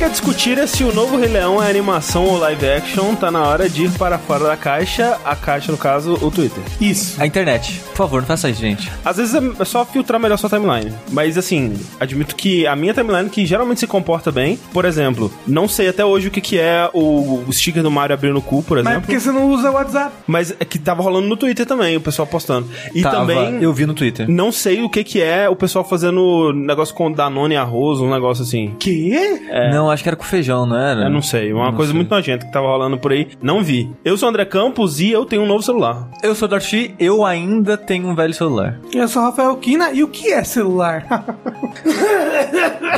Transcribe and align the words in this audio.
quer 0.00 0.08
discutir 0.08 0.56
é 0.56 0.66
se 0.66 0.82
o 0.82 0.94
novo 0.94 1.18
Rei 1.18 1.28
Leão 1.28 1.62
é 1.62 1.68
animação 1.68 2.24
ou 2.24 2.38
live 2.38 2.66
action, 2.66 3.14
tá 3.14 3.30
na 3.30 3.42
hora 3.42 3.68
de 3.68 3.84
ir 3.84 3.90
para 3.98 4.16
fora 4.16 4.44
da 4.44 4.56
caixa. 4.56 5.18
A 5.22 5.36
caixa, 5.36 5.70
no 5.70 5.76
caso, 5.76 6.14
o 6.22 6.30
Twitter. 6.30 6.62
Isso. 6.80 7.20
A 7.20 7.26
internet. 7.26 7.82
Por 7.90 7.96
favor, 7.96 8.20
não 8.22 8.26
faça 8.26 8.48
isso, 8.48 8.62
gente. 8.62 8.90
Às 9.04 9.18
vezes 9.18 9.34
é 9.34 9.64
só 9.66 9.84
filtrar 9.84 10.18
melhor 10.18 10.38
sua 10.38 10.48
timeline. 10.48 10.90
Mas 11.10 11.36
assim, 11.36 11.78
admito 12.00 12.34
que 12.34 12.66
a 12.66 12.74
minha 12.74 12.94
timeline, 12.94 13.28
que 13.28 13.44
geralmente 13.44 13.80
se 13.80 13.86
comporta 13.86 14.32
bem, 14.32 14.58
por 14.72 14.86
exemplo, 14.86 15.30
não 15.46 15.68
sei 15.68 15.90
até 15.90 16.02
hoje 16.02 16.28
o 16.28 16.30
que, 16.30 16.40
que 16.40 16.58
é 16.58 16.88
o, 16.94 17.44
sticker 17.52 17.82
do 17.82 17.90
Mario 17.90 18.14
abrindo 18.14 18.38
o 18.38 18.42
cu, 18.42 18.62
por 18.62 18.78
Mas 18.78 18.86
é 18.86 18.90
exemplo. 18.92 19.06
porque 19.06 19.20
você 19.20 19.30
não 19.30 19.50
usa 19.50 19.70
o 19.70 19.74
WhatsApp. 19.74 20.14
Mas 20.26 20.50
é 20.58 20.64
que 20.64 20.78
tava 20.78 21.02
rolando 21.02 21.28
no 21.28 21.36
Twitter 21.36 21.66
também, 21.66 21.98
o 21.98 22.00
pessoal 22.00 22.26
postando. 22.26 22.66
E 22.94 23.02
Tava, 23.02 23.18
também. 23.18 23.62
Eu 23.62 23.70
vi 23.74 23.84
no 23.84 23.92
Twitter. 23.92 24.26
Não 24.30 24.50
sei 24.50 24.82
o 24.82 24.88
que 24.88 25.04
que 25.04 25.20
é 25.20 25.46
o 25.46 25.54
pessoal 25.54 25.84
fazendo 25.84 26.54
negócio 26.54 26.94
com 26.94 27.12
Danone 27.12 27.54
e 27.54 27.58
arroz, 27.58 28.00
um 28.00 28.08
negócio 28.08 28.44
assim. 28.44 28.74
Quê? 28.78 29.42
Não, 29.70 29.89
acho 29.90 30.02
que 30.02 30.08
era 30.08 30.16
com 30.16 30.24
feijão, 30.24 30.64
não 30.66 30.76
era? 30.76 31.02
Eu 31.04 31.10
não 31.10 31.22
sei, 31.22 31.52
uma 31.52 31.66
Não 31.66 31.74
coisa 31.76 31.90
sei. 31.92 31.96
muito 31.96 32.10
nojenta 32.10 32.46
que 32.46 32.52
tava 32.52 32.66
rolando 32.66 32.98
por 32.98 33.12
aí. 33.12 33.28
Não 33.42 33.62
vi. 33.62 33.90
Eu 34.04 34.16
sou 34.16 34.28
o 34.28 34.30
André 34.30 34.44
Campos 34.44 35.00
e 35.00 35.10
eu 35.10 35.24
tenho 35.24 35.42
um 35.42 35.46
novo 35.46 35.62
celular. 35.62 36.08
Eu 36.22 36.34
sou 36.34 36.46
o 36.46 36.50
Darcy, 36.50 36.94
eu 36.98 37.24
ainda 37.24 37.76
tenho 37.76 38.06
um 38.08 38.14
velho 38.14 38.32
celular. 38.34 38.78
Eu 38.92 39.08
sou 39.08 39.22
o 39.22 39.24
Rafael 39.26 39.56
Kina. 39.56 39.90
E 39.92 40.02
o 40.02 40.08
que 40.08 40.32
é 40.32 40.42
celular? 40.44 41.04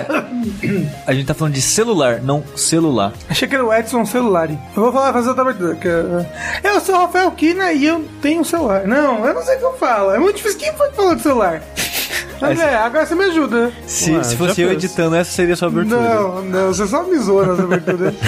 A 1.06 1.12
gente 1.12 1.26
tá 1.26 1.34
falando 1.34 1.54
de 1.54 1.62
celular, 1.62 2.20
não 2.22 2.42
celular. 2.56 3.12
Achei 3.28 3.46
que 3.48 3.54
era 3.54 3.64
o 3.64 3.72
Edson 3.72 4.04
Celular. 4.04 4.50
Eu 4.50 4.56
vou 4.82 4.92
falar, 4.92 5.12
fazer 5.12 5.28
outra 5.28 5.42
abertura. 5.42 5.74
que 5.76 5.88
Eu 6.66 6.80
sou 6.80 6.94
o 6.94 6.98
Rafael 6.98 7.30
Kina 7.32 7.72
e 7.72 7.84
eu 7.86 8.04
tenho 8.20 8.40
um 8.40 8.44
celular. 8.44 8.86
Não, 8.86 9.24
eu 9.26 9.34
não 9.34 9.42
sei 9.42 9.56
o 9.56 9.58
que 9.58 9.64
eu 9.64 9.74
falo. 9.74 10.10
É 10.12 10.18
muito 10.18 10.36
difícil. 10.36 10.58
Quem 10.58 10.72
foi 10.74 10.88
que 10.90 10.96
falou 10.96 11.14
de 11.14 11.22
celular? 11.22 11.62
André, 12.50 12.74
agora 12.74 13.06
você 13.06 13.14
me 13.14 13.24
ajuda. 13.24 13.72
Se, 13.86 14.10
Ué, 14.12 14.22
se 14.22 14.36
fosse 14.36 14.60
eu 14.62 14.68
fez. 14.68 14.84
editando, 14.84 15.16
essa 15.16 15.30
seria 15.30 15.54
a 15.54 15.56
sua 15.56 15.68
abertura. 15.68 16.00
Não, 16.00 16.42
não, 16.42 16.66
você 16.68 16.86
só 16.86 17.02
me 17.04 17.16
zoa 17.18 17.46
nas 17.46 17.60
aberturas. 17.60 18.14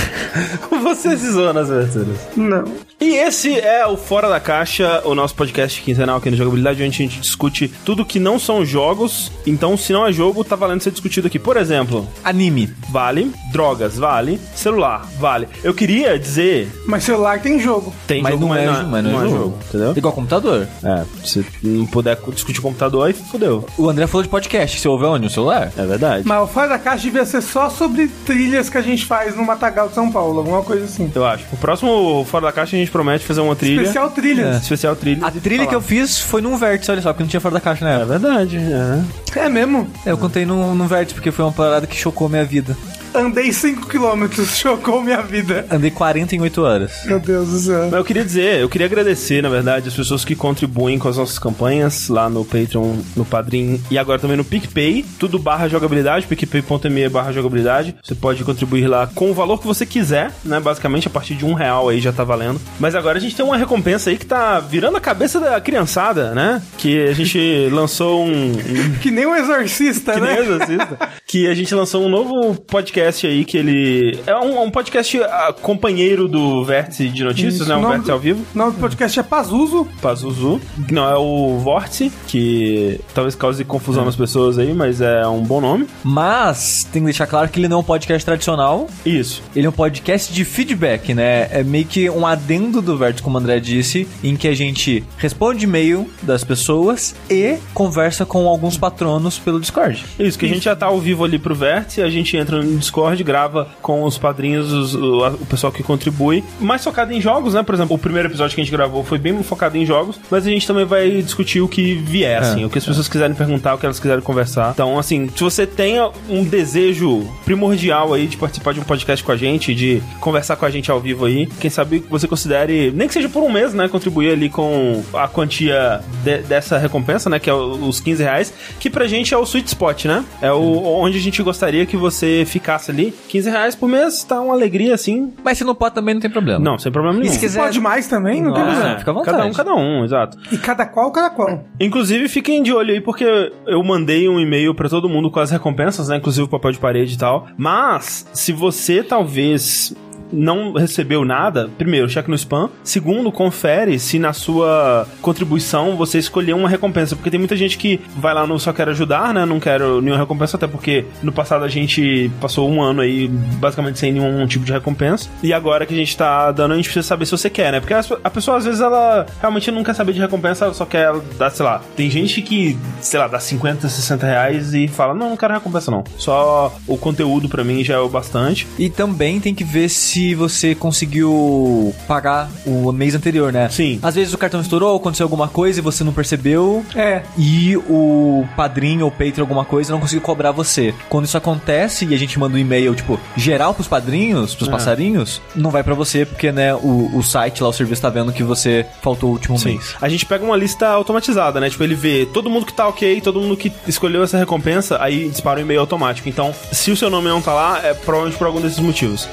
Você 0.84 1.16
se 1.16 1.30
zoa 1.32 1.52
nas 1.52 1.70
aberturas. 1.70 2.18
não. 2.36 2.64
E 3.00 3.16
esse 3.16 3.58
é 3.58 3.86
o 3.86 3.96
Fora 3.96 4.28
da 4.28 4.38
Caixa, 4.40 5.02
o 5.04 5.14
nosso 5.14 5.34
podcast 5.34 5.80
quinzenal 5.82 6.16
aqui 6.18 6.30
no 6.30 6.36
Jogabilidade, 6.36 6.82
onde 6.82 6.88
a 7.02 7.06
gente 7.06 7.20
discute 7.20 7.68
tudo 7.84 8.04
que 8.04 8.18
não 8.18 8.38
são 8.38 8.64
jogos. 8.64 9.30
Então, 9.46 9.76
se 9.76 9.92
não 9.92 10.06
é 10.06 10.12
jogo, 10.12 10.42
tá 10.44 10.56
valendo 10.56 10.80
ser 10.80 10.90
discutido 10.90 11.26
aqui. 11.26 11.38
Por 11.38 11.56
exemplo, 11.56 12.08
Anime. 12.24 12.72
vale. 12.90 13.30
Drogas, 13.52 13.98
vale. 13.98 14.40
Celular, 14.54 15.06
vale. 15.18 15.48
Eu 15.62 15.74
queria 15.74 16.18
dizer. 16.18 16.70
Mas 16.86 17.04
celular 17.04 17.40
tem 17.42 17.58
jogo. 17.60 17.92
Tem 18.06 18.22
Mas 18.22 18.32
jogo, 18.34 18.46
não 18.46 18.54
é, 18.54 18.66
mas 18.84 19.04
não 19.04 19.22
é 19.24 19.28
jogo. 19.28 19.58
entendeu? 19.68 19.92
Igual 19.96 20.12
computador. 20.14 20.66
É, 20.82 21.04
se 21.24 21.44
não 21.62 21.86
puder 21.86 22.16
discutir 22.32 22.60
computador, 22.60 23.06
aí 23.06 23.12
fodeu. 23.12 23.66
O 23.76 23.88
André 23.90 24.03
falou 24.06 24.22
de 24.22 24.28
podcast. 24.28 24.80
Você 24.80 24.88
ouve 24.88 25.04
onde? 25.04 25.24
No 25.24 25.30
celular? 25.30 25.70
É 25.76 25.84
verdade. 25.86 26.26
Mas 26.26 26.42
o 26.42 26.46
Fora 26.46 26.68
da 26.68 26.78
Caixa 26.78 27.02
devia 27.04 27.24
ser 27.24 27.42
só 27.42 27.68
sobre 27.70 28.08
trilhas 28.26 28.68
que 28.68 28.78
a 28.78 28.82
gente 28.82 29.04
faz 29.06 29.36
no 29.36 29.44
Matagal 29.44 29.88
de 29.88 29.94
São 29.94 30.10
Paulo, 30.10 30.38
alguma 30.38 30.62
coisa 30.62 30.84
assim. 30.84 31.10
Eu 31.14 31.24
acho. 31.24 31.44
O 31.52 31.56
próximo 31.56 32.24
Fora 32.28 32.46
da 32.46 32.52
Caixa 32.52 32.76
a 32.76 32.78
gente 32.78 32.90
promete 32.90 33.24
fazer 33.24 33.40
uma 33.40 33.56
trilha. 33.56 33.82
Especial 33.82 34.10
trilhas. 34.10 34.62
Especial 34.62 34.96
trilha. 34.96 35.26
A 35.26 35.30
trilha 35.30 35.66
que 35.66 35.74
eu 35.74 35.80
fiz 35.80 36.20
foi 36.20 36.40
num 36.40 36.56
vértice, 36.56 36.90
olha 36.90 37.02
só, 37.02 37.12
porque 37.12 37.22
não 37.22 37.30
tinha 37.30 37.40
fora 37.40 37.54
da 37.54 37.60
caixa 37.60 37.84
na 37.84 38.02
É 38.02 38.04
verdade, 38.04 38.58
é. 38.58 39.40
É 39.40 39.48
mesmo? 39.48 39.88
É, 40.04 40.12
Eu 40.12 40.18
contei 40.18 40.44
num, 40.46 40.74
num 40.74 40.86
vértice 40.86 41.14
porque 41.14 41.30
foi 41.30 41.44
uma 41.44 41.52
parada 41.52 41.86
que 41.86 41.96
chocou 41.96 42.28
minha 42.28 42.44
vida. 42.44 42.76
Andei 43.14 43.50
5km, 43.50 44.44
chocou 44.56 45.00
minha 45.00 45.22
vida. 45.22 45.64
Andei 45.70 45.90
40 45.90 46.34
em 46.34 46.40
8 46.40 46.62
horas. 46.62 46.92
Meu 47.04 47.20
Deus 47.20 47.48
do 47.48 47.58
céu. 47.58 47.84
Mas 47.84 47.92
eu 47.92 48.04
queria 48.04 48.24
dizer, 48.24 48.60
eu 48.60 48.68
queria 48.68 48.88
agradecer, 48.88 49.40
na 49.40 49.48
verdade, 49.48 49.86
as 49.86 49.94
pessoas 49.94 50.24
que 50.24 50.34
contribuem 50.34 50.98
com 50.98 51.08
as 51.08 51.16
nossas 51.16 51.38
campanhas 51.38 52.08
lá 52.08 52.28
no 52.28 52.44
Patreon, 52.44 52.96
no 53.14 53.24
Padrim 53.24 53.80
e 53.88 53.96
agora 53.96 54.18
também 54.18 54.36
no 54.36 54.44
PicPay, 54.44 55.04
tudo 55.16 55.38
barra 55.38 55.68
jogabilidade, 55.68 56.26
picpay.me 56.26 57.08
barra 57.08 57.30
jogabilidade. 57.30 57.94
Você 58.02 58.16
pode 58.16 58.42
contribuir 58.42 58.88
lá 58.88 59.06
com 59.06 59.30
o 59.30 59.34
valor 59.34 59.60
que 59.60 59.66
você 59.66 59.86
quiser, 59.86 60.32
né? 60.44 60.58
Basicamente, 60.58 61.06
a 61.06 61.10
partir 61.10 61.36
de 61.36 61.44
um 61.44 61.54
real 61.54 61.88
aí 61.88 62.00
já 62.00 62.12
tá 62.12 62.24
valendo. 62.24 62.60
Mas 62.80 62.96
agora 62.96 63.18
a 63.18 63.20
gente 63.20 63.36
tem 63.36 63.44
uma 63.44 63.56
recompensa 63.56 64.10
aí 64.10 64.16
que 64.16 64.26
tá 64.26 64.58
virando 64.58 64.96
a 64.96 65.00
cabeça 65.00 65.38
da 65.38 65.60
criançada, 65.60 66.34
né? 66.34 66.60
Que 66.78 67.04
a 67.06 67.12
gente 67.12 67.68
lançou 67.70 68.24
um, 68.24 68.50
um 68.50 68.94
Que 69.00 69.12
nem 69.12 69.24
um 69.24 69.36
exorcista, 69.36 70.14
que 70.14 70.20
né? 70.20 70.32
nem 70.34 70.42
exorcista. 70.42 70.98
que 71.28 71.46
a 71.46 71.54
gente 71.54 71.72
lançou 71.74 72.04
um 72.04 72.08
novo 72.08 72.54
podcast 72.62 73.03
aí 73.26 73.44
que 73.44 73.56
ele 73.56 74.18
é 74.26 74.34
um, 74.36 74.62
um 74.62 74.70
podcast 74.70 75.20
ah, 75.22 75.54
companheiro 75.60 76.28
do 76.28 76.64
Vértice 76.64 77.08
de 77.08 77.24
Notícias, 77.24 77.54
Isso, 77.54 77.66
né? 77.68 77.76
Um 77.76 77.84
o 77.84 77.88
Vértice 77.88 78.06
do- 78.06 78.12
ao 78.12 78.18
vivo. 78.18 78.44
O 78.54 78.58
nome 78.58 78.72
do 78.72 78.78
podcast 78.78 79.18
é 79.18 79.22
Pazuzu. 79.22 79.86
Pazuzu. 80.00 80.60
Não 80.90 81.08
é 81.10 81.16
o 81.16 81.58
Vórtice, 81.58 82.12
que 82.26 83.00
talvez 83.14 83.34
cause 83.34 83.64
confusão 83.64 84.04
nas 84.04 84.16
pessoas 84.16 84.58
aí, 84.58 84.72
mas 84.74 85.00
é 85.00 85.26
um 85.26 85.42
bom 85.42 85.60
nome. 85.60 85.86
Mas 86.02 86.84
tem 86.92 87.02
que 87.02 87.06
deixar 87.06 87.26
claro 87.26 87.48
que 87.48 87.58
ele 87.58 87.68
não 87.68 87.78
é 87.78 87.80
um 87.80 87.84
podcast 87.84 88.24
tradicional. 88.24 88.88
Isso. 89.04 89.42
Ele 89.54 89.66
é 89.66 89.68
um 89.68 89.72
podcast 89.72 90.32
de 90.32 90.44
feedback, 90.44 91.12
né? 91.14 91.48
É 91.50 91.62
meio 91.62 91.84
que 91.84 92.08
um 92.10 92.26
adendo 92.26 92.80
do 92.80 92.96
Vértice, 92.96 93.22
como 93.22 93.36
o 93.36 93.40
André 93.40 93.60
disse, 93.60 94.06
em 94.22 94.36
que 94.36 94.48
a 94.48 94.54
gente 94.54 95.04
responde 95.18 95.64
e-mail 95.64 96.08
das 96.22 96.44
pessoas 96.44 97.14
e 97.30 97.56
conversa 97.72 98.24
com 98.24 98.46
alguns 98.48 98.76
patronos 98.76 99.38
pelo 99.38 99.60
Discord. 99.60 100.04
Isso, 100.18 100.38
que 100.38 100.46
a 100.46 100.48
gente 100.48 100.64
já 100.64 100.74
tá 100.76 100.86
ao 100.86 100.98
vivo 101.00 101.24
ali 101.24 101.38
pro 101.38 101.54
Vértice, 101.54 102.02
a 102.02 102.08
gente 102.10 102.36
entra 102.36 102.62
no 102.62 102.78
Discord, 102.78 102.93
grava 103.24 103.68
com 103.82 104.02
os 104.04 104.16
padrinhos, 104.18 104.72
os- 104.72 104.94
o, 104.94 105.26
o 105.26 105.46
pessoal 105.46 105.72
que 105.72 105.82
contribui. 105.82 106.42
Mais 106.60 106.82
focado 106.84 107.12
em 107.12 107.20
jogos, 107.20 107.54
né? 107.54 107.62
Por 107.62 107.74
exemplo, 107.74 107.96
o 107.96 107.98
primeiro 107.98 108.28
episódio 108.28 108.54
que 108.54 108.60
a 108.60 108.64
gente 108.64 108.72
gravou 108.72 109.04
foi 109.04 109.18
bem 109.18 109.42
focado 109.42 109.76
em 109.76 109.84
jogos, 109.86 110.18
mas 110.30 110.46
a 110.46 110.50
gente 110.50 110.66
também 110.66 110.84
vai 110.84 111.22
discutir 111.22 111.60
o 111.60 111.68
que 111.68 111.94
vier, 111.94 112.40
assim, 112.40 112.64
o 112.64 112.70
que 112.70 112.78
as 112.78 112.84
pessoas 112.84 113.08
quiserem 113.08 113.34
perguntar, 113.34 113.74
o 113.74 113.78
que 113.78 113.86
elas 113.86 113.98
quiserem 114.00 114.22
conversar. 114.22 114.70
Então, 114.74 114.98
assim, 114.98 115.28
se 115.34 115.42
você 115.42 115.66
tem 115.66 115.96
um 116.28 116.44
desejo 116.44 117.26
primordial 117.44 118.12
aí 118.14 118.26
de 118.26 118.36
participar 118.36 118.72
de 118.74 118.80
um 118.80 118.84
podcast 118.84 119.24
com 119.24 119.32
a 119.32 119.36
gente, 119.36 119.74
de 119.74 120.02
conversar 120.20 120.56
com 120.56 120.64
a 120.66 120.70
gente 120.70 120.90
ao 120.90 121.00
vivo 121.00 121.24
aí, 121.24 121.46
quem 121.60 121.70
sabe 121.70 122.04
você 122.10 122.26
considere, 122.28 122.90
nem 122.94 123.06
que 123.08 123.14
seja 123.14 123.28
por 123.28 123.42
um 123.42 123.50
mês, 123.50 123.72
né? 123.74 123.88
Contribuir 123.88 124.32
ali 124.32 124.48
com 124.48 125.02
a 125.14 125.28
quantia 125.28 126.00
de- 126.22 126.38
dessa 126.42 126.78
recompensa, 126.78 127.28
né? 127.30 127.38
Que 127.38 127.48
é 127.50 127.54
os 127.54 128.00
15 128.00 128.22
reais, 128.22 128.52
que 128.80 128.88
pra 128.90 129.06
gente 129.06 129.32
é 129.34 129.38
o 129.38 129.42
sweet 129.44 129.68
spot, 129.68 130.04
né? 130.06 130.24
É 130.42 130.52
o 130.52 130.84
onde 131.00 131.18
a 131.18 131.20
gente 131.20 131.42
gostaria 131.42 131.86
que 131.86 131.96
você 131.96 132.44
ficasse 132.46 132.83
ali. 132.90 133.14
15 133.28 133.50
reais 133.50 133.74
por 133.74 133.88
mês 133.88 134.24
tá 134.24 134.40
uma 134.40 134.54
alegria, 134.54 134.94
assim. 134.94 135.32
Mas 135.44 135.58
se 135.58 135.64
não 135.64 135.74
pode 135.74 135.94
também, 135.94 136.14
não 136.14 136.20
tem 136.20 136.30
problema. 136.30 136.58
Não, 136.58 136.78
sem 136.78 136.90
problema 136.92 137.18
nenhum. 137.18 137.32
se 137.32 137.38
quiser- 137.38 137.60
Pode 137.60 137.80
mais 137.80 138.06
também? 138.08 138.42
Não 138.42 138.52
tem 138.52 138.62
problema. 138.62 138.90
É, 138.92 138.98
fica 138.98 139.10
à 139.10 139.14
vontade. 139.14 139.36
Cada 139.36 139.48
um, 139.48 139.52
cada 139.52 139.74
um, 139.74 140.04
exato. 140.04 140.38
E 140.52 140.58
cada 140.58 140.86
qual, 140.86 141.10
cada 141.12 141.30
qual. 141.30 141.64
Inclusive, 141.80 142.28
fiquem 142.28 142.62
de 142.62 142.72
olho 142.72 142.92
aí, 142.92 143.00
porque 143.00 143.24
eu 143.66 143.82
mandei 143.82 144.28
um 144.28 144.38
e-mail 144.40 144.74
pra 144.74 144.88
todo 144.88 145.08
mundo 145.08 145.30
com 145.30 145.40
as 145.40 145.50
recompensas, 145.50 146.08
né? 146.08 146.16
Inclusive 146.16 146.44
o 146.44 146.48
papel 146.48 146.72
de 146.72 146.78
parede 146.78 147.14
e 147.14 147.18
tal. 147.18 147.46
Mas, 147.56 148.26
se 148.32 148.52
você 148.52 149.02
talvez 149.02 149.94
não 150.34 150.72
recebeu 150.72 151.24
nada, 151.24 151.70
primeiro, 151.78 152.08
cheque 152.08 152.28
no 152.28 152.36
spam. 152.36 152.70
Segundo, 152.82 153.30
confere 153.32 153.98
se 153.98 154.18
na 154.18 154.32
sua 154.32 155.06
contribuição 155.22 155.96
você 155.96 156.18
escolheu 156.18 156.56
uma 156.56 156.68
recompensa. 156.68 157.14
Porque 157.16 157.30
tem 157.30 157.38
muita 157.38 157.56
gente 157.56 157.78
que 157.78 158.00
vai 158.16 158.34
lá 158.34 158.46
no 158.46 158.58
só 158.58 158.72
quero 158.72 158.90
ajudar, 158.90 159.32
né? 159.32 159.44
Não 159.44 159.60
quero 159.60 160.00
nenhuma 160.00 160.20
recompensa, 160.20 160.56
até 160.56 160.66
porque 160.66 161.04
no 161.22 161.32
passado 161.32 161.64
a 161.64 161.68
gente 161.68 162.30
passou 162.40 162.70
um 162.70 162.82
ano 162.82 163.00
aí 163.00 163.28
basicamente 163.28 163.98
sem 163.98 164.12
nenhum 164.12 164.46
tipo 164.46 164.64
de 164.64 164.72
recompensa. 164.72 165.28
E 165.42 165.52
agora 165.52 165.86
que 165.86 165.94
a 165.94 165.96
gente 165.96 166.16
tá 166.16 166.50
dando, 166.50 166.72
a 166.72 166.76
gente 166.76 166.86
precisa 166.86 167.06
saber 167.06 167.26
se 167.26 167.32
você 167.32 167.50
quer, 167.50 167.72
né? 167.72 167.80
Porque 167.80 167.94
a 167.94 168.30
pessoa 168.30 168.56
às 168.56 168.64
vezes 168.64 168.80
ela 168.80 169.26
realmente 169.40 169.70
não 169.70 169.84
quer 169.84 169.94
saber 169.94 170.12
de 170.12 170.20
recompensa, 170.20 170.64
ela 170.64 170.74
só 170.74 170.84
quer 170.84 171.12
dar, 171.38 171.50
sei 171.50 171.64
lá. 171.64 171.82
Tem 171.96 172.10
gente 172.10 172.42
que, 172.42 172.76
sei 173.00 173.20
lá, 173.20 173.28
dá 173.28 173.38
50, 173.38 173.88
60 173.88 174.26
reais 174.26 174.74
e 174.74 174.88
fala: 174.88 175.14
Não, 175.14 175.30
não 175.30 175.36
quero 175.36 175.54
recompensa 175.54 175.90
não. 175.90 176.04
Só 176.16 176.74
o 176.86 176.96
conteúdo 176.96 177.48
pra 177.48 177.64
mim 177.64 177.84
já 177.84 177.94
é 177.94 177.98
o 177.98 178.08
bastante. 178.08 178.66
E 178.78 178.88
também 178.88 179.40
tem 179.40 179.54
que 179.54 179.64
ver 179.64 179.88
se 179.88 180.23
você 180.32 180.76
conseguiu 180.76 181.92
pagar 182.06 182.48
o 182.64 182.92
mês 182.92 183.16
anterior, 183.16 183.52
né? 183.52 183.68
Sim. 183.68 183.98
Às 184.00 184.14
vezes 184.14 184.32
o 184.32 184.38
cartão 184.38 184.60
estourou, 184.60 184.96
aconteceu 184.96 185.24
alguma 185.24 185.48
coisa 185.48 185.80
e 185.80 185.82
você 185.82 186.04
não 186.04 186.12
percebeu. 186.12 186.84
É. 186.94 187.22
E 187.36 187.76
o 187.76 188.44
padrinho 188.56 189.06
ou 189.06 189.10
Patreon 189.10 189.40
alguma 189.42 189.64
coisa 189.64 189.92
não 189.92 189.98
conseguiu 190.00 190.22
cobrar 190.22 190.52
você. 190.52 190.94
Quando 191.08 191.24
isso 191.24 191.36
acontece 191.36 192.04
e 192.06 192.14
a 192.14 192.18
gente 192.18 192.38
manda 192.38 192.54
um 192.54 192.58
e-mail, 192.58 192.94
tipo, 192.94 193.18
geral 193.36 193.74
pros 193.74 193.88
padrinhos, 193.88 194.54
pros 194.54 194.68
É. 194.68 194.70
passarinhos, 194.70 195.42
não 195.56 195.70
vai 195.70 195.82
pra 195.82 195.94
você, 195.94 196.24
porque, 196.24 196.52
né, 196.52 196.72
o, 196.74 197.10
o 197.14 197.22
site 197.22 197.62
lá, 197.62 197.68
o 197.68 197.72
serviço 197.72 198.02
tá 198.02 198.08
vendo 198.10 198.32
que 198.32 198.44
você 198.44 198.86
faltou 199.02 199.30
o 199.30 199.32
último 199.32 199.58
Sim. 199.58 199.70
mês. 199.74 199.94
A 200.00 200.08
gente 200.08 200.24
pega 200.24 200.44
uma 200.44 200.56
lista 200.56 200.86
automatizada, 200.88 201.58
né? 201.58 201.68
Tipo, 201.68 201.82
ele 201.82 201.94
vê 201.96 202.26
todo 202.32 202.48
mundo 202.48 202.66
que 202.66 202.72
tá 202.72 202.86
ok, 202.86 203.20
todo 203.20 203.40
mundo 203.40 203.56
que 203.56 203.72
escolheu 203.88 204.22
essa 204.22 204.38
recompensa, 204.38 204.98
aí 205.00 205.28
dispara 205.28 205.58
um 205.58 205.62
e-mail 205.62 205.80
automático. 205.80 206.28
Então, 206.28 206.54
se 206.70 206.90
o 206.90 206.96
seu 206.96 207.10
nome 207.10 207.28
não 207.28 207.40
tá 207.42 207.52
lá, 207.52 207.80
é 207.82 207.94
provavelmente 207.94 208.38
por 208.38 208.46
algum 208.46 208.60
desses 208.60 208.78
motivos. 208.78 209.28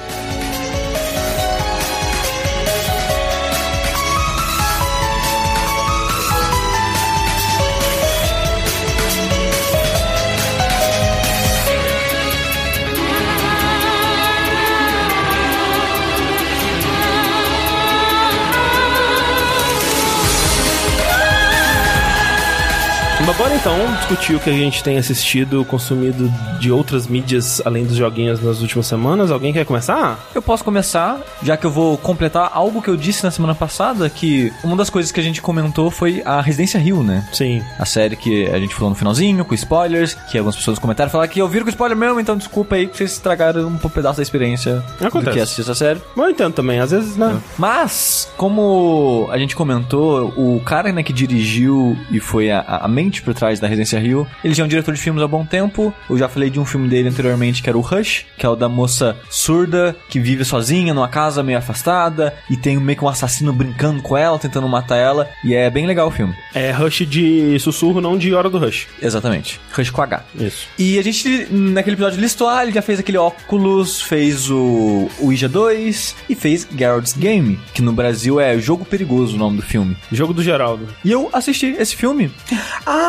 Mas 23.26 23.38
bora 23.38 23.56
então 23.56 23.78
discutir 23.98 24.36
o 24.36 24.40
que 24.40 24.50
a 24.50 24.54
gente 24.54 24.84
tem 24.84 24.98
assistido, 24.98 25.64
consumido 25.64 26.28
de 26.60 26.72
outras 26.72 27.08
mídias 27.08 27.62
além 27.64 27.86
dos 27.86 27.96
joguinhos 27.96 28.42
nas 28.42 28.62
últimas 28.62 28.88
semanas. 28.88 29.30
Alguém 29.30 29.54
quer 29.54 29.64
começar? 29.64 30.20
Eu 30.34 30.42
posso 30.42 30.64
começar, 30.64 31.20
já 31.44 31.56
que 31.56 31.66
eu 31.66 31.72
vou 31.72 31.98
completar 31.98 32.50
algo 32.52 32.82
que 32.82 32.90
eu 32.90 32.98
disse 32.98 33.24
na 33.24 33.30
semana 33.30 33.54
passada, 33.54 34.10
que 34.10 34.52
uma 34.64 34.76
das 34.76 34.90
coisas 34.90 35.12
que 35.12 35.20
a 35.20 35.24
gente 35.24 35.42
comentou 35.42 35.92
foi 35.92 36.24
a 36.26 36.42
Residência 36.42 36.80
Rio, 36.80 37.04
né? 37.04 37.28
Sim. 37.32 37.62
A 37.78 37.86
série 37.86 38.16
que 38.16 38.48
a 38.48 38.60
gente 38.60 38.74
falou 38.74 38.90
no 38.90 38.96
finalzinho, 38.96 39.46
com 39.46 39.54
spoilers, 39.54 40.16
que 40.30 40.38
algumas 40.38 40.56
pessoas 40.56 40.80
comentaram 40.80 41.12
falaram 41.12 41.30
que 41.30 41.40
eu 41.40 41.48
vi 41.48 41.62
com 41.62 41.70
spoiler 41.70 41.98
mesmo, 41.98 42.20
então 42.20 42.36
desculpa 42.36 42.76
aí 42.76 42.88
que 42.88 42.98
vocês 42.98 43.12
estragaram 43.12 43.68
um 43.68 43.78
pedaço 43.78 44.18
da 44.18 44.24
experiência 44.24 44.84
Acontece. 45.00 45.26
do 45.26 45.32
que 45.32 45.40
assistir 45.40 45.62
essa 45.62 45.76
série. 45.76 46.02
Bom, 46.16 46.28
entendo 46.28 46.54
também, 46.54 46.80
às 46.80 46.90
vezes, 46.90 47.16
né? 47.16 47.40
Mas, 47.58 48.30
como 48.36 49.30
a 49.32 49.38
gente 49.38 49.56
comentou, 49.56 50.34
o 50.36 50.60
cara 50.66 50.92
né, 50.92 51.04
que 51.04 51.14
dirigiu 51.14 51.96
e 52.10 52.20
foi 52.20 52.50
a, 52.50 52.62
a 52.62 52.88
mente 52.88 53.11
por 53.20 53.34
trás 53.34 53.60
da 53.60 53.68
Residência 53.68 54.00
Rio, 54.00 54.28
ele 54.44 54.54
já 54.54 54.62
é 54.62 54.66
um 54.66 54.70
diretor 54.70 54.94
de 54.94 55.02
filmes 55.02 55.24
há 55.24 55.28
bom 55.28 55.44
tempo. 55.44 55.92
Eu 56.08 56.18
já 56.18 56.30
falei 56.30 56.52
de 56.52 56.60
um 56.60 56.66
filme 56.66 56.88
dele 56.88 57.10
anteriormente, 57.10 57.64
que 57.64 57.70
era 57.70 57.78
o 57.78 57.82
Rush, 57.82 58.26
que 58.38 58.46
é 58.46 58.50
o 58.50 58.56
da 58.56 58.70
moça 58.70 59.18
surda 59.30 59.96
que 60.08 60.20
vive 60.20 60.46
sozinha 60.46 60.94
numa 60.94 61.08
casa 61.08 61.42
meio 61.42 61.58
afastada 61.58 62.34
e 62.50 62.56
tem 62.56 62.78
meio 62.78 62.98
que 62.98 63.04
um 63.04 63.10
assassino 63.10 63.52
brincando 63.52 64.02
com 64.04 64.16
ela, 64.16 64.38
tentando 64.38 64.68
matar 64.68 64.98
ela. 64.98 65.28
E 65.44 65.56
é 65.56 65.70
bem 65.70 65.88
legal 65.88 66.08
o 66.08 66.12
filme. 66.12 66.36
É 66.54 66.72
Rush 66.72 67.08
de 67.08 67.58
sussurro, 67.60 68.00
não 68.00 68.18
de 68.18 68.34
hora 68.34 68.50
do 68.50 68.60
Rush. 68.60 68.88
Exatamente. 69.02 69.60
Rush 69.74 69.90
com 69.90 70.02
H. 70.02 70.24
Isso. 70.36 70.68
E 70.78 71.00
a 71.00 71.02
gente, 71.02 71.48
naquele 71.52 71.96
episódio, 71.96 72.20
listou, 72.20 72.48
ah, 72.48 72.62
ele 72.62 72.72
já 72.72 72.82
fez 72.82 73.00
aquele 73.00 73.18
óculos, 73.18 74.02
fez 74.02 74.50
o 74.50 75.10
Ouija 75.20 75.50
2 75.50 76.16
e 76.30 76.36
fez 76.36 76.68
Geralt's 76.78 77.14
Game, 77.14 77.60
que 77.74 77.82
no 77.82 77.94
Brasil 77.94 78.40
é 78.40 78.58
Jogo 78.60 78.86
Perigoso 78.86 79.36
o 79.36 79.40
nome 79.40 79.58
do 79.58 79.64
filme. 79.64 79.96
Jogo 80.12 80.34
do 80.34 80.44
Geraldo. 80.44 80.88
E 81.04 81.12
eu 81.12 81.30
assisti 81.34 81.68
esse 81.78 81.96
filme. 81.96 82.32
Ah, 82.86 83.01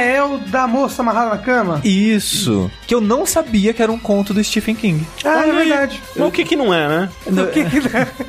é 0.00 0.22
o 0.22 0.38
da 0.38 0.66
moça 0.66 1.02
amarrada 1.02 1.30
na 1.30 1.38
cama? 1.38 1.80
Isso. 1.84 2.70
Que 2.86 2.94
eu 2.94 3.00
não 3.00 3.26
sabia 3.26 3.72
que 3.72 3.82
era 3.82 3.90
um 3.92 3.98
conto 3.98 4.32
do 4.34 4.42
Stephen 4.42 4.74
King. 4.74 5.06
Ah, 5.24 5.46
é 5.46 5.52
verdade. 5.52 6.00
Mas 6.16 6.28
o 6.28 6.30
que 6.30 6.44
que 6.44 6.56
não 6.56 6.72
é, 6.72 6.88
né? 6.88 7.08
O 7.26 7.46
que 7.48 7.64
que... 7.64 7.78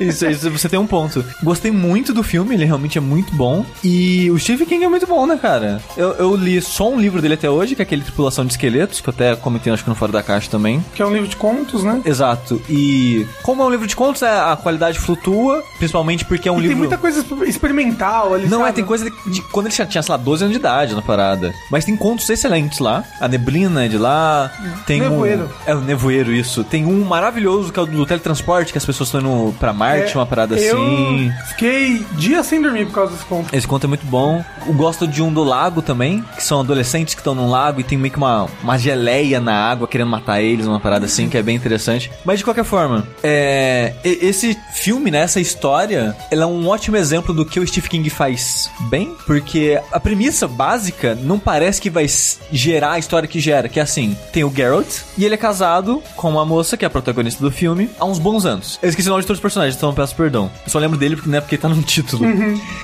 Isso, 0.04 0.26
isso, 0.26 0.50
você 0.50 0.68
tem 0.68 0.78
um 0.78 0.86
ponto. 0.86 1.24
Gostei 1.42 1.70
muito 1.70 2.12
do 2.12 2.22
filme, 2.22 2.54
ele 2.54 2.64
realmente 2.64 2.96
é 2.98 3.00
muito 3.00 3.32
bom. 3.34 3.64
E 3.84 4.30
o 4.30 4.38
Stephen 4.38 4.66
King 4.66 4.84
é 4.84 4.88
muito 4.88 5.06
bom, 5.06 5.26
né, 5.26 5.38
cara? 5.40 5.80
Eu, 5.96 6.12
eu 6.14 6.34
li 6.36 6.60
só 6.60 6.88
um 6.90 6.98
livro 7.00 7.20
dele 7.20 7.34
até 7.34 7.48
hoje, 7.50 7.74
que 7.74 7.82
é 7.82 7.84
aquele 7.84 8.02
Tripulação 8.02 8.44
de 8.44 8.52
Esqueletos, 8.52 9.00
que 9.00 9.08
eu 9.08 9.12
até 9.14 9.36
comentei, 9.36 9.72
acho 9.72 9.82
que 9.84 9.88
no 9.90 9.94
Fora 9.96 10.12
da 10.12 10.22
Caixa 10.22 10.50
também. 10.50 10.84
que 10.94 11.02
é 11.02 11.06
um 11.06 11.12
livro 11.12 11.28
de 11.28 11.36
contos, 11.36 11.82
né? 11.84 12.00
Exato. 12.04 12.60
E 12.68 13.26
como 13.42 13.62
é 13.62 13.66
um 13.66 13.70
livro 13.70 13.86
de 13.86 13.94
contos, 13.96 14.22
é, 14.22 14.28
a 14.28 14.56
qualidade 14.60 14.98
flutua, 14.98 15.62
principalmente 15.78 16.24
porque 16.24 16.48
é 16.48 16.52
um 16.52 16.58
E 16.58 16.62
livro. 16.62 16.70
tem 16.74 16.78
muita 16.78 16.98
coisa 16.98 17.24
experimental 17.46 18.34
ali, 18.34 18.48
Não, 18.48 18.58
sabe? 18.58 18.70
é, 18.70 18.72
tem 18.72 18.84
coisa 18.84 19.04
de, 19.10 19.30
de- 19.30 19.42
quando 19.42 19.66
ele 19.66 19.74
já 19.74 19.86
tinha, 19.86 20.02
sei 20.02 20.12
lá, 20.12 20.16
12 20.16 20.44
anos 20.44 20.52
de 20.54 20.58
idade 20.60 20.94
na 21.00 21.06
parada. 21.06 21.54
Mas 21.70 21.84
tem 21.84 21.96
contos 21.96 22.28
excelentes 22.28 22.78
lá. 22.78 23.02
A 23.20 23.26
Neblina 23.26 23.84
é 23.84 23.88
de 23.88 23.98
lá. 23.98 24.50
Tem 24.86 25.00
Nevoeiro. 25.00 25.44
um. 25.44 25.70
É 25.70 25.74
o 25.74 25.80
Nevoeiro, 25.80 26.32
isso. 26.32 26.62
Tem 26.62 26.84
um 26.84 27.04
maravilhoso 27.04 27.72
que 27.72 27.78
é 27.78 27.82
o 27.82 27.86
do 27.86 28.06
teletransporte, 28.06 28.72
que 28.72 28.78
as 28.78 28.84
pessoas 28.84 29.08
estão 29.08 29.20
indo 29.20 29.54
pra 29.58 29.72
Marte, 29.72 30.12
É, 30.12 30.16
uma 30.18 30.26
parada 30.26 30.56
eu 30.56 30.76
assim. 30.76 31.32
fiquei 31.48 32.04
dias 32.12 32.46
sem 32.46 32.60
dormir 32.60 32.86
por 32.86 32.94
causa 32.94 33.12
desse 33.12 33.24
conto. 33.24 33.54
Esse 33.54 33.66
conto 33.66 33.84
é 33.84 33.88
muito 33.88 34.06
bom. 34.06 34.44
Eu 34.66 34.74
gosto 34.74 35.06
de 35.06 35.22
um 35.22 35.32
do 35.32 35.42
lago 35.42 35.80
também, 35.82 36.22
que 36.36 36.42
são 36.42 36.60
adolescentes 36.60 37.14
que 37.14 37.20
estão 37.20 37.34
num 37.34 37.48
lago 37.48 37.80
e 37.80 37.84
tem 37.84 37.96
meio 37.98 38.12
que 38.12 38.18
uma, 38.18 38.46
uma 38.62 38.78
geleia 38.78 39.40
na 39.40 39.54
água 39.54 39.88
querendo 39.88 40.10
matar 40.10 40.40
eles, 40.42 40.66
uma 40.66 40.80
parada 40.80 41.06
assim, 41.06 41.28
que 41.28 41.36
é 41.36 41.42
bem 41.42 41.56
interessante. 41.56 42.10
Mas 42.24 42.38
de 42.38 42.44
qualquer 42.44 42.64
forma, 42.64 43.06
é, 43.22 43.94
esse 44.04 44.56
filme, 44.74 45.10
né, 45.10 45.20
essa 45.20 45.40
história, 45.40 46.14
ela 46.30 46.42
é 46.42 46.46
um 46.46 46.68
ótimo 46.68 46.96
exemplo 46.96 47.32
do 47.34 47.44
que 47.44 47.58
o 47.58 47.66
Stephen 47.66 47.90
King 47.90 48.10
faz 48.10 48.70
bem, 48.88 49.14
porque 49.26 49.80
a 49.92 49.98
premissa 49.98 50.46
básica 50.90 51.14
não 51.22 51.38
parece 51.38 51.80
que 51.80 51.88
vai 51.88 52.06
gerar 52.52 52.92
a 52.92 52.98
história 52.98 53.28
que 53.28 53.40
gera, 53.40 53.68
que 53.68 53.78
é 53.78 53.82
assim, 53.82 54.16
tem 54.32 54.44
o 54.44 54.52
Geralt 54.54 54.86
e 55.16 55.24
ele 55.24 55.34
é 55.34 55.38
casado 55.38 56.02
com 56.16 56.30
uma 56.30 56.44
moça 56.44 56.76
que 56.76 56.84
é 56.84 56.88
a 56.88 56.90
protagonista 56.90 57.42
do 57.42 57.50
filme 57.50 57.90
há 57.98 58.04
uns 58.04 58.18
bons 58.18 58.44
anos. 58.44 58.78
Eu 58.82 58.88
esqueci 58.88 59.08
o 59.08 59.10
nome 59.10 59.22
de 59.22 59.26
todos 59.26 59.38
os 59.38 59.42
personagens, 59.42 59.76
então 59.76 59.90
eu 59.90 59.94
peço 59.94 60.14
perdão. 60.14 60.50
Eu 60.64 60.70
só 60.70 60.78
lembro 60.78 60.98
dele 60.98 61.16
porque, 61.16 61.30
né, 61.30 61.40
porque 61.40 61.56
tá 61.56 61.68
no 61.68 61.80
título. 61.82 62.24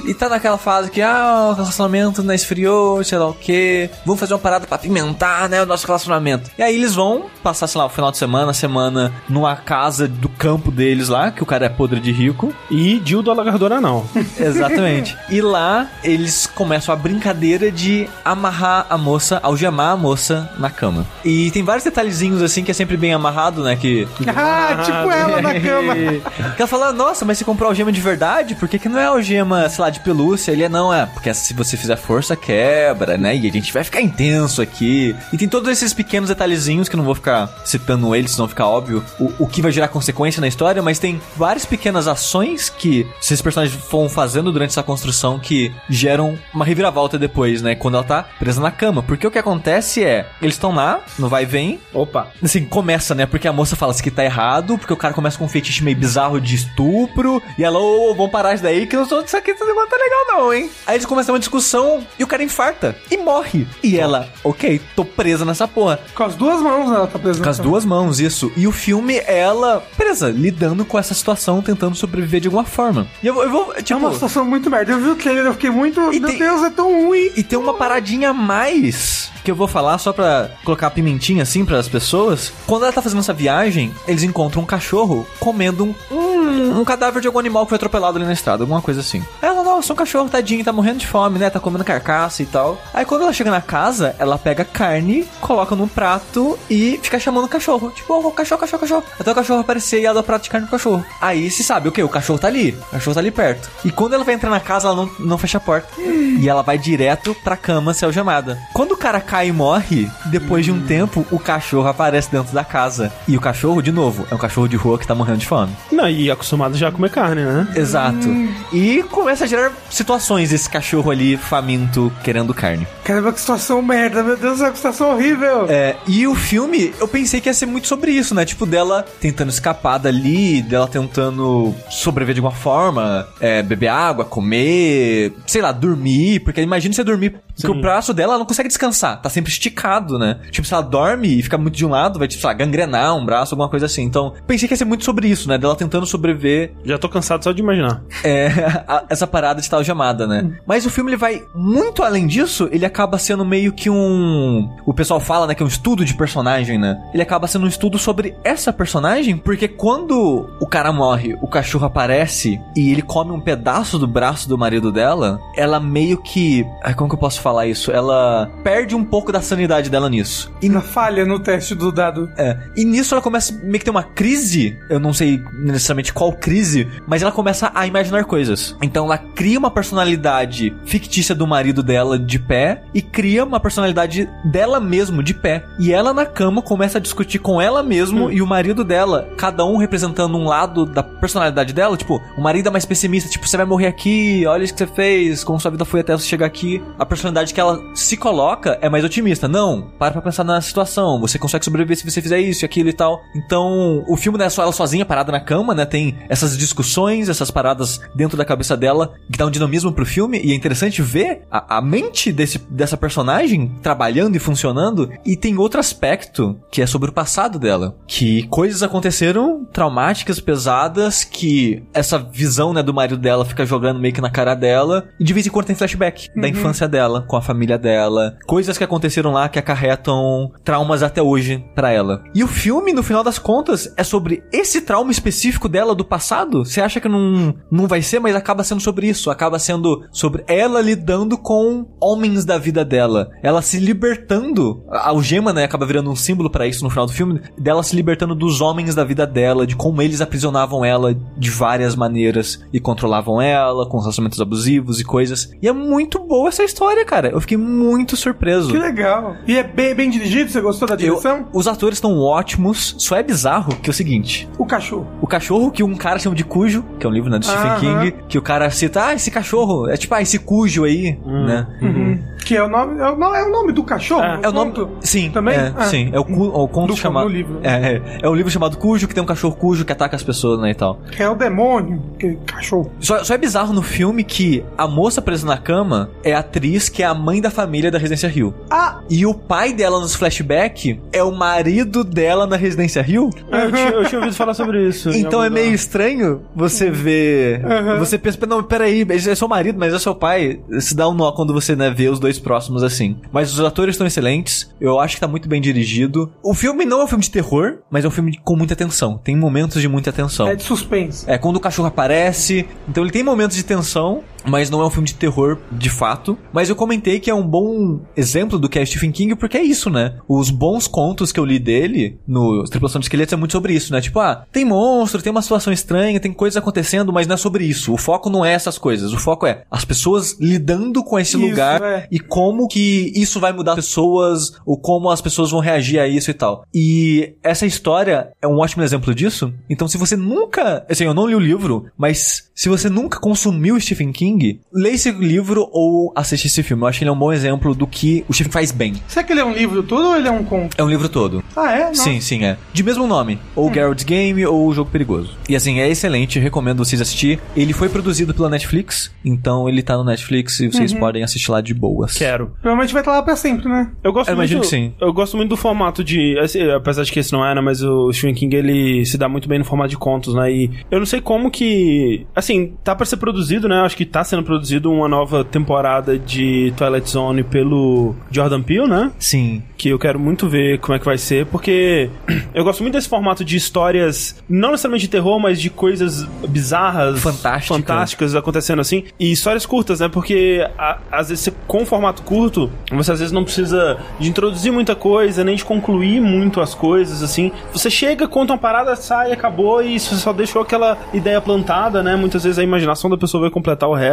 E 0.07 0.15
tá 0.15 0.29
naquela 0.29 0.59
fase 0.59 0.91
que, 0.91 1.03
ah, 1.03 1.49
o 1.51 1.55
relacionamento 1.55 2.23
não 2.23 2.35
esfriou, 2.35 3.03
sei 3.03 3.19
lá 3.19 3.29
o 3.29 3.35
quê. 3.35 3.91
Vamos 4.05 4.21
fazer 4.21 4.35
uma 4.35 4.41
parada 4.41 4.67
pra 4.67 4.79
pimentar, 4.79 5.49
né, 5.49 5.63
o 5.63 5.67
nosso 5.67 5.87
relacionamento. 5.87 6.51
E 6.59 6.63
aí 6.63 6.75
eles 6.75 6.95
vão 6.95 7.27
passar, 7.43 7.67
sei 7.67 7.79
lá, 7.79 7.87
o 7.87 7.91
final 7.91 8.11
de 8.11 8.19
semana, 8.19 8.53
semana, 8.53 9.13
numa 9.29 9.57
casa 9.57 10.07
do 10.09 10.29
campo 10.29 10.71
deles 10.71 11.09
lá, 11.09 11.31
que 11.31 11.43
o 11.43 11.47
cara 11.47 11.67
é 11.67 11.69
podre 11.69 12.01
de 12.01 12.13
rico. 12.13 12.53
E 12.71 12.99
Dildo 13.01 13.31
Alagador 13.31 13.73
Anal. 13.73 14.07
Exatamente. 14.39 15.17
e 15.31 15.41
lá 15.41 15.89
eles 16.03 16.47
começam 16.47 16.93
a 16.93 16.97
brincadeira 16.97 17.71
de 17.71 17.96
amarrar 18.25 18.87
a 18.91 18.99
moça, 18.99 19.41
algemar 19.43 19.93
a 19.93 19.97
moça 19.97 20.51
na 20.59 20.71
cama. 20.71 21.07
E 21.25 21.51
tem 21.51 21.63
vários 21.63 21.85
detalhezinhos 21.85 22.43
assim 22.43 22.63
que 22.63 22.71
é 22.71 22.75
sempre 22.75 22.97
bem 22.97 23.13
amarrado, 23.13 23.63
né? 23.63 23.77
Que. 23.77 24.07
Ah, 24.27 24.83
tipo 24.85 25.11
ela 25.11 25.41
na 25.41 25.61
cama. 25.61 25.95
que 26.57 26.63
ela 26.63 26.67
fala, 26.67 26.93
nossa, 26.93 27.25
mas 27.25 27.39
você 27.39 27.45
comprou 27.45 27.69
algema 27.69 27.91
de 27.91 28.01
verdade? 28.01 28.55
Por 28.55 28.69
que, 28.69 28.79
que 28.79 28.89
não 28.89 28.99
é 28.99 29.07
algema, 29.07 29.69
sei 29.69 29.83
lá, 29.83 29.91
de 29.91 30.01
pelúcia? 30.01 30.53
Ele 30.53 30.65
é, 30.65 30.69
não, 30.69 30.93
é, 30.93 31.07
porque 31.07 31.33
se 31.33 31.55
você 31.55 31.77
fizer 31.77 31.97
força, 31.97 32.37
quebra, 32.37 33.17
né? 33.17 33.37
E 33.37 33.49
a 33.49 33.53
gente 33.53 33.73
vai 33.73 33.85
ficar 33.85 34.01
intenso 34.01 34.61
aqui. 34.61 35.15
E 35.33 35.37
tem 35.37 35.49
todos 35.49 35.71
esses 35.71 35.93
pequenos 35.93 36.29
detalhezinhos 36.29 36.89
que 36.89 36.95
eu 36.95 36.99
não 36.99 37.05
vou 37.05 37.15
ficar 37.15 37.49
citando 37.65 38.15
eles, 38.15 38.33
senão 38.33 38.49
fica 38.49 38.67
óbvio 38.67 39.05
o, 39.19 39.45
o 39.45 39.47
que 39.47 39.63
vai 39.63 39.73
gerar 39.73 39.89
consequência 39.89 40.41
na 40.41 40.49
história, 40.49 40.83
mas 40.83 40.99
tem 40.99 41.21
várias 41.37 41.65
pequenas 41.65 42.09
ações 42.09 42.69
que 42.69 43.07
esses 43.21 43.41
personagens 43.41 43.79
vão 43.91 44.09
fazendo 44.09 44.53
durante 44.53 44.71
essa 44.71 44.83
construção 44.83 45.39
que 45.39 45.73
geram 45.89 46.39
uma 46.53 46.65
reviravolta 46.65 47.19
depois, 47.19 47.63
né? 47.63 47.75
Quando 47.87 47.95
ela 47.95 48.05
tá 48.05 48.25
presa 48.39 48.61
na 48.61 48.71
cama. 48.73 49.03
Porque 49.03 49.27
o 49.27 49.31
que 49.31 49.39
acontece 49.39 50.03
é, 50.03 50.27
eles 50.43 50.55
estão 50.57 50.75
lá, 50.75 51.01
no 51.19 51.29
vai 51.29 51.45
e 51.45 51.47
vem, 51.47 51.81
Opa. 51.95 52.29
Assim, 52.43 52.65
começa, 52.65 53.15
né? 53.15 53.27
Porque 53.27 53.47
a 53.47 53.53
moça 53.53 53.77
fala 53.77 53.93
assim 53.93 54.03
que 54.03 54.11
tá 54.11 54.25
errado, 54.25 54.77
porque 54.77 54.93
o 54.93 54.97
cara 54.97 55.15
começa 55.15 55.39
com 55.39 55.45
um 55.45 55.49
fetiche 55.49 55.85
meio 55.85 55.97
bizarro 55.97 56.41
de 56.41 56.55
estupro, 56.57 57.41
e 57.59 57.65
ela, 57.65 57.79
ô, 57.79 58.15
vamos 58.15 58.31
parar 58.33 58.55
isso 58.55 58.63
daí, 58.63 58.87
que 58.87 58.97
eu 58.97 59.05
sou 59.07 59.23
isso 59.23 59.37
aqui, 59.37 59.53
esse 59.53 59.65
negócio 59.65 59.89
tá 59.91 59.97
legal 59.97 60.27
não, 60.39 60.53
hein? 60.53 60.71
Aí 60.87 60.97
eles 60.97 61.07
começam 61.07 61.33
uma 61.35 61.39
discussão, 61.39 62.05
e 62.19 62.25
o 62.25 62.27
cara 62.27 62.43
infarta, 62.43 62.97
e 63.11 63.17
morre. 63.17 63.67
E 63.83 63.99
ela, 63.99 64.29
ok, 64.45 64.81
tô 64.95 65.05
presa 65.05 65.45
nessa 65.45 65.67
porra. 65.69 66.01
Com 66.15 66.25
as 66.25 66.35
duas 66.35 66.61
mãos 66.61 66.91
ela 66.91 67.07
tá 67.07 67.19
presa. 67.19 67.43
Com 67.43 67.49
as 67.51 67.59
duas 67.59 67.85
mãos, 67.85 68.19
isso. 68.21 68.53
E 68.57 68.67
o 68.67 68.73
filme, 68.73 69.17
é 69.19 69.39
ela 69.39 69.83
presa, 69.97 70.29
lidando 70.29 70.85
com 70.85 70.99
essa 70.99 71.15
situação, 71.15 71.63
tentando 71.63 71.95
sobreviver 71.95 72.41
de 72.41 72.49
alguma 72.49 72.65
forma. 72.65 73.07
E 73.23 73.27
eu, 73.27 73.35
vou- 73.35 73.45
eu 73.45 73.51
vou, 73.51 73.73
É 73.77 73.83
tipo... 73.83 73.99
uma 74.01 74.13
situação 74.13 74.45
muito 74.45 74.69
merda. 74.69 74.93
Eu 74.93 74.99
vi 75.01 75.09
o 75.11 75.17
trailer, 75.17 75.47
eu 75.47 75.53
fiquei 75.53 75.71
muito. 75.71 76.01
E 76.13 76.21
Meu 76.21 76.29
tem- 76.31 76.39
Deus, 76.39 76.63
é 76.63 76.71
tão 76.71 77.07
ruim. 77.07 77.31
E 77.37 77.43
tem 77.43 77.59
uma 77.59 77.75
paradinha 77.77 78.31
a 78.31 78.35
mais 78.35 79.31
que 79.47 79.51
eu 79.53 79.55
vou 79.55 79.69
falar 79.69 79.97
só 79.99 80.13
pra 80.13 80.51
colocar 80.65 80.91
pimentinha 80.91 81.45
assim 81.45 81.65
pras 81.65 81.89
pessoas. 81.89 82.53
Quando 82.67 82.83
ela 82.83 82.93
tá 82.93 83.01
fazendo 83.01 83.21
essa 83.21 83.33
viagem, 83.33 83.95
eles 84.09 84.25
encontram 84.25 84.63
um 84.63 84.67
cachorro 84.67 85.25
comendo 85.39 85.85
um, 85.85 85.95
um, 86.11 86.81
um 86.81 86.85
cadáver 86.85 87.23
de 87.23 87.29
algum 87.29 87.39
animal 87.39 87.65
que 87.65 87.69
foi 87.69 87.77
atropelado 87.77 88.19
ali 88.19 88.27
na 88.27 88.33
estrada, 88.33 88.65
alguma 88.65 88.83
coisa 88.83 89.01
assim. 89.01 89.25
Ela, 89.41 89.63
nossa, 89.63 89.93
um 89.93 89.97
cachorro 89.97 90.29
tadinho, 90.29 90.65
tá 90.65 90.73
morrendo 90.73 90.99
de 90.99 91.07
fome, 91.07 91.39
né? 91.39 91.49
Tá 91.49 91.61
comendo 91.61 91.85
carcaça 91.85 92.43
e 92.43 92.47
tal. 92.47 92.83
Aí 92.93 93.05
quando 93.05 93.23
ela 93.23 93.33
chega 93.33 93.49
na 93.49 93.61
casa, 93.61 94.17
ela 94.19 94.37
pega 94.37 94.65
carne, 94.65 95.25
coloca 95.41 95.77
num 95.77 95.87
prato 95.87 96.59
e 96.69 96.99
fica 97.01 97.21
chamando 97.21 97.45
o 97.45 97.49
cachorro. 97.49 97.93
Tipo, 97.93 98.15
oh, 98.15 98.33
cachorro, 98.33 98.61
cachorro, 98.61 98.81
cachorro. 98.81 99.05
Até 99.21 99.31
o 99.31 99.35
cachorro 99.35 99.61
aparecer 99.61 100.01
e 100.01 100.07
ela 100.07 100.15
dá 100.15 100.21
o 100.23 100.25
prato 100.25 100.43
de 100.43 100.51
carne 100.51 100.67
pro 100.67 100.77
cachorro. 100.77 101.07
Aí 101.21 101.49
se 101.53 101.63
sabe 101.63 101.89
o 101.89 101.93
que? 101.93 102.03
O 102.03 102.09
cachorro 102.09 102.41
tá 102.41 102.49
ali. 102.49 102.77
O 102.89 102.91
cachorro 102.91 103.15
tá 103.15 103.21
ali 103.21 103.31
perto. 103.31 103.71
E 103.85 103.93
quando 103.93 104.15
ela 104.15 104.25
vai 104.25 104.35
entrar 104.35 104.51
na 104.51 104.59
casa, 104.59 104.89
ela 104.89 104.97
não, 104.97 105.11
não 105.21 105.39
fecha 105.39 105.59
a 105.59 105.61
porta. 105.61 105.89
E 106.01 106.49
ela 106.49 106.63
vai 106.63 106.77
direto 106.79 107.33
pra 107.45 107.57
cama 107.67 107.93
ser 107.93 108.05
algemada. 108.05 108.57
Quando 108.73 108.93
o 108.93 108.97
cara 108.97 109.21
cai 109.21 109.49
e 109.49 109.53
morre, 109.53 110.09
depois 110.27 110.65
de 110.65 110.71
um 110.71 110.81
tempo, 110.87 111.27
o 111.33 111.39
cachorro 111.39 111.89
aparece 111.89 112.31
dentro 112.31 112.55
da 112.55 112.63
casa. 112.63 113.13
E 113.27 113.37
o 113.37 113.41
cachorro, 113.41 113.83
de 113.83 113.91
novo, 113.91 114.25
é 114.31 114.35
um 114.37 114.39
cachorro 114.39 114.69
de 114.69 114.77
rua 114.77 114.97
que 114.97 115.07
tá 115.07 115.17
morrendo 115.17 115.39
de 115.39 115.47
fome. 115.47 115.73
Não, 115.91 116.09
e 116.09 116.31
acostumado 116.31 116.77
já 116.77 116.89
a 116.89 116.93
comer 116.93 117.11
carne, 117.11 117.43
né? 117.43 117.67
Exato. 117.75 118.29
E 118.73 119.03
começa 119.11 119.43
a 119.43 119.47
gerar 119.49 119.73
situações 119.91 120.53
esse 120.53 120.71
cachorro 120.71 121.11
ali 121.11 121.37
faminto 121.37 122.13
querendo 122.23 122.55
carne. 122.55 122.87
Caramba, 123.03 123.33
que 123.33 123.41
situação 123.41 123.83
merda. 123.83 124.23
Meu 124.23 124.37
Deus, 124.37 124.61
que 124.61 124.77
situação 124.77 125.11
horrível. 125.15 125.67
É, 125.69 125.97
e 126.07 126.25
o 126.29 126.37
filme, 126.37 126.95
eu 127.01 127.09
pensei 127.09 127.41
que 127.41 127.49
ia 127.49 127.55
ser 127.55 127.67
muito 127.67 127.89
sobre 127.89 128.13
isso, 128.13 128.33
né? 128.33 128.45
Tipo, 128.45 128.65
dela 128.65 129.05
tentando 129.21 129.51
escapar 129.51 129.99
dali, 129.99 130.63
dela 130.63 130.87
tentando 130.87 131.75
sobreviver 131.91 132.35
de 132.35 132.41
alguma 132.41 132.57
forma, 132.57 133.27
é, 133.41 133.61
beber 133.61 133.89
água, 133.89 134.25
comer, 134.25 135.33
sei 135.49 135.61
lá, 135.61 135.73
dormir. 135.73 136.41
Porque 136.41 136.61
imagina 136.61 136.95
você 136.95 137.03
dormir, 137.03 137.35
porque 137.57 137.79
o 137.79 137.81
braço 137.81 138.13
dela 138.15 138.27
ela 138.33 138.39
não 138.39 138.47
consegue 138.47 138.69
descansar, 138.69 139.21
tá 139.21 139.29
sempre 139.31 139.51
esticado, 139.51 140.19
né? 140.19 140.39
Tipo, 140.51 140.67
se 140.67 140.75
ela 140.75 140.83
dorme 140.83 141.39
e 141.39 141.43
fica 141.43 141.57
muito 141.57 141.75
de 141.77 141.85
um 141.87 141.91
lado, 141.91 142.19
vai, 142.19 142.29
tipo, 142.29 142.41
sei 142.41 142.49
lá, 142.49 142.55
gangrenar 142.55 143.17
um 143.17 143.25
braço, 143.25 143.55
alguma 143.55 143.69
coisa 143.69 143.87
assim. 143.87 144.03
Então, 144.03 144.33
pensei 144.47 144.69
que 144.69 144.75
ia 144.75 144.79
ser 144.79 144.85
muito 144.85 145.05
sobre 145.05 145.29
isso, 145.29 145.49
né? 145.49 145.57
Dela 145.57 145.75
tentando 145.77 146.07
sobreviver 146.07 146.73
Já 146.85 146.99
tô 146.99 147.09
cansado 147.09 147.43
só 147.45 147.53
de 147.53 147.63
imaginar. 147.63 148.03
é, 148.25 148.49
a- 148.87 149.05
essa 149.09 149.27
parada 149.27 149.61
de 149.61 149.69
tal 149.71 149.83
gemada, 149.83 150.27
né? 150.27 150.59
Mas 150.67 150.85
o 150.87 150.91
filme 150.91 151.11
ele 151.11 151.17
vai 151.17 151.43
muito 151.55 152.03
além 152.03 152.27
disso, 152.27 152.69
ele 152.73 152.85
acaba 152.85 153.19
sendo 153.19 153.45
meio 153.45 153.73
que 153.73 153.89
um. 153.89 154.69
O 154.85 154.93
pessoal 154.93 155.21
fala, 155.21 155.47
né, 155.47 155.55
que 155.55 155.63
é 155.63 155.67
um 155.67 155.69
estudo 155.69 156.05
de 156.05 156.15
personagem, 156.15 156.79
né? 156.79 157.01
Ele 157.15 157.23
acaba 157.23 157.47
sendo 157.47 157.65
um 157.65 157.69
estudo 157.69 157.99
sobre 157.99 158.35
essa 158.45 158.73
personagem, 158.73 159.37
porque 159.37 159.69
quando 159.69 160.49
o 160.61 160.67
cara 160.67 160.93
morre, 160.93 161.37
o 161.41 161.47
cachorro 161.49 161.87
aparece 161.87 162.61
e 162.77 162.91
ele 162.91 163.03
come 163.03 163.31
um 163.33 163.41
pedaço 163.41 163.99
do 163.99 164.07
braço 164.07 164.49
do 164.49 164.59
marido 164.59 164.91
dela, 164.93 165.41
ela 165.57 165.79
meio 165.81 166.19
que. 166.23 166.65
Ai, 166.83 166.95
como 166.95 167.09
que 167.09 167.15
eu 167.15 167.19
posso 167.21 167.41
falar 167.47 167.69
isso? 167.69 167.93
Ela 167.93 168.51
perde 168.65 168.97
um 168.97 169.05
pouco 169.05 169.31
da 169.31 169.41
sanidade 169.41 169.89
dela 169.89 170.11
nisso. 170.11 170.53
E 170.61 170.69
na 170.69 170.81
falha 170.81 171.25
no 171.25 171.39
teste 171.39 171.77
do 171.77 171.93
dado. 171.93 172.29
É. 172.37 172.59
E 172.77 172.85
nisso 172.85 173.15
ela 173.15 173.23
começa 173.23 173.53
meio 173.53 173.79
que 173.79 173.85
ter 173.85 173.91
uma 173.93 174.03
crise. 174.03 174.77
Eu 174.91 174.99
não 174.99 175.13
sei 175.13 175.41
necessariamente 175.53 176.13
qual 176.13 176.33
crise, 176.33 176.89
mas 177.07 177.23
ela 177.23 177.31
começa 177.31 177.71
a 177.73 177.87
imaginar 177.87 178.25
coisas. 178.25 178.77
Então 178.83 179.05
ela 179.05 179.17
cria 179.17 179.61
uma 179.61 179.71
personalidade 179.71 180.77
fictícia 180.85 181.37
do 181.37 181.47
marido 181.47 181.85
dela 181.85 182.19
de 182.19 182.37
pé 182.37 182.83
e 182.93 183.01
cria 183.01 183.45
uma 183.45 183.61
personalidade 183.61 184.29
dela 184.45 184.81
mesmo 184.81 185.23
de 185.23 185.33
pé. 185.33 185.65
E 185.79 185.93
ela 185.93 186.13
na 186.13 186.27
cama 186.27 186.61
começa 186.61 186.99
a 186.99 187.01
discutir 187.01 187.39
com 187.39 187.61
ela 187.61 187.81
mesmo 187.81 188.29
e 188.29 188.43
o 188.43 188.47
marido 188.47 188.83
dela, 188.83 189.29
cada 189.37 189.65
um 189.65 189.77
representando 189.77 190.37
um 190.37 190.45
lado 190.45 190.85
da 190.85 191.03
personalidade 191.03 191.73
dela. 191.73 191.97
Tipo, 191.97 192.21
o 192.37 192.43
marido 192.43 192.69
é 192.69 192.73
mais 192.73 192.85
pessimista, 192.85 193.31
tipo, 193.31 193.47
você 193.47 193.57
vai 193.57 193.67
morrer 193.67 193.87
aqui, 193.87 194.45
olha 194.47 194.65
isso 194.65 194.73
que 194.73 194.79
você 194.81 194.87
fez, 194.87 195.45
como 195.45 195.61
sua 195.61 195.71
vida 195.71 195.85
foi 195.85 196.01
até 196.01 196.13
você 196.13 196.27
chegar 196.27 196.47
aqui. 196.47 196.83
A 196.99 197.07
personalidade 197.07 197.36
que 197.45 197.61
ela 197.61 197.83
se 197.95 198.17
coloca 198.17 198.79
é 198.81 198.89
mais 198.89 199.05
otimista. 199.05 199.49
Não, 199.49 199.83
para 199.99 200.13
pra 200.13 200.23
pensar 200.23 200.45
na 200.45 200.61
situação. 200.61 201.21
Você 201.21 201.39
consegue 201.39 201.65
sobreviver 201.65 201.97
se 201.97 202.09
você 202.09 202.21
fizer 202.23 202.41
isso 202.41 202.65
e 202.65 202.67
aquilo 202.67 202.89
e 202.89 202.93
tal. 202.93 203.21
Então, 203.35 204.05
o 204.09 204.17
filme 204.17 204.39
não 204.39 204.47
é 204.47 204.51
só 204.51 204.63
ela 204.63 204.73
sozinha 204.73 205.05
parada 205.05 205.33
na 205.33 205.41
cama, 205.41 205.75
né? 205.75 205.85
Tem 205.85 206.17
essas 206.29 206.57
discussões, 206.57 207.29
essas 207.29 207.51
paradas 207.51 208.01
dentro 208.15 208.37
da 208.37 208.45
cabeça 208.45 208.77
dela 208.77 209.15
que 209.31 209.39
dá 209.39 209.47
um 209.47 209.51
dinamismo 209.51 209.93
pro 209.93 210.07
filme. 210.07 210.41
E 210.43 210.53
é 210.53 210.55
interessante 210.55 211.03
ver 211.03 211.43
a, 211.51 211.79
a 211.79 211.83
mente 211.83 212.33
desse, 212.33 212.59
dessa 212.71 212.97
personagem 212.97 213.73
trabalhando 213.83 214.37
e 214.37 214.41
funcionando. 214.41 215.11
E 215.25 215.37
tem 215.37 215.59
outro 215.59 215.81
aspecto 215.81 216.59
que 216.71 216.83
é 216.83 216.87
sobre 216.87 217.11
o 217.11 217.13
passado 217.13 217.59
dela. 217.59 217.97
Que 218.07 218.45
coisas 218.45 218.83
aconteceram 218.83 219.67
traumáticas, 219.73 220.41
pesadas, 220.41 221.25
que 221.25 221.83
essa 221.93 222.19
visão, 222.19 222.73
né, 222.73 222.83
do 222.83 222.95
marido 222.95 223.17
dela 223.17 223.45
fica 223.45 223.67
jogando 223.67 224.01
meio 224.01 224.15
que 224.15 224.21
na 224.21 224.31
cara 224.31 224.55
dela. 224.55 225.09
E 225.19 225.25
de 225.25 225.33
vez 225.33 225.47
em 225.47 225.51
quando 225.51 225.67
tem 225.67 225.77
flashback 225.77 226.31
da 226.35 226.49
infância 226.49 226.89
dela, 226.89 227.23
com 227.27 227.37
a 227.37 227.43
família 227.43 227.79
dela. 227.79 228.37
Coisas 228.47 228.79
que 228.79 228.85
aconteceram 228.85 229.33
lá 229.33 229.49
que 229.49 229.59
acarretam 229.59 230.53
traumas 230.65 231.03
até 231.03 231.23
hoje 231.23 231.65
pra 231.75 231.91
ela. 231.91 232.23
E 232.35 232.43
o 232.43 232.49
filme, 232.49 232.93
no 232.93 233.03
final 233.03 233.23
das 233.23 233.39
contas, 233.39 233.93
é 233.97 234.05
sobre 234.05 234.43
esse 234.53 234.81
trauma 234.81 235.11
específico 235.11 235.69
dela 235.69 235.95
do 235.95 236.05
passado. 236.05 236.65
Você 236.65 236.81
acha 236.81 237.01
que 237.01 237.09
não, 237.09 237.55
não 237.71 237.87
vai 237.87 238.03
ser, 238.03 238.21
mas 238.21 238.37
acaba 238.37 238.65
sendo 238.65 238.81
sobre 238.81 239.09
isso. 239.09 239.31
Acaba 239.31 239.59
sendo 239.59 240.05
sobre 240.11 240.45
ela 240.47 240.81
lidando 240.81 241.37
com 241.37 241.87
homens 242.01 242.45
da 242.45 242.59
vida 242.59 242.85
dela. 242.85 243.29
Ela 243.43 243.63
se 243.63 243.79
libertando. 243.79 244.85
A 244.91 245.09
algema, 245.09 245.53
né, 245.53 245.65
acaba 245.65 245.87
virando 245.87 246.11
um 246.11 246.17
símbolo 246.17 246.51
pra 246.51 246.67
isso 246.67 246.85
no 246.85 246.91
final 246.91 247.07
do 247.07 247.13
filme. 247.13 247.41
Dela 247.59 247.83
se 247.83 247.97
libertando 247.97 248.35
dos 248.35 248.61
homens 248.61 248.95
da 248.95 249.05
vida 249.05 249.27
dela, 249.27 249.67
de 249.67 249.77
como 249.77 250.03
eles 250.03 250.21
aprisionavam 250.21 250.85
ela 250.85 251.15
de 251.15 251.51
várias 251.51 251.95
maneiras 251.95 252.61
e 252.73 252.81
controlavam 252.81 253.41
ela, 253.41 253.89
com 253.89 253.99
relacionamentos 253.99 254.41
abusivos 254.41 255.01
e 255.01 255.05
coisas. 255.05 255.51
E 255.61 255.69
é 255.69 255.73
muito 255.73 256.19
boa 256.19 256.49
essa 256.49 256.65
história, 256.65 257.05
cara. 257.05 257.16
Eu 257.25 257.41
fiquei 257.41 257.57
muito 257.57 258.17
surpreso. 258.17 258.71
Que 258.71 258.79
legal. 258.79 259.37
E 259.47 259.57
é 259.57 259.63
bem, 259.63 259.95
bem 259.95 260.11
dirigido? 260.11 260.51
Você 260.51 260.61
gostou 260.61 260.87
da 260.89 260.95
Eu- 260.95 260.99
direção? 260.99 261.47
os 261.53 261.67
atores 261.67 261.97
estão 261.97 262.19
ótimos, 262.19 262.95
só 262.99 263.17
é 263.17 263.23
bizarro 263.23 263.75
que 263.77 263.89
é 263.89 263.93
o 263.93 263.95
seguinte: 263.95 264.49
O 264.59 264.67
cachorro. 264.67 265.07
o 265.21 265.27
cachorro 265.27 265.71
que 265.71 265.83
um 265.83 265.95
cara 265.97 266.19
chama 266.19 266.35
de 266.37 266.45
Cujo, 266.45 266.85
que 266.99 267.07
é 267.07 267.09
um 267.09 267.13
livro 267.13 267.31
né, 267.31 267.39
do 267.39 267.47
Stephen 267.47 267.71
Aham. 267.71 267.81
King, 268.01 268.15
que 268.29 268.39
o 268.39 268.43
cara 268.43 268.69
cita, 268.71 269.07
ah, 269.07 269.15
esse 269.15 269.31
cachorro, 269.31 269.89
é 269.89 269.97
tipo, 269.97 270.15
ah, 270.15 270.23
esse 270.23 270.39
Cujo 270.39 270.85
aí, 270.85 271.19
né? 271.25 271.67
Uhum. 271.83 272.19
Que 272.45 272.57
é 272.57 272.63
o 272.63 272.69
nome. 272.69 273.01
É 273.01 273.11
o, 273.11 273.35
é 273.35 273.45
o 273.45 273.51
nome 273.51 273.73
do 273.73 273.83
cachorro? 273.83 274.23
É, 274.23 274.39
É 274.43 274.49
o 274.49 274.53
nome. 274.53 274.71
conto? 274.73 274.89
Sim, 275.01 275.31
Também? 275.31 275.55
É, 275.57 275.73
Ah. 275.77 275.85
Sim, 275.87 276.11
é 276.13 276.21
o, 276.21 276.25
cu, 276.25 276.45
o 276.45 276.69
conto 276.69 276.95
Do- 276.95 276.97
chamado. 276.97 277.25
do 277.27 277.33
livro. 277.33 277.59
É, 277.63 277.95
é, 277.95 278.03
é 278.23 278.29
o 278.29 278.35
livro 278.35 278.51
chamado 278.51 278.77
Cujo, 278.77 279.09
que 279.09 279.15
tem 279.15 279.23
um 279.23 279.27
cachorro 279.27 279.55
Cujo 279.57 279.85
que 279.85 279.93
ataca 279.93 280.15
as 280.15 280.23
pessoas, 280.23 280.61
né, 280.61 280.71
e 280.71 280.75
tal. 280.75 281.01
Que 281.11 281.23
é 281.23 281.29
o 281.29 281.35
demônio. 281.35 282.01
Que 282.19 282.37
cachorro. 282.47 282.91
Só, 283.01 283.25
só 283.25 283.35
é 283.35 283.39
bizarro 283.39 283.73
no 283.73 283.83
filme 283.83 284.23
que 284.23 284.65
a 284.79 284.87
moça 284.87 285.21
presa 285.21 285.45
na 285.47 285.59
cama 285.59 286.09
é 286.23 286.35
a 286.35 286.39
atriz 286.39 286.89
que 286.97 287.03
é 287.03 287.07
a 287.07 287.13
mãe 287.13 287.43
da 287.43 287.51
família 287.51 287.91
da 287.91 287.99
Residência 287.99 288.27
Rio. 288.27 288.55
Ah! 288.71 289.01
E 289.11 289.27
o 289.27 289.35
pai 289.35 289.75
dela 289.75 290.01
nos 290.01 290.15
flashback 290.15 290.99
é 291.13 291.23
o 291.23 291.31
marido 291.31 292.03
dela 292.03 292.47
na 292.47 292.57
Residência 292.57 293.03
Rio. 293.03 293.29
Eu, 293.53 293.71
tinha, 293.71 293.89
eu 293.91 294.05
tinha 294.07 294.19
ouvido 294.19 294.35
falar 294.35 294.55
sobre 294.55 294.89
isso. 294.89 295.11
Então 295.11 295.45
é 295.45 295.51
meio 295.51 295.75
estranho 295.75 296.41
você 296.55 296.91
ver. 296.91 297.63
Uhum. 297.63 297.99
Você 297.99 298.17
pensa, 298.17 298.39
não, 298.47 298.63
peraí, 298.63 299.07
é 299.11 299.35
seu 299.35 299.47
marido, 299.47 299.79
mas 299.79 299.93
é 299.93 299.99
seu 299.99 300.15
pai. 300.15 300.59
Se 300.81 300.97
dá 300.97 301.07
um 301.07 301.13
nó 301.13 301.33
quando 301.33 301.53
você 301.53 301.77
né, 301.77 301.91
vê 301.91 302.09
os 302.09 302.19
dois 302.19 302.39
próximos 302.39 302.83
assim. 302.83 303.19
Mas 303.31 303.53
os 303.53 303.61
atores 303.61 303.93
estão 303.93 304.07
excelentes. 304.07 304.75
Eu 304.81 304.99
acho 304.99 305.17
que 305.17 305.21
tá 305.21 305.29
muito 305.29 305.51
bem 305.51 305.61
dirigido. 305.61 306.33
O 306.43 306.55
filme 306.55 306.87
não 306.87 307.03
é 307.03 307.05
um 307.05 307.07
filme 307.07 307.23
de 307.23 307.31
terror, 307.31 307.77
mas 307.91 308.07
é 308.07 308.09
um 308.09 308.11
filme 308.11 308.41
com 308.43 308.57
muita 308.57 308.75
tensão. 308.75 309.21
Tem 309.23 309.37
momentos 309.37 309.83
de 309.83 309.89
muita 309.89 310.15
tensão. 310.15 310.49
É 310.49 310.55
de 310.55 310.63
suspense. 310.63 311.31
É, 311.31 311.37
quando 311.37 311.57
o 311.57 311.61
cachorro 311.61 311.89
aparece. 311.89 312.67
Então 312.89 313.05
ele 313.05 313.13
tem 313.13 313.23
momentos 313.23 313.55
de 313.55 313.63
tensão, 313.63 314.25
mas 314.47 314.71
não 314.71 314.81
é 314.81 314.87
um 314.87 314.91
filme 314.91 315.09
de 315.09 315.15
terror 315.15 315.59
de 315.71 315.91
fato. 315.91 316.39
Mas 316.53 316.69
eu 316.69 316.77
comentei 316.77 317.21
que 317.21 317.31
é 317.31 317.35
um 317.35 317.47
bom 317.47 318.01
exemplo 318.17 318.59
do 318.59 318.69
que 318.69 318.79
é 318.79 318.85
Stephen 318.85 319.13
King, 319.13 319.35
porque 319.35 319.57
é 319.57 319.63
isso, 319.63 319.91
né? 319.91 320.15
Os 320.29 320.51
bons 320.51 320.87
contos 320.87 321.33
que 321.33 321.41
eu 321.41 321.45
li 321.45 321.59
dele 321.59 322.19
no 322.27 322.65
Tripulação 322.65 323.01
de 323.01 323.07
Esqueletos 323.07 323.33
é 323.33 323.37
muito 323.37 323.53
sobre 323.53 323.75
isso, 323.75 323.93
né? 323.93 324.01
Tipo, 324.01 324.21
ah, 324.21 324.45
tem 324.53 324.65
monstro, 324.65 325.23
tem 325.23 325.31
uma 325.31 325.43
situação 325.43 325.73
estranha, 325.73 326.21
tem 326.21 326.33
coisas 326.33 326.57
acontecendo, 326.57 327.13
mas 327.13 327.27
não 327.27 327.35
é 327.35 327.39
sobre 327.39 327.65
isso. 327.65 327.93
O 327.93 327.97
foco 327.97 328.31
não 328.31 328.45
é 328.45 328.53
essas 328.53 328.79
coisas. 328.79 329.13
O 329.13 329.19
foco 329.19 329.47
é 329.47 329.65
as 329.71 329.85
pessoas 329.85 330.37
lidando 330.41 331.03
com 331.03 331.19
esse 331.19 331.37
Isso, 331.37 331.47
lugar 331.47 331.83
é. 331.83 332.09
e 332.11 332.19
como 332.19 332.69
que 332.69 333.13
isso 333.15 333.41
vai 333.41 333.53
mudar 333.53 333.73
as 333.73 333.77
pessoas, 333.77 334.53
ou 334.65 334.79
como 334.79 335.11
as 335.11 335.21
pessoas 335.21 335.51
vão 335.51 335.61
reagir 335.61 335.99
a 335.99 336.09
isso 336.09 336.31
e 336.31 336.35
tal. 336.35 336.65
E 336.75 337.35
essa 337.43 337.67
história 337.67 338.31
é 338.41 338.47
um 338.47 338.59
ótimo 338.59 338.83
exemplo 338.83 339.15
disso. 339.15 339.53
Então, 339.69 339.89
se 339.89 339.99
você 339.99 340.17
nunca. 340.17 340.85
Assim, 340.89 341.05
eu 341.05 341.15
não 341.15 341.27
li 341.27 341.35
o 341.35 341.41
livro, 341.41 341.87
mas 341.97 342.51
se 342.55 342.69
você 342.69 342.89
nunca 342.89 343.19
consumiu 343.19 343.79
Stephen 343.81 344.13
King, 344.13 344.36
leia 344.73 344.95
esse 344.95 345.11
livro 345.11 345.69
ou 345.73 346.13
assiste 346.15 346.47
esse 346.47 346.63
filme. 346.63 346.83
Eu 346.83 346.89
acho 346.89 346.99
que 346.99 347.05
ele 347.05 347.11
é 347.11 347.13
um 347.13 347.19
bom 347.19 347.33
exemplo 347.33 347.75
do 347.75 347.87
que 347.87 348.25
o 348.29 348.33
Stephen 348.33 348.53
faz 348.53 348.71
bem. 348.73 348.95
Será 349.09 349.25
que 349.25 349.33
ele 349.33 349.41
é 349.41 349.45
um 349.45 349.53
livro 349.53 349.83
todo 349.83 350.09
ou 350.09 350.17
ele 350.17 350.29
é 350.29 350.31
um 350.31 350.45
conto? 350.45 350.75
É 350.79 350.83
um 350.83 350.89
livro 350.89 351.09
todo. 351.09 351.43
Ah, 351.57 351.73
é? 351.73 351.87
Não. 351.87 351.95
Sim, 351.95 352.21
sim, 352.21 352.45
é. 352.45 352.57
De 352.73 352.83
mesmo 352.83 353.07
nome. 353.07 353.39
Ou 353.55 353.71
Garrett's 353.71 354.05
Game 354.05 354.45
ou 354.47 354.67
O 354.67 354.75
Jogo 354.75 354.91
Perigoso. 354.91 355.37
E 355.49 355.57
assim, 355.57 355.79
é 355.81 355.89
excelente, 355.89 356.39
recomendo 356.39 356.85
vocês 356.85 357.01
assistir. 357.01 357.39
Ele 357.57 357.73
foi 357.73 357.89
produzido 357.89 358.35
pela 358.35 358.49
Netflix, 358.49 359.13
então 359.25 359.69
ele 359.69 359.83
tá 359.83 359.97
no 359.97 360.05
Netflix 360.05 360.61
e 360.61 360.69
vocês 360.69 360.93
podem 360.93 361.23
assistir 361.23 361.51
lá 361.51 361.61
de 361.61 361.73
boas. 361.75 362.15
Quero. 362.15 362.49
Provavelmente 362.61 362.93
vai 362.93 363.03
estar 363.03 363.13
lá 363.13 363.23
pra 363.23 363.37
sempre, 363.37 363.69
né? 363.69 363.91
Eu 364.03 364.13
gosto 364.13 364.29
Eu 364.31 364.37
muito. 364.37 364.51
imagino 364.51 364.61
que 364.63 364.67
sim. 364.69 364.93
Eu 365.01 365.13
gosto 365.13 365.37
muito 365.37 365.51
do 365.51 365.57
formato 365.57 366.03
de. 366.05 366.39
assim, 366.39 366.63
apesar 366.71 367.03
de 367.05 367.13
que 367.13 367.21
esse 367.21 367.33
não 367.33 367.45
era, 367.45 367.61
mas 367.63 367.83
o 367.83 368.13
Stephen 368.13 368.35
King 368.35 368.57
ele 368.57 369.07
se 369.07 369.17
dá 369.19 369.29
muito 369.29 369.49
bem 369.49 369.59
no 369.59 369.65
formato 369.65 369.91
de 369.91 369.97
contos, 369.97 370.35
né? 370.35 370.51
E 370.53 370.71
eu 370.91 370.99
não 370.99 371.07
sei 371.07 371.21
como 371.21 371.51
que. 371.51 372.27
Assim, 372.35 372.75
tá 372.85 372.95
pra 372.95 373.07
ser 373.07 373.17
produzido, 373.17 373.69
né? 373.69 373.77
Acho 373.81 373.97
que 373.97 374.05
tá 374.17 374.25
sendo 374.25 374.43
produzido 374.43 374.91
uma 374.91 375.07
nova 375.07 375.45
temporada 375.45 376.19
de 376.19 376.73
Twilight 376.75 377.11
Zone 377.11 377.43
pelo 377.43 378.15
Jordan 378.31 378.63
Peele, 378.63 378.87
né? 378.89 379.13
Sim. 379.19 379.63
que 379.77 379.91
eu 379.91 379.99
quero 379.99 380.19
muito 380.19 380.49
ver 380.49 380.79
como 380.81 380.97
é 380.97 380.99
que 380.99 381.05
vai 381.05 381.19
ser, 381.19 381.45
porque 381.45 382.09
eu 382.55 382.65
gosto 382.65 382.83
muito 382.83 382.95
desse 382.95 383.11
formato 383.11 383.45
de 383.45 383.57
histórias, 383.59 384.43
não 384.49 384.71
necessariamente 384.71 385.03
de 385.03 385.11
terror, 385.11 385.39
mas 385.39 385.61
de 385.61 385.69
coisas 385.69 386.25
bizarras, 386.49 387.21
Fantásticas. 387.21 387.77
fantásticas 387.77 388.35
acontecendo 388.35 388.81
assim, 388.81 389.05
e 389.21 389.31
histórias 389.31 389.67
curtas, 389.67 390.01
né? 390.01 390.09
Porque 390.09 390.67
a- 390.79 390.97
às 391.13 391.29
vezes 391.29 391.45
você, 391.45 391.53
com 391.67 391.83
um 391.83 391.87
formato 391.87 392.23
curto, 392.23 392.71
você 392.91 393.13
às 393.13 393.19
vezes 393.19 393.33
não 393.33 393.45
precisa 393.45 393.99
de 394.19 394.31
introduzir 394.31 394.73
muita 394.73 394.95
coisa, 394.95 395.45
nem 395.45 395.57
de 395.57 395.65
concluir 395.65 396.23
muito 396.23 396.63
as 396.63 396.75
coisas, 396.75 397.23
assim. 397.23 397.53
Você 397.71 397.91
chega, 397.91 398.27
conta 398.27 398.55
uma 398.55 398.59
parada, 398.59 398.97
sai, 398.97 399.31
acabou, 399.31 399.83
e 399.83 400.01
você 400.01 400.15
só 400.15 400.33
deixou 400.33 400.63
aquela 400.63 400.97
ideia 401.13 401.39
plantada, 401.39 402.03
né? 402.03 402.17
Muitas 402.17 402.45
vezes 402.45 402.59
a 402.59 402.63
imaginação 402.65 403.11
da 403.11 403.19
pessoa 403.19 403.43
vai 403.43 403.51
completar 403.51 403.87
o 403.91 403.93
resto. 403.95 404.06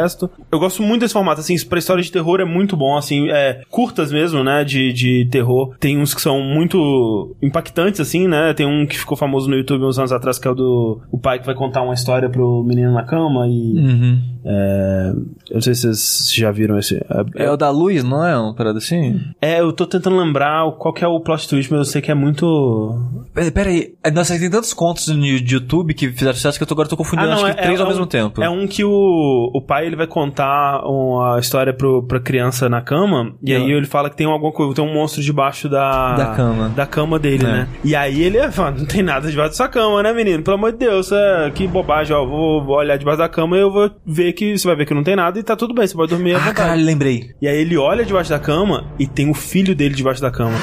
Eu 0.52 0.60
gosto 0.60 0.82
muito 0.84 1.02
desse 1.02 1.14
formato, 1.14 1.42
assim, 1.42 1.56
pra 1.66 1.80
história 1.80 2.04
de 2.04 2.12
terror 2.12 2.40
é 2.40 2.46
muito 2.46 2.76
bom, 2.78 2.96
assim, 2.98 3.30
é 3.30 3.62
curtas 3.70 4.12
mesmo, 4.12 4.44
né? 4.44 4.64
De, 4.64 4.92
de 4.94 5.28
terror. 5.32 5.76
Tem 5.80 6.00
uns 6.00 6.14
que 6.14 6.22
são 6.22 6.42
muito 6.42 7.36
impactantes, 7.42 8.00
assim, 8.00 8.28
né? 8.28 8.54
Tem 8.54 8.66
um 8.66 8.86
que 8.86 8.98
ficou 8.98 9.18
famoso 9.18 9.50
no 9.50 9.56
YouTube 9.56 9.84
uns 9.86 9.98
anos 10.00 10.12
atrás, 10.12 10.38
que 10.40 10.48
é 10.48 10.52
o 10.52 10.56
do 10.56 11.02
o 11.12 11.18
pai 11.18 11.40
que 11.40 11.46
vai 11.46 11.56
contar 11.56 11.82
uma 11.82 11.94
história 11.94 12.30
pro 12.30 12.64
menino 12.64 12.94
na 12.94 13.04
cama 13.04 13.48
e. 13.48 13.74
Uhum. 13.78 14.22
É, 14.46 15.14
eu 15.50 15.54
não 15.56 15.62
sei 15.62 15.74
se 15.74 15.82
vocês 15.84 16.34
já 16.36 16.52
viram 16.52 16.78
esse. 16.78 17.00
É 17.36 17.50
o 17.50 17.56
da 17.56 17.70
luz, 17.70 18.04
não 18.04 18.26
é? 18.26 18.38
Uma 18.38 18.54
parada 18.54 18.78
assim? 18.78 19.20
É, 19.42 19.62
eu 19.62 19.72
tô 19.72 19.86
tentando 19.86 20.18
lembrar 20.18 20.70
qual 20.74 20.94
que 20.94 21.04
é 21.04 21.08
o 21.08 21.20
plot 21.22 21.48
twist, 21.48 21.72
mas 21.72 21.80
eu 21.80 21.86
sei 21.86 22.02
que 22.02 22.12
é 22.12 22.14
muito. 22.14 22.94
Pera, 23.34 23.52
pera 23.52 23.70
aí. 23.70 23.94
É, 24.04 24.12
Nossa, 24.12 24.38
tem 24.38 24.50
tantos 24.50 24.74
contos 24.74 25.08
no 25.08 25.26
YouTube 25.26 25.94
que 25.94 26.10
fizeram 26.12 26.34
sucesso 26.36 26.58
que 26.58 26.64
eu 26.64 26.68
tô, 26.68 26.74
agora 26.74 26.90
tô 26.90 26.98
confundindo 26.98 27.32
acho 27.32 27.46
que 27.46 27.54
três 27.54 27.80
ao 27.80 27.86
um- 27.86 27.90
mesmo 27.90 28.06
tempo. 28.06 28.44
É 28.44 28.50
um 28.50 28.68
que 28.68 28.84
o, 28.84 29.50
o 29.54 29.62
pai 29.62 29.83
ele 29.86 29.96
vai 29.96 30.08
contar 30.08 30.82
uma 30.86 31.40
história 31.40 31.74
pro, 31.74 32.04
pra 32.04 32.20
criança 32.20 32.68
na 32.70 32.82
cama, 32.82 33.34
e 33.44 33.54
aí 33.54 33.72
ele 33.72 33.86
fala 33.86 34.10
que 34.10 34.16
tem 34.18 34.28
alguma 34.28 34.52
coisa, 34.52 34.74
tem 34.74 34.84
um 34.86 34.94
monstro 34.94 35.22
debaixo 35.22 35.68
da, 35.70 36.16
Da 36.16 36.26
cama. 36.36 36.70
Da 36.70 36.86
cama 36.86 37.20
dele, 37.20 37.46
É. 37.46 37.48
né? 37.52 37.68
E 37.84 37.96
aí 37.96 38.22
ele 38.24 38.40
fala, 38.52 38.72
não 38.72 38.86
tem 38.86 39.02
nada 39.04 39.30
debaixo 39.30 39.52
da 39.52 39.56
sua 39.58 39.68
cama, 39.68 40.02
né, 40.04 40.14
menino? 40.14 40.44
Pelo 40.44 40.56
amor 40.58 40.72
de 40.72 40.80
Deus, 40.80 41.12
é, 41.12 41.52
que 41.54 41.68
bobagem, 41.68 42.16
ó. 42.16 42.26
Vou, 42.26 42.64
vou 42.64 42.76
olhar 42.78 42.98
debaixo 42.98 43.20
da 43.20 43.30
cama 43.30 43.58
e 43.58 43.62
eu 43.62 43.72
vou 43.72 43.90
ver 44.06 44.34
que. 44.34 44.58
Você 44.58 44.68
vai 44.68 44.76
ver 44.78 44.86
que 44.86 44.94
não 44.94 45.04
tem 45.04 45.16
nada 45.16 45.38
e 45.40 45.44
tá 45.44 45.56
tudo 45.56 45.74
bem, 45.74 45.86
você 45.88 45.96
pode 45.96 46.10
dormir 46.12 46.34
à 46.34 46.38
Ah, 46.38 46.40
vontade. 46.40 46.56
caralho, 46.58 46.86
lembrei. 46.86 47.32
E 47.42 47.48
aí 47.48 47.58
ele 47.62 47.78
olha 47.78 48.06
debaixo 48.06 48.30
da 48.30 48.40
cama 48.40 48.86
e 49.00 49.08
tem 49.08 49.30
o 49.30 49.34
filho 49.34 49.76
dele 49.76 49.94
debaixo 49.96 50.22
da 50.22 50.32
cama. 50.32 50.54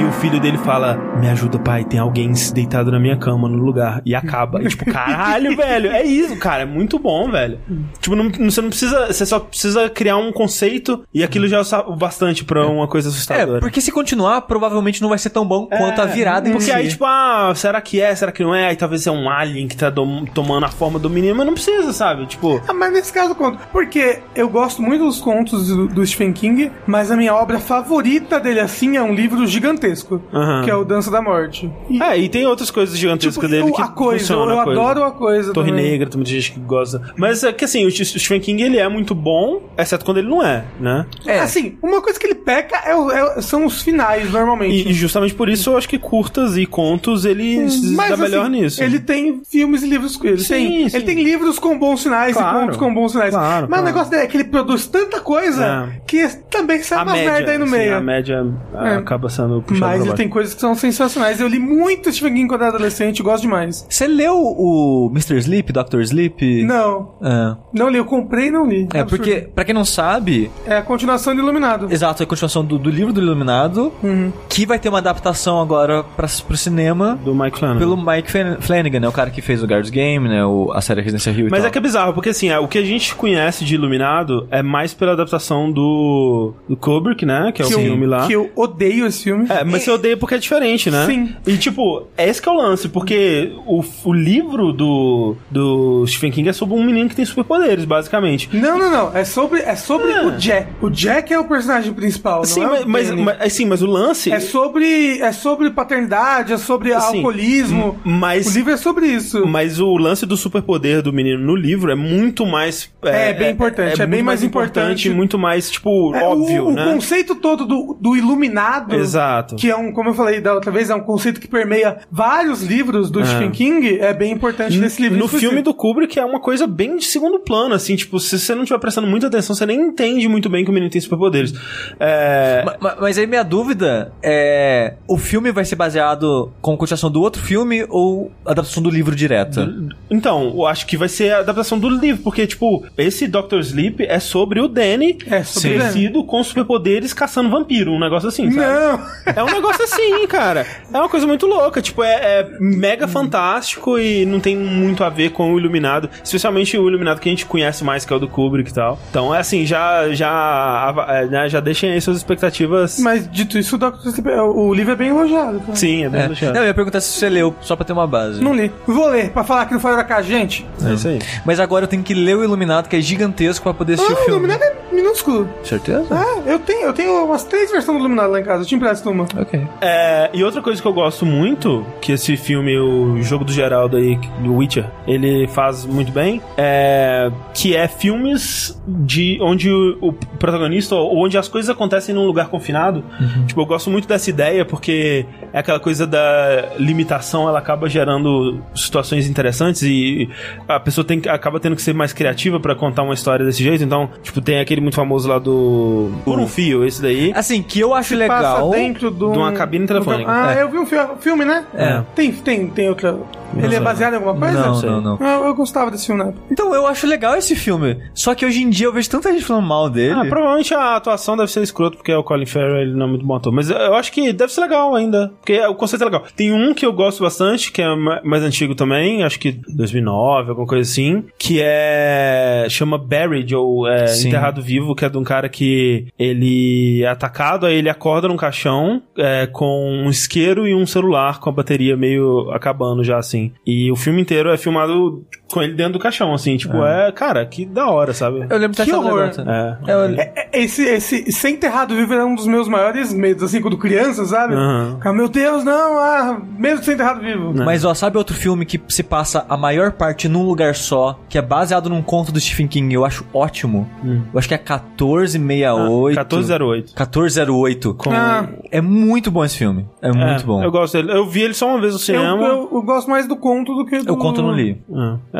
E 0.00 0.04
o 0.04 0.12
filho 0.12 0.40
dele 0.40 0.58
fala: 0.58 0.96
Me 1.18 1.28
ajuda, 1.28 1.58
pai, 1.58 1.84
tem 1.84 1.98
alguém 2.00 2.32
deitado 2.52 2.90
na 2.90 2.98
minha 2.98 3.16
cama 3.16 3.48
no 3.48 3.56
lugar. 3.58 4.00
E 4.04 4.14
acaba. 4.14 4.62
E, 4.62 4.68
tipo, 4.68 4.84
caralho, 4.90 5.56
velho. 5.56 5.90
É 5.90 6.02
isso, 6.04 6.36
cara. 6.38 6.62
É 6.62 6.66
muito 6.66 6.98
bom, 6.98 7.30
velho. 7.30 7.58
Tipo, 8.00 8.16
não- 8.16 8.30
você 8.50 8.60
não 8.60 8.68
precisa. 8.68 9.06
Você 9.06 9.24
só 9.26 9.38
precisa 9.40 9.88
criar 9.90 10.16
um 10.16 10.32
conceito 10.32 11.02
e 11.12 11.22
aquilo 11.22 11.46
já 11.48 11.58
é 11.58 11.60
o 11.86 11.96
bastante 11.96 12.44
pra 12.44 12.66
uma 12.66 12.86
coisa 12.88 13.08
É, 13.08 13.10
assustadora. 13.10 13.60
porque 13.60 13.80
se 13.80 13.92
continuar, 13.92 14.42
provavelmente 14.42 15.00
não 15.02 15.08
vai 15.08 15.18
ser 15.18 15.30
tão 15.30 15.46
bom 15.46 15.66
quanto 15.66 16.00
a 16.00 16.06
virada 16.06 16.48
em 16.48 16.52
Porque 16.52 16.64
si. 16.66 16.72
aí, 16.72 16.88
tipo, 16.88 17.04
ah, 17.04 17.52
será 17.54 17.80
que 17.80 18.00
é? 18.00 18.14
Será 18.14 18.32
que 18.32 18.42
não 18.42 18.54
é? 18.54 18.68
Aí 18.68 18.76
talvez 18.76 19.06
é 19.06 19.10
um 19.10 19.28
alien 19.28 19.68
que 19.68 19.76
tá 19.76 19.90
dom- 19.90 20.24
tomando 20.24 20.64
a 20.64 20.68
forma 20.68 20.98
do 20.98 21.08
menino, 21.10 21.34
mas 21.36 21.46
não 21.46 21.54
precisa, 21.54 21.92
sabe? 21.92 22.26
Tipo. 22.26 22.60
Ah, 22.68 22.72
mas 22.74 22.92
nesse 22.92 23.12
caso 23.12 23.34
conta. 23.34 23.58
Porque 23.72 24.20
eu 24.34 24.48
gosto 24.48 24.82
muito 24.82 25.04
dos 25.04 25.20
contos 25.20 25.68
do, 25.68 25.86
do 25.88 26.06
Stephen 26.06 26.32
King, 26.32 26.70
mas 26.86 27.10
a 27.10 27.16
minha 27.16 27.34
obra 27.34 27.58
favorita 27.60 28.38
dele 28.40 28.60
assim 28.60 28.96
é 28.96 29.02
um 29.02 29.14
livro 29.14 29.46
gigantesco, 29.60 30.20
Aham. 30.32 30.62
que 30.64 30.70
é 30.70 30.74
o 30.74 30.84
Dança 30.84 31.10
da 31.10 31.20
Morte. 31.22 31.70
E, 31.88 32.02
É, 32.02 32.18
e 32.18 32.28
tem 32.28 32.46
outras 32.46 32.70
coisas 32.70 32.96
gigantescas 32.96 33.34
tipo, 33.34 33.48
dele 33.48 33.68
eu- 33.68 33.72
que 33.74 33.82
a 33.82 33.88
coisa, 33.88 34.18
funcionam, 34.20 34.54
eu 34.54 34.60
a 34.60 34.64
coisa. 34.64 34.80
adoro 34.80 35.04
a 35.04 35.10
coisa. 35.12 35.52
Torre 35.52 35.70
também. 35.70 35.90
Negra, 35.90 36.08
tem 36.08 36.16
muita 36.16 36.30
gente 36.30 36.52
que 36.52 36.60
gosta. 36.60 37.00
Mas 37.16 37.44
é 37.44 37.52
que 37.52 37.64
assim, 37.64 37.84
o 37.86 37.90
Stephen 37.90 38.40
King 38.40 38.62
ele 38.62 38.78
é 38.78 38.88
muito 38.88 39.14
bom, 39.14 39.62
exceto 39.76 40.04
quando 40.04 40.18
ele 40.18 40.28
não 40.28 40.42
é, 40.44 40.64
né? 40.80 41.06
É. 41.26 41.40
Assim, 41.40 41.78
uma 41.82 42.00
coisa 42.00 42.18
que 42.18 42.26
ele 42.26 42.34
peca 42.34 42.76
é 42.84 42.94
o- 42.94 43.10
é- 43.10 43.40
são 43.42 43.64
os 43.66 43.82
finais, 43.82 44.30
normalmente. 44.30 44.86
E, 44.88 44.90
e 44.90 44.92
justamente 44.94 45.34
por 45.34 45.48
isso 45.48 45.70
eu 45.70 45.76
acho 45.76 45.88
que 45.88 45.98
curtas 45.98 46.56
e 46.56 46.66
contos 46.66 47.24
ele 47.24 47.68
se 47.70 47.94
dá 47.94 48.16
melhor 48.16 48.42
assim, 48.46 48.50
nisso. 48.60 48.82
Ele 48.82 48.98
tem 48.98 49.42
filmes 49.48 49.82
e 49.82 49.86
livros 49.88 50.16
com 50.16 50.26
ele. 50.26 50.38
Sim, 50.38 50.48
tem, 50.54 50.88
sim. 50.88 50.96
Ele 50.96 51.04
tem 51.06 51.22
livros 51.22 51.58
com 51.58 51.78
bons 51.78 52.02
finais 52.02 52.34
Claro. 52.36 52.56
e 52.56 52.60
contos 52.62 52.76
com 52.76 52.94
bons 52.94 53.12
finais. 53.12 53.30
Claro, 53.34 53.66
Mas 53.68 53.68
claro. 53.68 53.82
o 53.82 53.86
negócio 53.86 54.10
dele 54.10 54.22
é 54.22 54.26
que 54.26 54.36
ele 54.36 54.44
produz 54.44 54.86
tanta 54.86 55.20
coisa 55.20 55.64
É. 55.94 56.00
que 56.06 56.28
também 56.50 56.82
sai 56.82 56.98
a 56.98 57.02
uma 57.02 57.12
média, 57.12 57.32
merda 57.32 57.50
aí 57.52 57.58
no 57.58 57.64
assim, 57.64 57.72
meio. 57.76 57.96
a 57.96 58.00
média 58.00 58.46
É. 58.74 58.94
acaba 58.96 59.28
sendo 59.28 59.49
Mas 59.68 59.78
pra 59.78 59.96
ele 59.96 60.12
tem 60.14 60.28
coisas 60.28 60.54
que 60.54 60.60
são 60.60 60.74
sensacionais. 60.74 61.40
Eu 61.40 61.48
li 61.48 61.58
muito 61.58 62.12
Stephen 62.12 62.34
King 62.34 62.48
quando 62.48 62.62
era 62.62 62.70
adolescente, 62.74 63.22
gosto 63.22 63.42
demais. 63.42 63.86
Você 63.88 64.06
leu 64.06 64.34
o 64.36 65.08
Mr. 65.12 65.36
Sleep, 65.38 65.72
Dr. 65.72 66.00
Sleep? 66.00 66.64
Não, 66.64 67.14
É. 67.22 67.56
não 67.72 67.88
li. 67.88 67.98
Eu 67.98 68.04
comprei 68.04 68.48
e 68.48 68.50
não 68.50 68.66
li. 68.66 68.88
É, 68.94 69.00
Absurdo. 69.00 69.08
porque, 69.24 69.48
pra 69.54 69.64
quem 69.64 69.74
não 69.74 69.84
sabe, 69.84 70.50
É 70.66 70.76
a 70.76 70.82
continuação 70.82 71.34
do 71.34 71.40
Iluminado. 71.42 71.88
exato, 71.90 72.22
é 72.22 72.24
a 72.24 72.26
continuação 72.26 72.64
do, 72.64 72.78
do 72.78 72.90
livro 72.90 73.12
do 73.12 73.20
Iluminado, 73.20 73.92
Uhum. 74.02 74.32
que 74.48 74.64
vai 74.66 74.78
ter 74.78 74.88
uma 74.88 74.98
adaptação 74.98 75.60
agora 75.60 76.02
pra, 76.16 76.26
pro 76.46 76.56
cinema 76.56 77.18
Do 77.24 77.34
Mike 77.34 77.58
Flanagan. 77.58 77.78
pelo 77.78 77.96
Mike 77.96 78.30
Flan- 78.30 78.56
Flanagan, 78.60 79.00
né? 79.00 79.08
O 79.08 79.12
cara 79.12 79.30
que 79.30 79.42
fez 79.42 79.62
o 79.62 79.66
Guards 79.66 79.90
Game, 79.90 80.28
né? 80.28 80.44
O, 80.44 80.72
a 80.72 80.80
série 80.80 81.00
Residência 81.00 81.30
Hill 81.30 81.48
e 81.48 81.50
Mas 81.50 81.60
tal. 81.60 81.68
é 81.68 81.70
que 81.70 81.78
é 81.78 81.80
bizarro, 81.80 82.12
porque 82.14 82.30
assim, 82.30 82.48
é, 82.48 82.58
o 82.58 82.68
que 82.68 82.78
a 82.78 82.82
gente 82.84 83.14
conhece 83.14 83.64
de 83.64 83.74
Iluminado 83.74 84.46
é 84.50 84.62
mais 84.62 84.94
pela 84.94 85.12
adaptação 85.12 85.70
do, 85.70 86.52
do 86.68 86.76
Kubrick, 86.76 87.24
né? 87.26 87.52
Que 87.52 87.62
é 87.62 87.64
o 87.64 87.68
filme 87.68 88.04
eu, 88.04 88.10
lá. 88.10 88.26
que 88.26 88.32
eu 88.32 88.50
odeio 88.56 89.06
esse 89.06 89.24
filme. 89.24 89.39
É, 89.48 89.64
mas 89.64 89.82
você 89.82 89.90
odeia 89.90 90.16
porque 90.16 90.34
é 90.34 90.38
diferente, 90.38 90.90
né? 90.90 91.06
Sim. 91.06 91.34
E 91.46 91.56
tipo, 91.56 92.06
é 92.16 92.28
esse 92.28 92.40
que 92.40 92.48
é 92.48 92.52
o 92.52 92.54
lance, 92.56 92.88
porque 92.88 93.52
o, 93.66 93.82
o 94.04 94.12
livro 94.12 94.72
do, 94.72 95.36
do 95.50 96.04
Stephen 96.06 96.30
King 96.32 96.48
é 96.48 96.52
sobre 96.52 96.74
um 96.76 96.84
menino 96.84 97.08
que 97.08 97.16
tem 97.16 97.24
superpoderes, 97.24 97.84
basicamente. 97.84 98.48
Não, 98.52 98.78
não, 98.78 98.90
não. 98.90 99.16
É 99.16 99.24
sobre, 99.24 99.60
é 99.60 99.74
sobre 99.76 100.10
É. 100.10 100.22
o 100.26 100.30
Jack. 100.32 100.68
O 100.80 100.90
Jack 100.90 101.32
é 101.32 101.38
o 101.38 101.44
personagem 101.44 101.92
principal. 101.92 102.44
Sim, 102.44 102.60
não 102.60 102.74
é 102.74 102.84
mas, 102.84 103.10
o 103.10 103.16
mas, 103.16 103.40
assim, 103.40 103.66
mas 103.66 103.82
o 103.82 103.86
lance. 103.86 104.32
É 104.32 104.40
sobre, 104.40 105.20
é 105.20 105.32
sobre 105.32 105.70
paternidade, 105.70 106.52
é 106.52 106.58
sobre 106.58 106.92
Assim, 106.92 107.18
alcoolismo. 107.18 107.98
mas- 108.04 108.46
O 108.46 108.50
livro 108.58 108.72
é 108.72 108.76
sobre 108.76 109.06
isso. 109.06 109.46
Mas 109.46 109.78
o 109.80 109.96
lance 109.96 110.26
do 110.26 110.36
superpoder 110.36 111.02
do 111.02 111.12
menino 111.12 111.38
no 111.42 111.54
livro 111.54 111.90
é 111.90 111.94
muito 111.94 112.44
mais. 112.46 112.90
É, 113.02 113.32
bem 113.32 113.50
importante, 113.52 114.00
é 114.02 114.06
bem 114.06 114.18
muito 114.18 114.26
mais 114.26 114.42
importante. 114.42 115.10
muito 115.10 115.38
mais, 115.38 115.70
tipo, 115.70 116.14
É, 116.14 116.22
óbvio, 116.24 116.66
o, 116.68 116.72
né? 116.72 116.86
o 116.86 116.94
conceito 116.94 117.34
todo 117.34 117.64
do, 117.66 117.96
do 118.00 118.16
iluminado. 118.16 118.94
Exato. 118.94 119.29
Que 119.56 119.70
é 119.70 119.76
um, 119.76 119.92
como 119.92 120.10
eu 120.10 120.14
falei 120.14 120.40
da 120.40 120.54
outra 120.54 120.70
vez, 120.70 120.90
é 120.90 120.94
um 120.94 121.00
conceito 121.00 121.40
que 121.40 121.48
permeia 121.48 121.98
vários 122.10 122.62
livros 122.62 123.10
do 123.10 123.24
Stephen 123.24 123.50
King. 123.50 123.98
É 123.98 124.12
bem 124.12 124.32
importante 124.32 124.76
nesse 124.78 125.00
livro. 125.00 125.18
No 125.18 125.24
específico. 125.26 125.50
filme 125.50 125.62
do 125.62 125.72
Kubrick 125.74 126.18
é 126.18 126.24
uma 126.24 126.40
coisa 126.40 126.66
bem 126.66 126.96
de 126.96 127.04
segundo 127.04 127.38
plano, 127.40 127.74
assim, 127.74 127.96
tipo, 127.96 128.18
se 128.20 128.38
você 128.38 128.54
não 128.54 128.62
estiver 128.62 128.78
prestando 128.80 129.06
muita 129.06 129.26
atenção, 129.26 129.54
você 129.54 129.66
nem 129.66 129.80
entende 129.80 130.28
muito 130.28 130.48
bem 130.48 130.64
que 130.64 130.70
o 130.70 130.74
menino 130.74 130.90
tem 130.90 131.00
superpoderes. 131.00 131.52
É. 131.98 132.62
Ma- 132.64 132.76
ma- 132.80 132.96
Mas 133.00 133.18
aí 133.18 133.26
minha 133.26 133.42
dúvida 133.42 134.12
é: 134.22 134.94
o 135.08 135.16
filme 135.18 135.50
vai 135.52 135.64
ser 135.64 135.76
baseado 135.76 136.52
com 136.60 136.76
continuação 136.76 137.10
do 137.10 137.20
outro 137.20 137.42
filme 137.42 137.84
ou 137.88 138.30
adaptação 138.44 138.82
do 138.82 138.90
livro 138.90 139.14
direta? 139.14 139.72
Então, 140.10 140.52
eu 140.54 140.66
acho 140.66 140.86
que 140.86 140.96
vai 140.96 141.08
ser 141.08 141.32
a 141.32 141.38
adaptação 141.38 141.78
do 141.78 141.88
livro, 141.88 142.22
porque, 142.22 142.46
tipo, 142.46 142.84
esse 142.96 143.26
Dr. 143.26 143.58
Sleep 143.60 144.04
é 144.04 144.18
sobre 144.18 144.60
o 144.60 144.68
Danny 144.68 145.18
É, 145.26 145.42
sobre 145.42 145.68
o 145.76 145.78
Danny. 145.78 145.90
crescido 145.92 146.24
com 146.24 146.42
superpoderes 146.42 147.12
caçando 147.12 147.50
vampiro, 147.50 147.92
um 147.92 148.00
negócio 148.00 148.28
assim, 148.28 148.50
sabe? 148.50 148.66
Não! 148.66 149.00
É 149.26 149.42
um 149.42 149.46
negócio 149.50 149.84
assim, 149.84 150.26
cara. 150.26 150.66
É 150.92 150.98
uma 150.98 151.08
coisa 151.08 151.26
muito 151.26 151.46
louca. 151.46 151.80
Tipo, 151.82 152.02
é, 152.02 152.14
é 152.40 152.48
mega 152.58 153.06
fantástico 153.08 153.98
e 153.98 154.24
não 154.26 154.40
tem 154.40 154.56
muito 154.56 155.04
a 155.04 155.08
ver 155.08 155.30
com 155.30 155.52
o 155.52 155.58
Iluminado. 155.58 156.08
Especialmente 156.22 156.76
o 156.78 156.88
Iluminado 156.88 157.20
que 157.20 157.28
a 157.28 157.32
gente 157.32 157.46
conhece 157.46 157.84
mais, 157.84 158.04
que 158.04 158.12
é 158.12 158.16
o 158.16 158.18
do 158.18 158.28
Kubrick 158.28 158.70
e 158.70 158.74
tal. 158.74 158.98
Então, 159.10 159.34
é 159.34 159.38
assim, 159.38 159.64
já, 159.66 160.08
já, 160.12 160.94
é, 161.08 161.26
né, 161.26 161.48
já 161.48 161.60
deixem 161.60 161.92
aí 161.92 162.00
suas 162.00 162.16
expectativas. 162.16 162.98
Mas 162.98 163.30
dito 163.30 163.58
isso, 163.58 163.76
o, 163.76 163.78
Dr. 163.78 163.96
Sleep- 164.06 164.28
o 164.40 164.72
livro 164.74 164.92
é 164.92 164.96
bem 164.96 165.08
elogiado. 165.08 165.60
tá? 165.60 165.74
Sim, 165.74 166.04
é 166.04 166.08
bem 166.08 166.22
É. 166.22 166.26
deixado. 166.28 166.54
Não, 166.54 166.62
eu 166.62 166.66
ia 166.68 166.74
perguntar 166.74 167.00
se 167.00 167.18
você 167.18 167.28
leu, 167.28 167.54
só 167.60 167.76
pra 167.76 167.84
ter 167.84 167.92
uma 167.92 168.06
base. 168.06 168.42
Não 168.42 168.54
li. 168.54 168.70
Vou 168.86 169.08
ler, 169.08 169.30
pra 169.30 169.44
falar 169.44 169.66
que 169.66 169.72
não 169.74 169.80
foi 169.80 169.94
da 169.96 170.04
casa, 170.04 170.22
gente. 170.28 170.66
É 170.84 170.92
isso 170.94 171.08
aí. 171.08 171.18
Mas 171.44 171.60
agora 171.60 171.84
eu 171.84 171.88
tenho 171.88 172.02
que 172.02 172.14
ler 172.14 172.36
o 172.36 172.44
Iluminado, 172.44 172.88
que 172.88 172.96
é 172.96 173.00
gigantesco, 173.00 173.62
pra 173.64 173.74
poder 173.74 173.94
assistir 173.94 174.12
Ah, 174.12 174.16
o 174.16 174.20
o 174.20 174.24
filme. 174.24 174.38
Iluminado 174.48 174.62
é 174.62 174.94
minúsculo. 174.94 175.48
Certeza? 175.64 176.06
Ah, 176.10 176.40
eu 176.46 176.58
tenho, 176.58 176.86
eu 176.86 176.92
tenho 176.92 177.24
umas 177.24 177.44
três 177.44 177.70
versões 177.70 177.96
do 177.98 178.00
Iluminado 178.04 178.30
lá 178.32 178.40
em 178.40 178.44
casa. 178.44 178.62
Eu 178.62 178.66
te 178.66 178.74
empresto 178.74 179.09
Ok. 179.36 179.60
É, 179.80 180.30
e 180.32 180.44
outra 180.44 180.62
coisa 180.62 180.80
que 180.80 180.86
eu 180.86 180.92
gosto 180.92 181.24
muito, 181.24 181.84
que 182.00 182.12
esse 182.12 182.36
filme, 182.36 182.78
o 182.78 183.22
Jogo 183.22 183.44
do 183.44 183.52
Geraldo 183.52 183.96
aí, 183.96 184.16
do 184.42 184.54
Witcher, 184.54 184.86
ele 185.06 185.46
faz 185.48 185.84
muito 185.86 186.12
bem, 186.12 186.40
é 186.56 187.30
que 187.54 187.74
é 187.74 187.86
filmes 187.88 188.80
de 188.86 189.38
onde 189.42 189.70
o, 189.70 189.98
o 190.00 190.12
protagonista, 190.12 190.94
ou 190.94 191.24
onde 191.24 191.36
as 191.36 191.48
coisas 191.48 191.68
acontecem 191.70 192.14
num 192.14 192.24
lugar 192.24 192.48
confinado. 192.48 193.04
Tipo, 193.46 193.60
eu 193.60 193.66
gosto 193.66 193.90
muito 193.90 194.08
dessa 194.08 194.30
ideia, 194.30 194.64
porque 194.64 195.26
é 195.52 195.58
aquela 195.58 195.80
coisa 195.80 196.06
da 196.06 196.70
limitação, 196.78 197.48
ela 197.48 197.58
acaba 197.58 197.88
gerando 197.88 198.62
situações 198.74 199.28
interessantes 199.28 199.82
e 199.82 200.28
a 200.68 200.80
pessoa 200.80 201.04
tem, 201.04 201.20
acaba 201.28 201.60
tendo 201.60 201.76
que 201.76 201.82
ser 201.82 201.94
mais 201.94 202.12
criativa 202.12 202.58
pra 202.58 202.74
contar 202.74 203.02
uma 203.02 203.14
história 203.14 203.44
desse 203.44 203.62
jeito. 203.62 203.82
Então, 203.82 204.08
tipo, 204.22 204.40
tem 204.40 204.60
aquele 204.60 204.80
muito 204.80 204.94
famoso 204.94 205.28
lá 205.28 205.38
do 205.38 206.10
Por 206.24 206.38
um 206.38 206.46
Fio, 206.46 206.84
esse 206.84 207.02
daí. 207.02 207.32
Assim, 207.34 207.62
que 207.62 207.80
eu 207.80 207.94
acho 207.94 208.10
Se 208.10 208.16
legal. 208.16 208.42
Passa 208.42 208.64
dentro 208.92 209.10
de, 209.10 209.24
um- 209.24 209.32
de 209.32 209.38
uma 209.38 209.52
cabine 209.52 209.86
telefônica. 209.86 210.30
Ah, 210.30 210.54
É. 210.54 210.62
eu 210.62 210.68
vi 210.70 210.78
um 210.78 210.86
fi- 210.86 210.96
filme, 211.20 211.44
né? 211.44 211.64
É. 211.74 212.02
Tem, 212.14 212.32
tem, 212.32 212.66
tem 212.68 212.88
outra. 212.88 213.18
Ele 213.56 213.74
é 213.74 213.80
baseado 213.80 214.12
em 214.12 214.16
alguma 214.16 214.36
coisa? 214.36 214.60
Não, 214.64 214.80
não, 214.80 215.00
não. 215.00 215.18
Ah, 215.20 215.40
eu 215.44 215.54
gostava 215.56 215.90
desse 215.90 216.06
filme 216.06 216.22
época. 216.22 216.38
Então, 216.52 216.72
eu 216.72 216.86
acho 216.86 217.04
legal 217.04 217.34
esse 217.34 217.56
filme. 217.56 217.98
Só 218.14 218.32
que 218.32 218.46
hoje 218.46 218.62
em 218.62 218.70
dia 218.70 218.86
eu 218.86 218.92
vejo 218.92 219.10
tanta 219.10 219.32
gente 219.32 219.44
falando 219.44 219.66
mal 219.66 219.90
dele. 219.90 220.14
Ah, 220.14 220.24
provavelmente 220.24 220.72
a 220.72 220.94
atuação 220.94 221.36
deve 221.36 221.50
ser 221.50 221.60
escroto, 221.62 221.96
porque 221.96 222.14
o 222.14 222.22
Colin 222.22 222.46
Farrell 222.46 222.76
ele 222.82 222.94
não 222.94 223.06
é 223.06 223.08
muito 223.08 223.26
bom 223.26 223.34
ator. 223.34 223.52
Mas 223.52 223.68
eu 223.68 223.94
acho 223.96 224.12
que 224.12 224.32
deve 224.32 224.52
ser 224.52 224.60
legal 224.60 224.94
ainda. 224.94 225.32
Porque 225.40 225.60
o 225.66 225.74
conceito 225.74 226.02
é 226.02 226.04
legal. 226.04 226.22
Tem 226.36 226.52
um 226.52 226.72
que 226.72 226.86
eu 226.86 226.92
gosto 226.92 227.24
bastante, 227.24 227.72
que 227.72 227.82
é 227.82 227.92
ma- 227.96 228.20
mais 228.22 228.44
antigo 228.44 228.76
também, 228.76 229.24
acho 229.24 229.40
que 229.40 229.50
2009, 229.74 230.50
alguma 230.50 230.66
coisa 230.68 230.88
assim, 230.88 231.24
que 231.36 231.60
é. 231.60 232.66
chama 232.70 232.96
Buried, 232.98 233.52
ou 233.56 233.88
é. 233.88 234.04
Enterrado 234.24 234.62
Vivo, 234.62 234.94
que 234.94 235.04
é 235.04 235.08
de 235.08 235.18
um 235.18 235.24
cara 235.24 235.48
que 235.48 236.06
ele 236.16 237.02
é 237.02 237.08
atacado, 237.08 237.66
aí 237.66 237.74
ele 237.74 237.88
acorda 237.90 238.28
num 238.28 238.36
caixão 238.36 238.79
é, 239.16 239.46
com 239.46 240.04
um 240.04 240.10
isqueiro 240.10 240.66
e 240.66 240.74
um 240.74 240.86
celular 240.86 241.40
com 241.40 241.50
a 241.50 241.52
bateria 241.52 241.96
meio 241.96 242.50
acabando 242.50 243.04
já 243.04 243.18
assim. 243.18 243.52
E 243.66 243.90
o 243.90 243.96
filme 243.96 244.20
inteiro 244.20 244.50
é 244.50 244.56
filmado 244.56 245.24
com 245.52 245.62
ele 245.62 245.74
dentro 245.74 245.94
do 245.94 245.98
caixão, 245.98 246.32
assim, 246.32 246.56
tipo, 246.56 246.76
é, 246.84 247.10
cara, 247.12 247.44
que 247.46 247.64
da 247.66 247.88
hora, 247.88 248.12
sabe? 248.14 248.46
Eu 248.48 248.58
lembro 248.58 248.76
Que 248.76 248.82
achado 248.82 249.06
horror. 249.06 249.30
É. 249.46 249.76
É, 249.86 249.94
eu- 249.94 250.00
É, 250.20 250.48
Esse, 250.52 250.82
esse 250.82 251.30
ser 251.32 251.50
enterrado 251.50 251.94
vivo 251.94 252.12
era 252.12 252.26
um 252.26 252.34
dos 252.34 252.46
meus 252.46 252.68
maiores 252.68 253.12
medos, 253.12 253.42
assim, 253.42 253.60
quando 253.60 253.78
criança, 253.78 254.24
sabe? 254.24 254.54
Ficar, 254.96 255.12
Meu 255.12 255.28
Deus, 255.28 255.64
não, 255.64 255.98
ah, 255.98 256.40
medo 256.58 256.80
de 256.80 256.84
ser 256.84 256.94
enterrado 256.94 257.20
vivo. 257.20 257.52
Mas 257.64 257.84
ó, 257.84 257.94
sabe 257.94 258.16
outro 258.18 258.34
filme 258.34 258.64
que 258.66 258.80
se 258.88 259.02
passa 259.02 259.44
a 259.48 259.56
maior 259.56 259.92
parte 259.92 260.28
num 260.28 260.44
lugar 260.44 260.74
só, 260.74 261.18
que 261.28 261.38
é 261.38 261.42
baseado 261.42 261.88
num 261.88 262.02
conto 262.02 262.32
do 262.32 262.40
Stephen 262.40 262.66
King, 262.68 262.92
eu 262.94 263.04
acho 263.04 263.24
ótimo. 263.32 263.88
Eu 264.04 264.38
acho 264.38 264.48
que 264.48 264.54
é 264.54 264.58
1468. 264.58 266.14
1408. 266.14 266.92
1408. 266.94 267.94
Com... 267.94 268.10
Ah, 268.12 268.48
É 268.70 268.80
muito 268.80 269.30
bom 269.30 269.44
esse 269.44 269.56
filme. 269.58 269.86
É 270.02 270.08
É, 270.08 270.12
muito 270.12 270.44
bom. 270.46 270.62
Eu 270.62 270.70
gosto 270.70 270.94
dele. 270.94 271.12
Eu 271.12 271.26
vi 271.28 271.42
ele 271.42 271.54
só 271.54 271.68
uma 271.68 271.80
vez 271.80 271.92
no 271.92 271.96
eu, 271.98 272.00
cinema. 272.00 272.42
eu, 272.46 272.68
eu 272.72 272.82
gosto 272.82 273.08
mais 273.10 273.26
do 273.26 273.36
conto 273.36 273.74
do 273.74 273.84
que 273.84 273.98
do... 273.98 274.08
Eu 274.08 274.16
conto 274.16 274.42
no 274.42 274.52
li. 274.52 274.80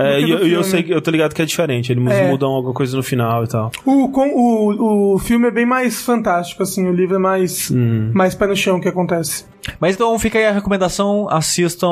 É, 0.00 0.20
e 0.20 0.30
eu, 0.30 0.38
eu 0.46 0.64
sei 0.64 0.82
que 0.82 0.92
eu 0.92 1.00
tô 1.00 1.10
ligado 1.10 1.34
que 1.34 1.42
é 1.42 1.44
diferente. 1.44 1.92
Eles 1.92 2.04
É. 2.10 2.28
mudam 2.28 2.50
alguma 2.50 2.74
coisa 2.74 2.96
no 2.96 3.02
final 3.02 3.44
e 3.44 3.48
tal. 3.48 3.70
O, 3.84 4.08
com, 4.08 4.28
o, 4.28 5.14
o 5.14 5.18
filme 5.18 5.48
é 5.48 5.50
bem 5.50 5.66
mais 5.66 6.02
fantástico, 6.02 6.62
assim, 6.62 6.86
o 6.88 6.92
livro 6.92 7.16
é 7.16 7.18
mais, 7.18 7.70
Hum. 7.70 8.10
mais 8.14 8.34
pé 8.34 8.46
no 8.46 8.56
chão 8.56 8.80
que 8.80 8.88
acontece. 8.88 9.44
Mas 9.78 9.94
então 9.94 10.18
fica 10.18 10.38
aí 10.38 10.46
a 10.46 10.52
recomendação: 10.52 11.28
assistam 11.30 11.88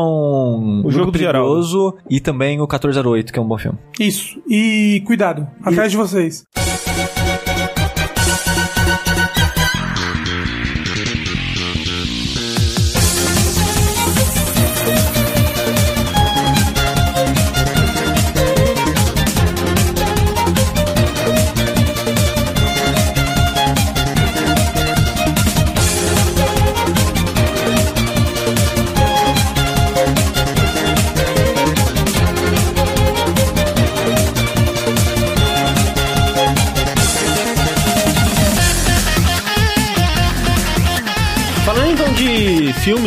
O 0.84 0.90
Jogo 0.90 1.12
Perigoso 1.12 1.94
e 2.10 2.20
também 2.20 2.56
o 2.58 2.62
1408, 2.62 3.32
que 3.32 3.38
é 3.38 3.42
um 3.42 3.46
bom 3.48 3.58
filme. 3.58 3.78
Isso. 4.00 4.40
E 4.48 5.02
cuidado, 5.06 5.46
atrás 5.62 5.90
de 5.90 5.96
vocês. 5.96 6.44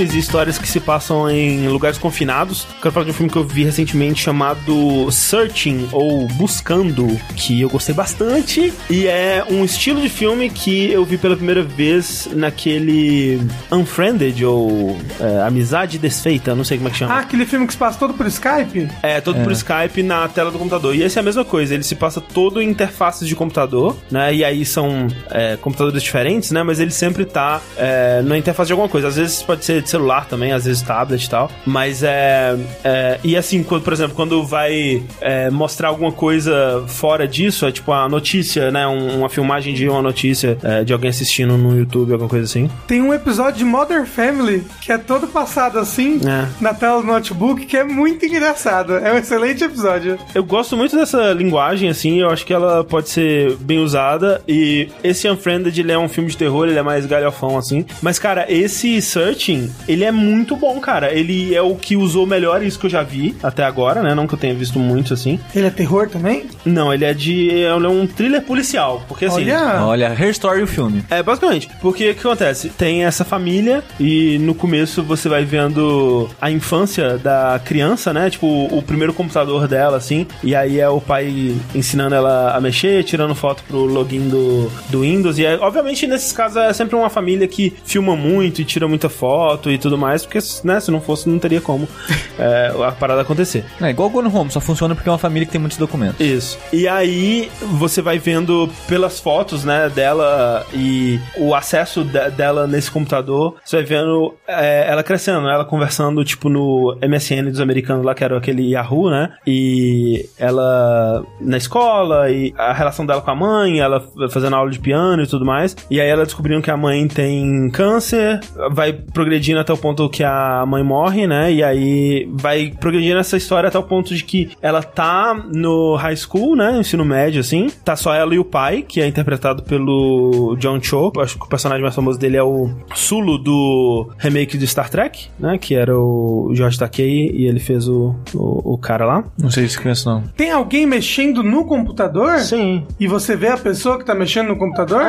Filmes 0.01 0.13
e 0.15 0.19
histórias 0.19 0.57
que 0.57 0.67
se 0.67 0.79
passam 0.79 1.29
em 1.29 1.67
lugares 1.67 1.97
confinados, 1.97 2.67
quero 2.81 2.91
falar 2.91 3.05
de 3.05 3.11
um 3.11 3.13
filme 3.13 3.31
que 3.31 3.37
eu 3.37 3.43
vi 3.43 3.63
recentemente 3.63 4.21
chamado 4.21 5.11
Searching 5.11 5.89
ou 5.91 6.27
Buscando, 6.29 7.07
que 7.35 7.61
eu 7.61 7.69
gostei 7.69 7.93
bastante. 7.93 8.73
E 8.89 9.07
é 9.07 9.45
um 9.49 9.63
estilo 9.63 10.01
de 10.01 10.09
filme 10.09 10.49
que 10.49 10.91
eu 10.91 11.05
vi 11.05 11.17
pela 11.17 11.35
primeira 11.35 11.61
vez 11.61 12.27
naquele 12.33 13.41
Unfriended 13.71 14.43
ou 14.43 14.97
é, 15.19 15.43
Amizade 15.43 15.97
Desfeita, 15.97 16.55
não 16.55 16.63
sei 16.63 16.77
como 16.77 16.89
é 16.89 16.91
que 16.91 16.97
chama. 16.97 17.13
Ah, 17.13 17.19
aquele 17.19 17.45
filme 17.45 17.67
que 17.67 17.73
se 17.73 17.79
passa 17.79 17.99
todo 17.99 18.13
por 18.13 18.25
Skype? 18.25 18.87
É, 19.03 19.21
todo 19.21 19.43
por 19.43 19.51
Skype 19.51 20.01
na 20.03 20.27
tela 20.27 20.51
do 20.51 20.57
computador. 20.57 20.95
E 20.95 21.03
esse 21.03 21.17
é 21.17 21.21
a 21.21 21.23
mesma 21.23 21.45
coisa, 21.45 21.73
ele 21.73 21.83
se 21.83 21.95
passa 21.95 22.19
todo 22.19 22.61
em 22.61 22.69
interfaces 22.69 23.27
de 23.27 23.35
computador, 23.35 23.95
né? 24.09 24.33
E 24.33 24.43
aí 24.43 24.65
são 24.65 25.07
é, 25.29 25.57
computadores 25.57 26.01
diferentes, 26.01 26.51
né? 26.51 26.63
Mas 26.63 26.79
ele 26.79 26.91
sempre 26.91 27.25
tá 27.25 27.61
é, 27.77 28.21
na 28.23 28.37
interface 28.37 28.67
de 28.67 28.73
alguma 28.73 28.89
coisa. 28.89 29.07
Às 29.07 29.15
vezes 29.15 29.43
pode 29.43 29.63
ser 29.63 29.81
de 29.81 29.90
celular 29.91 30.25
também, 30.25 30.51
às 30.51 30.65
vezes 30.65 30.81
tablet 30.81 31.23
e 31.25 31.29
tal. 31.29 31.49
Mas 31.65 32.03
é. 32.03 32.55
é 32.83 33.19
e 33.23 33.35
assim, 33.37 33.63
quando, 33.63 33.83
por 33.83 33.93
exemplo, 33.93 34.15
quando 34.15 34.43
vai 34.43 35.03
é, 35.21 35.49
mostrar 35.49 35.89
alguma 35.89 36.11
coisa 36.11 36.83
fora 36.87 37.27
disso, 37.27 37.65
é 37.65 37.71
tipo 37.71 37.91
a 37.91 38.07
notícia, 38.09 38.71
né? 38.71 38.87
Um- 38.87 39.19
uma 39.19 39.29
filmagem 39.29 39.73
de 39.73 39.87
uma 39.87 40.01
notícia 40.01 40.57
é, 40.63 40.83
de 40.83 40.93
alguém 40.93 41.09
assistindo 41.09 41.57
no 41.57 41.77
YouTube, 41.77 42.11
alguma 42.13 42.29
coisa 42.29 42.45
assim. 42.45 42.69
Tem 42.87 43.01
um 43.01 43.13
episódio 43.13 43.59
de 43.59 43.65
Modern 43.65 44.05
Family 44.05 44.63
que 44.81 44.91
é 44.91 44.97
todo 44.97 45.27
passado 45.27 45.77
assim, 45.79 46.19
É. 46.25 46.47
na 46.61 46.73
tela 46.73 47.01
do 47.01 47.07
notebook, 47.07 47.65
que 47.65 47.77
é 47.77 47.83
muito 47.83 48.25
engraçado. 48.25 48.95
É 48.95 49.13
um 49.13 49.17
excelente 49.17 49.63
episódio. 49.63 50.17
Eu 50.33 50.43
gosto 50.43 50.75
muito 50.77 50.95
dessa 50.95 51.33
linguagem, 51.33 51.89
assim, 51.89 52.19
eu 52.21 52.29
acho 52.29 52.45
que 52.45 52.53
ela 52.53 52.83
pode 52.83 53.09
ser 53.09 53.55
bem 53.57 53.79
usada. 53.79 54.41
E 54.47 54.89
esse 55.03 55.29
Unfriended, 55.29 55.77
ele 55.79 55.91
é 55.91 55.97
um 55.97 56.07
filme 56.07 56.29
de 56.29 56.37
terror, 56.37 56.67
ele 56.67 56.79
é 56.79 56.81
mais 56.81 57.05
galhofão, 57.05 57.57
assim. 57.57 57.85
Mas, 58.01 58.17
cara, 58.17 58.45
esse 58.49 59.01
Searching, 59.01 59.69
ele 59.87 60.03
é 60.03 60.11
muito 60.11 60.55
bom, 60.55 60.79
cara. 60.79 61.13
Ele 61.13 61.53
é 61.53 61.61
o 61.61 61.75
que 61.75 61.95
usou 61.95 62.25
melhor 62.25 62.63
isso 62.63 62.79
que 62.79 62.85
eu 62.85 62.89
já 62.89 63.03
vi 63.03 63.35
até 63.41 63.63
agora, 63.63 64.01
né? 64.01 64.15
Não 64.15 64.27
que 64.27 64.33
eu 64.33 64.39
tenha 64.39 64.53
visto 64.53 64.79
muito, 64.79 65.13
assim. 65.13 65.39
Ele 65.55 65.67
é 65.67 65.69
terror 65.69 66.09
também? 66.09 66.45
Não, 66.65 66.93
ele 66.93 67.05
é 67.05 67.13
de... 67.13 67.49
Ele 67.49 67.85
é 67.85 67.89
um 67.89 68.07
thriller 68.07 68.41
policial, 68.41 69.03
porque, 69.07 69.25
assim... 69.25 69.43
Olha! 69.43 69.85
Olha, 69.85 70.31
Story 70.31 70.63
o 70.63 70.67
filme. 70.67 71.03
É, 71.09 71.21
basicamente. 71.21 71.69
Porque 71.81 72.11
o 72.11 72.15
que 72.15 72.19
acontece? 72.19 72.69
Tem 72.69 73.03
essa 73.03 73.23
família 73.23 73.83
e 73.99 74.37
no 74.39 74.55
começo 74.55 75.03
você 75.03 75.27
vai 75.27 75.43
vendo 75.43 76.29
a 76.39 76.49
infância 76.49 77.17
da 77.17 77.59
criança, 77.63 78.13
né? 78.13 78.29
Tipo, 78.29 78.47
o 78.47 78.81
primeiro 78.81 79.13
computador 79.13 79.67
dela, 79.67 79.97
assim. 79.97 80.25
E 80.43 80.55
aí 80.55 80.79
é 80.79 80.89
o 80.89 81.01
pai 81.01 81.55
ensinando 81.73 82.15
ela 82.15 82.55
a 82.55 82.61
mexer, 82.61 83.03
tirando 83.03 83.35
foto 83.35 83.63
pro 83.67 83.85
login 83.85 84.29
do, 84.29 84.71
do 84.89 85.01
Windows. 85.01 85.37
E 85.37 85.45
é, 85.45 85.55
obviamente, 85.55 86.07
nesses 86.07 86.31
casos, 86.31 86.57
é 86.57 86.73
sempre 86.73 86.95
uma 86.95 87.09
família 87.09 87.47
que 87.47 87.73
filma 87.85 88.15
muito 88.15 88.61
e 88.61 88.65
tira 88.65 88.87
muita 88.87 89.09
foto 89.09 89.70
e 89.71 89.77
tudo 89.77 89.97
mais. 89.97 90.25
Porque, 90.25 90.39
né, 90.63 90.79
se 90.79 90.91
não 90.91 91.01
fosse, 91.01 91.27
não 91.29 91.39
teria 91.39 91.61
como 91.61 91.87
é, 92.39 92.71
a 92.87 92.91
parada 92.91 93.21
acontecer. 93.21 93.63
É 93.81 93.89
igual 93.89 94.09
o 94.09 94.11
Gone 94.11 94.29
Home, 94.33 94.51
só 94.51 94.59
funciona 94.59 94.95
porque 94.95 95.09
é 95.09 95.11
uma 95.11 95.17
família 95.17 95.45
que 95.45 95.51
tem 95.51 95.61
muitos 95.61 95.77
documentos. 95.77 96.19
Isso. 96.19 96.57
E 96.73 96.87
aí 96.87 97.49
você 97.73 98.01
vai 98.01 98.19
vendo 98.19 98.69
pelas 98.87 99.19
fotos, 99.19 99.63
né, 99.63 99.89
dela 99.89 100.65
e 100.73 101.19
o 101.37 101.53
acesso 101.55 102.03
de- 102.03 102.31
dela 102.31 102.67
nesse 102.67 102.89
computador, 102.91 103.55
você 103.63 103.77
vai 103.77 103.85
vendo 103.85 104.33
é, 104.47 104.85
ela 104.89 105.03
crescendo, 105.03 105.41
né, 105.41 105.53
ela 105.53 105.65
conversando, 105.65 106.23
tipo, 106.23 106.49
no 106.49 106.97
MSN 107.01 107.49
dos 107.49 107.59
americanos 107.61 108.03
lá, 108.05 108.13
que 108.13 108.23
era 108.23 108.37
aquele 108.37 108.71
Yahoo, 108.71 109.09
né, 109.09 109.31
e 109.45 110.25
ela 110.37 111.23
na 111.39 111.57
escola, 111.57 112.29
e 112.29 112.53
a 112.57 112.73
relação 112.73 113.05
dela 113.05 113.21
com 113.21 113.31
a 113.31 113.35
mãe, 113.35 113.79
ela 113.79 114.03
fazendo 114.29 114.55
aula 114.55 114.69
de 114.69 114.79
piano 114.79 115.21
e 115.23 115.27
tudo 115.27 115.45
mais, 115.45 115.75
e 115.89 115.99
aí 116.01 116.07
ela 116.09 116.25
descobrindo 116.25 116.61
que 116.61 116.71
a 116.71 116.77
mãe 116.77 117.07
tem 117.07 117.69
câncer, 117.71 118.39
vai 118.71 118.93
progredindo 118.93 119.59
até 119.61 119.73
o 119.73 119.77
ponto 119.77 120.09
que 120.09 120.23
a 120.23 120.65
mãe 120.65 120.83
morre, 120.83 121.27
né, 121.27 121.51
e 121.51 121.63
aí 121.63 122.29
vai 122.33 122.73
progredindo 122.79 123.19
essa 123.19 123.37
história 123.37 123.67
até 123.67 123.77
o 123.77 123.83
ponto 123.83 124.13
de 124.13 124.23
que 124.23 124.51
ela 124.61 124.81
tá 124.81 125.33
no 125.53 125.95
high 125.95 126.15
school, 126.15 126.55
né? 126.55 126.77
Ensino 126.79 127.05
médio, 127.05 127.39
assim. 127.39 127.69
Tá 127.83 127.95
só 127.95 128.13
ela 128.13 128.33
e 128.33 128.39
o 128.39 128.45
pai, 128.45 128.81
que 128.81 129.01
é 129.01 129.07
interpretado 129.07 129.63
pelo 129.63 130.55
John 130.59 130.81
Cho. 130.81 131.11
Acho 131.19 131.37
que 131.37 131.45
o 131.45 131.49
personagem 131.49 131.81
mais 131.81 131.95
famoso 131.95 132.19
dele 132.19 132.37
é 132.37 132.43
o 132.43 132.69
Sulu 132.93 133.37
do 133.37 134.09
remake 134.17 134.57
do 134.57 134.65
Star 134.65 134.89
Trek, 134.89 135.29
né? 135.39 135.57
Que 135.57 135.75
era 135.75 135.97
o 135.97 136.51
George 136.53 136.77
Takei 136.77 137.29
e 137.31 137.45
ele 137.45 137.59
fez 137.59 137.87
o, 137.87 138.15
o, 138.33 138.73
o 138.73 138.77
cara 138.77 139.05
lá. 139.05 139.23
Não 139.37 139.49
sei 139.49 139.67
se 139.67 139.79
conhece, 139.79 140.05
não. 140.05 140.23
Tem 140.35 140.51
alguém 140.51 140.85
mexendo 140.85 141.43
no 141.43 141.65
computador? 141.65 142.39
Sim. 142.39 142.85
E 142.99 143.07
você 143.07 143.35
vê 143.35 143.47
a 143.47 143.57
pessoa 143.57 143.97
que 143.97 144.05
tá 144.05 144.15
mexendo 144.15 144.49
no 144.49 144.57
computador? 144.57 145.01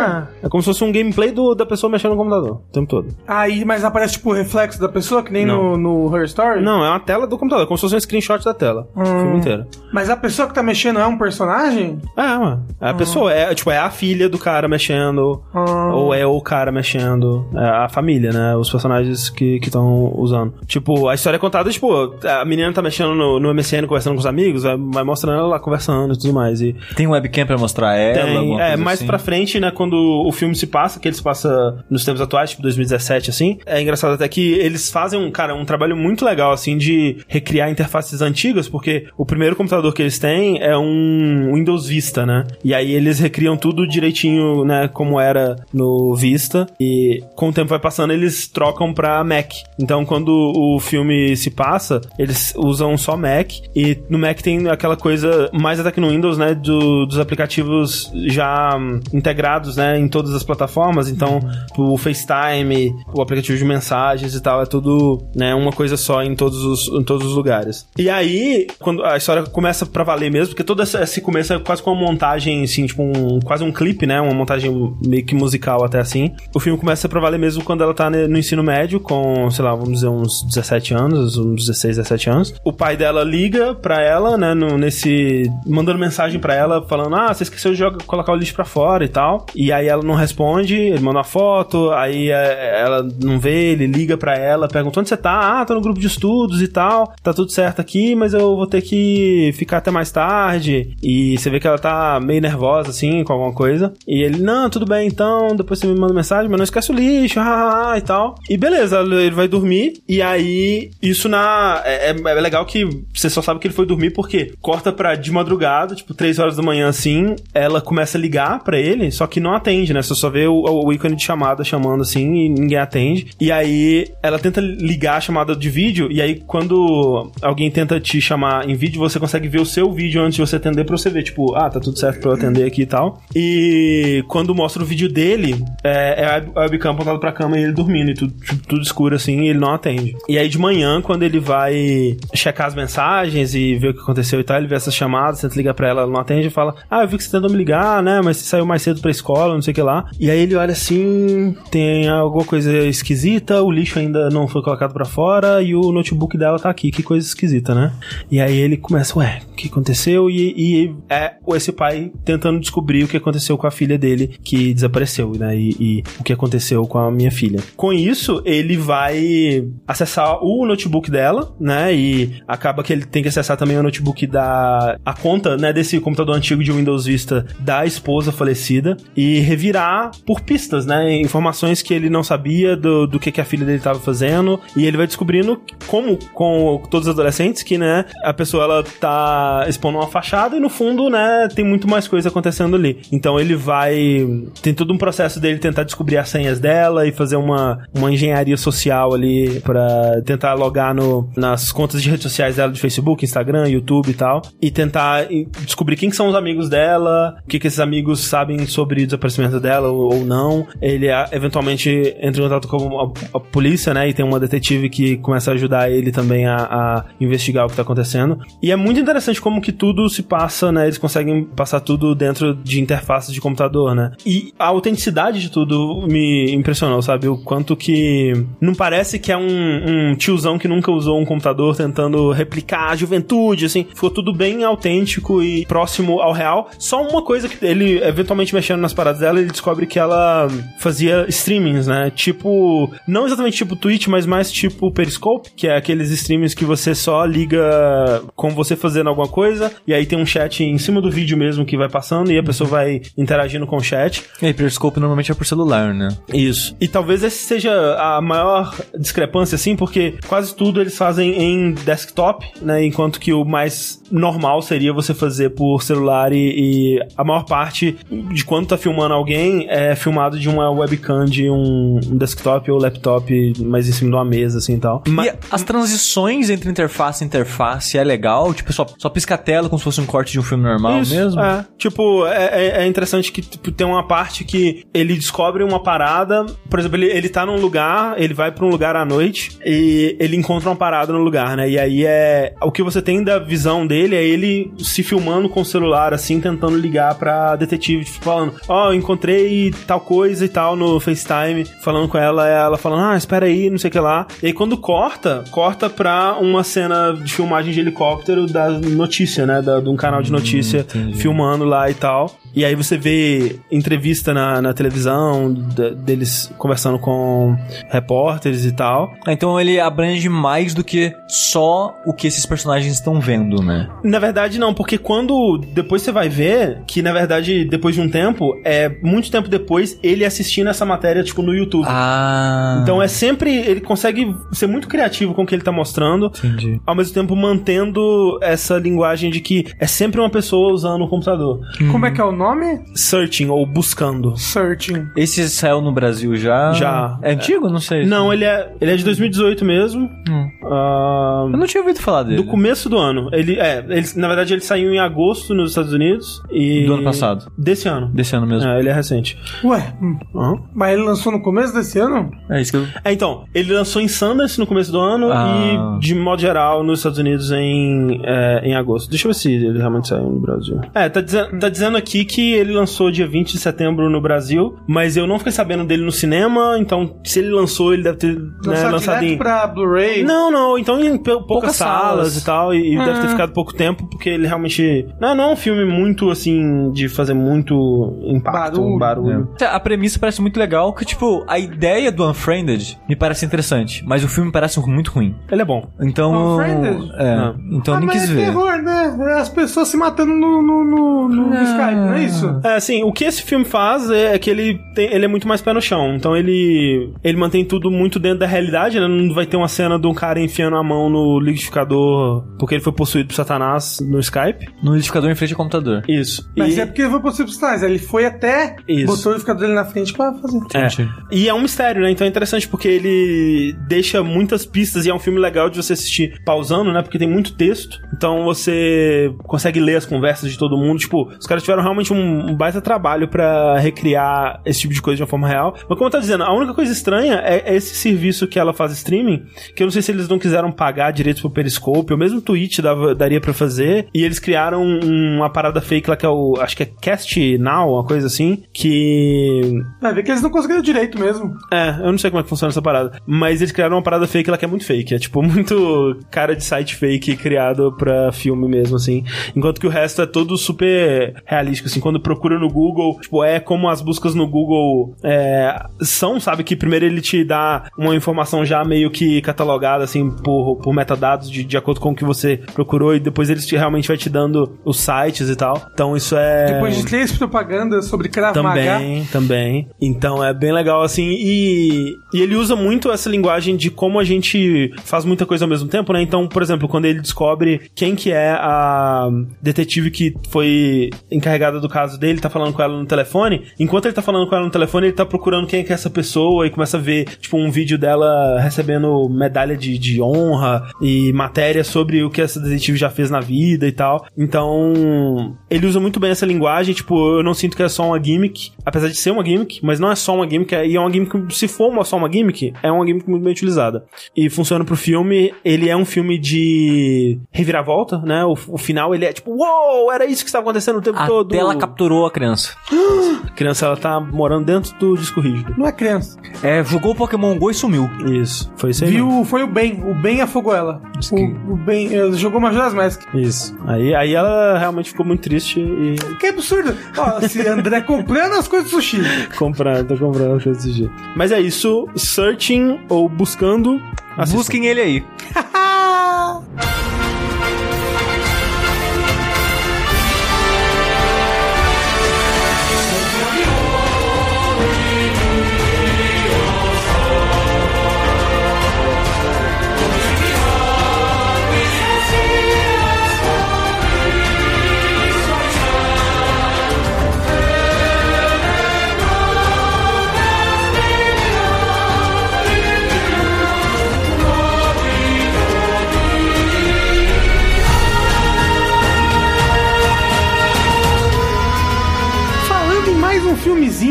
É 0.42 0.48
como 0.48 0.62
se 0.62 0.66
fosse 0.66 0.84
um 0.84 0.92
gameplay 0.92 1.30
do, 1.30 1.54
da 1.54 1.66
pessoa 1.66 1.90
mexendo 1.90 2.12
no 2.12 2.16
computador 2.16 2.62
o 2.68 2.72
tempo 2.72 2.88
todo. 2.88 3.08
Aí, 3.26 3.64
mas 3.64 3.84
aparece 3.84 4.14
tipo 4.14 4.30
o 4.30 4.34
reflexo 4.42 4.80
da 4.80 4.88
pessoa, 4.88 5.22
que 5.22 5.32
nem 5.32 5.44
Não. 5.46 5.76
no, 5.76 6.08
no 6.08 6.16
Her 6.16 6.24
Story? 6.24 6.62
Não, 6.62 6.84
é 6.84 6.88
uma 6.88 7.00
tela 7.00 7.26
do 7.26 7.38
computador, 7.38 7.66
como 7.66 7.76
se 7.78 7.82
fosse 7.82 7.96
um 7.96 8.00
screenshot 8.00 8.44
da 8.44 8.54
tela. 8.54 8.88
O 8.94 9.04
filme 9.04 9.38
inteiro. 9.38 9.66
Mas 9.92 10.10
a 10.10 10.16
pessoa 10.16 10.48
que 10.48 10.54
tá 10.54 10.62
mexendo 10.62 10.98
é 10.98 11.06
um 11.06 11.16
personagem? 11.18 11.98
É, 12.16 12.22
mano. 12.38 12.66
A 12.80 12.94
pessoa 12.94 13.32
é, 13.32 13.54
tipo, 13.54 13.70
é 13.70 13.78
a 13.78 13.90
filha 13.90 14.28
do 14.28 14.38
cara 14.38 14.68
mexendo, 14.68 15.42
Ah. 15.54 15.94
ou 15.94 16.14
é 16.14 16.26
o 16.26 16.40
cara 16.40 16.70
mexendo, 16.72 17.46
é 17.54 17.64
a 17.84 17.88
família, 17.88 18.30
né? 18.32 18.56
Os 18.56 18.70
personagens 18.70 19.28
que 19.30 19.58
estão 19.62 20.12
usando. 20.16 20.54
Tipo, 20.66 21.08
a 21.08 21.14
história 21.14 21.36
é 21.36 21.40
contada, 21.40 21.70
tipo, 21.70 22.14
a 22.26 22.44
menina 22.44 22.72
tá 22.72 22.82
mexendo 22.82 23.14
no, 23.14 23.38
no 23.40 23.54
MSN 23.54 23.86
conversando 23.86 24.14
com 24.14 24.20
os 24.20 24.26
amigos, 24.26 24.62
vai, 24.62 24.76
vai 24.76 25.04
mostrando 25.04 25.38
ela 25.38 25.48
lá 25.48 25.60
conversando 25.60 26.14
e 26.14 26.18
tudo 26.18 26.32
mais. 26.32 26.60
E 26.60 26.74
Tem 26.96 27.06
um 27.06 27.10
webcam 27.10 27.46
pra 27.46 27.56
mostrar 27.58 27.94
ela? 27.96 28.24
tem, 28.26 28.36
alguma 28.36 28.62
é, 28.62 28.68
coisa 28.70 28.84
mais 28.84 28.98
assim? 28.98 29.06
pra 29.06 29.18
frente, 29.18 29.60
né, 29.60 29.70
quando 29.70 29.94
o 30.26 30.32
filme 30.32 30.54
se 30.54 30.66
passa, 30.66 30.98
que 31.00 31.08
ele 31.08 31.14
se 31.16 31.22
passa 31.22 31.84
nos 31.90 32.04
tempos 32.04 32.20
atuais, 32.20 32.50
tipo 32.50 32.62
2017, 32.62 33.30
assim, 33.30 33.58
é 33.66 33.80
engraçado 33.80 34.14
até 34.14 34.21
que 34.28 34.52
eles 34.52 34.90
fazem, 34.90 35.18
um, 35.20 35.30
cara, 35.30 35.54
um 35.54 35.64
trabalho 35.64 35.96
muito 35.96 36.24
legal, 36.24 36.52
assim, 36.52 36.76
de 36.76 37.18
recriar 37.28 37.70
interfaces 37.70 38.20
antigas, 38.22 38.68
porque 38.68 39.06
o 39.16 39.24
primeiro 39.24 39.56
computador 39.56 39.92
que 39.94 40.02
eles 40.02 40.18
têm 40.18 40.60
é 40.62 40.76
um 40.76 41.52
Windows 41.54 41.86
Vista, 41.86 42.24
né, 42.26 42.46
e 42.64 42.74
aí 42.74 42.92
eles 42.92 43.18
recriam 43.18 43.56
tudo 43.56 43.86
direitinho, 43.86 44.64
né, 44.64 44.88
como 44.92 45.18
era 45.20 45.56
no 45.72 46.14
Vista, 46.14 46.66
e 46.80 47.22
com 47.34 47.48
o 47.48 47.52
tempo 47.52 47.68
vai 47.68 47.78
passando, 47.78 48.12
eles 48.12 48.46
trocam 48.48 48.92
pra 48.92 49.22
Mac. 49.24 49.50
Então, 49.78 50.04
quando 50.04 50.30
o 50.30 50.78
filme 50.80 51.36
se 51.36 51.50
passa, 51.50 52.00
eles 52.18 52.52
usam 52.56 52.96
só 52.96 53.16
Mac, 53.16 53.50
e 53.74 53.98
no 54.08 54.18
Mac 54.18 54.40
tem 54.40 54.68
aquela 54.68 54.96
coisa, 54.96 55.50
mais 55.52 55.80
até 55.80 55.90
que 55.90 56.00
no 56.00 56.10
Windows, 56.10 56.38
né, 56.38 56.54
do- 56.54 57.06
dos 57.06 57.18
aplicativos 57.18 58.10
já 58.26 58.76
hum, 58.76 59.00
integrados, 59.12 59.76
né, 59.76 59.98
em 59.98 60.08
todas 60.08 60.34
as 60.34 60.42
plataformas. 60.42 61.08
Então, 61.08 61.40
o 61.76 61.96
FaceTime, 61.96 62.94
o 63.14 63.20
aplicativo 63.22 63.58
de 63.58 63.64
mensagens 64.12 64.34
e 64.34 64.40
tal, 64.40 64.62
é 64.62 64.66
tudo, 64.66 65.22
né, 65.34 65.54
uma 65.54 65.72
coisa 65.72 65.96
só 65.96 66.22
em 66.22 66.34
todos 66.34 66.64
os, 66.64 66.88
em 66.88 67.02
todos 67.02 67.26
os 67.26 67.34
lugares. 67.34 67.86
E 67.98 68.08
aí, 68.08 68.66
quando 68.78 69.04
a 69.04 69.16
história 69.16 69.42
começa 69.44 69.86
pra 69.86 70.04
valer 70.04 70.30
mesmo, 70.30 70.48
porque 70.48 70.64
todo 70.64 70.82
esse, 70.82 70.96
esse 70.98 71.20
começo 71.20 71.52
é 71.52 71.58
quase 71.58 71.82
com 71.82 71.92
uma 71.92 72.00
montagem, 72.00 72.62
assim, 72.62 72.86
tipo 72.86 73.02
um, 73.02 73.40
quase 73.40 73.64
um 73.64 73.72
clipe, 73.72 74.06
né, 74.06 74.20
uma 74.20 74.34
montagem 74.34 74.94
meio 75.04 75.24
que 75.24 75.34
musical 75.34 75.84
até 75.84 75.98
assim. 75.98 76.32
O 76.54 76.60
filme 76.60 76.78
começa 76.78 77.08
pra 77.08 77.20
valer 77.20 77.38
mesmo 77.38 77.64
quando 77.64 77.82
ela 77.82 77.94
tá 77.94 78.10
no 78.10 78.38
ensino 78.38 78.62
médio, 78.62 79.00
com, 79.00 79.50
sei 79.50 79.64
lá, 79.64 79.74
vamos 79.74 79.94
dizer, 79.94 80.08
uns 80.08 80.42
17 80.44 80.94
anos, 80.94 81.36
uns 81.36 81.66
16, 81.66 81.96
17 81.96 82.30
anos. 82.30 82.54
O 82.64 82.72
pai 82.72 82.96
dela 82.96 83.24
liga 83.24 83.74
pra 83.74 84.00
ela, 84.00 84.36
né, 84.36 84.54
no, 84.54 84.76
nesse, 84.76 85.50
mandando 85.66 85.98
mensagem 85.98 86.38
pra 86.38 86.54
ela, 86.54 86.86
falando, 86.86 87.14
ah, 87.16 87.32
você 87.32 87.44
esqueceu 87.44 87.72
de 87.72 87.78
jogar, 87.78 88.04
colocar 88.04 88.32
o 88.32 88.36
lixo 88.36 88.54
pra 88.54 88.64
fora 88.64 89.04
e 89.04 89.08
tal. 89.08 89.46
E 89.54 89.72
aí 89.72 89.88
ela 89.88 90.02
não 90.02 90.14
responde, 90.14 90.76
ele 90.76 91.00
manda 91.00 91.18
uma 91.18 91.24
foto, 91.24 91.90
aí 91.90 92.30
é, 92.30 92.80
ela 92.80 93.06
não 93.22 93.38
vê, 93.38 93.72
ele 93.72 93.86
liga 93.86 94.01
pra 94.18 94.36
ela, 94.36 94.68
pergunta 94.68 95.00
onde 95.00 95.08
você 95.08 95.16
tá? 95.16 95.60
Ah, 95.60 95.64
tô 95.64 95.74
no 95.74 95.80
grupo 95.80 96.00
de 96.00 96.06
estudos 96.06 96.62
e 96.62 96.68
tal, 96.68 97.12
tá 97.22 97.32
tudo 97.32 97.50
certo 97.50 97.80
aqui, 97.80 98.14
mas 98.14 98.34
eu 98.34 98.56
vou 98.56 98.66
ter 98.66 98.82
que 98.82 99.52
ficar 99.54 99.78
até 99.78 99.90
mais 99.90 100.10
tarde. 100.10 100.96
E 101.02 101.36
você 101.38 101.50
vê 101.50 101.60
que 101.60 101.66
ela 101.66 101.78
tá 101.78 102.20
meio 102.20 102.40
nervosa, 102.40 102.90
assim, 102.90 103.24
com 103.24 103.32
alguma 103.32 103.52
coisa. 103.52 103.92
E 104.06 104.22
ele, 104.22 104.38
não, 104.38 104.68
tudo 104.68 104.86
bem 104.86 105.08
então, 105.08 105.54
depois 105.56 105.78
você 105.78 105.86
me 105.86 105.98
manda 105.98 106.14
mensagem, 106.14 106.48
mas 106.48 106.58
não 106.58 106.64
esquece 106.64 106.90
o 106.90 106.94
lixo, 106.94 107.40
hahaha, 107.40 107.98
e 107.98 108.02
tal. 108.02 108.34
E 108.48 108.56
beleza, 108.56 109.00
ele 109.00 109.30
vai 109.30 109.48
dormir, 109.48 110.02
e 110.08 110.22
aí, 110.22 110.90
isso 111.00 111.28
na. 111.28 111.82
É, 111.84 112.10
é, 112.10 112.10
é 112.10 112.40
legal 112.40 112.64
que 112.66 112.88
você 113.14 113.28
só 113.28 113.42
sabe 113.42 113.60
que 113.60 113.66
ele 113.66 113.74
foi 113.74 113.86
dormir 113.86 114.10
porque 114.10 114.52
corta 114.60 114.92
pra 114.92 115.14
de 115.14 115.30
madrugada, 115.30 115.94
tipo, 115.94 116.14
3 116.14 116.38
horas 116.38 116.56
da 116.56 116.62
manhã 116.62 116.88
assim, 116.88 117.34
ela 117.54 117.80
começa 117.80 118.16
a 118.16 118.20
ligar 118.20 118.62
pra 118.62 118.78
ele, 118.78 119.10
só 119.10 119.26
que 119.26 119.40
não 119.40 119.54
atende, 119.54 119.92
né? 119.92 120.02
Você 120.02 120.14
só 120.14 120.28
vê 120.28 120.46
o, 120.46 120.62
o 120.62 120.92
ícone 120.92 121.16
de 121.16 121.22
chamada 121.22 121.64
chamando 121.64 122.02
assim 122.02 122.34
e 122.34 122.48
ninguém 122.48 122.78
atende. 122.78 123.28
E 123.40 123.50
aí 123.50 123.91
ela 124.22 124.38
tenta 124.38 124.60
ligar 124.60 125.16
a 125.16 125.20
chamada 125.20 125.54
de 125.54 125.70
vídeo, 125.70 126.10
e 126.10 126.20
aí 126.20 126.42
quando 126.46 127.30
alguém 127.40 127.70
tenta 127.70 128.00
te 128.00 128.20
chamar 128.20 128.68
em 128.68 128.74
vídeo, 128.74 128.98
você 128.98 129.18
consegue 129.18 129.48
ver 129.48 129.60
o 129.60 129.66
seu 129.66 129.92
vídeo 129.92 130.22
antes 130.22 130.36
de 130.36 130.40
você 130.40 130.56
atender 130.56 130.84
pra 130.84 130.96
você 130.96 131.10
ver, 131.10 131.22
tipo, 131.22 131.54
ah, 131.54 131.68
tá 131.68 131.80
tudo 131.80 131.98
certo 131.98 132.20
pra 132.20 132.30
eu 132.30 132.34
atender 132.34 132.64
aqui 132.64 132.82
e 132.82 132.86
tal. 132.86 133.20
E 133.34 134.24
quando 134.28 134.54
mostra 134.54 134.82
o 134.82 134.86
vídeo 134.86 135.08
dele, 135.08 135.62
é, 135.82 136.22
é 136.22 136.26
a 136.26 136.60
webcam 136.62 136.92
apontada 136.92 137.18
pra 137.18 137.32
cama 137.32 137.58
e 137.58 137.64
ele 137.64 137.72
dormindo 137.72 138.10
e 138.10 138.14
tudo, 138.14 138.34
tudo 138.68 138.82
escuro 138.82 139.14
assim, 139.14 139.42
e 139.42 139.48
ele 139.48 139.58
não 139.58 139.74
atende. 139.74 140.14
E 140.28 140.38
aí 140.38 140.48
de 140.48 140.58
manhã, 140.58 141.00
quando 141.00 141.22
ele 141.22 141.40
vai 141.40 142.16
checar 142.34 142.66
as 142.66 142.74
mensagens 142.74 143.54
e 143.54 143.76
ver 143.76 143.88
o 143.88 143.94
que 143.94 144.00
aconteceu 144.00 144.40
e 144.40 144.44
tal, 144.44 144.58
ele 144.58 144.66
vê 144.66 144.74
essas 144.74 144.94
chamadas, 144.94 145.40
tenta 145.40 145.56
ligar 145.56 145.74
pra 145.74 145.88
ela, 145.88 146.02
ela 146.02 146.10
não 146.10 146.20
atende 146.20 146.48
e 146.48 146.50
fala: 146.50 146.74
Ah, 146.90 147.02
eu 147.02 147.08
vi 147.08 147.16
que 147.16 147.24
você 147.24 147.30
tentou 147.30 147.50
me 147.50 147.56
ligar, 147.56 148.02
né? 148.02 148.20
Mas 148.22 148.38
você 148.38 148.44
saiu 148.44 148.66
mais 148.66 148.82
cedo 148.82 149.00
pra 149.00 149.10
escola, 149.10 149.54
não 149.54 149.62
sei 149.62 149.72
o 149.72 149.74
que 149.74 149.82
lá. 149.82 150.04
E 150.18 150.30
aí 150.30 150.40
ele 150.40 150.54
olha 150.54 150.72
assim, 150.72 151.56
tem 151.70 152.08
alguma 152.08 152.44
coisa 152.44 152.72
esquisita, 152.86 153.62
o 153.62 153.70
lixo 153.82 153.98
ainda 153.98 154.30
não 154.30 154.46
foi 154.48 154.62
colocado 154.62 154.92
pra 154.92 155.04
fora 155.04 155.60
e 155.60 155.74
o 155.74 155.92
notebook 155.92 156.38
dela 156.38 156.58
tá 156.58 156.70
aqui, 156.70 156.90
que 156.90 157.02
coisa 157.02 157.26
esquisita, 157.26 157.74
né? 157.74 157.92
E 158.30 158.40
aí 158.40 158.56
ele 158.56 158.76
começa, 158.76 159.18
ué, 159.18 159.40
o 159.50 159.54
que 159.54 159.68
aconteceu? 159.68 160.30
E, 160.30 160.54
e 160.56 160.94
é 161.10 161.34
esse 161.54 161.72
pai 161.72 162.10
tentando 162.24 162.60
descobrir 162.60 163.04
o 163.04 163.08
que 163.08 163.16
aconteceu 163.16 163.58
com 163.58 163.66
a 163.66 163.70
filha 163.70 163.98
dele 163.98 164.38
que 164.42 164.72
desapareceu, 164.72 165.32
né? 165.32 165.56
E, 165.56 165.76
e 165.78 166.04
o 166.18 166.22
que 166.22 166.32
aconteceu 166.32 166.86
com 166.86 166.98
a 166.98 167.10
minha 167.10 167.30
filha. 167.30 167.60
Com 167.76 167.92
isso, 167.92 168.40
ele 168.44 168.76
vai 168.76 169.66
acessar 169.86 170.42
o 170.42 170.64
notebook 170.66 171.10
dela, 171.10 171.54
né? 171.60 171.94
E 171.94 172.42
acaba 172.46 172.82
que 172.82 172.92
ele 172.92 173.04
tem 173.04 173.22
que 173.22 173.28
acessar 173.28 173.56
também 173.56 173.76
o 173.76 173.82
notebook 173.82 174.26
da. 174.26 174.96
a 175.04 175.14
conta, 175.14 175.56
né? 175.56 175.72
Desse 175.72 175.98
computador 176.00 176.36
antigo 176.36 176.62
de 176.62 176.72
Windows 176.72 177.06
Vista 177.06 177.44
da 177.58 177.84
esposa 177.84 178.32
falecida 178.32 178.96
e 179.16 179.40
revirar 179.40 180.12
por 180.24 180.40
pistas, 180.40 180.86
né? 180.86 181.20
Informações 181.20 181.82
que 181.82 181.92
ele 181.92 182.08
não 182.08 182.22
sabia 182.22 182.76
do, 182.76 183.06
do 183.06 183.18
que, 183.18 183.32
que 183.32 183.40
a 183.40 183.44
filha 183.44 183.66
dele 183.66 183.71
estava 183.76 183.98
fazendo. 183.98 184.60
E 184.76 184.86
ele 184.86 184.96
vai 184.96 185.06
descobrindo 185.06 185.60
como, 185.86 186.18
com 186.32 186.82
todos 186.90 187.08
os 187.08 187.14
adolescentes, 187.14 187.62
que, 187.62 187.78
né? 187.78 188.04
A 188.22 188.32
pessoa 188.32 188.64
ela 188.64 188.82
tá 188.82 189.64
expondo 189.68 189.98
uma 189.98 190.08
fachada 190.08 190.56
e 190.56 190.60
no 190.60 190.68
fundo, 190.68 191.08
né? 191.08 191.48
Tem 191.54 191.64
muito 191.64 191.88
mais 191.88 192.08
coisa 192.08 192.28
acontecendo 192.28 192.76
ali. 192.76 193.00
Então 193.10 193.38
ele 193.38 193.54
vai. 193.54 194.26
Tem 194.60 194.74
todo 194.74 194.92
um 194.92 194.98
processo 194.98 195.40
dele 195.40 195.58
tentar 195.58 195.84
descobrir 195.84 196.18
as 196.18 196.28
senhas 196.28 196.58
dela 196.58 197.06
e 197.06 197.12
fazer 197.12 197.36
uma, 197.36 197.86
uma 197.94 198.12
engenharia 198.12 198.56
social 198.56 199.14
ali 199.14 199.60
para 199.60 200.22
tentar 200.24 200.54
logar 200.54 200.94
no, 200.94 201.28
nas 201.36 201.72
contas 201.72 202.02
de 202.02 202.10
redes 202.10 202.24
sociais 202.24 202.56
dela 202.56 202.72
de 202.72 202.80
Facebook, 202.80 203.24
Instagram, 203.24 203.68
YouTube 203.68 204.10
e 204.10 204.14
tal. 204.14 204.42
E 204.60 204.70
tentar 204.70 205.26
descobrir 205.64 205.96
quem 205.96 206.10
são 206.10 206.28
os 206.28 206.34
amigos 206.34 206.68
dela, 206.68 207.36
o 207.44 207.48
que, 207.48 207.58
que 207.58 207.66
esses 207.66 207.80
amigos 207.80 208.20
sabem 208.20 208.66
sobre 208.66 209.02
o 209.02 209.06
desaparecimento 209.06 209.60
dela 209.60 209.88
ou, 209.88 210.14
ou 210.14 210.24
não. 210.24 210.66
Ele 210.80 211.08
eventualmente 211.30 211.90
entra 212.20 212.40
em 212.40 212.44
contato 212.44 212.68
com 212.68 213.00
a, 213.00 213.36
a, 213.36 213.40
polícia, 213.40 213.61
né? 213.92 214.08
E 214.08 214.12
tem 214.12 214.24
uma 214.24 214.40
detetive 214.40 214.88
que 214.88 215.16
começa 215.18 215.50
a 215.50 215.54
ajudar 215.54 215.90
ele 215.90 216.10
também 216.10 216.46
a, 216.46 216.56
a 216.56 217.04
investigar 217.20 217.66
o 217.66 217.68
que 217.68 217.76
tá 217.76 217.82
acontecendo. 217.82 218.38
E 218.62 218.70
é 218.70 218.76
muito 218.76 219.00
interessante 219.00 219.40
como 219.40 219.60
que 219.60 219.72
tudo 219.72 220.08
se 220.08 220.22
passa, 220.22 220.70
né? 220.72 220.84
Eles 220.84 220.98
conseguem 220.98 221.44
passar 221.44 221.80
tudo 221.80 222.14
dentro 222.14 222.54
de 222.54 222.80
interfaces 222.80 223.32
de 223.32 223.40
computador, 223.40 223.94
né? 223.94 224.12
E 224.24 224.52
a 224.58 224.66
autenticidade 224.66 225.40
de 225.40 225.50
tudo 225.50 226.06
me 226.08 226.52
impressionou, 226.52 227.00
sabe? 227.02 227.28
O 227.28 227.38
quanto 227.38 227.76
que 227.76 228.32
não 228.60 228.74
parece 228.74 229.18
que 229.18 229.32
é 229.32 229.36
um, 229.36 230.10
um 230.10 230.14
tiozão 230.16 230.58
que 230.58 230.68
nunca 230.68 230.90
usou 230.90 231.20
um 231.20 231.24
computador 231.24 231.76
tentando 231.76 232.30
replicar 232.30 232.90
a 232.90 232.96
juventude, 232.96 233.66
assim. 233.66 233.86
Ficou 233.94 234.10
tudo 234.10 234.32
bem 234.32 234.64
autêntico 234.64 235.42
e 235.42 235.64
próximo 235.66 236.20
ao 236.20 236.32
real. 236.32 236.70
Só 236.78 237.02
uma 237.02 237.22
coisa 237.22 237.48
que 237.48 237.64
ele, 237.64 238.02
eventualmente 238.02 238.54
mexendo 238.54 238.80
nas 238.80 238.92
paradas 238.92 239.20
dela, 239.20 239.38
ele 239.38 239.50
descobre 239.50 239.86
que 239.86 239.98
ela 239.98 240.48
fazia 240.78 241.26
streamings, 241.28 241.86
né? 241.86 242.10
Tipo, 242.14 242.90
não 243.06 243.26
exatamente 243.26 243.51
tipo 243.56 243.76
Twitch, 243.76 244.06
mas 244.06 244.26
mais 244.26 244.50
tipo 244.50 244.92
Periscope, 244.92 245.50
que 245.56 245.66
é 245.66 245.76
aqueles 245.76 246.10
streamings 246.10 246.54
que 246.54 246.64
você 246.64 246.94
só 246.94 247.24
liga 247.24 248.22
com 248.34 248.50
você 248.50 248.76
fazendo 248.76 249.08
alguma 249.08 249.28
coisa, 249.28 249.72
e 249.86 249.94
aí 249.94 250.06
tem 250.06 250.18
um 250.18 250.26
chat 250.26 250.62
em 250.62 250.78
cima 250.78 251.00
do 251.00 251.10
vídeo 251.10 251.36
mesmo 251.36 251.64
que 251.64 251.76
vai 251.76 251.88
passando, 251.88 252.30
e 252.32 252.38
a 252.38 252.42
pessoa 252.42 252.68
vai 252.68 253.02
interagindo 253.16 253.66
com 253.66 253.76
o 253.76 253.82
chat. 253.82 254.24
E 254.40 254.46
aí, 254.46 254.54
Periscope 254.54 254.98
normalmente 254.98 255.30
é 255.30 255.34
por 255.34 255.46
celular, 255.46 255.94
né? 255.94 256.08
Isso. 256.32 256.76
E 256.80 256.88
talvez 256.88 257.22
esse 257.22 257.38
seja 257.38 257.72
a 257.98 258.20
maior 258.20 258.74
discrepância, 258.98 259.56
assim, 259.56 259.76
porque 259.76 260.14
quase 260.26 260.54
tudo 260.54 260.80
eles 260.80 260.96
fazem 260.96 261.40
em 261.40 261.72
desktop, 261.72 262.46
né? 262.60 262.84
Enquanto 262.84 263.20
que 263.20 263.32
o 263.32 263.44
mais 263.44 264.02
normal 264.10 264.62
seria 264.62 264.92
você 264.92 265.14
fazer 265.14 265.50
por 265.50 265.82
celular 265.82 266.32
e, 266.32 266.36
e 266.36 267.00
a 267.16 267.24
maior 267.24 267.44
parte 267.44 267.96
de 268.10 268.44
quando 268.44 268.68
tá 268.68 268.76
filmando 268.76 269.14
alguém 269.14 269.66
é 269.68 269.94
filmado 269.94 270.38
de 270.38 270.48
uma 270.48 270.70
webcam 270.70 271.24
de 271.24 271.50
um, 271.50 271.98
desktop 272.16 272.70
ou 272.70 272.78
laptop 272.78 273.31
mais 273.58 273.88
em 273.88 273.92
cima 273.92 274.10
de 274.10 274.16
uma 274.16 274.24
mesa, 274.24 274.58
assim 274.58 274.74
e 274.74 274.78
tal. 274.78 275.02
Mas... 275.08 275.26
E 275.26 275.34
as 275.50 275.62
transições 275.62 276.50
entre 276.50 276.70
interface 276.70 277.24
e 277.24 277.26
interface 277.26 277.96
é 277.96 278.04
legal? 278.04 278.52
Tipo, 278.52 278.72
só, 278.72 278.86
só 278.98 279.08
pisca 279.08 279.34
a 279.34 279.38
tela 279.38 279.68
como 279.68 279.78
se 279.78 279.84
fosse 279.84 280.00
um 280.00 280.06
corte 280.06 280.32
de 280.32 280.40
um 280.40 280.42
filme 280.42 280.64
normal 280.64 281.00
Isso, 281.00 281.14
mesmo? 281.14 281.40
É. 281.40 281.66
Tipo, 281.78 282.26
é, 282.26 282.44
é, 282.44 282.84
é 282.84 282.86
interessante 282.86 283.32
que 283.32 283.42
tipo, 283.42 283.70
tem 283.70 283.86
uma 283.86 284.06
parte 284.06 284.44
que 284.44 284.84
ele 284.92 285.14
descobre 285.14 285.64
uma 285.64 285.82
parada, 285.82 286.44
por 286.68 286.78
exemplo, 286.78 286.98
ele, 286.98 287.06
ele 287.06 287.28
tá 287.28 287.46
num 287.46 287.60
lugar, 287.60 288.20
ele 288.20 288.34
vai 288.34 288.52
para 288.52 288.64
um 288.64 288.68
lugar 288.68 288.96
à 288.96 289.04
noite 289.04 289.58
e 289.64 290.16
ele 290.18 290.36
encontra 290.36 290.68
uma 290.68 290.76
parada 290.76 291.12
no 291.12 291.18
lugar, 291.18 291.56
né? 291.56 291.68
E 291.68 291.78
aí 291.78 292.04
é. 292.04 292.54
O 292.60 292.70
que 292.70 292.82
você 292.82 293.00
tem 293.00 293.22
da 293.22 293.38
visão 293.38 293.86
dele 293.86 294.02
dele 294.02 294.16
é 294.16 294.24
ele 294.24 294.72
se 294.78 295.02
filmando 295.02 295.48
com 295.48 295.60
o 295.60 295.64
celular, 295.64 296.12
assim, 296.12 296.40
tentando 296.40 296.76
ligar 296.76 297.14
pra 297.14 297.56
detetive, 297.56 298.04
tipo, 298.04 298.24
falando: 298.24 298.54
Ó, 298.68 298.88
oh, 298.88 298.92
encontrei 298.92 299.72
tal 299.86 300.00
coisa 300.00 300.44
e 300.44 300.48
tal 300.48 300.76
no 300.76 301.00
FaceTime, 301.00 301.64
falando 301.82 302.08
com 302.08 302.18
ela, 302.18 302.48
ela 302.48 302.78
falando: 302.78 303.04
Ah, 303.04 303.16
espera 303.22 303.46
aí, 303.46 303.70
não 303.70 303.78
sei 303.78 303.88
o 303.88 303.92
que 303.92 303.98
lá. 303.98 304.26
E 304.42 304.46
aí 304.46 304.52
quando 304.52 304.76
corta, 304.76 305.44
corta 305.50 305.88
pra 305.88 306.36
uma 306.40 306.62
cena 306.62 307.12
de 307.12 307.32
filmagem 307.32 307.72
de 307.72 307.80
helicóptero 307.80 308.46
da 308.46 308.68
notícia, 308.70 309.46
né? 309.46 309.62
Da, 309.62 309.80
de 309.80 309.88
um 309.88 309.96
canal 309.96 310.22
de 310.22 310.30
hum, 310.30 310.34
notícia 310.34 310.86
hum, 310.94 311.14
filmando 311.14 311.64
lá 311.64 311.90
e 311.90 311.94
tal. 311.94 312.34
E 312.54 312.64
aí 312.64 312.74
você 312.74 312.96
vê 312.96 313.58
entrevista 313.70 314.34
na, 314.34 314.60
na 314.60 314.72
televisão 314.72 315.52
deles 315.52 316.52
conversando 316.58 316.98
com 316.98 317.56
repórteres 317.88 318.64
e 318.64 318.72
tal. 318.72 319.12
Então 319.26 319.60
ele 319.60 319.80
abrange 319.80 320.28
mais 320.28 320.74
do 320.74 320.84
que 320.84 321.12
só 321.28 321.94
o 322.06 322.12
que 322.12 322.26
esses 322.26 322.44
personagens 322.44 322.92
estão 322.92 323.20
vendo, 323.20 323.62
né? 323.62 323.88
Na 324.04 324.18
verdade, 324.18 324.58
não, 324.58 324.74
porque 324.74 324.98
quando 324.98 325.58
depois 325.72 326.02
você 326.02 326.12
vai 326.12 326.28
ver 326.28 326.82
que, 326.86 327.02
na 327.02 327.12
verdade, 327.12 327.64
depois 327.64 327.94
de 327.94 328.00
um 328.00 328.08
tempo, 328.08 328.54
é 328.64 328.88
muito 329.02 329.30
tempo 329.30 329.48
depois, 329.48 329.98
ele 330.02 330.24
assistindo 330.24 330.68
essa 330.68 330.84
matéria, 330.84 331.22
tipo, 331.22 331.42
no 331.42 331.54
YouTube. 331.54 331.86
Ah. 331.88 332.80
Então 332.82 333.02
é 333.02 333.08
sempre. 333.08 333.54
Ele 333.54 333.80
consegue 333.80 334.34
ser 334.52 334.66
muito 334.66 334.88
criativo 334.88 335.34
com 335.34 335.42
o 335.42 335.46
que 335.46 335.54
ele 335.54 335.62
tá 335.62 335.72
mostrando. 335.72 336.26
Entendi. 336.26 336.80
Ao 336.86 336.94
mesmo 336.94 337.14
tempo 337.14 337.34
mantendo 337.34 338.38
essa 338.42 338.78
linguagem 338.78 339.30
de 339.30 339.40
que 339.40 339.66
é 339.78 339.86
sempre 339.86 340.20
uma 340.20 340.30
pessoa 340.30 340.72
usando 340.72 341.02
o 341.02 341.08
computador. 341.08 341.60
Como 341.90 342.06
é 342.06 342.10
que 342.10 342.20
é 342.20 342.24
o 342.24 342.32
nome? 342.42 342.80
Searching 342.94 343.48
ou 343.48 343.64
buscando. 343.66 344.36
Searching. 344.36 345.06
Esse 345.16 345.48
saiu 345.48 345.80
no 345.80 345.92
Brasil 345.92 346.36
já? 346.36 346.72
Já. 346.72 347.18
É 347.22 347.32
antigo? 347.32 347.68
Não 347.68 347.80
sei. 347.80 348.04
Não, 348.06 348.32
ele 348.32 348.44
é, 348.44 348.72
ele 348.80 348.92
é 348.92 348.96
de 348.96 349.04
2018 349.04 349.64
mesmo. 349.64 350.10
Hum. 350.28 350.48
Uh, 350.62 351.50
Eu 351.52 351.58
não 351.58 351.66
tinha 351.66 351.82
ouvido 351.82 352.00
falar 352.00 352.22
dele. 352.24 352.36
Do 352.36 352.44
começo 352.44 352.88
do 352.88 352.98
ano. 352.98 353.28
Ele, 353.32 353.58
é, 353.58 353.84
ele, 353.88 354.06
na 354.16 354.28
verdade 354.28 354.52
ele 354.54 354.60
saiu 354.60 354.92
em 354.92 354.98
agosto 354.98 355.54
nos 355.54 355.70
Estados 355.70 355.92
Unidos 355.92 356.42
e... 356.50 356.84
Do 356.86 356.94
ano 356.94 357.04
passado? 357.04 357.50
Desse 357.56 357.88
ano. 357.88 358.08
Desse 358.08 358.36
ano 358.36 358.46
mesmo. 358.46 358.68
É, 358.68 358.78
ele 358.78 358.88
é 358.88 358.92
recente. 358.92 359.38
Ué, 359.64 359.94
hum. 360.00 360.18
uhum. 360.34 360.62
mas 360.74 360.92
ele 360.92 361.02
lançou 361.02 361.32
no 361.32 361.40
começo 361.40 361.72
desse 361.74 361.98
ano? 361.98 362.30
É 362.50 362.60
isso 362.60 362.70
que 362.72 362.78
brasileiro. 362.78 363.00
É, 363.04 363.12
então, 363.12 363.44
ele 363.54 363.72
lançou 363.72 364.00
em 364.02 364.08
Sundance 364.08 364.58
no 364.58 364.66
começo 364.66 364.90
do 364.90 364.98
ano 364.98 365.30
Ah. 365.32 365.96
e, 365.98 366.00
de 366.00 366.14
modo 366.14 366.40
geral, 366.40 366.82
nos 366.82 366.98
Estados 367.00 367.18
Unidos 367.18 367.50
em, 367.52 368.20
é, 368.24 368.60
em 368.64 368.74
agosto. 368.74 369.08
Deixa 369.08 369.26
eu 369.26 369.32
ver 369.32 369.38
se 369.38 369.52
ele 369.52 369.78
realmente 369.78 370.08
saiu 370.08 370.24
no 370.24 370.40
Brasil. 370.40 370.80
É, 370.94 371.08
tá, 371.08 371.22
tá 371.60 371.68
dizendo 371.68 371.96
aqui 371.96 372.24
que 372.24 372.31
ele 372.40 372.72
lançou 372.72 373.10
dia 373.10 373.26
20 373.26 373.52
de 373.52 373.58
setembro 373.58 374.08
no 374.08 374.20
Brasil, 374.20 374.76
mas 374.86 375.16
eu 375.16 375.26
não 375.26 375.38
fiquei 375.38 375.52
sabendo 375.52 375.84
dele 375.84 376.04
no 376.04 376.12
cinema, 376.12 376.76
então 376.78 377.16
se 377.24 377.40
ele 377.40 377.50
lançou, 377.50 377.92
ele 377.92 378.02
deve 378.02 378.16
ter 378.18 378.34
né, 378.38 378.88
Lançado 378.90 379.24
em... 379.24 379.36
pra 379.36 379.66
Blu-ray. 379.66 380.22
Não, 380.24 380.50
não, 380.50 380.78
então 380.78 381.00
em 381.00 381.16
pou- 381.18 381.42
poucas, 381.42 381.46
Poucas 381.46 381.76
salas, 381.76 382.02
salas. 382.32 382.36
e 382.36 382.44
tal, 382.44 382.74
e, 382.74 382.96
deve 382.96 383.20
ter 383.20 383.28
ficado 383.28 383.52
pouco 383.52 383.74
tempo, 383.74 384.06
porque 384.08 384.28
ele 384.28 384.46
realmente. 384.46 385.06
Não, 385.20 385.34
não 385.34 385.44
é 385.44 385.52
um 385.52 385.56
filme 385.56 385.84
muito 385.84 386.30
assim, 386.30 386.90
de 386.92 387.08
fazer 387.08 387.34
muito 387.34 388.18
impacto, 388.24 388.80
Barulho. 388.80 388.98
barulho. 388.98 389.48
A 389.70 389.80
premissa 389.80 390.18
parece 390.18 390.40
muito 390.40 390.58
legal, 390.58 390.92
que, 390.94 391.04
tipo, 391.04 391.44
a 391.48 391.58
ideia 391.58 392.10
do 392.12 392.28
Unfriended 392.28 392.98
me 393.08 393.16
parece 393.16 393.44
interessante, 393.44 394.02
mas 394.06 394.24
o 394.24 394.28
filme 394.28 394.50
parece 394.52 394.80
muito 394.80 395.10
ruim. 395.10 395.34
Ele 395.50 395.62
é 395.62 395.64
bom. 395.64 395.88
Então. 396.00 396.56
Unfriended? 396.56 397.10
É, 397.18 397.32
Ah. 397.32 397.54
então 397.72 397.94
ah, 397.94 398.00
nem 398.00 398.08
quis 398.08 398.22
é 398.24 398.26
ver. 398.34 398.44
terror, 398.46 398.82
né? 398.82 399.16
É 399.30 399.40
As 399.40 399.48
pessoas 399.48 399.88
se 399.88 399.96
matando 399.96 400.32
no, 400.32 400.62
no, 400.62 400.84
no, 400.84 401.28
no 401.28 401.54
Skype, 401.62 401.94
não 401.94 402.14
é 402.14 402.21
isso? 402.24 402.60
É, 402.64 402.74
assim, 402.74 403.02
o 403.02 403.12
que 403.12 403.24
esse 403.24 403.42
filme 403.42 403.64
faz 403.64 404.10
é, 404.10 404.34
é 404.34 404.38
que 404.38 404.48
ele, 404.50 404.78
tem, 404.94 405.12
ele 405.12 405.24
é 405.24 405.28
muito 405.28 405.46
mais 405.48 405.60
pé 405.60 405.72
no 405.72 405.80
chão. 405.80 406.14
Então 406.14 406.36
ele 406.36 407.12
ele 407.22 407.36
mantém 407.36 407.64
tudo 407.64 407.90
muito 407.90 408.18
dentro 408.18 408.38
da 408.40 408.46
realidade, 408.46 408.98
né? 409.00 409.06
Não 409.08 409.34
vai 409.34 409.46
ter 409.46 409.56
uma 409.56 409.68
cena 409.68 409.98
de 409.98 410.06
um 410.06 410.14
cara 410.14 410.40
enfiando 410.40 410.76
a 410.76 410.82
mão 410.82 411.08
no 411.10 411.38
liquidificador 411.40 412.44
porque 412.58 412.74
ele 412.74 412.82
foi 412.82 412.92
possuído 412.92 413.28
por 413.28 413.34
Satanás 413.34 413.98
no 414.00 414.18
Skype. 414.20 414.66
No 414.82 414.92
liquidificador 414.92 415.30
em 415.30 415.34
frente 415.34 415.52
ao 415.52 415.56
computador. 415.56 416.02
Isso. 416.08 416.48
Mas 416.56 416.76
E- 416.76 416.80
é 416.80 416.86
porque 416.86 417.08
foi 417.08 417.20
possível 417.20 417.52
sinais. 417.52 417.82
Ele 417.82 417.98
foi 417.98 418.24
até, 418.26 418.76
Isso. 418.88 419.06
botou 419.06 419.32
o 419.32 419.34
liquidificador 419.34 419.62
dele 419.62 419.74
na 419.74 419.84
frente 419.84 420.12
pra 420.12 420.32
fazer. 420.34 420.58
É. 420.74 421.08
E 421.30 421.48
é 421.48 421.54
um 421.54 421.60
mistério, 421.62 422.02
né? 422.02 422.10
Então 422.10 422.26
é 422.26 422.30
interessante 422.30 422.68
porque 422.68 422.88
ele 422.88 423.74
deixa 423.88 424.22
muitas 424.22 424.64
pistas 424.66 425.06
e 425.06 425.10
é 425.10 425.14
um 425.14 425.18
filme 425.18 425.38
legal 425.38 425.68
de 425.70 425.76
você 425.76 425.92
assistir 425.92 426.40
pausando, 426.44 426.92
né? 426.92 427.02
Porque 427.02 427.18
tem 427.18 427.28
muito 427.28 427.54
texto. 427.54 427.98
Então 428.14 428.44
você 428.44 429.32
consegue 429.44 429.80
ler 429.80 429.96
as 429.96 430.06
conversas 430.06 430.50
de 430.50 430.58
todo 430.58 430.76
mundo. 430.76 430.98
Tipo, 430.98 431.28
os 431.38 431.46
caras 431.46 431.62
tiveram 431.62 431.82
realmente 431.82 432.11
um, 432.12 432.50
um 432.50 432.54
baita 432.54 432.80
trabalho 432.80 433.28
pra 433.28 433.78
recriar 433.78 434.60
esse 434.64 434.80
tipo 434.80 434.94
de 434.94 435.02
coisa 435.02 435.16
de 435.16 435.22
uma 435.22 435.28
forma 435.28 435.48
real. 435.48 435.74
Mas 435.88 435.98
como 435.98 436.06
eu 436.06 436.10
tô 436.10 436.20
dizendo, 436.20 436.44
a 436.44 436.52
única 436.52 436.74
coisa 436.74 436.92
estranha 436.92 437.42
é, 437.44 437.72
é 437.72 437.74
esse 437.76 437.94
serviço 437.94 438.46
que 438.46 438.58
ela 438.58 438.72
faz 438.72 438.92
streaming, 438.92 439.44
que 439.74 439.82
eu 439.82 439.86
não 439.86 439.92
sei 439.92 440.02
se 440.02 440.12
eles 440.12 440.28
não 440.28 440.38
quiseram 440.38 440.70
pagar 440.70 441.10
direitos 441.12 441.40
pro 441.40 441.50
Periscope, 441.50 442.12
ou 442.12 442.18
mesmo 442.18 442.38
o 442.38 442.42
Twitch 442.42 442.78
dava, 442.80 443.14
daria 443.14 443.40
pra 443.40 443.52
fazer. 443.52 444.06
E 444.14 444.24
eles 444.24 444.38
criaram 444.38 444.82
um, 444.82 445.36
uma 445.36 445.50
parada 445.50 445.80
fake 445.80 446.08
lá 446.08 446.16
que 446.16 446.26
é 446.26 446.28
o. 446.28 446.56
Acho 446.60 446.76
que 446.76 446.82
é 446.82 446.90
Cast 447.00 447.58
Now, 447.58 447.92
uma 447.92 448.04
coisa 448.04 448.26
assim. 448.26 448.62
Que 448.72 449.80
Vai 450.00 450.12
ver 450.14 450.22
que 450.22 450.30
eles 450.30 450.42
não 450.42 450.50
conseguiram 450.50 450.82
direito 450.82 451.18
mesmo. 451.18 451.54
é, 451.70 451.90
eu 452.00 452.10
não 452.10 452.18
sei 452.18 452.30
como 452.30 452.40
é 452.40 452.42
que 452.42 452.48
funciona 452.48 452.70
essa 452.70 452.82
parada. 452.82 453.20
Mas 453.26 453.60
eles 453.60 453.72
criaram 453.72 453.96
uma 453.96 454.02
parada 454.02 454.26
fake 454.26 454.50
lá 454.50 454.56
que 454.58 454.64
é 454.64 454.68
muito 454.68 454.84
fake. 454.84 455.14
É 455.14 455.18
tipo 455.18 455.42
muito 455.42 456.18
cara 456.30 456.54
de 456.54 456.64
site 456.64 456.96
fake 456.96 457.36
criado 457.36 457.92
pra 457.96 458.32
filme 458.32 458.68
mesmo, 458.68 458.96
assim. 458.96 459.24
Enquanto 459.54 459.80
que 459.80 459.86
o 459.86 459.90
resto 459.90 460.22
é 460.22 460.26
todo 460.26 460.56
super 460.56 461.34
realístico, 461.46 461.88
assim. 461.88 462.00
Quando 462.02 462.20
procura 462.20 462.58
no 462.58 462.68
Google, 462.68 463.18
tipo, 463.20 463.44
é 463.44 463.60
como 463.60 463.88
as 463.88 464.00
buscas 464.02 464.34
no 464.34 464.46
Google 464.46 465.14
é, 465.22 465.86
são, 466.00 466.40
sabe? 466.40 466.64
Que 466.64 466.76
primeiro 466.76 467.04
ele 467.04 467.20
te 467.20 467.44
dá 467.44 467.84
uma 467.96 468.14
informação 468.14 468.64
já 468.64 468.84
meio 468.84 469.10
que 469.10 469.40
catalogada, 469.40 470.04
assim, 470.04 470.30
por, 470.30 470.76
por 470.76 470.92
metadados 470.92 471.50
de, 471.50 471.64
de 471.64 471.76
acordo 471.76 472.00
com 472.00 472.10
o 472.10 472.14
que 472.14 472.24
você 472.24 472.60
procurou. 472.74 473.14
E 473.14 473.20
depois 473.20 473.48
eles 473.48 473.66
te, 473.66 473.76
realmente 473.76 474.08
vai 474.08 474.16
te 474.16 474.28
dando 474.28 474.78
os 474.84 474.98
sites 474.98 475.48
e 475.48 475.56
tal. 475.56 475.80
Então 475.92 476.16
isso 476.16 476.36
é. 476.36 476.72
Depois 476.74 476.96
de 476.96 477.04
três 477.04 477.32
propagandas 477.32 478.06
sobre 478.06 478.28
Krav 478.28 478.56
Maga. 478.60 478.82
Também, 478.82 479.24
também. 479.26 479.88
Então 480.00 480.44
é 480.44 480.52
bem 480.52 480.72
legal, 480.72 481.02
assim. 481.02 481.30
E, 481.30 482.14
e 482.34 482.40
ele 482.40 482.56
usa 482.56 482.74
muito 482.74 483.10
essa 483.10 483.30
linguagem 483.30 483.76
de 483.76 483.90
como 483.90 484.18
a 484.18 484.24
gente 484.24 484.92
faz 485.04 485.24
muita 485.24 485.46
coisa 485.46 485.64
ao 485.64 485.68
mesmo 485.68 485.88
tempo, 485.88 486.12
né? 486.12 486.22
Então, 486.22 486.48
por 486.48 486.62
exemplo, 486.62 486.88
quando 486.88 487.04
ele 487.04 487.20
descobre 487.20 487.90
quem 487.94 488.14
que 488.14 488.32
é 488.32 488.52
a 488.52 489.28
detetive 489.60 490.10
que 490.10 490.34
foi 490.48 491.10
encarregada 491.30 491.80
do 491.82 491.88
caso 491.88 492.18
dele, 492.18 492.40
tá 492.40 492.48
falando 492.48 492.72
com 492.72 492.82
ela 492.82 492.98
no 492.98 493.04
telefone, 493.06 493.64
enquanto 493.78 494.06
ele 494.06 494.14
tá 494.14 494.22
falando 494.22 494.48
com 494.48 494.54
ela 494.54 494.64
no 494.64 494.70
telefone, 494.70 495.08
ele 495.08 495.12
tá 495.16 495.26
procurando 495.26 495.66
quem 495.66 495.80
é 495.80 495.82
que 495.82 495.92
é 495.92 495.94
essa 495.94 496.08
pessoa 496.10 496.66
e 496.66 496.70
começa 496.70 496.96
a 496.96 497.00
ver, 497.00 497.24
tipo, 497.38 497.56
um 497.58 497.70
vídeo 497.70 497.98
dela 497.98 498.58
recebendo 498.60 499.28
medalha 499.28 499.76
de, 499.76 499.98
de 499.98 500.20
honra 500.22 500.88
e 501.00 501.32
matéria 501.32 501.84
sobre 501.84 502.22
o 502.22 502.30
que 502.30 502.40
essa 502.40 502.58
detetive 502.60 502.96
já 502.96 503.10
fez 503.10 503.30
na 503.30 503.40
vida 503.40 503.86
e 503.86 503.92
tal. 503.92 504.24
Então, 504.36 505.56
ele 505.70 505.86
usa 505.86 506.00
muito 506.00 506.18
bem 506.20 506.30
essa 506.30 506.46
linguagem, 506.46 506.94
tipo, 506.94 507.14
eu 507.38 507.42
não 507.42 507.54
sinto 507.54 507.76
que 507.76 507.82
é 507.82 507.88
só 507.88 508.06
uma 508.06 508.22
gimmick, 508.22 508.70
apesar 508.84 509.08
de 509.08 509.16
ser 509.16 509.30
uma 509.30 509.44
gimmick, 509.44 509.80
mas 509.82 509.98
não 510.00 510.10
é 510.10 510.14
só 510.14 510.34
uma 510.34 510.48
gimmick, 510.48 510.74
é- 510.74 510.86
e 510.86 510.96
é 510.96 511.00
uma 511.00 511.10
gimmick, 511.12 511.54
se 511.54 511.68
for 511.68 511.88
uma, 511.90 512.04
só 512.04 512.16
uma 512.16 512.30
gimmick, 512.30 512.72
é 512.82 512.90
uma 512.90 513.04
gimmick 513.06 513.28
muito 513.28 513.42
bem 513.42 513.52
utilizada. 513.52 514.04
E 514.36 514.48
funciona 514.48 514.84
pro 514.84 514.96
filme, 514.96 515.52
ele 515.64 515.88
é 515.88 515.96
um 515.96 516.04
filme 516.04 516.38
de 516.38 517.38
reviravolta, 517.50 518.18
né? 518.18 518.44
O, 518.44 518.52
o 518.68 518.78
final, 518.78 519.14
ele 519.14 519.24
é 519.24 519.32
tipo, 519.32 519.50
uou, 519.52 520.12
era 520.12 520.24
isso 520.26 520.42
que 520.44 520.48
estava 520.48 520.62
acontecendo 520.64 520.98
o 520.98 521.02
tempo 521.02 521.18
A 521.18 521.26
todo. 521.26 521.48
tela 521.48 521.71
capturou 521.76 522.26
a 522.26 522.30
criança. 522.30 522.74
A 523.44 523.54
criança, 523.54 523.84
ela 523.86 523.96
tá 523.96 524.18
morando 524.18 524.64
dentro 524.64 524.94
do 524.98 525.16
disco 525.16 525.40
rígido. 525.40 525.74
Não 525.76 525.86
é 525.86 525.92
criança. 525.92 526.38
É, 526.62 526.82
jogou 526.82 527.12
o 527.12 527.14
Pokémon 527.14 527.58
GO 527.58 527.70
e 527.70 527.74
sumiu. 527.74 528.08
Isso, 528.24 528.72
foi 528.76 528.90
isso 528.90 529.04
aí. 529.04 529.10
mesmo. 529.12 529.30
Viu, 529.30 529.44
foi 529.44 529.62
o 529.62 529.66
Ben. 529.66 530.02
O 530.06 530.14
Ben 530.14 530.40
afogou 530.40 530.74
ela. 530.74 531.02
Isso 531.20 531.34
que- 531.34 531.42
O, 531.42 531.72
o 531.72 531.76
Ben 531.76 532.08
eh, 532.14 532.32
jogou 532.32 532.60
Majora's 532.60 532.94
Mask. 532.94 533.20
Isso. 533.34 533.76
Aí, 533.86 534.14
aí 534.14 534.34
ela 534.34 534.78
realmente 534.78 535.10
ficou 535.10 535.26
muito 535.26 535.42
triste 535.42 535.80
e 535.80 536.14
Que 536.36 536.46
absurdo. 536.46 536.96
Ó, 537.18 537.40
se 537.46 537.66
André 537.68 538.00
comprando 538.06 538.52
as 538.54 538.66
coisas 538.68 538.90
do 538.90 538.94
sushi. 538.96 539.20
comprando, 539.58 540.06
tô 540.08 540.16
comprando 540.16 540.54
as 540.56 540.62
coisas 540.64 540.84
desse 540.84 540.96
jeito. 540.98 541.12
Mas 541.36 541.52
é 541.52 541.60
isso, 541.60 542.08
searching 542.16 543.00
ou 543.08 543.28
buscando. 543.28 544.00
assistam. 544.36 544.56
Busquem 544.56 544.86
ele 544.86 545.00
aí. 545.00 545.24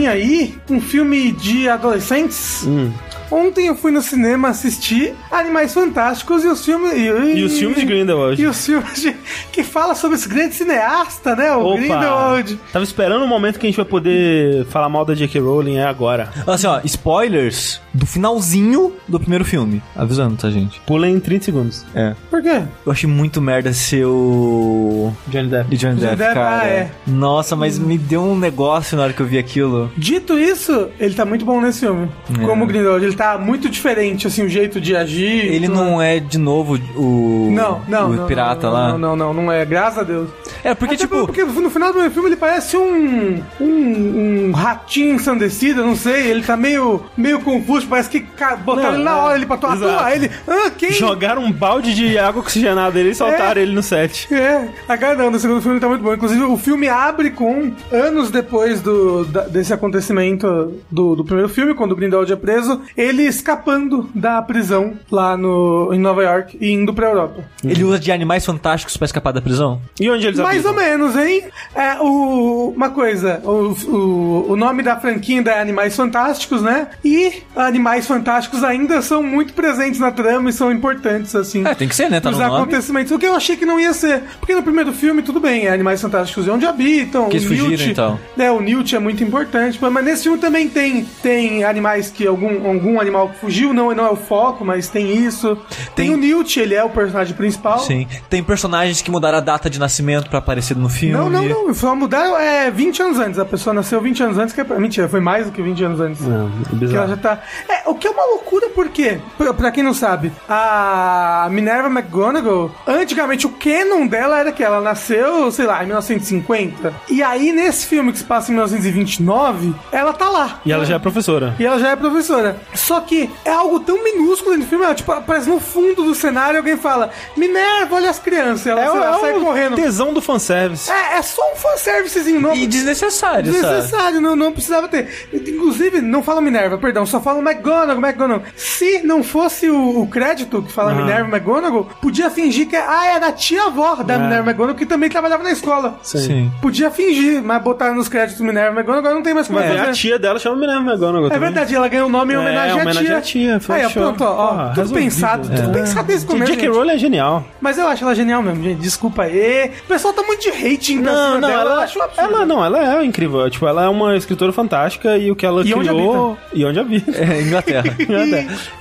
aí, 0.07 0.55
um 0.69 0.79
filme 0.79 1.31
de 1.31 1.67
adolescentes. 1.69 2.63
Hum. 2.65 2.91
Ontem 3.31 3.67
eu 3.67 3.75
fui 3.75 3.91
no 3.91 4.01
cinema 4.01 4.49
assistir 4.49 5.13
Animais 5.31 5.73
Fantásticos 5.73 6.43
e 6.43 6.47
os 6.47 6.63
filmes. 6.65 6.91
E, 6.93 7.05
E 7.39 7.43
os 7.43 7.57
filmes 7.57 7.79
de 7.79 7.85
Grindelwald. 7.85 8.41
E 8.41 8.45
os 8.45 8.65
filmes 8.65 9.01
de, 9.01 9.15
que 9.51 9.63
fala 9.63 9.95
sobre 9.95 10.17
esse 10.17 10.27
grande 10.27 10.53
cineasta, 10.55 11.35
né? 11.35 11.51
O 11.55 11.61
Opa! 11.65 11.77
Grindelwald. 11.77 12.59
Tava 12.73 12.83
esperando 12.83 13.23
o 13.23 13.27
momento 13.27 13.59
que 13.59 13.65
a 13.65 13.69
gente 13.69 13.77
vai 13.77 13.85
poder 13.85 14.65
falar 14.65 14.89
mal 14.89 15.05
da 15.05 15.13
J.K. 15.15 15.39
Rowling, 15.39 15.77
é 15.77 15.85
agora. 15.85 16.29
Assim, 16.45 16.67
ó, 16.67 16.79
spoilers 16.83 17.79
do 17.93 18.05
finalzinho 18.05 18.93
do 19.07 19.19
primeiro 19.19 19.45
filme. 19.45 19.81
Avisando, 19.95 20.35
tá, 20.35 20.49
gente? 20.49 20.79
Pulem 20.81 21.15
em 21.15 21.19
30 21.19 21.45
segundos. 21.45 21.85
É. 21.95 22.15
Por 22.29 22.41
quê? 22.41 22.61
Eu 22.85 22.91
achei 22.91 23.09
muito 23.09 23.41
merda 23.41 23.71
ser 23.73 24.05
o. 24.05 25.11
Johnny 25.27 25.47
Depp. 25.49 25.69
De 25.69 25.77
Johnny 25.77 25.95
Johnny 25.95 26.07
Depp, 26.07 26.17
Depp, 26.17 26.33
cara. 26.33 26.61
ah, 26.61 26.67
é. 26.67 26.91
Nossa, 27.07 27.55
mas 27.55 27.77
me 27.79 27.97
deu 27.97 28.21
um 28.23 28.37
negócio 28.37 28.97
na 28.97 29.03
hora 29.03 29.13
que 29.13 29.21
eu 29.21 29.25
vi 29.25 29.37
aquilo. 29.37 29.91
Dito 29.97 30.37
isso, 30.37 30.89
ele 30.99 31.13
tá 31.13 31.23
muito 31.25 31.45
bom 31.45 31.61
nesse 31.61 31.81
filme. 31.81 32.09
É. 32.39 32.45
Como 32.45 32.63
o 32.63 32.67
Grindelwald, 32.67 33.05
ele 33.05 33.15
tá 33.15 33.20
muito 33.39 33.69
diferente, 33.69 34.27
assim, 34.27 34.43
o 34.45 34.49
jeito 34.49 34.79
de 34.81 34.95
agir. 34.95 35.45
Ele 35.53 35.67
tudo. 35.67 35.75
não 35.79 36.01
é 36.01 36.19
de 36.19 36.38
novo 36.38 36.79
o. 36.95 37.49
Não, 37.51 37.81
não, 37.88 38.10
O 38.10 38.13
não, 38.13 38.27
pirata 38.27 38.67
não, 38.67 38.73
lá. 38.73 38.88
Não, 38.89 38.97
não, 38.97 39.15
não, 39.15 39.34
não 39.34 39.51
é, 39.51 39.63
graças 39.65 39.99
a 39.99 40.03
Deus. 40.03 40.29
É, 40.63 40.73
porque, 40.75 40.95
Até 40.95 41.03
tipo. 41.05 41.25
porque 41.25 41.43
no 41.43 41.69
final 41.69 41.91
do 41.91 41.99
filme 42.12 42.29
ele 42.29 42.36
parece 42.36 42.77
um, 42.77 43.41
um, 43.60 44.47
um 44.47 44.51
ratinho 44.51 45.15
ensandecido, 45.15 45.84
não 45.84 45.95
sei, 45.95 46.27
ele 46.27 46.43
tá 46.43 46.55
meio, 46.55 47.01
meio 47.17 47.39
confuso, 47.41 47.88
parece 47.88 48.10
que 48.10 48.19
botaram 48.63 48.91
Não, 48.91 48.95
ele 48.95 49.03
na 49.03 49.12
é, 49.12 49.13
hora 49.15 49.36
ele 49.38 49.45
pra 49.47 49.55
atuar, 49.55 49.75
exato. 49.75 49.91
atuar, 49.93 50.15
ele, 50.15 50.29
ah, 50.47 50.69
quem? 50.77 50.91
Jogaram 50.91 51.43
um 51.43 51.51
balde 51.51 51.95
de 51.95 52.17
água 52.17 52.41
oxigenada 52.41 52.91
nele 52.95 53.10
e 53.10 53.15
soltaram 53.15 53.60
ele 53.62 53.73
no 53.73 53.81
set. 53.81 54.31
É, 54.31 54.67
agora 54.88 55.15
não, 55.15 55.31
no 55.31 55.39
segundo 55.39 55.62
filme 55.62 55.75
ele 55.77 55.81
tá 55.81 55.89
muito 55.89 56.03
bom. 56.03 56.13
Inclusive, 56.13 56.43
o 56.43 56.57
filme 56.57 56.88
abre 56.88 57.31
com 57.31 57.71
anos 57.91 58.29
depois 58.29 58.81
do, 58.81 59.25
da- 59.25 59.47
desse 59.47 59.73
acontecimento 59.73 60.73
do, 60.91 61.15
do 61.15 61.25
primeiro 61.25 61.49
filme, 61.49 61.73
quando 61.73 61.93
o 61.93 61.95
Grindelwald 61.95 62.31
é 62.31 62.36
preso, 62.36 62.81
ele 62.95 63.11
ele 63.12 63.24
escapando 63.28 64.10
da 64.15 64.41
prisão 64.41 64.93
lá 65.12 65.36
no, 65.38 65.91
em 65.93 66.00
Nova 66.00 66.24
York 66.24 66.58
e 66.60 66.71
indo 66.71 66.93
pra 66.93 67.08
Europa. 67.08 67.43
Ele 67.63 67.84
usa 67.84 68.00
de 68.00 68.12
animais 68.12 68.45
fantásticos 68.45 68.97
pra 68.97 69.06
escapar 69.06 69.32
da 69.32 69.41
prisão? 69.41 69.82
E 70.00 70.10
onde 70.10 70.26
eles 70.28 70.39
Mais 70.39 70.65
ou 70.65 70.74
menos, 70.74 71.15
hein? 71.15 71.43
É, 71.76 71.97
o, 72.00 72.74
uma 72.76 72.89
coisa, 72.89 73.41
o, 73.43 73.76
o, 73.88 74.45
o 74.52 74.56
nome 74.56 74.82
da 74.84 75.00
franquia 75.00 75.38
ainda 75.38 75.52
é 75.52 75.60
Animais 75.62 75.95
Fantásticos, 75.95 76.62
né? 76.62 76.88
E 77.04 77.43
Animais 77.56 78.08
Fantásticos 78.08 78.63
ainda 78.63 79.02
são 79.02 79.21
muito 79.21 79.54
presentes 79.54 80.00
na 80.00 80.12
trama 80.12 80.50
e 80.50 80.54
são 80.54 80.71
importantes, 80.71 81.36
assim. 81.36 81.65
É, 81.67 81.76
tem 81.76 81.88
que 81.88 81.95
ser, 81.95 82.10
né? 82.10 82.19
Tá 82.19 82.30
Os 82.30 82.38
no 82.38 82.43
nome. 82.43 82.56
acontecimentos. 82.62 83.12
O 83.12 83.19
que 83.19 83.26
eu 83.26 83.36
achei 83.36 83.56
que 83.58 83.65
não 83.65 83.80
ia 83.80 83.93
ser. 83.93 84.24
Porque 84.39 84.56
no 84.56 84.63
primeiro 84.63 84.93
filme, 84.93 85.21
tudo 85.21 85.39
bem, 85.39 85.65
é 85.67 85.74
Animais 85.74 86.02
Fantásticos 86.02 86.47
e 86.47 86.50
onde 86.50 86.65
habitam. 86.65 87.30
Que 87.30 87.38
eles 87.38 87.45
o 87.45 87.50
fugiram, 87.50 87.67
Newt, 87.69 87.89
então. 87.91 88.19
né, 88.38 88.52
o 88.52 88.62
Newt 88.62 88.95
é 88.95 89.00
muito 89.00 89.24
importante. 89.24 89.78
Mas, 89.82 89.91
mas 89.91 90.06
nesse 90.06 90.24
filme 90.24 90.38
também 90.38 90.69
tem, 90.69 91.06
tem 91.21 91.63
animais 91.63 92.10
que. 92.10 92.26
Algum, 92.26 92.67
algum 92.67 93.00
animal 93.01 93.29
que 93.29 93.39
fugiu, 93.39 93.73
não, 93.73 93.93
não 93.93 94.05
é 94.05 94.09
o 94.11 94.15
foco, 94.15 94.63
mas 94.63 94.88
tem 94.89 95.15
isso. 95.15 95.55
Tem, 95.95 96.07
Tem- 96.07 96.13
o 96.13 96.17
Newt, 96.17 96.59
ele 96.59 96.73
é 96.76 96.84
o 96.84 96.89
personagem 96.89 97.36
principal. 97.36 97.80
Sim. 97.80 98.07
Tem 98.30 98.43
personagens 98.43 99.01
que 99.01 99.11
mudaram 99.11 99.38
a 99.38 99.41
data 99.41 99.69
de 99.69 99.80
nascimento 99.80 100.30
pra 100.30 100.39
aparecer 100.39 100.76
no 100.78 100.89
filme. 100.89 101.15
Não, 101.15 101.30
não, 101.30 101.43
não. 101.43 101.73
Só 101.73 101.95
mudaram 101.95 102.38
é 102.38 102.69
20 102.71 103.01
anos 103.01 103.19
antes. 103.19 103.39
A 103.39 103.45
pessoa 103.45 103.73
nasceu 103.73 103.99
20 104.01 104.23
anos 104.23 104.38
antes, 104.38 104.53
que 104.53 104.61
é. 104.61 104.63
Mentira, 104.63 105.07
foi 105.09 105.19
mais 105.19 105.45
do 105.45 105.51
que 105.51 105.61
20 105.61 105.84
anos 105.84 105.99
antes. 105.99 106.21
Não, 106.21 106.47
é 106.47 106.49
Que 106.69 106.69
ela 106.69 106.80
bizarro. 106.80 107.09
já 107.09 107.17
tá. 107.17 107.39
É, 107.67 107.89
o 107.89 107.95
que 107.95 108.07
é 108.07 108.09
uma 108.11 108.26
loucura, 108.26 108.67
porque, 108.73 109.19
pra, 109.38 109.53
pra 109.53 109.71
quem 109.71 109.84
não 109.84 109.93
sabe, 109.93 110.32
a 110.47 111.47
Minerva 111.51 111.88
McGonagall, 111.89 112.71
antigamente 112.88 113.45
o 113.45 113.49
canon 113.51 114.07
dela 114.07 114.39
era 114.39 114.51
que 114.51 114.63
ela 114.63 114.82
nasceu, 114.82 115.51
sei 115.51 115.65
lá, 115.65 115.84
em 115.84 115.88
1950. 115.88 116.93
E 117.09 117.21
aí, 117.23 117.51
nesse 117.51 117.86
filme 117.88 118.11
que 118.11 118.19
se 118.19 118.23
passa 118.23 118.51
em 118.51 118.55
1929, 118.55 119.73
ela 119.91 120.13
tá 120.13 120.30
lá. 120.30 120.59
E 120.65 120.71
ela 120.71 120.86
já 120.86 120.95
é 120.95 120.99
professora. 120.99 121.55
E 121.59 121.65
ela 121.65 121.80
já 121.80 121.89
é 121.91 121.95
professora. 121.95 122.57
Só 122.82 122.99
que 123.01 123.29
é 123.45 123.51
algo 123.51 123.79
tão 123.79 124.03
minúsculo 124.03 124.57
no 124.57 124.65
filme, 124.65 124.84
ela, 124.86 124.95
tipo, 124.95 125.11
aparece 125.11 125.49
no 125.49 125.59
fundo 125.59 126.03
do 126.03 126.15
cenário 126.15 126.57
alguém 126.57 126.77
fala: 126.77 127.09
Minerva, 127.38 127.95
olha 127.95 128.09
as 128.09 128.19
crianças. 128.19 128.67
Ela, 128.67 128.82
É, 128.82 128.89
lá, 128.89 129.17
é 129.17 129.19
sai 129.19 129.34
correndo. 129.39 129.75
tesão 129.75 130.13
do 130.13 130.21
fanservice. 130.21 130.91
É, 130.91 131.17
é 131.17 131.21
só 131.21 131.41
um 131.53 131.55
fanservicezinho 131.55 132.39
novo. 132.41 132.55
E 132.55 132.65
desnecessário, 132.67 133.51
sabe? 133.51 133.61
Desnecessário, 133.61 134.21
não, 134.21 134.36
não 134.36 134.51
precisava 134.51 134.88
ter. 134.88 135.27
Inclusive, 135.34 136.01
não 136.01 136.23
fala 136.23 136.41
Minerva, 136.41 136.77
perdão, 136.77 137.05
só 137.05 137.19
fala 137.21 137.39
McGonagall, 137.39 137.97
McGonagall. 137.99 138.43
Se 138.55 139.01
não 139.03 139.23
fosse 139.23 139.69
o, 139.69 140.01
o 140.01 140.07
crédito 140.07 140.61
que 140.63 140.71
fala 140.71 140.91
Aham. 140.91 141.01
Minerva 141.01 141.29
McGonagall, 141.29 141.86
podia 142.01 142.29
fingir 142.29 142.67
que 142.67 142.75
ah, 142.75 143.05
era 143.15 143.27
a 143.27 143.32
tia-avó 143.32 143.95
da 143.95 144.13
É. 144.15 144.17
Minerva 144.17 144.49
McGonagall, 144.49 144.75
que 144.77 144.86
também 144.86 145.09
trabalhava 145.09 145.43
na 145.43 145.51
escola. 145.51 145.99
Sim. 146.03 146.51
Podia 146.61 146.89
fingir, 146.91 147.41
mas 147.43 147.61
botar 147.61 147.93
nos 147.93 148.07
créditos 148.09 148.41
Minerva 148.41 148.79
McGonagall 148.79 149.13
não 149.13 149.21
tem 149.23 149.34
mais 149.34 149.47
como 149.47 149.59
Mas 149.59 149.69
fazer. 149.77 149.89
a 149.89 149.93
tia 149.93 150.19
dela 150.19 150.39
chama 150.39 150.55
Minerva 150.57 150.82
McGonagall 150.82 151.27
É 151.27 151.29
também. 151.29 151.49
verdade, 151.51 151.75
ela 151.75 151.88
ganhou 151.88 152.07
o 152.07 152.11
nome 152.11 152.34
em 152.34 152.38
É, 152.38 152.39
homenagem, 152.39 152.70
homenagem 152.76 153.11
à 153.13 153.17
à 153.17 153.22
tia. 153.22 153.41
tia, 153.51 153.59
foi 153.59 153.76
Aí, 153.78 153.86
ó, 153.86 153.89
show. 153.89 154.01
pronto, 154.03 154.24
ó, 154.24 154.28
ó, 154.28 154.47
Porra, 154.49 154.63
tudo 154.69 154.76
resolvido. 154.82 155.03
pensado, 155.03 155.49
tudo 155.49 155.69
É. 155.69 155.74
pensado 155.82 156.07
desde 156.07 156.26
o 156.26 156.30
começo. 156.30 156.51
J.K. 156.53 156.69
Rowling 156.69 156.91
é 156.91 156.97
genial. 156.97 157.43
Mas 157.59 157.78
eu 157.78 157.88
acho 157.88 158.03
ela 158.03 158.15
genial 158.15 158.41
mesmo, 158.41 158.63
gente. 158.63 158.80
Desculpa 158.80 159.24
aí. 159.24 159.72
O 159.86 159.88
pessoal 159.88 160.13
tá 160.13 160.24
muito 160.24 160.41
de 160.41 160.49
hating 160.49 161.01
pra 161.03 161.11
Não, 161.11 161.39
não, 161.39 161.47
dela. 161.49 161.61
ela, 161.61 161.84
absurdo. 161.84 162.09
ela 162.17 162.45
não, 162.45 162.65
ela 162.65 163.01
é 163.01 163.05
incrível. 163.05 163.49
Tipo, 163.49 163.67
ela 163.67 163.86
é 163.86 163.89
uma 163.89 164.15
escritora 164.17 164.51
fantástica 164.51 165.17
e 165.17 165.32
o 165.32 165.36
que 165.36 165.45
ela 165.45 165.61
E 165.65 165.74
onde 165.74 165.89
criou. 165.89 166.38
E 166.53 166.65
onde 166.65 166.80
habita. 166.80 167.11
É, 167.17 167.41
Inglaterra. 167.41 167.84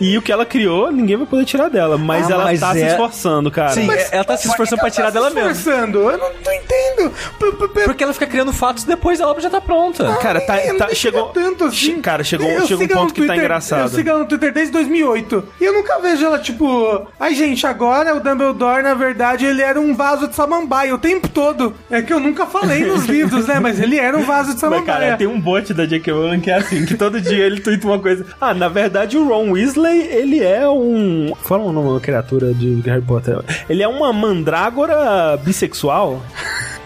e 0.00 0.16
o 0.18 0.22
que 0.22 0.32
ela 0.32 0.44
criou, 0.46 0.90
ninguém 0.90 1.16
vai 1.16 1.26
poder 1.26 1.44
tirar 1.44 1.68
dela. 1.68 1.96
Mas 1.98 2.30
Ah, 2.30 2.34
ela 2.34 2.44
mas 2.44 2.60
tá 2.60 2.72
se 2.72 2.82
é- 2.82 2.86
esforçando, 2.88 3.50
cara. 3.50 3.70
Sim, 3.70 3.88
ela 4.10 4.24
tá 4.24 4.36
se 4.36 4.48
esforçando 4.48 4.80
pra 4.80 4.90
tirar 4.90 5.04
Ela 5.06 5.12
tá 5.12 5.18
dela 5.20 5.30
se 5.30 5.34
mesmo. 5.36 5.50
esforçando. 5.52 5.98
Eu 6.10 6.18
não 6.18 6.30
tô 6.42 6.50
entendendo. 6.52 7.12
Porque 7.84 8.04
ela 8.04 8.12
fica 8.12 8.26
criando 8.26 8.52
fatos 8.52 8.84
depois 8.84 9.18
da 9.18 9.28
obra 9.28 9.42
já 9.42 9.50
tá 9.50 9.60
pronta. 9.60 10.14
Cara, 10.16 10.40
tá, 10.40 10.56
tá- 10.78 10.94
chegou. 10.94 11.32
se 11.32 11.38
é 11.38 11.42
tanto 11.42 11.64
assim. 11.64 12.00
Cara, 12.00 12.22
chegou, 12.24 12.46
chegou 12.66 12.84
um 12.86 12.88
ela 12.90 13.00
ponto 13.00 13.14
que 13.14 13.26
tá 13.26 13.36
engraçado. 13.36 13.79
Eu 13.84 13.88
sigo 13.88 14.08
ela 14.08 14.18
no 14.20 14.26
Twitter 14.26 14.52
desde 14.52 14.72
2008. 14.72 15.44
E 15.60 15.64
eu 15.64 15.72
nunca 15.72 15.98
vejo 16.00 16.24
ela, 16.24 16.38
tipo... 16.38 17.06
Ai, 17.18 17.34
gente, 17.34 17.66
agora 17.66 18.14
o 18.14 18.20
Dumbledore, 18.20 18.82
na 18.82 18.94
verdade, 18.94 19.44
ele 19.46 19.62
era 19.62 19.80
um 19.80 19.94
vaso 19.94 20.28
de 20.28 20.34
samambaia 20.34 20.94
o 20.94 20.98
tempo 20.98 21.28
todo. 21.28 21.74
É 21.90 22.02
que 22.02 22.12
eu 22.12 22.20
nunca 22.20 22.46
falei 22.46 22.84
nos 22.84 23.04
livros, 23.08 23.46
né? 23.46 23.58
Mas 23.60 23.80
ele 23.80 23.96
era 23.98 24.16
um 24.16 24.22
vaso 24.22 24.54
de 24.54 24.60
Mas, 24.60 24.60
cara, 24.62 24.74
samambaia. 24.82 25.16
tem 25.16 25.26
um 25.26 25.40
bot 25.40 25.72
da 25.74 25.86
J.K. 25.86 26.12
Rowling 26.12 26.40
que 26.40 26.50
é 26.50 26.54
assim, 26.56 26.84
que 26.84 26.94
todo 26.96 27.20
dia 27.20 27.44
ele 27.46 27.60
twitta 27.60 27.86
uma 27.86 27.98
coisa. 27.98 28.26
Ah, 28.40 28.54
na 28.54 28.68
verdade 28.68 29.16
o 29.16 29.28
Ron 29.28 29.50
Weasley, 29.52 30.00
ele 30.10 30.42
é 30.42 30.68
um... 30.68 31.32
Fala 31.44 31.64
o 31.64 31.72
nome 31.72 31.94
da 31.94 32.00
criatura 32.00 32.52
de 32.54 32.80
Harry 32.86 33.02
Potter. 33.02 33.38
Ele 33.68 33.82
é 33.82 33.88
uma 33.88 34.12
mandrágora 34.12 35.36
bissexual. 35.42 36.22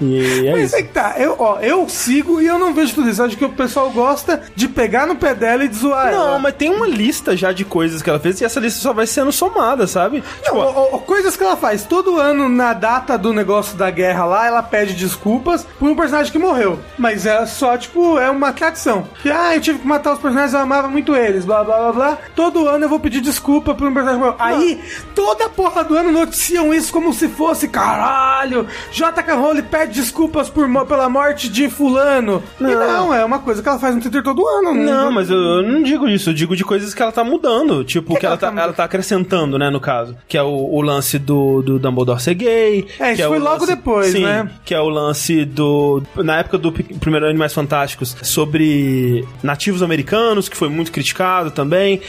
E 0.00 0.46
é 0.48 0.52
Mas 0.52 0.62
isso. 0.66 0.76
é 0.76 0.82
que 0.82 0.88
tá, 0.88 1.14
eu, 1.18 1.36
ó, 1.38 1.58
eu 1.60 1.88
sigo 1.88 2.40
e 2.40 2.46
eu 2.46 2.58
não 2.58 2.72
vejo 2.74 2.94
tudo 2.94 3.08
isso. 3.08 3.22
Acho 3.22 3.36
que 3.36 3.44
o 3.44 3.50
pessoal 3.50 3.90
gosta 3.90 4.42
de 4.54 4.68
pegar 4.68 5.06
no 5.06 5.16
pé 5.16 5.34
dela 5.34 5.64
e 5.64 5.68
de 5.68 5.76
zoar 5.76 6.10
Não, 6.12 6.28
ela. 6.28 6.38
mas 6.38 6.54
tem 6.54 6.70
uma 6.70 6.86
lista 6.86 7.36
já 7.36 7.52
de 7.52 7.64
coisas 7.64 8.02
que 8.02 8.10
ela 8.10 8.18
fez 8.18 8.40
e 8.40 8.44
essa 8.44 8.60
lista 8.60 8.80
só 8.80 8.92
vai 8.92 9.06
sendo 9.06 9.30
somada, 9.32 9.86
sabe? 9.86 10.22
Tipo, 10.42 10.56
Não, 10.56 10.62
ó, 10.62 10.88
ó, 10.92 10.98
coisas 10.98 11.36
que 11.36 11.42
ela 11.42 11.56
faz. 11.56 11.84
Todo 11.84 12.18
ano, 12.18 12.48
na 12.48 12.72
data 12.72 13.16
do 13.16 13.32
negócio 13.32 13.76
da 13.76 13.90
guerra 13.90 14.24
lá, 14.24 14.46
ela 14.46 14.62
pede 14.62 14.94
desculpas 14.94 15.66
por 15.78 15.88
um 15.88 15.94
personagem 15.94 16.32
que 16.32 16.38
morreu. 16.38 16.78
Mas 16.98 17.26
é 17.26 17.44
só, 17.46 17.76
tipo, 17.76 18.18
é 18.18 18.30
uma 18.30 18.52
tradição. 18.52 19.06
Que, 19.22 19.30
ah, 19.30 19.54
eu 19.54 19.60
tive 19.60 19.78
que 19.80 19.86
matar 19.86 20.12
os 20.14 20.18
personagens, 20.18 20.54
eu 20.54 20.60
amava 20.60 20.88
muito 20.88 21.14
eles, 21.14 21.44
blá, 21.44 21.62
blá, 21.64 21.76
blá, 21.78 21.92
blá. 21.92 22.18
Todo 22.34 22.66
ano 22.68 22.84
eu 22.84 22.88
vou 22.88 23.00
pedir 23.00 23.20
desculpa 23.20 23.74
por 23.74 23.86
um 23.86 23.92
personagem 23.94 24.20
que 24.20 24.26
morreu. 24.26 24.36
Aí, 24.38 24.80
toda 25.14 25.48
porra 25.48 25.84
do 25.84 25.96
ano 25.96 26.10
noticiam 26.12 26.72
isso 26.74 26.92
como 26.92 27.12
se 27.12 27.28
fosse, 27.28 27.68
caralho, 27.68 28.66
J.K. 28.90 29.34
Rowling 29.34 29.62
pede 29.62 29.83
desculpas 29.86 30.48
por, 30.48 30.68
pela 30.86 31.08
morte 31.08 31.48
de 31.48 31.68
fulano. 31.68 32.42
E 32.60 32.64
não, 32.64 33.14
é 33.14 33.24
uma 33.24 33.38
coisa 33.38 33.62
que 33.62 33.68
ela 33.68 33.78
faz 33.78 33.94
no 33.94 34.00
Twitter 34.00 34.22
todo 34.22 34.46
ano. 34.46 34.74
Não, 34.74 35.10
mas 35.12 35.30
eu, 35.30 35.36
eu 35.36 35.62
não 35.62 35.82
digo 35.82 36.08
isso, 36.08 36.30
eu 36.30 36.34
digo 36.34 36.56
de 36.56 36.64
coisas 36.64 36.92
que 36.94 37.02
ela 37.02 37.12
tá 37.12 37.22
mudando. 37.24 37.84
Tipo, 37.84 38.18
que, 38.18 38.24
ela, 38.26 38.36
tá, 38.36 38.48
ela 38.56 38.72
tá 38.72 38.84
acrescentando, 38.84 39.58
né, 39.58 39.70
no 39.70 39.80
caso. 39.80 40.16
Que 40.28 40.36
é 40.38 40.42
o, 40.42 40.48
o 40.48 40.80
lance 40.80 41.18
do, 41.18 41.62
do 41.62 41.78
Dumbledore 41.78 42.20
ser 42.20 42.34
gay. 42.34 42.86
É, 42.98 43.12
isso 43.12 43.22
que 43.22 43.28
foi 43.28 43.38
logo 43.38 43.60
lance- 43.60 43.66
depois, 43.66 44.06
sim, 44.12 44.22
né? 44.24 44.48
Que 44.64 44.74
é 44.74 44.80
o 44.80 44.88
lance 44.88 45.44
do. 45.44 46.02
Na 46.16 46.38
época 46.38 46.58
do 46.58 46.72
primeiro 46.72 47.26
Animais 47.26 47.52
Fantásticos, 47.52 48.16
sobre 48.22 49.24
nativos 49.42 49.82
americanos, 49.82 50.48
que 50.48 50.56
foi 50.56 50.68
muito 50.68 50.90
criticado 50.92 51.50
também. 51.50 52.00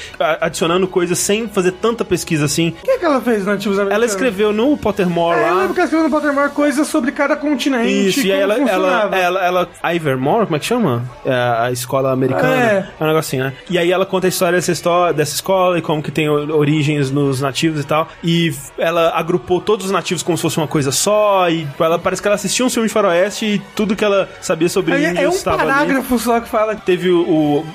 Adicionando 0.41 0.87
coisas 0.87 1.17
sem 1.19 1.47
fazer 1.47 1.71
tanta 1.73 2.03
pesquisa 2.05 2.45
assim. 2.45 2.69
O 2.69 2.85
que, 2.85 2.97
que 2.99 3.05
ela 3.05 3.21
fez 3.21 3.45
Nativos 3.45 3.77
Americanos? 3.79 3.95
Ela 3.95 4.05
escreveu 4.05 4.51
no 4.53 4.77
Pottermore 4.77 5.37
É, 5.39 5.49
eu 5.49 5.53
lá. 5.55 5.59
lembro 5.61 5.73
que 5.73 5.79
ela 5.79 5.85
escreveu 5.85 6.09
no 6.09 6.15
Pottermore 6.15 6.51
coisas 6.51 6.87
sobre 6.87 7.11
cada 7.11 7.35
continente. 7.35 7.64
Isso, 7.85 8.25
e 8.25 8.31
ela, 8.31 8.55
ela, 8.55 9.09
ela, 9.15 9.45
ela, 9.45 9.69
Ivermore, 9.93 10.45
como 10.45 10.55
é 10.55 10.59
que 10.59 10.65
chama? 10.65 11.03
É 11.25 11.33
a 11.33 11.71
escola 11.71 12.11
americana. 12.11 12.55
É. 12.55 12.87
É. 12.99 13.03
um 13.03 13.07
negocinho, 13.07 13.45
né? 13.45 13.53
E 13.69 13.77
aí 13.77 13.91
ela 13.91 14.05
conta 14.05 14.27
a 14.27 14.29
história 14.29 14.57
dessa, 14.57 14.71
história, 14.71 15.13
dessa 15.13 15.35
escola 15.35 15.77
e 15.77 15.81
como 15.81 16.01
que 16.01 16.11
tem 16.11 16.29
o- 16.29 16.55
origens 16.55 17.09
nos 17.11 17.41
nativos 17.41 17.79
e 17.81 17.83
tal. 17.83 18.07
E 18.23 18.53
ela 18.77 19.11
agrupou 19.15 19.59
todos 19.61 19.85
os 19.87 19.91
nativos 19.91 20.21
como 20.23 20.37
se 20.37 20.41
fosse 20.41 20.57
uma 20.57 20.67
coisa 20.67 20.91
só. 20.91 21.49
E 21.49 21.67
ela 21.79 21.97
parece 21.99 22.21
que 22.21 22.27
ela 22.27 22.35
assistia 22.35 22.65
um 22.65 22.69
filme 22.69 22.87
de 22.87 22.93
faroeste 22.93 23.45
e 23.45 23.59
tudo 23.75 23.95
que 23.95 24.03
ela 24.03 24.29
sabia 24.41 24.69
sobre 24.69 24.93
Aí 24.93 25.05
índios 25.05 25.19
é 25.23 25.27
um 25.27 25.31
estava 25.31 25.61
ali. 25.61 25.71
parágrafo 25.71 26.19
só 26.19 26.39
que 26.39 26.47
fala. 26.49 26.75
Teve 26.75 27.09
o, 27.09 27.21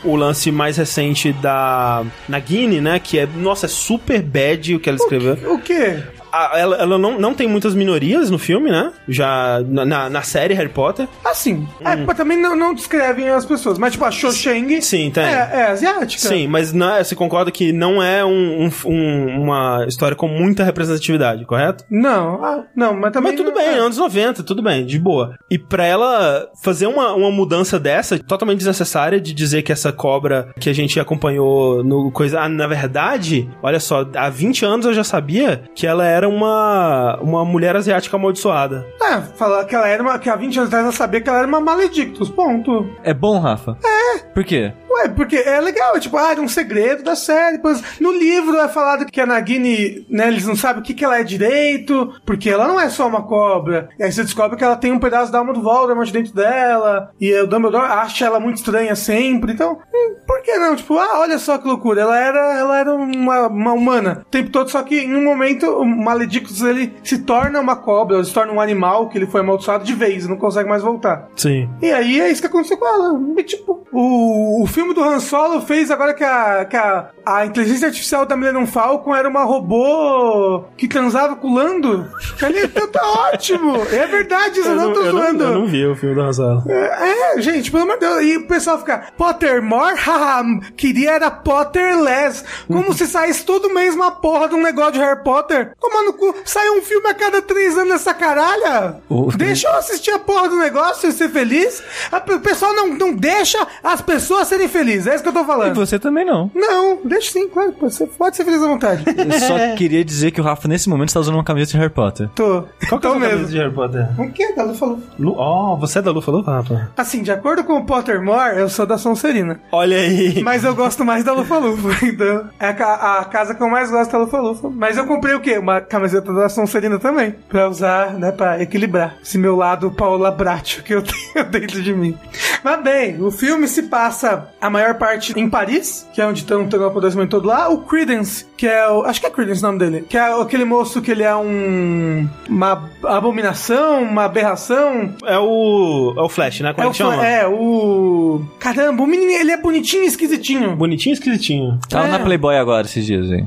o, 0.05 0.11
o 0.11 0.16
lance 0.16 0.51
mais 0.53 0.76
recente 0.76 1.32
da 1.32 2.03
Nagini, 2.28 2.80
né? 2.80 2.99
Que 2.99 3.18
é, 3.18 3.28
nossa, 3.36 3.66
é 3.66 3.68
super 3.68 4.22
bad 4.22 4.74
o 4.74 4.80
que 4.80 4.88
ela 4.88 4.97
escreveu. 4.99 5.53
O 5.53 5.59
quê? 5.59 6.03
A- 6.33 6.53
ela 6.59 6.76
ela 6.76 6.99
não, 6.99 7.18
não 7.18 7.35
tem 7.35 7.47
muitas 7.49 7.74
minorias 7.74 8.31
no 8.31 8.39
filme, 8.39 8.70
né? 8.70 8.93
Já 9.09 9.61
na, 9.66 10.09
na, 10.11 10.22
série 10.22 10.55
Harry 10.55 10.68
Potter. 10.68 11.09
Assim, 11.24 11.66
é, 11.81 11.97
mas 11.97 12.16
também 12.16 12.41
não, 12.41 12.55
não 12.57 12.74
descrevem 12.74 13.28
as 13.28 13.45
pessoas. 13.45 13.78
Mas, 13.78 13.93
tipo, 13.93 14.05
a 14.05 14.11
Cho 14.11 14.33
Chang 14.33 14.81
Sim, 14.83 15.11
tem. 15.11 15.24
é, 15.24 15.28
é 15.53 15.66
asiática. 15.70 16.20
Sim, 16.28 16.47
mas 16.47 16.72
não 16.72 16.95
é- 16.97 17.03
você 17.05 17.14
concorda 17.14 17.51
que 17.51 17.72
não 17.72 18.03
é 18.03 18.24
um- 18.24 18.70
um- 18.87 19.43
uma 19.43 19.85
história 19.89 20.16
com 20.16 20.28
muita 20.28 20.62
representatividade, 20.64 21.45
correto? 21.45 21.85
Não, 21.91 22.45
ah, 22.45 22.64
não, 22.74 22.95
mas 22.95 23.12
também. 23.12 23.33
Mas 23.33 23.41
tudo 23.41 23.51
não- 23.51 23.57
bem, 23.57 23.66
é. 23.68 23.78
anos 23.78 23.99
90, 23.99 24.43
tudo 24.43 24.62
bem, 24.62 24.85
de 24.87 24.99
boa. 24.99 25.37
E 25.51 25.59
pra 25.59 25.85
ela 25.85 26.49
fazer 26.62 26.87
uma, 26.87 27.12
uma 27.14 27.31
mudança 27.31 27.78
dessa, 27.78 28.18
totalmente 28.18 28.59
desnecessária, 28.59 29.20
de 29.20 29.33
dizer 29.33 29.62
que 29.62 29.72
essa 29.72 29.93
cobra 29.93 30.49
que 30.59 30.68
a 30.68 30.74
gente 30.74 30.99
acompanhou 31.01 31.83
no 31.85 32.11
coisa. 32.11 32.41
Ah, 32.41 32.49
na 32.49 32.66
verdade, 32.66 33.49
olha 33.62 33.81
só, 33.81 34.07
há 34.14 34.28
20 34.31 34.64
anos 34.64 34.87
eu 34.87 34.95
já 34.95 35.05
sabia 35.05 35.62
que 35.74 35.87
ela 35.87 36.07
era 36.07 36.20
uma, 36.29 37.18
uma 37.21 37.45
mulher 37.45 37.77
asiática 37.77 38.16
amaldiçoada. 38.16 38.87
É, 39.01 39.21
falar 39.37 39.64
que 39.64 39.75
ela 39.75 39.89
era 39.89 40.03
uma. 40.03 40.18
Que 40.18 40.29
há 40.29 40.37
20 40.37 40.57
anos 40.59 40.68
atrás 40.68 40.85
ela 40.85 40.93
sabia 40.93 41.21
que 41.21 41.29
ela 41.29 41.39
era 41.39 41.49
uma 41.49 41.61
maledictus, 41.61 42.29
ponto. 42.29 42.89
É 43.03 43.14
bom, 43.14 43.39
Rafa? 43.39 43.77
É. 43.85 44.18
Por 44.35 44.45
quê? 44.45 44.73
Ué, 44.91 45.09
porque 45.09 45.37
é 45.37 45.61
legal, 45.61 45.97
é 45.97 46.01
tipo, 46.01 46.16
ah, 46.16 46.33
é 46.33 46.41
um 46.41 46.49
segredo 46.49 47.03
da 47.03 47.14
série. 47.14 47.57
Depois, 47.57 47.83
no 48.01 48.12
livro 48.12 48.57
é 48.59 48.68
falado 48.68 49.07
que 49.07 49.21
a 49.21 49.27
Nagini, 49.27 50.05
né, 50.09 50.29
eles 50.29 50.47
não 50.47 50.57
sabem 50.57 50.83
o 50.83 50.85
que, 50.85 50.95
que 50.95 51.05
ela 51.05 51.18
é 51.18 51.23
direito, 51.23 52.14
porque 52.27 52.51
ela 52.51 52.66
não 52.66 52.79
é 52.79 52.89
só 52.89 53.07
uma 53.07 53.23
cobra. 53.23 53.89
E 53.99 54.03
aí 54.03 54.12
você 54.12 54.23
descobre 54.23 54.57
que 54.57 54.64
ela 54.64 54.77
tem 54.77 54.93
um 54.93 54.99
pedaço 54.99 55.31
da 55.31 55.39
alma 55.39 55.53
do 55.53 55.62
Voldemort 55.62 56.11
dentro 56.11 56.35
dela, 56.35 57.11
e 57.21 57.33
o 57.35 57.47
Dumbledore 57.47 57.87
acha 57.87 58.27
ela 58.27 58.41
muito 58.41 58.57
estranha 58.57 58.97
sempre, 58.97 59.53
então, 59.53 59.79
hum, 59.95 60.14
por 60.27 60.43
que 60.43 60.57
não? 60.57 60.75
Tipo, 60.75 60.99
ah, 60.99 61.21
olha 61.21 61.39
só 61.39 61.59
que 61.59 61.68
loucura. 61.68 62.03
Ela 62.03 62.18
era, 62.18 62.59
ela 62.59 62.79
era 62.79 62.95
uma, 62.95 63.47
uma 63.47 63.73
humana 63.73 64.23
o 64.27 64.31
tempo 64.31 64.51
todo, 64.51 64.71
só 64.71 64.83
que 64.83 64.99
em 64.99 65.14
um 65.14 65.25
momento 65.25 65.66
o 65.66 65.85
Maledictus 66.11 66.61
ele 66.63 66.93
se 67.03 67.19
torna 67.19 67.61
uma 67.61 67.77
cobra, 67.77 68.17
ele 68.17 68.25
se 68.25 68.35
torna 68.35 68.53
um 68.53 68.61
animal 68.61 69.09
que 69.09 69.17
ele 69.17 69.27
foi 69.27 69.41
amaldiçoado 69.41 69.85
de 69.85 69.95
vez 69.95 70.25
e 70.25 70.29
não 70.29 70.37
consegue 70.37 70.69
mais 70.69 70.83
voltar. 70.83 71.29
Sim. 71.37 71.69
E 71.81 71.91
aí 71.91 72.21
é 72.21 72.31
isso 72.31 72.41
que 72.41 72.47
aconteceu 72.47 72.77
com 72.77 72.87
ela. 72.87 73.21
E, 73.37 73.43
tipo, 73.43 73.87
o, 73.93 74.63
o 74.63 74.67
filme 74.67 74.95
do 74.95 75.03
Han 75.03 75.21
Solo 75.21 75.61
fez 75.61 75.91
agora 75.91 76.15
que 76.15 76.25
a, 76.25 76.65
que 76.65 76.77
a, 76.77 77.11
a 77.25 77.47
inteligência 77.47 77.89
artificial 77.89 78.27
da 78.27 78.37
Millennium 78.37 78.67
Falcon 78.67 79.15
era 79.15 79.29
uma 79.29 79.45
robô 79.45 80.65
que 80.77 80.89
transava 80.89 81.37
com 81.37 81.49
o 81.49 81.55
Lando. 81.55 82.09
Ali, 82.43 82.65
então 82.65 82.89
tá 82.89 83.03
ótimo. 83.33 83.77
É 83.93 84.07
verdade, 84.07 84.61
isso 84.61 84.69
eu 84.69 84.77
não 84.77 84.93
tô 84.93 85.03
eu 85.03 85.13
zoando. 85.13 85.45
Não, 85.45 85.53
eu 85.53 85.59
não 85.61 85.67
vi 85.67 85.87
o 85.87 85.95
filme 85.95 86.15
do 86.15 86.23
Han 86.23 86.33
Solo. 86.33 86.63
É, 86.69 87.37
é, 87.37 87.41
gente, 87.41 87.71
pelo 87.71 87.85
amor 87.85 87.99
de 87.99 88.01
Deus. 88.01 88.23
E 88.23 88.37
o 88.37 88.47
pessoal 88.47 88.79
fica, 88.79 89.07
Pottermore? 89.17 89.97
Haha, 89.97 90.43
queria 90.77 91.13
era 91.13 91.31
Potterless. 91.31 92.45
Como 92.67 92.93
se 92.95 93.07
saísse 93.07 93.45
todo 93.45 93.73
mês 93.73 93.95
uma 93.95 94.11
porra 94.11 94.49
de 94.49 94.55
um 94.55 94.63
negócio 94.63 94.93
de 94.93 94.99
Harry 94.99 95.23
Potter. 95.23 95.73
Tomando 96.01 96.07
no 96.07 96.13
cu, 96.15 96.35
sai 96.45 96.71
um 96.71 96.83
filme 96.83 97.09
a 97.09 97.15
cada 97.15 97.43
três 97.43 97.77
anos 97.77 97.89
nessa 97.91 98.15
caralha. 98.15 98.97
O- 99.09 99.31
Deixa 99.37 99.69
eu 99.69 99.75
assistir 99.77 100.11
a 100.11 100.19
porra 100.19 100.49
do 100.49 100.57
negócio 100.57 101.09
e 101.09 101.13
ser 101.13 101.29
feliz. 101.29 101.83
A- 102.11 102.23
O 102.35 102.41
pessoal 102.41 102.73
não, 102.75 102.89
não 102.95 103.13
deixa 103.15 103.59
as 103.83 104.01
pessoas 104.01 104.49
serem 104.49 104.69
felizes. 104.69 105.07
É 105.07 105.15
isso 105.15 105.23
que 105.23 105.29
eu 105.29 105.33
tô 105.33 105.43
E 105.43 105.47
falando. 105.47 105.75
você 105.75 105.99
também 105.99 106.25
não. 106.25 106.51
Não, 106.55 107.01
deixa 107.05 107.33
sim, 107.33 107.49
claro. 107.49 107.75
Você 107.81 108.07
pode 108.07 108.37
ser 108.37 108.45
feliz 108.45 108.63
à 108.63 108.67
vontade. 108.67 109.05
Eu 109.31 109.39
só 109.41 109.77
queria 109.77 110.05
dizer 110.05 110.31
que 110.31 110.41
o 110.41 110.45
Rafa, 110.45 110.67
nesse 110.69 110.89
momento, 110.89 111.09
está 111.09 111.21
usando 111.21 111.35
uma 111.35 111.45
camiseta 111.45 111.73
de 111.73 111.79
Harry 111.79 111.93
Potter. 111.93 112.29
Tô. 112.35 112.65
Qual 112.89 113.01
que 113.01 113.07
é 113.07 113.11
Tô 113.11 113.17
a 113.17 113.21
camisa 113.21 113.29
mesmo. 113.37 113.47
de 113.49 113.59
Harry 113.59 113.75
Potter? 113.75 114.09
O 114.21 114.33
que? 114.33 114.43
Ela 114.57 114.75
falou. 114.75 114.99
Lu... 115.19 115.35
Oh, 115.39 115.77
você 115.77 115.99
é 115.99 116.03
da 116.03 116.11
Lufa 116.11 116.31
Lufa, 116.31 116.51
rapaz? 116.53 116.81
Assim, 116.97 117.23
de 117.23 117.31
acordo 117.31 117.65
com 117.65 117.77
o 117.79 117.85
Pottermore, 117.85 118.59
eu 118.59 118.69
sou 118.69 118.87
da 118.87 118.97
Sonserina. 118.99 119.61
Olha 119.73 119.97
aí. 119.99 120.43
Mas 120.43 120.65
eu 120.65 120.75
gosto 120.75 121.05
mais 121.05 121.25
da 121.25 121.33
Lufa 121.33 121.59
Lufa, 121.59 122.05
então. 122.07 122.49
É 122.59 122.69
a, 122.69 123.19
a 123.21 123.25
casa 123.25 123.55
que 123.55 123.63
eu 123.63 123.69
mais 123.69 123.91
gosto 123.91 124.11
da 124.13 124.19
Lufa 124.19 124.39
Lufa. 124.41 124.71
Mas 124.71 124.97
eu 124.97 125.07
comprei 125.07 125.35
o 125.35 125.41
quê? 125.41 125.59
Uma 125.59 125.81
camiseta 125.91 126.32
da 126.32 126.49
Sonserina 126.49 126.99
também. 126.99 127.34
Pra 127.49 127.68
usar, 127.68 128.14
né? 128.14 128.30
Pra 128.32 128.62
equilibrar 128.62 129.16
esse 129.22 129.36
meu 129.36 129.57
lado 129.57 129.91
Paula 129.91 130.30
Bracho 130.30 130.82
que 130.82 130.95
eu 130.95 131.03
tenho 131.03 131.45
dentro 131.51 131.82
de 131.82 131.93
mim. 131.93 132.16
Mas 132.62 132.82
bem, 132.82 133.20
o 133.20 133.30
filme 133.30 133.66
se 133.68 133.84
passa 133.84 134.49
a 134.61 134.70
maior 134.70 134.95
parte 134.95 135.38
em 135.38 135.49
Paris, 135.49 136.07
que 136.14 136.20
é 136.20 136.26
onde 136.26 136.41
estão 136.41 136.66
tendo 136.68 136.82
o 136.84 136.86
apodrecimento 136.86 137.30
todo 137.30 137.47
lá. 137.49 137.68
O 137.68 137.78
Credence, 137.82 138.47
que 138.57 138.66
é 138.66 138.88
o. 138.88 139.03
Acho 139.03 139.20
que 139.20 139.26
é 139.26 139.30
Credence 139.30 139.62
o 139.62 139.66
nome 139.66 139.78
dele. 139.78 140.07
Que 140.09 140.16
é 140.16 140.41
aquele 140.41 140.64
moço 140.64 141.03
que 141.03 141.11
ele 141.11 141.22
é 141.24 141.34
um. 141.34 142.28
Uma 142.49 142.88
abominação, 143.05 144.03
uma 144.03 144.24
aberração. 144.24 145.14
É 145.24 145.38
o. 145.38 146.14
É 146.16 146.20
o 146.22 146.28
Flash, 146.28 146.61
né? 146.61 146.72
Como 146.72 146.86
é, 146.86 146.88
o 146.88 146.93
que 146.93 146.97
chama? 146.99 147.26
É, 147.26 147.47
o. 147.49 148.45
Caramba, 148.59 149.03
o 149.03 149.07
menino, 149.07 149.30
ele 149.32 149.51
é 149.53 149.57
bonitinho 149.57 150.05
e 150.05 150.07
esquisitinho. 150.07 150.76
Bonitinho 150.76 151.12
e 151.12 151.14
esquisitinho. 151.14 151.78
Tava 151.88 152.07
É. 152.07 152.11
na 152.11 152.18
Playboy 152.20 152.57
agora, 152.57 152.86
esses 152.86 153.05
dias 153.05 153.30
aí. 153.30 153.45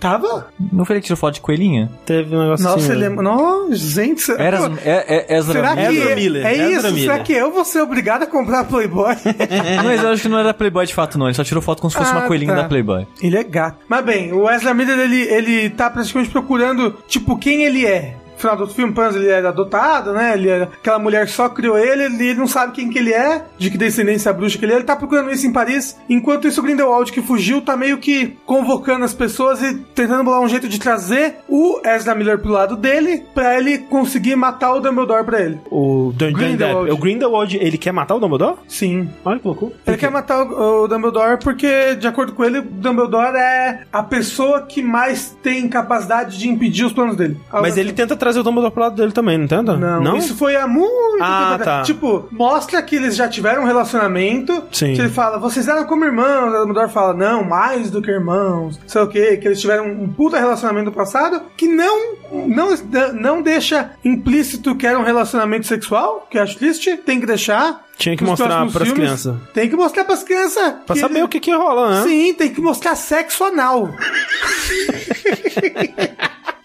Tava? 0.00 0.48
Não 0.72 0.84
foi 0.84 0.96
ele 0.96 1.00
que 1.00 1.06
tirou 1.06 1.16
foto 1.16 1.34
de 1.34 1.40
coelhinha? 1.40 1.85
Teve 2.04 2.34
um 2.34 2.40
negócio 2.42 2.64
Nossa, 2.64 2.78
assim. 2.78 2.92
ele 2.92 3.04
é. 3.04 3.08
Nossa, 3.08 3.74
gente. 3.76 4.30
Era, 4.32 4.58
Pô, 4.58 4.74
é, 4.84 5.26
é, 5.32 5.36
Ezra 5.36 5.52
Será 5.54 5.76
que 5.76 5.88
Miller. 5.88 5.96
Ezra 5.98 6.10
é, 6.10 6.14
Miller, 6.16 6.46
é 6.46 6.52
Ezra 6.54 6.68
isso? 6.72 6.82
Miller. 6.92 7.12
Será 7.12 7.18
que 7.24 7.32
eu 7.32 7.52
vou 7.52 7.64
ser 7.64 7.80
obrigado 7.80 8.22
a 8.22 8.26
comprar 8.26 8.64
Playboy? 8.64 9.14
Mas 9.84 10.02
eu 10.02 10.10
acho 10.10 10.22
que 10.22 10.28
não 10.28 10.38
era 10.38 10.52
Playboy 10.54 10.86
de 10.86 10.94
fato, 10.94 11.18
não. 11.18 11.26
Ele 11.26 11.34
só 11.34 11.44
tirou 11.44 11.62
foto 11.62 11.80
como 11.80 11.90
se 11.90 11.96
fosse 11.96 12.10
Ah, 12.10 12.18
uma 12.18 12.26
coelhinha 12.26 12.54
tá. 12.54 12.62
da 12.62 12.68
Playboy. 12.68 13.06
ele 13.22 13.36
é 13.36 13.44
gato. 13.44 13.78
Mas 13.88 14.04
bem, 14.04 14.32
o 14.32 14.42
Wesley 14.44 14.74
Miller, 14.74 14.98
ele, 14.98 15.22
ele 15.22 15.70
tá 15.70 15.88
praticamente 15.90 16.30
procurando, 16.30 16.96
tipo, 17.08 17.36
quem 17.38 17.64
ele 17.64 17.86
é. 17.86 18.14
No 18.36 18.40
final 18.40 18.56
do 18.56 18.66
filme, 18.68 18.92
Panz, 18.92 19.16
ele 19.16 19.28
era 19.28 19.48
adotado, 19.48 20.12
né? 20.12 20.34
Ele 20.34 20.48
era, 20.48 20.64
aquela 20.64 20.98
mulher 20.98 21.26
só 21.28 21.48
criou 21.48 21.78
ele, 21.78 22.04
ele 22.04 22.34
não 22.34 22.46
sabe 22.46 22.72
quem 22.72 22.90
que 22.90 22.98
ele 22.98 23.12
é, 23.12 23.44
de 23.58 23.70
que 23.70 23.78
descendência 23.78 24.32
bruxa 24.32 24.58
que 24.58 24.64
ele 24.64 24.72
é. 24.72 24.76
Ele 24.76 24.84
tá 24.84 24.94
procurando 24.94 25.30
isso 25.30 25.46
em 25.46 25.52
Paris. 25.52 25.96
Enquanto 26.08 26.46
isso, 26.46 26.60
o 26.60 26.62
Grindelwald, 26.62 27.10
que 27.10 27.22
fugiu, 27.22 27.62
tá 27.62 27.76
meio 27.76 27.98
que 27.98 28.36
convocando 28.44 29.04
as 29.04 29.14
pessoas 29.14 29.62
e 29.62 29.74
tentando 29.94 30.24
bolar 30.24 30.40
um 30.40 30.48
jeito 30.48 30.68
de 30.68 30.78
trazer 30.78 31.36
o 31.48 31.80
Ezra 31.84 32.14
Miller 32.14 32.38
pro 32.38 32.50
lado 32.50 32.76
dele, 32.76 33.24
pra 33.34 33.58
ele 33.58 33.78
conseguir 33.78 34.36
matar 34.36 34.74
o 34.74 34.80
Dumbledore 34.80 35.24
pra 35.24 35.40
ele. 35.40 35.58
O 35.70 36.12
Johnny 36.16 36.32
Grindelwald. 36.34 36.90
O 36.90 36.96
Grindelwald, 36.96 37.56
ele 37.56 37.78
quer 37.78 37.92
matar 37.92 38.16
o 38.16 38.20
Dumbledore? 38.20 38.58
Sim. 38.68 39.08
Olha 39.24 39.38
que 39.38 39.46
loucura. 39.46 39.72
Ele 39.86 39.96
quer 39.96 40.10
matar 40.10 40.42
o, 40.42 40.84
o 40.84 40.88
Dumbledore 40.88 41.38
porque, 41.42 41.94
de 41.96 42.06
acordo 42.06 42.32
com 42.34 42.44
ele, 42.44 42.58
o 42.58 42.62
Dumbledore 42.62 43.36
é 43.36 43.84
a 43.92 44.02
pessoa 44.02 44.62
que 44.62 44.82
mais 44.82 45.36
tem 45.42 45.68
capacidade 45.68 46.38
de 46.38 46.48
impedir 46.48 46.84
os 46.84 46.92
planos 46.92 47.16
dele. 47.16 47.38
Mas 47.50 47.76
ele 47.76 47.92
tenta 47.92 48.16
trazer 48.26 48.40
o 48.40 48.42
Dumbledore 48.42 48.72
pro 48.72 48.82
lado 48.82 48.96
dele 48.96 49.12
também, 49.12 49.38
não 49.38 49.46
tenta? 49.46 49.76
Não, 49.76 50.16
isso 50.16 50.34
foi 50.36 50.56
há 50.56 50.66
muito 50.66 51.18
Ah, 51.22 51.52
tempo 51.52 51.64
tá. 51.64 51.82
Tipo, 51.82 52.28
mostra 52.32 52.82
que 52.82 52.96
eles 52.96 53.14
já 53.14 53.28
tiveram 53.28 53.62
um 53.62 53.66
relacionamento. 53.66 54.64
Sim. 54.72 54.94
Que 54.94 55.00
ele 55.00 55.08
fala, 55.08 55.38
vocês 55.38 55.68
eram 55.68 55.84
como 55.84 56.04
irmãos. 56.04 56.48
O 56.52 56.58
Dumbledore 56.66 56.90
fala, 56.90 57.14
não, 57.14 57.44
mais 57.44 57.90
do 57.90 58.02
que 58.02 58.10
irmãos. 58.10 58.78
Sei 58.86 59.00
o 59.00 59.06
quê. 59.06 59.36
Que 59.36 59.46
eles 59.48 59.60
tiveram 59.60 59.86
um 59.86 60.08
puta 60.08 60.38
relacionamento 60.38 60.86
no 60.86 60.92
passado 60.92 61.40
que 61.56 61.68
não, 61.68 62.14
não, 62.48 62.68
não 63.14 63.42
deixa 63.42 63.90
implícito 64.04 64.74
que 64.74 64.86
era 64.86 64.98
um 64.98 65.04
relacionamento 65.04 65.66
sexual, 65.66 66.26
que 66.30 66.36
eu 66.38 66.42
acho 66.42 66.56
triste. 66.58 66.96
Tem 66.96 67.20
que 67.20 67.26
deixar. 67.26 67.84
Tinha 67.96 68.14
que 68.16 68.24
Nos 68.24 68.32
mostrar 68.38 68.58
pras 68.70 68.88
filmes, 68.88 68.92
crianças. 68.92 69.36
Tem 69.54 69.70
que 69.70 69.76
mostrar 69.76 70.04
pras 70.04 70.22
crianças. 70.22 70.74
Pra 70.84 70.94
que 70.94 71.00
saber 71.00 71.14
ele- 71.14 71.22
o 71.24 71.28
que 71.28 71.40
que 71.40 71.54
rola, 71.54 71.90
né? 71.94 72.02
Sim, 72.02 72.34
tem 72.34 72.50
que 72.52 72.60
mostrar 72.60 72.94
sexo 72.96 73.44
anal. 73.44 73.88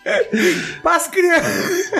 Pras 0.82 1.08
crianças. 1.08 1.91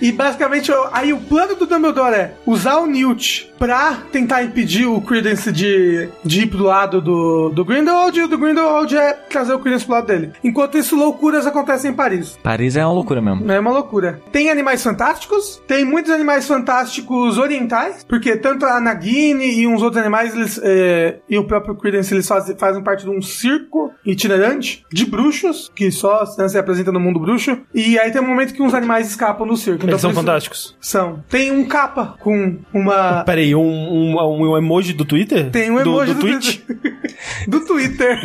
E 0.00 0.10
basicamente, 0.10 0.72
aí 0.92 1.12
o 1.12 1.20
plano 1.20 1.54
do 1.54 1.66
Dumbledore 1.66 2.14
é 2.14 2.32
usar 2.46 2.78
o 2.78 2.86
Newt 2.86 3.52
pra 3.58 3.98
tentar 4.10 4.42
impedir 4.42 4.86
o 4.86 4.98
Credence 5.02 5.52
de, 5.52 6.08
de 6.24 6.42
ir 6.42 6.46
pro 6.46 6.64
lado 6.64 7.02
do, 7.02 7.50
do 7.50 7.62
Grindelwald 7.62 8.18
e 8.18 8.22
o 8.22 8.28
do 8.28 8.38
Grindelwald 8.38 8.96
é 8.96 9.12
trazer 9.12 9.52
o 9.52 9.58
Credence 9.58 9.84
pro 9.84 9.94
lado 9.94 10.06
dele. 10.06 10.32
Enquanto 10.42 10.78
isso, 10.78 10.96
loucuras 10.96 11.46
acontecem 11.46 11.90
em 11.90 11.94
Paris. 11.94 12.38
Paris 12.42 12.76
é 12.76 12.84
uma 12.84 12.94
loucura 12.94 13.20
mesmo. 13.20 13.52
É 13.52 13.60
uma 13.60 13.70
loucura. 13.70 14.22
Tem 14.32 14.48
animais 14.48 14.82
fantásticos, 14.82 15.62
tem 15.68 15.84
muitos 15.84 16.10
animais 16.10 16.48
fantásticos 16.48 17.36
orientais, 17.36 18.02
porque 18.08 18.36
tanto 18.36 18.64
a 18.64 18.80
Nagini 18.80 19.60
e 19.60 19.66
uns 19.66 19.82
outros 19.82 20.00
animais, 20.00 20.34
eles, 20.34 20.58
é, 20.62 21.18
e 21.28 21.36
o 21.36 21.44
próprio 21.44 21.74
Credence, 21.74 22.14
eles 22.14 22.26
fazem, 22.26 22.56
fazem 22.56 22.82
parte 22.82 23.04
de 23.04 23.10
um 23.10 23.20
circo 23.20 23.92
itinerante 24.06 24.86
de 24.90 25.04
bruxos, 25.04 25.70
que 25.74 25.90
só 25.92 26.24
né, 26.38 26.48
se 26.48 26.56
apresenta 26.56 26.90
no 26.90 26.98
mundo 26.98 27.20
bruxo. 27.20 27.49
E 27.74 27.98
aí 27.98 28.10
tem 28.10 28.20
um 28.20 28.26
momento 28.26 28.52
que 28.54 28.62
uns 28.62 28.74
animais 28.74 29.08
escapam 29.08 29.46
do 29.46 29.56
circo. 29.56 29.78
Então, 29.80 29.90
Eles 29.90 30.00
são 30.00 30.10
isso- 30.10 30.20
fantásticos. 30.20 30.76
São. 30.80 31.22
Tem 31.28 31.50
um 31.50 31.64
capa 31.66 32.16
com 32.20 32.58
uma. 32.72 33.22
Peraí, 33.24 33.54
um, 33.54 33.60
um, 33.62 34.50
um 34.50 34.56
emoji 34.58 34.92
do 34.92 35.04
Twitter? 35.04 35.50
Tem 35.50 35.70
um 35.70 35.82
do, 35.82 36.02
emoji 36.02 36.14
do, 36.14 36.20
do, 36.20 36.20
Twitch? 36.20 36.58
Twitter. 36.60 36.94
do 37.48 37.60
Twitter. 37.66 38.20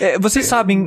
É, 0.00 0.18
vocês 0.18 0.46
sabem, 0.46 0.86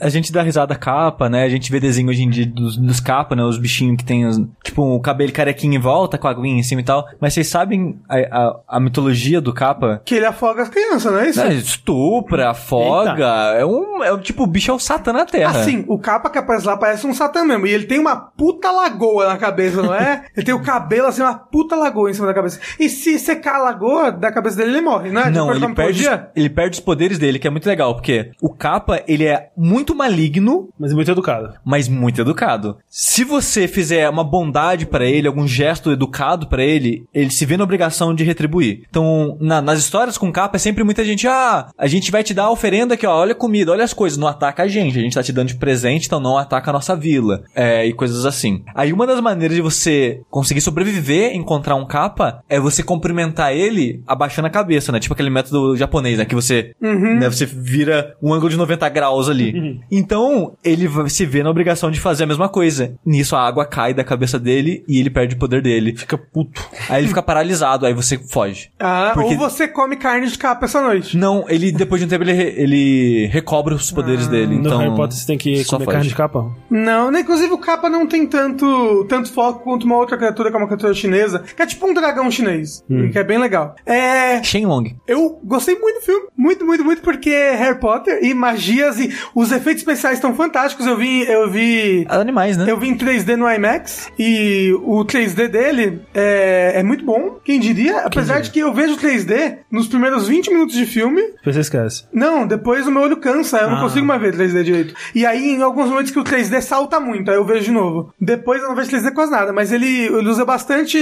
a 0.00 0.08
gente 0.08 0.32
dá 0.32 0.42
risada 0.42 0.74
capa, 0.74 1.28
né? 1.28 1.44
A 1.44 1.48
gente 1.48 1.70
vê 1.70 1.80
desenho 1.80 2.08
hoje 2.08 2.22
em 2.22 2.30
dia 2.30 2.46
dos, 2.46 2.76
dos 2.76 3.00
capa, 3.00 3.34
né? 3.36 3.42
Os 3.42 3.58
bichinhos 3.58 3.96
que 3.96 4.04
tem, 4.04 4.26
os- 4.26 4.40
tipo, 4.64 4.82
o 4.82 5.00
cabelo 5.00 5.32
carequinho 5.32 5.74
em 5.74 5.78
volta, 5.78 6.18
com 6.18 6.28
a 6.28 6.30
aguinha 6.30 6.58
em 6.58 6.62
cima 6.62 6.80
e 6.80 6.84
tal. 6.84 7.06
Mas 7.20 7.34
vocês 7.34 7.46
sabem 7.46 7.98
a, 8.08 8.16
a, 8.16 8.60
a 8.76 8.80
mitologia 8.80 9.40
do 9.40 9.52
capa? 9.52 10.00
Que 10.04 10.14
ele 10.16 10.26
afoga 10.26 10.62
as 10.62 10.68
crianças, 10.68 11.12
não 11.12 11.20
é 11.20 11.28
isso? 11.28 11.40
É, 11.40 11.52
estupra, 11.54 12.50
afoga. 12.50 13.26
É 13.56 13.64
um, 13.64 14.02
é 14.02 14.12
um. 14.12 14.18
Tipo, 14.18 14.44
o 14.44 14.46
bicho 14.46 14.70
é 14.70 14.74
o 14.74 14.78
Satã 14.78 15.12
na 15.12 15.24
Terra. 15.24 15.60
Assim, 15.60 15.84
o 15.88 15.98
capa 15.98 16.30
que 16.30 16.38
aparece 16.38 16.66
lá 16.66 16.76
parece 16.76 17.06
um 17.06 17.14
satã 17.14 17.25
mesmo. 17.44 17.66
E 17.66 17.70
ele 17.72 17.86
tem 17.86 17.98
uma 17.98 18.16
puta 18.16 18.70
lagoa 18.70 19.26
na 19.28 19.36
cabeça, 19.36 19.82
não 19.82 19.94
é? 19.94 20.24
ele 20.36 20.44
tem 20.44 20.54
o 20.54 20.62
cabelo 20.62 21.06
assim, 21.08 21.22
uma 21.22 21.34
puta 21.34 21.76
lagoa 21.76 22.10
em 22.10 22.14
cima 22.14 22.26
da 22.26 22.34
cabeça. 22.34 22.60
E 22.78 22.88
se 22.88 23.18
secar 23.18 23.56
a 23.56 23.62
lagoa 23.64 24.10
da 24.12 24.30
cabeça 24.32 24.56
dele, 24.56 24.70
ele 24.70 24.80
morre, 24.80 25.10
né? 25.10 25.30
Não, 25.30 25.52
ele 25.54 25.74
perde, 25.74 26.06
os, 26.08 26.20
ele 26.34 26.50
perde 26.50 26.74
os 26.78 26.80
poderes 26.80 27.18
dele, 27.18 27.38
que 27.38 27.46
é 27.46 27.50
muito 27.50 27.66
legal, 27.66 27.94
porque 27.94 28.30
o 28.40 28.52
capa, 28.52 29.02
ele 29.06 29.24
é 29.24 29.50
muito 29.56 29.94
maligno, 29.94 30.68
Mas 30.78 30.92
é 30.92 30.94
muito 30.94 31.10
educado. 31.10 31.54
mas 31.64 31.88
muito 31.88 32.20
educado. 32.20 32.78
Se 32.88 33.24
você 33.24 33.66
fizer 33.68 34.08
uma 34.08 34.24
bondade 34.24 34.86
pra 34.86 35.04
ele, 35.04 35.28
algum 35.28 35.46
gesto 35.46 35.90
educado 35.90 36.48
pra 36.48 36.62
ele, 36.62 37.04
ele 37.12 37.30
se 37.30 37.44
vê 37.44 37.56
na 37.56 37.64
obrigação 37.64 38.14
de 38.14 38.24
retribuir. 38.24 38.82
Então, 38.88 39.36
na- 39.40 39.60
nas 39.62 39.78
histórias 39.78 40.16
com 40.18 40.32
capa, 40.32 40.56
é 40.56 40.58
sempre 40.58 40.84
muita 40.84 41.04
gente, 41.04 41.26
ah, 41.26 41.68
a 41.76 41.86
gente 41.86 42.10
vai 42.10 42.22
te 42.22 42.32
dar 42.34 42.44
a 42.44 42.50
oferenda 42.50 42.94
aqui, 42.94 43.06
ó, 43.06 43.14
olha 43.16 43.32
a 43.32 43.36
comida, 43.36 43.72
olha 43.72 43.84
as 43.84 43.92
coisas, 43.92 44.18
não 44.18 44.28
ataca 44.28 44.62
a 44.62 44.68
gente, 44.68 44.98
a 44.98 45.02
gente 45.02 45.14
tá 45.14 45.22
te 45.22 45.32
dando 45.32 45.48
de 45.48 45.56
presente, 45.56 46.06
então 46.06 46.20
não 46.20 46.38
ataca 46.38 46.70
a 46.70 46.72
nossa 46.72 46.94
vila, 47.16 47.42
é, 47.54 47.86
e 47.86 47.92
coisas 47.92 48.24
assim. 48.26 48.62
Aí 48.74 48.92
uma 48.92 49.06
das 49.06 49.20
maneiras 49.20 49.56
de 49.56 49.62
você 49.62 50.20
conseguir 50.30 50.60
sobreviver, 50.60 51.34
encontrar 51.34 51.74
um 51.74 51.86
capa, 51.86 52.42
é 52.48 52.60
você 52.60 52.82
cumprimentar 52.82 53.52
ele 53.54 54.02
abaixando 54.06 54.46
a 54.46 54.50
cabeça, 54.50 54.92
né? 54.92 55.00
Tipo 55.00 55.14
aquele 55.14 55.30
método 55.30 55.76
japonês, 55.76 56.18
né? 56.18 56.24
Que 56.24 56.34
você, 56.34 56.72
né, 56.80 57.28
você 57.30 57.46
vira 57.46 58.14
um 58.22 58.32
ângulo 58.34 58.50
de 58.50 58.56
90 58.56 58.88
graus 58.88 59.28
ali. 59.28 59.80
Então, 59.90 60.52
ele 60.64 60.86
vai- 60.88 61.08
se 61.08 61.24
vê 61.24 61.42
na 61.42 61.50
obrigação 61.50 61.90
de 61.90 62.00
fazer 62.00 62.24
a 62.24 62.26
mesma 62.26 62.48
coisa. 62.48 62.94
Nisso, 63.04 63.34
a 63.36 63.40
água 63.46 63.64
cai 63.64 63.94
da 63.94 64.04
cabeça 64.04 64.38
dele 64.38 64.84
e 64.88 64.98
ele 65.00 65.10
perde 65.10 65.34
o 65.34 65.38
poder 65.38 65.62
dele. 65.62 65.96
Fica 65.96 66.18
puto. 66.18 66.62
Aí 66.88 67.00
ele 67.00 67.08
fica 67.08 67.22
paralisado, 67.22 67.86
aí 67.86 67.94
você 67.94 68.18
foge. 68.18 68.68
Ah, 68.78 69.12
Porque- 69.14 69.30
ou 69.34 69.38
você 69.38 69.66
come 69.68 69.96
carne 69.96 70.26
de 70.26 70.36
capa 70.38 70.66
essa 70.66 70.80
noite. 70.82 71.16
Não, 71.16 71.44
ele, 71.48 71.72
depois 71.72 72.00
de 72.00 72.06
um 72.06 72.08
tempo, 72.08 72.24
ele, 72.24 72.32
re- 72.32 72.54
ele 72.56 73.26
recobra 73.32 73.74
os 73.74 73.90
poderes 73.90 74.26
dele. 74.28 74.54
No 74.56 74.66
Então, 74.66 74.78
Harry 74.78 74.94
Potter 74.94 75.16
você 75.16 75.26
tem 75.26 75.38
que 75.38 75.64
só 75.64 75.76
comer 75.76 75.84
foge. 75.86 75.94
carne 75.96 76.08
de 76.08 76.14
capa. 76.14 76.50
Não, 76.70 77.05
né, 77.10 77.20
inclusive 77.20 77.52
o 77.52 77.58
capa 77.58 77.88
não 77.88 78.06
tem 78.06 78.26
tanto, 78.26 79.04
tanto 79.08 79.32
foco 79.32 79.62
contra 79.64 79.86
uma 79.86 79.96
outra 79.96 80.16
criatura 80.16 80.50
que 80.50 80.56
é 80.56 80.58
uma 80.58 80.66
criatura 80.66 80.94
chinesa, 80.94 81.40
que 81.54 81.62
é 81.62 81.66
tipo 81.66 81.86
um 81.86 81.94
dragão 81.94 82.30
chinês, 82.30 82.84
Hum. 82.90 83.10
que 83.10 83.18
é 83.18 83.24
bem 83.24 83.38
legal. 83.38 83.74
É. 83.84 84.42
Shenlong. 84.42 84.96
Eu 85.06 85.40
gostei 85.44 85.78
muito 85.78 85.96
do 86.00 86.04
filme. 86.04 86.26
Muito, 86.36 86.64
muito, 86.64 86.84
muito, 86.84 87.02
porque 87.02 87.30
Harry 87.30 87.78
Potter 87.78 88.18
e 88.22 88.34
magias 88.34 88.98
e 89.00 89.12
os 89.34 89.50
efeitos 89.52 89.82
especiais 89.82 90.18
estão 90.18 90.34
fantásticos. 90.34 90.86
Eu 90.86 90.96
vi. 90.96 91.22
Eu 91.28 91.50
vi. 91.50 92.06
Animais, 92.08 92.56
né? 92.56 92.64
Eu 92.68 92.78
vi 92.78 92.88
em 92.88 92.96
3D 92.96 93.36
no 93.36 93.50
IMAX 93.50 94.10
e 94.18 94.72
o 94.84 95.04
3D 95.04 95.48
dele 95.48 96.00
é, 96.14 96.72
é 96.76 96.82
muito 96.82 97.04
bom, 97.04 97.38
quem 97.44 97.58
diria? 97.58 98.00
Apesar 98.00 98.40
de 98.40 98.50
que 98.50 98.58
eu 98.60 98.72
vejo 98.72 98.96
3D 98.96 99.58
nos 99.70 99.88
primeiros 99.88 100.28
20 100.28 100.48
minutos 100.50 100.74
de 100.74 100.86
filme. 100.86 101.20
Depois 101.22 101.54
você 101.56 101.60
esquece. 101.60 102.04
Não, 102.12 102.46
depois 102.46 102.86
o 102.86 102.90
meu 102.90 103.02
olho 103.02 103.16
cansa, 103.16 103.58
eu 103.58 103.70
não 103.70 103.78
Ah. 103.78 103.80
consigo 103.82 104.06
mais 104.06 104.20
ver 104.20 104.32
3D 104.34 104.62
direito. 104.62 104.94
E 105.14 105.24
aí, 105.26 105.50
em 105.54 105.62
alguns 105.62 105.88
momentos 105.88 106.10
que 106.10 106.18
o 106.18 106.24
3D 106.24 106.60
salta 106.60 106.95
muito, 107.00 107.30
aí 107.30 107.36
eu 107.36 107.44
vejo 107.44 107.64
de 107.66 107.70
novo. 107.72 108.12
Depois 108.20 108.62
eu 108.62 108.68
não 108.68 108.76
vejo 108.76 108.90
3D 108.90 109.12
quase 109.12 109.30
nada, 109.32 109.52
mas 109.52 109.72
ele, 109.72 109.86
ele 110.06 110.28
usa 110.28 110.44
bastante. 110.44 110.98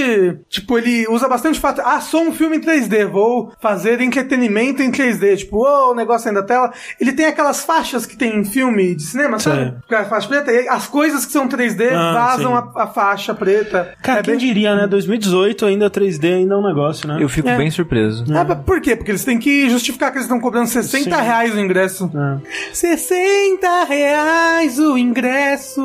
Tipo, 0.48 0.78
ele 0.78 1.06
usa 1.08 1.28
bastante 1.28 1.58
fato. 1.60 1.80
Ah, 1.84 2.00
sou 2.00 2.22
um 2.22 2.32
filme 2.32 2.56
em 2.56 2.60
3D, 2.60 3.06
vou 3.06 3.52
fazer 3.60 4.00
entretenimento 4.00 4.82
em 4.82 4.90
3D. 4.90 5.36
Tipo, 5.38 5.58
oh, 5.66 5.92
o 5.92 5.94
negócio 5.94 6.28
ainda 6.28 6.40
da 6.42 6.46
tela. 6.46 6.72
Ele 7.00 7.12
tem 7.12 7.26
aquelas 7.26 7.64
faixas 7.64 8.04
que 8.06 8.16
tem 8.16 8.36
em 8.38 8.44
filme 8.44 8.94
de 8.94 9.02
cinema, 9.02 9.38
sabe? 9.38 9.74
Sim. 9.88 9.94
A 9.94 10.04
faixa 10.04 10.28
preta. 10.28 10.52
E 10.52 10.68
as 10.68 10.86
coisas 10.86 11.24
que 11.24 11.32
são 11.32 11.48
3D 11.48 11.90
Ah, 11.92 12.12
vazam 12.12 12.54
a, 12.56 12.72
a 12.76 12.86
faixa 12.86 13.34
preta. 13.34 13.94
Cara, 14.02 14.20
é 14.20 14.22
quem 14.22 14.34
bem... 14.36 14.46
diria, 14.46 14.74
né? 14.74 14.86
2018 14.86 15.66
ainda 15.66 15.90
3D 15.90 16.34
ainda 16.34 16.54
é 16.54 16.58
um 16.58 16.66
negócio, 16.66 17.06
né? 17.06 17.18
Eu 17.20 17.28
fico 17.28 17.48
É. 17.48 17.56
bem 17.56 17.70
surpreso. 17.70 18.24
Ah, 18.34 18.44
mas 18.44 18.58
por 18.60 18.80
quê? 18.80 18.96
Porque 18.96 19.10
eles 19.10 19.24
têm 19.24 19.38
que 19.38 19.68
justificar 19.70 20.10
que 20.10 20.16
eles 20.18 20.26
estão 20.26 20.40
cobrando 20.40 20.66
60 20.68 21.04
Sim. 21.04 21.22
reais 21.22 21.54
o 21.54 21.60
ingresso. 21.60 22.10
É. 22.14 22.72
60 22.72 23.84
reais 23.84 24.78
o 24.78 24.96
ingresso. 24.98 25.83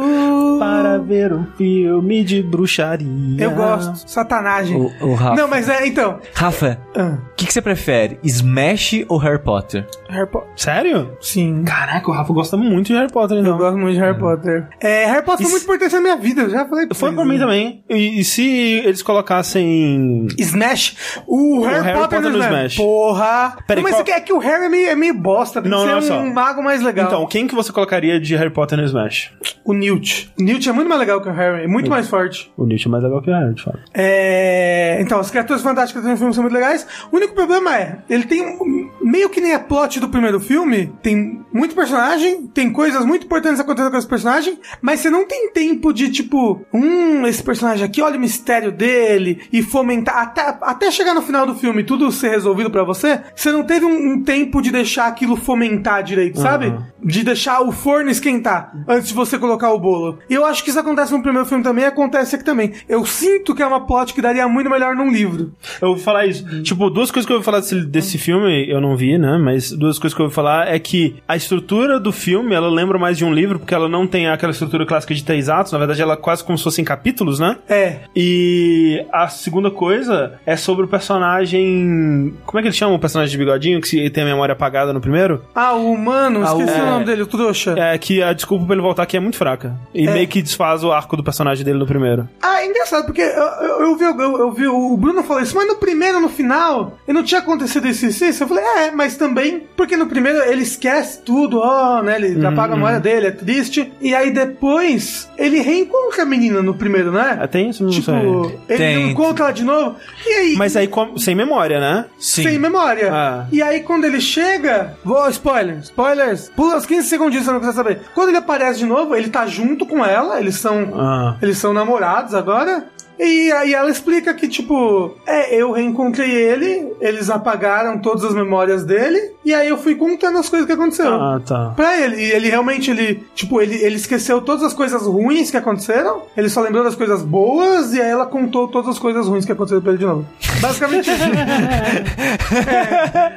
Para 0.60 0.98
ver 0.98 1.34
um 1.34 1.46
filme 1.58 2.24
de 2.24 2.42
bruxaria. 2.44 3.08
Eu 3.44 3.52
gosto. 3.52 4.10
Satanagem. 4.10 4.76
O, 4.76 5.08
o 5.08 5.14
Rafa. 5.14 5.36
Não, 5.36 5.48
mas 5.48 5.70
é, 5.70 5.88
então. 5.88 6.20
Rafa, 6.34 6.80
Ah, 6.96 7.18
o 7.32 7.36
que, 7.36 7.46
que 7.48 7.54
você 7.54 7.62
prefere? 7.62 8.20
Smash 8.24 9.06
ou 9.08 9.18
Harry 9.18 9.40
Potter? 9.40 9.88
Harry 10.10 10.28
Potter. 10.30 10.50
Sério? 10.56 11.12
Sim. 11.22 11.64
Caraca, 11.66 12.10
o 12.10 12.14
Rafa 12.14 12.34
gosta 12.34 12.58
muito 12.58 12.88
de 12.88 12.94
Harry 12.94 13.12
Potter, 13.12 13.38
Eu 13.38 13.42
então. 13.42 13.58
gosto 13.58 13.78
muito 13.78 13.94
de 13.94 14.00
Harry 14.00 14.18
Potter. 14.20 14.68
É, 14.82 15.06
Harry 15.06 15.24
Potter 15.26 15.46
foi 15.46 15.52
muito 15.52 15.64
importante 15.64 15.94
na 15.96 16.02
minha 16.02 16.18
vida, 16.18 16.42
eu 16.42 16.50
já 16.50 16.66
falei 16.68 16.86
pra 16.88 16.96
Foi 16.96 17.12
pra 17.14 17.26
mim 17.26 17.34
né? 17.36 17.40
também. 17.40 17.84
E, 17.90 18.20
e 18.20 18.24
se 18.24 18.44
eles 18.86 19.02
colocassem. 19.02 20.28
Smash? 20.38 21.22
O 21.28 21.62
Harry, 21.62 21.84
Harry 21.86 22.00
Potter, 22.00 22.20
Potter 22.22 22.32
no 22.32 22.38
Smash. 22.44 22.50
Smash. 22.74 22.76
Porra! 22.78 23.58
Peraí, 23.68 23.84
mas 23.84 23.94
qual- 23.94 24.02
é 24.02 24.04
que- 24.06 24.12
é 24.12 24.20
que 24.20 24.34
o 24.34 24.38
Harry 24.40 24.66
é 24.66 24.70
meio, 24.70 24.90
é 24.90 24.96
meio 24.96 25.14
bosta, 25.14 25.62
tem 25.62 25.70
Não, 25.72 25.86
que 25.86 25.92
não, 25.92 26.02
ser 26.02 26.08
só. 26.10 26.20
um 26.20 26.34
mago 26.34 26.62
mais 26.64 26.82
legal. 26.82 27.08
Então, 27.08 27.26
quem 27.28 27.48
que 27.48 27.56
você 27.56 27.72
colocaria 27.72 28.20
de 28.20 28.36
Harry 28.36 28.50
Potter 28.52 28.78
no 28.78 28.84
Smash? 28.86 29.32
O 29.64 29.74
Newt. 29.74 29.89
O 29.92 30.44
Newt 30.44 30.70
é 30.70 30.72
muito 30.72 30.88
mais 30.88 31.00
legal 31.00 31.22
que 31.22 31.30
o 31.30 31.32
Harry, 31.32 31.64
é 31.64 31.68
muito 31.68 31.90
mais 31.90 32.08
forte. 32.08 32.52
O 32.58 32.66
Nietzsche 32.66 32.88
é 32.88 32.92
mais 32.92 33.04
legal 33.04 33.22
que 33.22 33.30
o 33.30 33.34
Harry, 33.34 33.54
de 33.54 33.64
fato. 33.64 33.80
É... 33.94 34.98
Então, 35.02 35.20
as 35.20 35.30
criaturas 35.30 35.62
fantásticas 35.62 36.04
do 36.04 36.18
filme 36.18 36.34
são 36.34 36.44
muito 36.44 36.54
legais. 36.54 36.86
O 37.12 37.16
único 37.16 37.34
problema 37.34 37.76
é, 37.76 38.00
ele 38.10 38.26
tem 38.26 38.58
meio 39.02 39.30
que 39.30 39.42
nem 39.42 39.54
a 39.54 39.60
plot 39.60 40.00
do 40.00 40.10
primeiro 40.10 40.40
filme, 40.40 40.94
tem 41.02 41.44
muito 41.52 41.76
personagem, 41.76 42.48
tem 42.48 42.72
coisas 42.72 43.06
muito 43.06 43.26
importantes 43.26 43.60
acontecendo 43.60 43.92
com 43.92 43.98
esse 43.98 44.08
personagem, 44.08 44.60
mas 44.82 45.00
você 45.00 45.10
não 45.10 45.28
tem 45.28 45.52
tempo 45.52 45.94
de 45.94 46.10
tipo, 46.10 46.62
hum, 46.74 47.26
esse 47.26 47.42
personagem 47.42 47.86
aqui, 47.86 48.02
olha 48.02 48.18
o 48.18 48.20
mistério 48.20 48.72
dele 48.72 49.42
e 49.52 49.62
fomentar 49.62 50.18
até, 50.18 50.58
até 50.62 50.92
chegar 50.92 51.14
no 51.14 51.22
final 51.22 51.46
do 51.46 51.56
filme, 51.56 51.84
tudo 51.84 52.12
ser 52.12 52.30
resolvido 52.30 52.70
pra 52.70 52.84
você. 52.84 53.22
Você 53.36 53.52
não 53.52 53.64
teve 53.64 53.86
um, 53.86 54.14
um 54.14 54.24
tempo 54.24 54.62
de 54.62 54.72
deixar 54.72 55.08
aquilo 55.08 55.36
fomentar 55.36 56.04
direito, 56.04 56.40
sabe? 56.40 56.76
De 57.04 57.24
deixar 57.24 57.62
o 57.62 57.72
forno 57.72 58.10
esquentar 58.10 58.72
antes 58.88 59.10
de 59.10 59.14
você 59.14 59.38
colocar 59.38 59.72
o 59.72 59.79
bolo. 59.80 60.20
E 60.30 60.34
eu 60.34 60.46
acho 60.46 60.64
que 60.64 60.70
isso 60.70 60.80
acontece 60.80 61.12
no 61.12 61.22
primeiro 61.22 61.48
filme 61.48 61.64
também, 61.64 61.86
acontece 61.86 62.36
aqui 62.36 62.44
também. 62.46 62.74
Eu 62.88 63.06
sinto 63.06 63.54
que 63.56 63.62
é 63.64 63.66
uma 63.66 63.86
plot 63.86 64.14
que 64.14 64.22
daria 64.22 64.48
muito 64.48 64.70
melhor 64.70 64.96
num 64.96 65.12
livro. 65.12 65.52
Eu 65.82 65.90
vou 65.90 65.98
falar 65.98 66.26
isso. 66.26 66.62
Tipo, 66.64 66.90
duas 66.90 67.12
coisas 67.12 67.26
que 67.26 67.32
eu 67.32 67.38
vou 67.38 67.44
falar 67.44 67.60
desse, 67.60 67.86
desse 67.86 68.18
filme, 68.18 68.70
eu 68.70 68.80
não 68.82 68.96
vi, 68.96 69.18
né? 69.18 69.38
Mas 69.38 69.72
duas 69.72 69.98
coisas 70.00 70.16
que 70.16 70.22
eu 70.22 70.28
vou 70.28 70.34
falar 70.34 70.68
é 70.68 70.78
que 70.80 71.16
a 71.28 71.36
estrutura 71.36 72.00
do 72.00 72.12
filme, 72.12 72.54
ela 72.54 72.70
lembra 72.70 72.98
mais 72.98 73.18
de 73.18 73.26
um 73.26 73.34
livro, 73.34 73.60
porque 73.60 73.74
ela 73.74 73.88
não 73.90 74.06
tem 74.08 74.28
aquela 74.28 74.52
estrutura 74.52 74.86
clássica 74.86 75.14
de 75.14 75.24
três 75.24 75.50
atos. 75.50 75.72
Na 75.72 75.78
verdade, 75.78 76.02
ela 76.02 76.14
é 76.14 76.18
quase 76.18 76.44
como 76.44 76.58
se 76.58 76.64
fossem 76.64 76.84
capítulos, 76.86 77.40
né? 77.40 77.58
É. 77.68 77.98
E 78.16 79.06
a 79.12 79.28
segunda 79.28 79.72
coisa 79.72 80.40
é 80.46 80.56
sobre 80.56 80.86
o 80.86 80.88
personagem. 80.88 82.34
Como 82.46 82.60
é 82.60 82.62
que 82.62 82.68
ele 82.68 82.76
chama 82.76 82.96
o 82.96 83.00
personagem 83.00 83.32
de 83.32 83.38
bigodinho 83.38 83.82
que 83.82 83.88
se- 83.88 84.10
tem 84.10 84.24
a 84.24 84.28
memória 84.28 84.54
apagada 84.54 84.94
no 84.94 85.02
primeiro? 85.02 85.42
Ah, 85.54 85.74
o 85.74 85.92
humano, 85.92 86.42
Ah, 86.46 86.54
o- 86.56 86.60
esqueci 86.62 86.80
o 86.80 86.84
é. 86.84 86.90
nome 86.90 87.06
dele, 87.06 87.22
o 87.24 87.28
trouxa. 87.28 87.76
É 87.78 87.98
que 87.98 88.22
a 88.22 88.34
desculpa 88.34 88.66
pra 88.66 88.74
ele 88.76 88.82
voltar 88.82 89.04
aqui 89.04 89.18
é 89.18 89.20
muito 89.20 89.38
fraca. 89.38 89.59
E 89.94 90.08
É. 90.08 90.12
meio 90.12 90.28
que 90.28 90.42
desfaz 90.42 90.84
o 90.84 90.92
arco 90.92 91.16
do 91.18 91.24
personagem 91.24 91.64
dele 91.66 91.80
no 91.80 91.86
primeiro. 91.88 92.28
Ah, 92.42 92.62
é 92.62 92.66
engraçado, 92.68 93.06
porque 93.06 93.22
eu, 93.22 93.28
eu, 93.28 93.82
eu 93.82 93.96
vi, 93.98 94.04
eu, 94.06 94.38
eu 94.40 94.52
vi 94.52 94.68
o 94.68 94.96
Bruno 94.98 95.24
falou 95.24 95.42
isso, 95.42 95.56
mas 95.56 95.68
no 95.68 95.76
primeiro, 95.76 96.20
no 96.20 96.30
final, 96.30 96.98
e 97.08 97.14
não 97.14 97.24
tinha 97.24 97.40
acontecido 97.42 97.88
isso 97.88 98.06
e 98.06 98.10
isso, 98.10 98.26
isso. 98.26 98.44
Eu 98.44 98.48
falei, 98.48 98.64
é, 98.64 98.92
mas 98.92 99.18
também, 99.18 99.64
porque 99.76 99.96
no 99.98 100.08
primeiro 100.08 100.40
ele 100.44 100.62
esquece 100.64 101.22
tudo, 101.22 101.60
ó, 101.60 102.02
né? 102.02 102.16
Ele 102.18 102.46
apaga 102.46 102.74
a 102.74 102.76
memória 102.76 103.00
dele, 103.00 103.28
é 103.28 103.32
triste. 103.32 103.92
E 104.02 104.14
aí 104.16 104.32
depois, 104.32 105.30
ele 105.38 105.60
reencontra 105.62 106.24
a 106.24 106.26
menina 106.26 106.62
no 106.62 106.74
primeiro, 106.74 107.12
né? 107.12 107.38
Ah, 107.42 107.48
tem 107.48 107.70
isso? 107.70 107.84
Não 107.84 107.90
tipo, 107.92 108.06
sei. 108.06 108.60
ele 108.70 108.78
Tem. 108.78 109.10
encontra 109.12 109.46
ela 109.46 109.54
de 109.54 109.64
novo. 109.64 109.96
E 110.26 110.30
aí. 110.34 110.56
Mas 110.58 110.76
aí 110.76 110.88
com- 110.88 111.18
sem 111.18 111.34
memória, 111.36 111.80
né? 111.80 112.06
Sim. 112.20 112.44
Sem 112.44 112.60
memória. 112.60 113.10
Ah. 113.14 113.46
E 113.52 113.62
aí, 113.62 113.80
quando 113.82 114.06
ele 114.06 114.20
chega. 114.22 114.94
Vou, 115.04 115.28
spoiler, 115.30 115.78
spoilers. 115.80 116.50
Pula 116.56 116.78
os 116.78 116.86
15 116.86 117.08
segundinhos 117.08 117.44
se 117.46 117.50
você 117.50 117.54
não 117.54 117.60
quiser 117.60 117.74
saber. 117.74 118.02
Quando 118.14 118.30
ele 118.30 118.38
aparece 118.38 118.80
de 118.80 118.86
novo, 118.86 119.16
ele 119.16 119.30
tá 119.30 119.46
junto 119.50 119.86
com 119.86 120.06
ela, 120.06 120.40
eles 120.40 120.56
são. 120.56 120.94
Ah. 120.96 121.36
Eles 121.42 121.58
são 121.58 121.74
namorados 121.74 122.34
agora. 122.34 122.86
E 123.20 123.52
aí 123.52 123.74
ela 123.74 123.90
explica 123.90 124.34
que, 124.34 124.48
tipo, 124.48 125.14
é, 125.28 125.54
eu 125.56 125.72
reencontrei 125.74 126.32
ele, 126.32 126.94
eles 127.02 127.30
apagaram 127.30 128.00
todas 128.00 128.24
as 128.24 128.34
memórias 128.34 128.86
dele, 128.86 129.34
e 129.44 129.54
aí 129.54 129.68
eu 129.68 129.78
fui 129.78 129.96
contando 129.96 130.38
as 130.38 130.48
coisas 130.48 130.66
que 130.66 130.72
aconteceram. 130.74 131.22
Ah, 131.22 131.42
tá. 131.46 131.74
Pra 131.76 132.00
ele, 132.00 132.16
e 132.16 132.32
ele 132.32 132.50
realmente, 132.50 132.90
ele, 132.92 133.26
tipo, 133.36 133.62
ele, 133.62 133.76
ele 133.76 133.96
esqueceu 133.96 134.42
todas 134.42 134.64
as 134.64 134.74
coisas 134.74 135.02
ruins 135.04 135.52
que 135.52 135.58
aconteceram, 135.58 136.24
ele 136.38 136.48
só 136.50 136.62
lembrou 136.62 136.84
das 136.84 136.96
coisas 136.96 137.22
boas, 137.22 137.94
e 137.94 138.02
aí 138.02 138.10
ela 138.10 138.26
contou 138.26 138.68
todas 138.70 138.90
as 138.90 139.00
coisas 139.00 139.28
ruins 139.28 139.44
que 139.46 139.52
aconteceram 139.52 139.82
pra 139.82 139.92
ele 139.92 140.00
de 140.00 140.06
novo. 140.06 140.26
Basicamente 140.62 141.10
isso. 141.12 141.24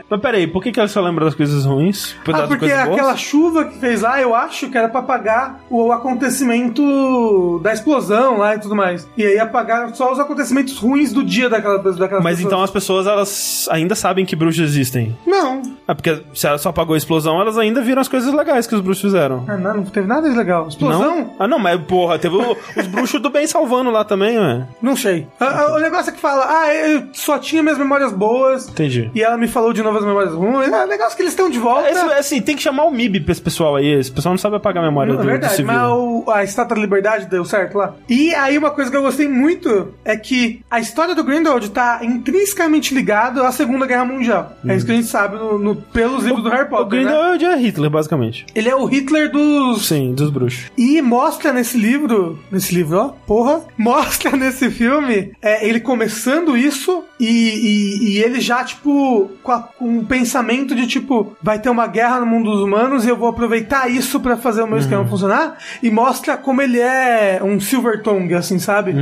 Mas 0.08 0.20
peraí, 0.20 0.46
por 0.46 0.62
que, 0.62 0.70
que 0.72 0.78
ela 0.78 0.88
só 0.88 1.00
lembra 1.00 1.24
das 1.24 1.34
coisas 1.34 1.64
ruins? 1.64 2.14
Por 2.24 2.34
Ah, 2.34 2.42
porque 2.46 2.58
coisas 2.68 2.84
boas? 2.84 2.92
aquela 2.98 3.16
chuva 3.16 3.64
que 3.64 3.78
fez 3.78 4.02
lá, 4.02 4.20
eu 4.20 4.34
acho 4.34 4.68
que 4.70 4.76
era 4.78 4.88
pra 4.88 5.00
apagar 5.00 5.60
o 5.70 5.92
acontecimento 5.92 7.60
da 7.62 7.72
explosão 7.72 8.38
lá 8.38 8.54
e 8.54 8.58
tudo 8.58 8.74
mais. 8.76 9.08
E 9.16 9.24
aí 9.26 9.38
só 9.94 10.12
os 10.12 10.18
acontecimentos 10.18 10.76
ruins 10.78 11.12
do 11.12 11.22
dia 11.22 11.48
daquela, 11.48 11.78
daquela 11.78 12.20
Mas 12.20 12.40
então 12.40 12.62
as 12.62 12.70
pessoas, 12.70 13.06
elas 13.06 13.68
ainda 13.70 13.94
sabem 13.94 14.24
que 14.24 14.34
bruxos 14.36 14.62
existem. 14.64 15.16
Não. 15.26 15.62
Ah, 15.86 15.94
porque 15.94 16.22
se 16.34 16.46
ela 16.46 16.58
só 16.58 16.68
apagou 16.70 16.94
a 16.94 16.98
explosão, 16.98 17.40
elas 17.40 17.58
ainda 17.58 17.80
viram 17.80 18.00
as 18.00 18.08
coisas 18.08 18.32
legais 18.32 18.66
que 18.66 18.74
os 18.74 18.80
bruxos 18.80 19.02
fizeram. 19.02 19.44
Ah, 19.48 19.56
não, 19.56 19.74
não 19.78 19.84
teve 19.84 20.06
nada 20.06 20.28
de 20.30 20.36
legal. 20.36 20.68
Explosão? 20.68 21.00
Não? 21.18 21.34
Ah, 21.38 21.48
não, 21.48 21.58
mas 21.58 21.80
porra, 21.82 22.18
teve 22.18 22.36
o- 22.36 22.56
os 22.76 22.86
bruxos 22.86 23.20
do 23.20 23.30
bem 23.30 23.46
salvando 23.46 23.90
lá 23.90 24.04
também, 24.04 24.38
ué. 24.38 24.66
Não 24.80 24.96
sei. 24.96 25.26
Ah, 25.40 25.62
ah, 25.66 25.76
o 25.76 25.80
negócio 25.80 26.10
é 26.10 26.12
que 26.12 26.20
fala, 26.20 26.46
ah, 26.48 26.74
eu 26.74 27.04
só 27.12 27.38
tinha 27.38 27.62
minhas 27.62 27.78
memórias 27.78 28.12
boas. 28.12 28.68
Entendi. 28.68 29.10
E 29.14 29.22
ela 29.22 29.36
me 29.36 29.48
falou 29.48 29.72
de 29.72 29.82
novo 29.82 29.98
as 29.98 30.04
memórias 30.04 30.32
ruins. 30.34 30.72
Ah, 30.72 30.84
o 30.84 30.88
negócio 30.88 31.12
é 31.14 31.16
que 31.16 31.22
eles 31.22 31.32
estão 31.32 31.50
de 31.50 31.58
volta. 31.58 31.90
Esse, 31.90 32.00
assim, 32.12 32.40
tem 32.40 32.56
que 32.56 32.62
chamar 32.62 32.84
o 32.84 32.90
MIB 32.90 33.20
pra 33.20 33.32
esse 33.32 33.42
pessoal 33.42 33.76
aí. 33.76 33.86
Esse 33.92 34.10
pessoal 34.10 34.32
não 34.32 34.38
sabe 34.38 34.56
apagar 34.56 34.82
a 34.82 34.86
memória 34.86 35.12
Não, 35.12 35.16
do, 35.16 35.22
é 35.22 35.24
do 35.26 35.30
verdade, 35.30 35.56
civil. 35.56 35.72
mas 35.72 35.82
o- 35.90 36.24
a 36.30 36.44
Estátua 36.44 36.76
da 36.76 36.82
Liberdade 36.82 37.26
deu 37.26 37.44
certo 37.44 37.76
lá. 37.78 37.94
E 38.08 38.34
aí 38.34 38.56
uma 38.56 38.70
coisa 38.70 38.90
que 38.90 38.96
eu 38.96 39.02
gostei 39.02 39.28
muito 39.28 39.61
é 40.04 40.16
que 40.16 40.60
a 40.70 40.80
história 40.80 41.14
do 41.14 41.24
Grindelwald 41.24 41.70
tá 41.70 42.00
intrinsecamente 42.02 42.94
ligada 42.94 43.46
à 43.46 43.52
Segunda 43.52 43.86
Guerra 43.86 44.04
Mundial. 44.04 44.56
É 44.66 44.74
isso 44.76 44.86
que 44.86 44.92
a 44.92 44.94
gente 44.94 45.06
sabe 45.06 45.36
no, 45.36 45.58
no- 45.58 45.76
pelos 45.76 46.24
livros 46.24 46.42
do 46.42 46.48
Harry 46.50 46.64
O 46.64 46.68
Potter, 46.68 46.98
né? 47.00 47.04
Grindelwald 47.04 47.44
é 47.44 47.56
Hitler, 47.56 47.90
basicamente. 47.90 48.46
Ele 48.54 48.68
é 48.68 48.74
o 48.76 48.84
Hitler 48.86 49.30
dos... 49.30 49.86
Sim, 49.86 50.14
dos 50.14 50.30
bruxos. 50.30 50.70
E 50.76 51.00
mostra 51.02 51.52
nesse 51.52 51.76
livro, 51.78 52.38
nesse 52.50 52.74
livro, 52.74 52.98
ó, 52.98 53.08
porra, 53.26 53.60
mostra 53.78 54.36
nesse 54.36 54.70
filme 54.70 55.32
é, 55.42 55.66
ele 55.68 55.80
começando 55.80 56.56
isso 56.56 57.04
e, 57.20 57.26
e- 57.26 58.12
e 58.12 58.22
ele 58.22 58.40
já, 58.40 58.64
tipo, 58.64 59.30
com, 59.42 59.52
a- 59.52 59.60
com 59.60 59.88
um 59.98 60.04
pensamento 60.04 60.74
de, 60.74 60.86
tipo, 60.86 61.36
vai 61.42 61.58
ter 61.58 61.70
uma 61.70 61.86
guerra 61.86 62.20
no 62.20 62.26
mundo 62.26 62.50
dos 62.50 62.60
humanos 62.62 63.04
e 63.04 63.08
eu 63.08 63.16
vou 63.16 63.28
aproveitar 63.28 63.90
isso 63.90 64.20
pra 64.20 64.36
fazer 64.36 64.62
o 64.62 64.66
meu 64.66 64.78
esquema 64.78 65.04
funcionar. 65.06 65.56
E 65.82 65.90
mostra 65.90 66.36
como 66.36 66.60
ele 66.62 66.80
é 66.80 67.40
um 67.42 67.58
Silver 67.60 68.02
Tongue, 68.02 68.34
assim, 68.34 68.58
sabe? 68.58 68.92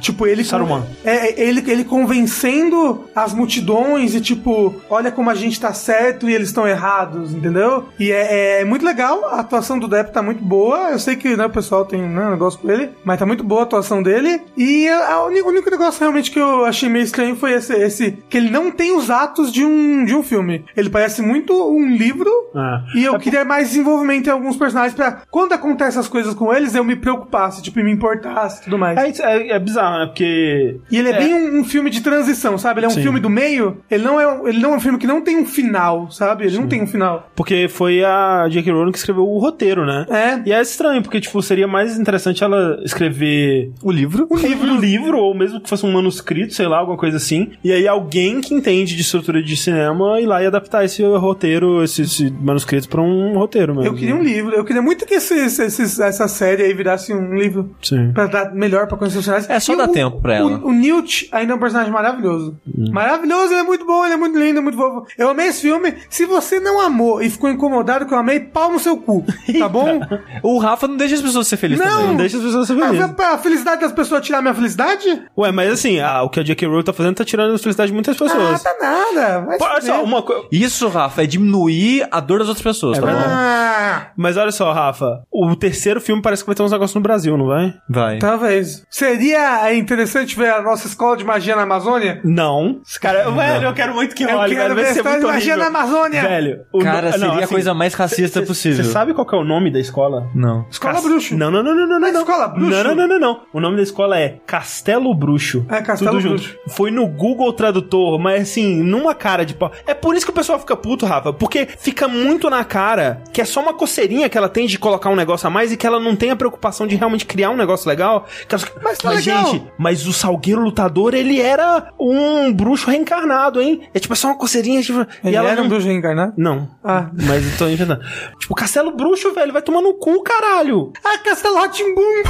Tipo, 0.00 0.26
ele. 0.26 0.44
Saruman. 0.44 0.84
É, 1.04 1.28
é, 1.30 1.40
ele, 1.48 1.62
ele 1.70 1.84
convencendo 1.84 3.04
as 3.14 3.32
multidões 3.32 4.14
e, 4.14 4.20
tipo, 4.20 4.74
olha 4.88 5.10
como 5.10 5.30
a 5.30 5.34
gente 5.34 5.60
tá 5.60 5.72
certo 5.72 6.28
e 6.28 6.34
eles 6.34 6.48
estão 6.48 6.66
errados, 6.66 7.32
entendeu? 7.32 7.88
E 7.98 8.10
é, 8.12 8.60
é 8.60 8.64
muito 8.64 8.84
legal, 8.84 9.24
a 9.26 9.40
atuação 9.40 9.78
do 9.78 9.88
Depp 9.88 10.12
tá 10.12 10.22
muito 10.22 10.42
boa. 10.44 10.90
Eu 10.90 10.98
sei 10.98 11.16
que 11.16 11.36
né, 11.36 11.46
o 11.46 11.50
pessoal 11.50 11.84
tem 11.84 12.00
né, 12.02 12.26
um 12.26 12.30
negócio 12.30 12.58
com 12.60 12.70
ele, 12.70 12.90
mas 13.04 13.18
tá 13.18 13.26
muito 13.26 13.42
boa 13.44 13.62
a 13.62 13.64
atuação 13.64 14.02
dele. 14.02 14.40
E 14.56 14.88
a, 14.88 15.24
única- 15.24 15.46
o 15.46 15.50
único 15.50 15.70
negócio 15.70 16.00
realmente 16.00 16.30
que 16.30 16.38
eu 16.38 16.64
achei 16.64 16.88
meio 16.88 17.04
estranho 17.04 17.36
foi 17.36 17.52
esse, 17.52 17.72
esse 17.74 18.18
que 18.28 18.36
ele 18.36 18.50
não 18.50 18.70
tem 18.70 18.96
os 18.96 19.10
atos 19.10 19.52
de 19.52 19.64
um, 19.64 20.04
de 20.04 20.14
um 20.14 20.22
filme. 20.22 20.64
Ele 20.76 20.90
parece 20.90 21.22
muito 21.22 21.52
um 21.70 21.86
livro. 21.88 22.30
Ah. 22.54 22.82
E 22.94 23.04
eu 23.04 23.18
queria 23.18 23.44
mais 23.44 23.68
desenvolvimento 23.68 24.26
em 24.26 24.30
alguns 24.30 24.56
personagens 24.56 24.94
pra 24.94 25.22
quando 25.30 25.52
acontecem 25.52 26.00
as 26.00 26.08
coisas 26.08 26.34
com 26.34 26.52
eles 26.52 26.74
eu 26.74 26.84
me 26.84 26.96
preocupasse, 26.96 27.62
tipo, 27.62 27.78
me 27.80 27.92
importasse 27.92 28.60
e 28.60 28.64
tudo 28.64 28.78
mais. 28.78 28.98
É, 29.20 29.36
é, 29.36 29.48
é 29.52 29.58
bizarro, 29.88 29.98
né? 30.00 30.06
Porque. 30.06 30.76
E 30.90 30.96
ele 30.98 31.08
é, 31.10 31.18
bem 31.18 31.34
um, 31.34 31.60
um 31.60 31.64
filme 31.64 31.90
de 31.90 32.00
transição, 32.00 32.56
sabe? 32.58 32.80
Ele 32.80 32.86
é 32.86 32.88
um 32.88 32.92
Sim. 32.92 33.02
filme 33.02 33.20
do 33.20 33.30
meio. 33.30 33.78
Ele 33.90 34.04
não 34.04 34.20
é, 34.20 34.26
um- 34.26 34.48
ele 34.48 34.58
não 34.58 34.74
é 34.74 34.76
um 34.76 34.80
filme 34.80 34.98
que 34.98 35.06
não 35.06 35.20
tem 35.20 35.38
um 35.38 35.44
final, 35.46 36.10
sabe? 36.10 36.44
Ele 36.46 36.58
não 36.58 36.66
tem 36.66 36.82
um 36.82 36.86
final. 36.86 37.30
Porque 37.34 37.68
foi 37.68 38.04
a 38.04 38.46
J.K. 38.48 38.72
Rowling 38.72 38.92
que 38.92 38.98
escreveu 38.98 39.26
o 39.26 39.38
roteiro, 39.38 39.84
né? 39.84 40.06
É. 40.08 40.48
E 40.48 40.52
é 40.52 40.60
estranho, 40.60 41.02
porque, 41.02 41.20
tipo, 41.20 41.40
seria 41.42 41.66
mais 41.66 41.98
interessante 41.98 42.42
ela 42.44 42.78
escrever 42.84 43.70
O 43.82 43.90
livro. 43.90 44.26
um 44.30 44.36
livro, 44.36 44.72
um 44.72 44.78
livro, 44.78 45.18
ou 45.18 45.34
mesmo 45.34 45.60
que 45.60 45.68
fosse 45.68 45.84
um 45.84 45.92
manuscrito, 45.92 46.54
sei 46.54 46.66
lá, 46.66 46.78
alguma 46.78 46.96
coisa 46.96 47.16
assim. 47.16 47.50
E 47.62 47.72
aí 47.72 47.86
alguém 47.88 48.40
que 48.40 48.54
entende 48.54 48.94
de 48.94 49.02
estrutura 49.02 49.42
de 49.42 49.56
cinema 49.56 50.20
ir 50.20 50.26
lá 50.26 50.42
e 50.42 50.46
adaptar 50.46 50.84
esse 50.84 51.02
roteiro, 51.02 51.82
esse, 51.82 52.02
esse 52.02 52.30
manuscrito 52.30 52.88
pra 52.88 53.00
um 53.02 53.34
roteiro 53.38 53.74
mesmo. 53.74 53.88
Eu 53.88 53.94
queria 53.94 54.14
um 54.14 54.22
livro. 54.22 54.54
Eu 54.54 54.64
queria 54.64 54.82
muito 54.82 55.06
que 55.06 55.14
esse, 55.14 55.34
esse- 55.34 55.62
esse- 55.64 56.02
essa 56.02 56.28
série 56.28 56.62
aí 56.62 56.74
virasse 56.74 57.12
um 57.12 57.34
livro. 57.34 57.70
Sim. 57.82 58.12
Pra 58.12 58.26
dar 58.26 58.54
melhor 58.54 58.86
pra 58.86 58.96
conhecer 58.96 59.18
os 59.18 59.24
personagens. 59.24 59.50
É, 59.50 59.60
só 59.60 59.72
E 59.74 59.76
dá 59.78 59.90
o- 59.90 59.92
tempo 59.92 60.20
pra 60.20 60.34
ela. 60.36 60.50
O, 60.58 60.68
o 60.68 60.72
Newt 60.72 61.28
ainda 61.32 61.52
é 61.52 61.56
um 61.56 61.58
personagem 61.58 61.92
maravilhoso. 61.92 62.58
Hum. 62.66 62.90
Maravilhoso, 62.92 63.52
ele 63.52 63.60
é 63.60 63.64
muito 63.64 63.84
bom, 63.86 64.04
ele 64.04 64.14
é 64.14 64.16
muito 64.16 64.38
lindo, 64.38 64.58
é 64.58 64.62
muito 64.62 64.76
fofo. 64.76 65.06
Eu 65.16 65.30
amei 65.30 65.46
esse 65.48 65.62
filme. 65.62 65.94
Se 66.10 66.26
você 66.26 66.60
não 66.60 66.80
amou 66.80 67.22
e 67.22 67.30
ficou 67.30 67.48
incomodado 67.50 68.06
que 68.06 68.12
eu 68.14 68.18
amei, 68.18 68.40
pau 68.40 68.70
no 68.72 68.78
seu 68.78 68.96
cu. 68.96 69.24
Tá 69.58 69.68
bom? 69.70 70.00
O 70.42 70.58
Rafa 70.58 70.86
não 70.88 70.96
deixa 70.96 71.14
as 71.14 71.22
pessoas 71.22 71.46
ser 71.46 71.56
felizes 71.56 71.84
Não. 71.84 71.92
também. 71.92 72.08
Não 72.08 72.16
deixa 72.16 72.36
as 72.36 72.42
pessoas 72.42 72.66
se 72.66 72.72
a, 72.72 72.76
felizes. 72.76 73.10
a 73.18 73.38
felicidade 73.38 73.80
das 73.80 73.92
pessoas 73.92 74.24
tirar 74.24 74.42
minha 74.42 74.54
felicidade? 74.54 75.22
Ué, 75.36 75.50
mas 75.52 75.72
assim, 75.72 76.00
a- 76.00 76.22
o 76.22 76.28
que 76.28 76.40
a 76.40 76.42
J.K. 76.42 76.66
Rowling 76.68 76.82
tá 76.84 76.92
fazendo 76.92 77.14
tá 77.16 77.24
tirando 77.24 77.54
a 77.54 77.58
felicidade 77.58 77.88
de 77.88 77.94
muitas 77.94 78.16
Ah, 78.20 78.24
pessoas. 78.24 78.62
tá 78.62 78.74
nada. 78.80 79.56
Se 79.56 79.64
olha 79.64 79.80
só, 79.82 80.02
uma 80.02 80.22
coisa. 80.22 80.42
Isso, 80.52 80.88
Rafa, 80.88 81.22
é 81.22 81.26
diminuir 81.26 82.06
a 82.10 82.20
dor 82.20 82.38
das 82.40 82.48
outras 82.48 82.62
pessoas, 82.62 82.98
É 82.98 83.00
tá 83.00 83.06
bom? 83.06 83.12
verdade. 83.12 83.32
Ah, 83.34 84.10
Mas 84.16 84.36
olha 84.36 84.50
só, 84.52 84.72
Rafa, 84.72 85.22
o 85.32 85.54
terceiro 85.56 86.00
filme 86.00 86.20
parece 86.22 86.42
que 86.42 86.46
vai 86.46 86.54
ter 86.54 86.62
uns 86.62 86.72
negócios 86.72 86.94
no 86.94 87.00
Brasil, 87.00 87.36
não 87.36 87.46
vai? 87.46 87.74
Vai. 87.88 88.18
talvez. 88.18 88.84
Seria 88.90 89.67
interessante 89.76 90.36
ver 90.36 90.50
a 90.50 90.62
nossa 90.62 90.86
escola 90.86 91.16
de 91.16 91.24
magia 91.24 91.54
na 91.56 91.62
Amazônia? 91.62 92.20
Não. 92.24 92.80
Cara, 93.00 93.30
velho, 93.30 93.66
eu 93.66 93.74
quero 93.74 93.94
muito 93.94 94.14
que 94.14 94.24
Eu 94.24 94.36
role, 94.36 94.54
quero 94.54 94.74
velho. 94.74 94.74
Vai 94.74 94.84
ver 94.84 94.90
a 94.90 94.94
ser 94.94 95.02
muito 95.02 95.26
magia 95.26 95.54
horrível. 95.54 95.58
na 95.72 95.78
Amazônia. 95.80 96.22
Velho, 96.22 96.60
o 96.72 96.78
Cara, 96.80 97.10
no- 97.10 97.12
não, 97.12 97.18
seria 97.18 97.34
a 97.34 97.44
assim, 97.44 97.54
coisa 97.54 97.74
mais 97.74 97.94
racista 97.94 98.40
cê- 98.40 98.46
possível. 98.46 98.84
Você 98.84 98.90
sabe 98.90 99.14
qual 99.14 99.26
que 99.26 99.34
é 99.34 99.38
o 99.38 99.44
nome 99.44 99.70
da 99.70 99.78
escola? 99.80 100.28
Não. 100.34 100.66
Escola 100.70 100.94
Cas- 100.94 101.02
Bruxo. 101.04 101.36
Não, 101.36 101.50
não, 101.50 101.62
não, 101.62 101.74
não, 101.74 101.86
não, 101.86 102.00
não. 102.00 102.08
É 102.08 102.12
não. 102.12 102.20
Escola 102.20 102.48
Bruxo? 102.48 102.70
Não, 102.70 102.84
não, 102.84 102.94
não, 102.94 103.08
não, 103.08 103.18
não. 103.18 103.40
O 103.52 103.60
nome 103.60 103.76
da 103.76 103.82
escola 103.82 104.18
é 104.18 104.38
Castelo 104.46 105.14
Bruxo. 105.14 105.64
É, 105.68 105.80
Castelo 105.82 106.10
Tudo 106.12 106.20
junto. 106.20 106.34
Bruxo. 106.42 106.56
Foi 106.68 106.90
no 106.90 107.06
Google 107.06 107.52
Tradutor, 107.52 108.18
mas 108.18 108.42
assim, 108.42 108.82
numa 108.82 109.14
cara 109.14 109.44
de 109.44 109.54
pau. 109.54 109.70
É 109.86 109.94
por 109.94 110.14
isso 110.16 110.24
que 110.26 110.30
o 110.30 110.34
pessoal 110.34 110.58
fica 110.58 110.76
puto, 110.76 111.06
Rafa, 111.06 111.32
porque 111.32 111.66
fica 111.78 112.06
muito 112.08 112.48
na 112.50 112.64
cara 112.64 113.22
que 113.32 113.40
é 113.40 113.44
só 113.44 113.60
uma 113.60 113.74
coceirinha 113.74 114.28
que 114.28 114.36
ela 114.38 114.48
tem 114.48 114.66
de 114.66 114.78
colocar 114.78 115.10
um 115.10 115.16
negócio 115.16 115.46
a 115.46 115.50
mais 115.50 115.72
e 115.72 115.76
que 115.76 115.86
ela 115.86 115.98
não 116.00 116.14
tem 116.16 116.30
a 116.30 116.36
preocupação 116.36 116.86
de 116.86 116.96
realmente 116.96 117.26
criar 117.26 117.50
um 117.50 117.56
negócio 117.56 117.88
legal. 117.88 118.26
Que 118.48 118.54
ela- 118.54 118.64
Mas 118.82 118.98
tá 118.98 119.10
legal. 119.10 119.46
gente, 119.46 119.57
mas 119.78 120.06
o 120.06 120.12
Salgueiro 120.12 120.62
Lutador, 120.62 121.14
ele 121.14 121.40
era 121.40 121.92
um 121.98 122.52
bruxo 122.52 122.90
reencarnado, 122.90 123.60
hein? 123.60 123.82
É 123.94 123.98
tipo, 123.98 124.12
é 124.12 124.16
só 124.16 124.28
uma 124.28 124.38
coceirinha, 124.38 124.82
tipo, 124.82 125.06
Ele 125.24 125.36
era 125.36 125.60
um 125.60 125.62
não... 125.62 125.68
bruxo 125.68 125.86
reencarnado? 125.86 126.34
Não. 126.36 126.68
Ah. 126.82 127.10
Mas 127.26 127.44
eu 127.44 127.58
tô 127.58 127.68
inventando. 127.68 128.00
Tipo, 128.38 128.54
Castelo 128.54 128.94
Bruxo, 128.94 129.32
velho, 129.32 129.52
vai 129.52 129.62
tomar 129.62 129.80
no 129.80 129.94
cu, 129.94 130.22
caralho. 130.22 130.92
Ah, 131.04 131.18
Castelo 131.18 131.56
Ratimbum! 131.56 132.22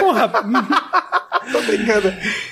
Porra. 0.00 0.28
Tô 1.52 1.62
brincando. 1.62 2.08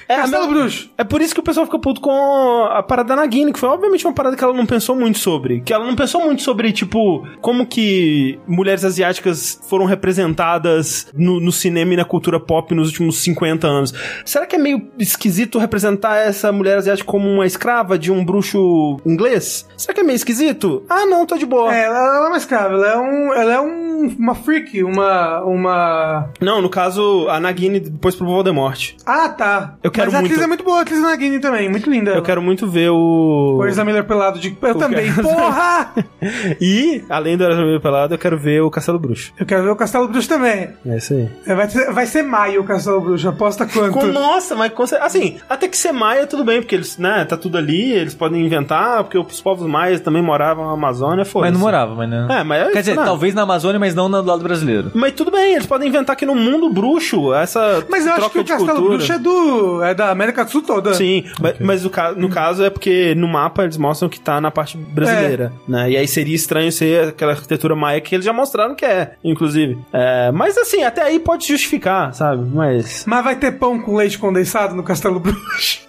É, 0.09 0.17
Castelo 0.17 0.49
Bruxo. 0.49 0.91
É 0.97 1.05
por 1.05 1.21
isso 1.21 1.35
que 1.35 1.41
o 1.41 1.43
pessoal 1.43 1.67
fica 1.67 1.79
puto 1.79 2.01
com 2.01 2.65
a 2.71 2.83
parada 2.83 3.09
da 3.09 3.17
Nagini, 3.17 3.53
que 3.53 3.59
foi 3.59 3.69
obviamente 3.69 4.07
uma 4.07 4.15
parada 4.15 4.37
que 4.37 4.43
ela 4.43 4.55
não 4.55 4.67
pensou 4.67 4.97
muito 4.97 5.19
sobre. 5.19 5.61
Que 5.61 5.73
ela 5.73 5.87
não 5.87 5.95
pensou 5.95 6.25
muito 6.25 6.43
sobre, 6.43 6.73
tipo, 6.73 7.27
como 7.41 7.67
que 7.67 8.39
mulheres 8.47 8.85
asiáticas 8.85 9.61
foram 9.69 9.85
representadas 9.85 11.09
no, 11.15 11.41
no 11.41 11.53
cinema 11.53 11.95
e 11.95 11.97
na 11.97 12.05
cultura 12.05 12.41
pop 12.41 12.75
nos 12.75 12.89
últimos 12.89 13.19
50 13.19 13.67
anos. 13.67 13.95
Será 14.25 14.47
que 14.47 14.57
é 14.57 14.59
meio 14.59 14.89
esquisito 14.99 15.59
representar 15.59 16.17
essa 16.19 16.51
mulher 16.53 16.79
asiática 16.79 17.07
como 17.07 17.29
uma 17.29 17.47
escrava 17.47 17.99
de 17.99 18.11
um 18.13 18.25
bruxo 18.25 18.99
inglês? 19.05 19.67
Será 19.77 19.95
que 19.95 20.01
é 20.01 20.05
meio 20.05 20.17
esquisito? 20.17 20.85
Ah, 20.89 21.07
não, 21.07 21.27
tô 21.27 21.37
de 21.37 21.47
boa. 21.47 21.75
É, 21.75 21.85
ela, 21.85 21.97
ela 21.99 22.27
é 22.27 22.29
uma 22.29 22.37
escrava, 22.39 22.75
ela 22.75 22.89
é, 22.89 22.97
um, 22.97 23.33
ela 23.35 23.53
é 23.55 23.61
um, 23.61 24.15
uma 24.19 24.35
freak, 24.35 24.83
uma, 24.83 25.43
uma... 25.43 26.29
Não, 26.41 26.61
no 26.63 26.69
caso, 26.69 27.27
a 27.29 27.39
Nagini 27.41 27.81
depois 27.81 28.15
pro 28.15 28.27
Voldemort. 28.27 28.93
Ah, 29.05 29.29
tá. 29.29 29.75
Eu 29.83 29.91
quero 29.91 30.07
Mas 30.07 30.15
a 30.15 30.19
atriz 30.19 30.33
muito- 30.33 30.45
é 30.45 30.47
muito 30.47 30.65
boa, 30.65 30.79
a 30.79 30.83
atriz 30.83 31.01
Nagini 31.01 31.39
também, 31.41 31.69
muito 31.69 31.91
linda. 31.91 32.13
Eu 32.13 32.23
quero 32.23 32.41
muito 32.43 32.69
ver 32.69 32.91
o. 32.91 33.59
O 33.61 33.67
Ezra 33.67 33.85
Miller 33.85 34.05
pelado 34.05 34.39
de... 34.39 34.57
Eu 34.61 34.75
também, 34.75 35.13
cara- 35.13 35.23
porra! 35.29 35.95
E, 36.61 37.05
além 37.09 37.37
do 37.37 37.45
Erasmo 37.45 37.81
Pelado, 37.81 38.15
eu 38.15 38.19
quero 38.19 38.39
ver 38.39 38.61
o 38.63 38.71
Castelo 38.71 38.99
Bruxo. 38.99 39.33
Eu 39.39 39.47
quero 39.47 39.63
ver 39.63 39.71
o 39.71 39.77
Castelo 39.77 40.09
Bruxo 40.09 40.29
também. 40.29 40.71
É 40.87 40.97
isso 40.97 41.13
aí. 41.15 41.29
É, 41.47 41.55
Vai 41.55 41.69
ser, 41.69 41.93
vai 41.93 42.07
ser 42.07 42.23
maio 42.23 42.61
o 42.61 42.65
Castelo 42.65 43.01
Bruxo, 43.01 43.29
aposta 43.29 43.67
quanto? 43.67 43.93
Com- 43.93 44.06
nossa, 44.13 44.55
mas 44.55 44.73
assim, 45.01 45.39
até 45.49 45.69
que 45.69 45.77
ser 45.77 45.93
maia 45.93 46.27
tudo 46.27 46.45
bem, 46.45 46.61
porque 46.61 46.75
eles, 46.75 46.99
né, 46.99 47.25
tá 47.25 47.37
tudo 47.37 47.57
ali, 47.59 47.93
eles 47.93 48.15
podem 48.15 48.45
inventar, 48.45 49.05
porque 49.05 49.19
os 49.19 49.41
povos 49.41 49.67
maias 49.67 50.01
também 50.01 50.23
moravam 50.23 50.67
na 50.67 50.73
Amazônia, 50.73 51.25
foda 51.25 51.47
Mas 51.47 51.55
não 51.55 51.61
morava, 51.61 51.95
mas 51.95 52.09
não. 52.09 52.31
É, 52.31 52.45
mas 52.45 52.69
é 52.69 52.73
Quer 52.73 52.81
dizer, 52.81 52.91
isso, 52.93 53.01
né? 53.01 53.07
talvez 53.07 53.35
na 53.35 53.43
Amazônia, 53.43 53.79
mas 53.79 53.95
não 53.95 54.09
no 54.09 54.21
lado 54.23 54.43
brasileiro. 54.43 54.91
Mas 54.95 55.13
tudo 55.13 55.31
bem, 55.31 55.55
eles 55.55 55.67
podem 55.67 55.89
inventar 55.89 56.17
que 56.17 56.27
no 56.27 56.35
mundo 56.35 56.69
bruxo, 56.71 57.33
essa 57.35 57.85
Mas 57.89 58.07
eu 58.07 58.13
acho 58.13 58.21
troca 58.21 58.33
que 58.33 58.39
o 58.41 58.45
de 58.45 58.51
Castelo 58.53 58.73
cultura... 58.79 58.97
Bruxo 58.99 59.13
é 59.13 59.19
do... 59.19 59.83
é 59.83 59.95
da 59.95 60.11
América 60.11 60.45
do 60.45 60.51
Sul 60.51 60.63
toda. 60.63 60.95
Sim, 60.95 61.25
mas, 61.41 61.59
mas 61.61 61.85
o 61.85 61.91
ca- 61.91 62.13
no 62.13 62.29
caso 62.29 62.65
é 62.65 62.71
porque 62.71 63.15
no 63.15 63.29
mapa 63.29 63.65
eles 63.65 63.77
mostram 63.77 64.09
que 64.09 64.21
tá 64.21 64.41
na 64.41 64.51
parte 64.51 64.77
brasileira, 64.77 65.53
né? 65.69 65.91
E 65.91 65.97
aí 65.97 66.07
seria 66.09 66.35
estranho 66.35 66.71
ser 66.73 67.09
aquela 67.09 67.33
arquitetura 67.33 67.75
maia 67.77 68.01
que 68.01 68.15
eles 68.15 68.25
já 68.25 68.33
mostraram 68.33 68.75
que 68.75 68.85
é, 68.85 69.15
inclusive. 69.25 69.79
É, 69.93 70.31
mas 70.33 70.57
assim, 70.57 70.83
até 70.83 71.03
aí 71.03 71.19
pode 71.19 71.47
justificar, 71.47 72.13
sabe? 72.15 72.45
Mas. 72.55 73.05
Mas 73.07 73.25
vai 73.25 73.37
ter 73.37 73.53
pão 73.53 73.81
com 73.81 73.96
leite 73.97 74.19
condensado 74.19 74.75
no 74.75 74.83
Castelo 74.83 75.19
Bruxo? 75.19 75.81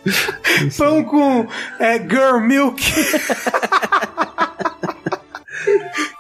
pão 0.77 1.03
com 1.03 1.47
é, 1.79 1.99
girl 1.99 2.39
milk? 2.39 2.81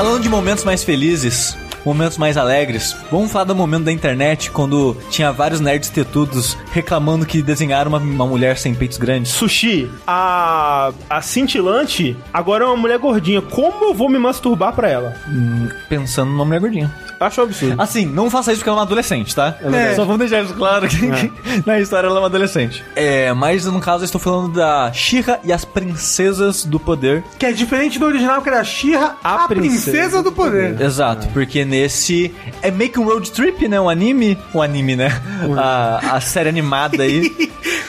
Falando 0.00 0.22
de 0.22 0.30
momentos 0.30 0.64
mais 0.64 0.82
felizes, 0.82 1.58
momentos 1.84 2.18
mais 2.18 2.36
alegres, 2.36 2.96
vamos 3.10 3.30
falar 3.30 3.44
do 3.44 3.54
momento 3.54 3.84
da 3.84 3.92
internet 3.92 4.50
quando 4.50 4.96
tinha 5.10 5.32
vários 5.32 5.60
nerds 5.60 5.90
tetudos 5.90 6.56
reclamando 6.72 7.26
que 7.26 7.42
desenharam 7.42 7.88
uma, 7.90 7.98
uma 7.98 8.26
mulher 8.26 8.56
sem 8.58 8.74
peitos 8.74 8.98
grandes. 8.98 9.32
Sushi, 9.32 9.90
a, 10.06 10.92
a 11.08 11.22
cintilante 11.22 12.16
agora 12.32 12.64
é 12.64 12.66
uma 12.66 12.76
mulher 12.76 12.98
gordinha. 12.98 13.40
Como 13.40 13.84
eu 13.86 13.94
vou 13.94 14.08
me 14.08 14.18
masturbar 14.18 14.72
pra 14.72 14.88
ela? 14.88 15.14
Pensando 15.88 16.30
numa 16.30 16.44
mulher 16.44 16.60
gordinha. 16.60 16.94
Acho 17.20 17.42
um 17.42 17.44
absurdo. 17.44 17.82
Assim, 17.82 18.06
não 18.06 18.30
faça 18.30 18.50
isso 18.50 18.60
porque 18.60 18.70
ela 18.70 18.78
é 18.78 18.80
uma 18.80 18.86
adolescente, 18.86 19.34
tá? 19.34 19.50
verdade. 19.60 19.96
Só 19.96 20.04
vamos 20.04 20.20
deixar 20.20 20.42
isso 20.42 20.54
claro 20.54 20.88
que, 20.88 20.96
que 20.96 21.32
na 21.66 21.78
história 21.78 22.06
ela 22.06 22.16
é 22.16 22.20
uma 22.20 22.28
adolescente. 22.28 22.82
É, 22.96 23.30
mas 23.34 23.66
no 23.66 23.78
caso 23.78 24.02
eu 24.02 24.06
estou 24.06 24.20
falando 24.20 24.54
da 24.54 24.90
Shira 24.92 25.38
e 25.44 25.52
as 25.52 25.64
Princesas 25.64 26.64
do 26.64 26.80
Poder. 26.80 27.22
Que 27.38 27.46
é 27.46 27.52
diferente 27.52 27.98
do 27.98 28.06
original, 28.06 28.40
que 28.40 28.48
era 28.48 28.64
Shira, 28.64 29.16
a, 29.22 29.44
A 29.44 29.48
princesa, 29.48 29.90
Princesa 29.90 30.22
do 30.22 30.32
poder. 30.32 30.80
Exato, 30.80 31.28
porque 31.28 31.64
nesse 31.70 32.34
é 32.60 32.70
meio 32.70 32.90
que 32.90 33.00
um 33.00 33.04
road 33.04 33.30
trip, 33.30 33.66
né? 33.68 33.80
Um 33.80 33.88
anime. 33.88 34.36
Um 34.54 34.60
anime, 34.60 34.96
né? 34.96 35.08
A, 35.56 36.16
a 36.16 36.20
série 36.20 36.48
animada 36.48 37.02
aí. 37.02 37.50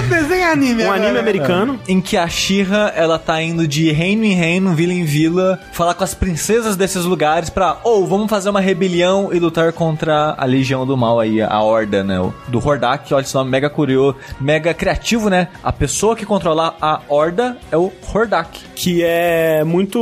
Todo 0.00 0.08
desenho 0.08 0.40
é 0.42 0.52
anime 0.52 0.82
Um 0.82 0.86
agora. 0.86 1.02
anime 1.04 1.18
americano. 1.18 1.80
em 1.86 2.00
que 2.00 2.16
a 2.16 2.26
Shira 2.28 2.92
ela 2.96 3.18
tá 3.18 3.40
indo 3.42 3.66
de 3.68 3.90
reino 3.92 4.24
em 4.24 4.34
reino, 4.34 4.74
vila 4.74 4.92
em 4.92 5.04
vila, 5.04 5.58
falar 5.72 5.94
com 5.94 6.02
as 6.04 6.14
princesas 6.14 6.74
desses 6.76 7.04
lugares 7.04 7.50
pra, 7.50 7.78
ou 7.84 8.06
vamos 8.06 8.28
fazer 8.30 8.48
uma 8.50 8.60
rebelião 8.60 9.30
e 9.32 9.38
lutar 9.38 9.72
contra 9.72 10.34
a 10.38 10.44
legião 10.44 10.86
do 10.86 10.96
mal 10.96 11.20
aí, 11.20 11.42
a 11.42 11.60
horda, 11.60 12.02
né? 12.02 12.18
o- 12.18 12.32
Do 12.48 12.58
Hordak, 12.66 13.12
olha 13.12 13.22
esse 13.22 13.34
nome 13.34 13.50
mega 13.50 13.68
curioso, 13.68 14.16
mega 14.40 14.72
criativo, 14.72 15.28
né? 15.28 15.48
A 15.62 15.72
pessoa 15.72 16.16
que 16.16 16.24
controla 16.24 16.74
a 16.80 17.00
horda 17.08 17.56
é 17.70 17.76
o 17.76 17.92
Hordak. 18.12 18.58
Que 18.74 19.02
é 19.04 19.62
muito. 19.64 19.98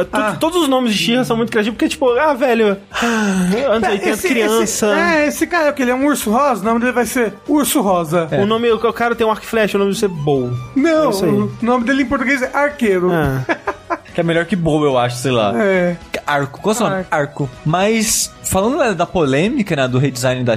é 0.00 0.04
tu- 0.04 0.10
Ah. 0.12 0.36
Todos 0.38 0.62
os 0.62 0.68
nomes 0.68 0.92
de 0.92 0.98
She-Ra 0.98 1.24
são 1.24 1.36
muito 1.36 1.50
criativos, 1.50 1.76
porque, 1.76 1.88
tipo, 1.88 2.08
ah, 2.10 2.32
velho. 2.34 2.76
ah, 2.92 3.72
Anos 3.72 3.88
80, 3.88 4.08
Esse- 4.10 4.28
criança. 4.28 4.62
esse- 4.62 4.84
é, 4.86 5.26
esse 5.26 5.46
cara 5.46 5.66
é 5.68 5.70
o 5.70 5.74
que? 5.74 5.82
Ele 5.82 5.90
é 5.90 5.94
um 5.94 6.06
urso 6.06 6.30
rosa? 6.30 6.60
O 6.62 6.64
nome 6.64 6.80
dele 6.80 6.92
vai 6.92 7.06
ser 7.06 7.34
Urso 7.48 7.80
Rosa. 7.80 8.28
O 8.40 8.46
nome, 8.46 8.70
o 8.70 8.78
cara 8.92 9.14
tem 9.14 9.26
um 9.26 9.30
arco 9.40 9.44
e 9.44 9.46
flecha, 9.46 9.76
o 9.76 9.80
nome 9.80 9.90
deve 9.90 10.00
ser 10.00 10.08
Bow. 10.08 10.52
Não, 10.76 11.10
É 11.10 11.24
o 11.26 11.50
nome 11.62 11.84
dele 11.84 12.02
em 12.02 12.06
português 12.06 12.42
é 12.42 12.50
Arqueiro. 12.52 13.10
Ah. 13.12 13.44
Que 14.12 14.20
é 14.20 14.24
melhor 14.24 14.44
que 14.44 14.56
Boa, 14.56 14.84
eu 14.86 14.98
acho, 14.98 15.18
sei 15.18 15.30
lá. 15.30 15.52
É. 15.62 15.96
Arco, 16.26 16.60
qual 16.60 16.72
é 16.72 16.74
o 16.74 16.78
seu 16.78 16.86
nome? 16.88 16.96
Arco. 17.10 17.14
Arco. 17.14 17.50
Mas, 17.64 18.32
falando 18.44 18.78
né, 18.78 18.92
da 18.94 19.06
polêmica, 19.06 19.74
né, 19.76 19.86
do 19.88 19.98
redesign 19.98 20.42
da 20.44 20.56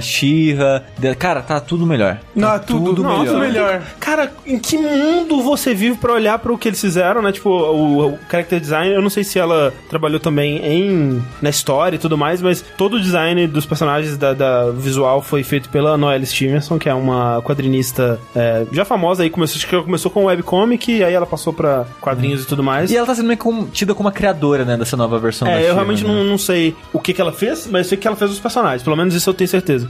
de- 0.98 1.14
cara, 1.14 1.42
tá 1.42 1.60
tudo 1.60 1.86
melhor. 1.86 2.18
Não, 2.34 2.48
Tá 2.48 2.54
é 2.56 2.58
tudo, 2.58 3.02
Nossa, 3.02 3.24
tudo 3.26 3.38
melhor. 3.38 3.82
Cara, 4.00 4.32
em 4.46 4.58
que 4.58 4.76
mundo 4.78 5.42
você 5.42 5.74
vive 5.74 5.96
pra 5.98 6.12
olhar 6.12 6.38
pro 6.38 6.56
que 6.58 6.68
eles 6.68 6.80
fizeram, 6.80 7.20
né? 7.22 7.32
Tipo, 7.32 7.48
o, 7.50 8.06
o 8.14 8.18
character 8.30 8.60
design, 8.60 8.94
eu 8.94 9.02
não 9.02 9.10
sei 9.10 9.24
se 9.24 9.38
ela 9.38 9.72
trabalhou 9.88 10.20
também 10.20 10.58
em 10.64 11.22
na 11.42 11.50
história 11.50 11.96
e 11.96 11.98
tudo 11.98 12.16
mais, 12.16 12.40
mas 12.42 12.60
todo 12.76 12.94
o 12.96 13.00
design 13.00 13.46
dos 13.46 13.66
personagens 13.66 14.16
da, 14.16 14.32
da 14.32 14.70
visual 14.70 15.20
foi 15.22 15.42
feito 15.42 15.68
pela 15.68 15.96
Noelle 15.96 16.26
Stevenson, 16.26 16.78
que 16.78 16.88
é 16.88 16.94
uma 16.94 17.40
quadrinista 17.42 18.18
é, 18.34 18.64
já 18.72 18.84
famosa 18.84 19.22
aí, 19.22 19.30
começou, 19.30 19.56
acho 19.56 19.66
que 19.66 19.82
começou 19.82 20.10
com 20.10 20.24
webcomic, 20.26 21.02
aí 21.02 21.12
ela 21.12 21.26
passou 21.26 21.52
pra 21.52 21.84
quadrinhos 22.00 22.42
e 22.44 22.46
tudo 22.46 22.62
mais. 22.62 22.90
E 22.90 22.96
ela 22.96 23.06
tá 23.06 23.14
sendo 23.14 23.26
meio 23.26 23.38
como- 23.38 23.66
tida 23.68 23.94
como 23.94 24.08
a 24.08 24.12
criadora, 24.12 24.64
né, 24.64 24.76
dessa 24.76 24.96
nova 24.96 25.18
versão 25.18 25.46
da 25.48 25.53
É, 25.60 25.70
eu 25.70 25.74
realmente 25.74 26.04
né? 26.04 26.12
não, 26.12 26.24
não 26.24 26.38
sei 26.38 26.74
o 26.92 26.98
que, 26.98 27.12
que 27.12 27.20
ela 27.20 27.32
fez, 27.32 27.66
mas 27.66 27.86
eu 27.86 27.90
sei 27.90 27.98
que 27.98 28.06
ela 28.06 28.16
fez 28.16 28.30
os 28.30 28.40
personagens. 28.40 28.82
Pelo 28.82 28.96
menos 28.96 29.14
isso 29.14 29.28
eu 29.28 29.34
tenho 29.34 29.48
certeza. 29.48 29.88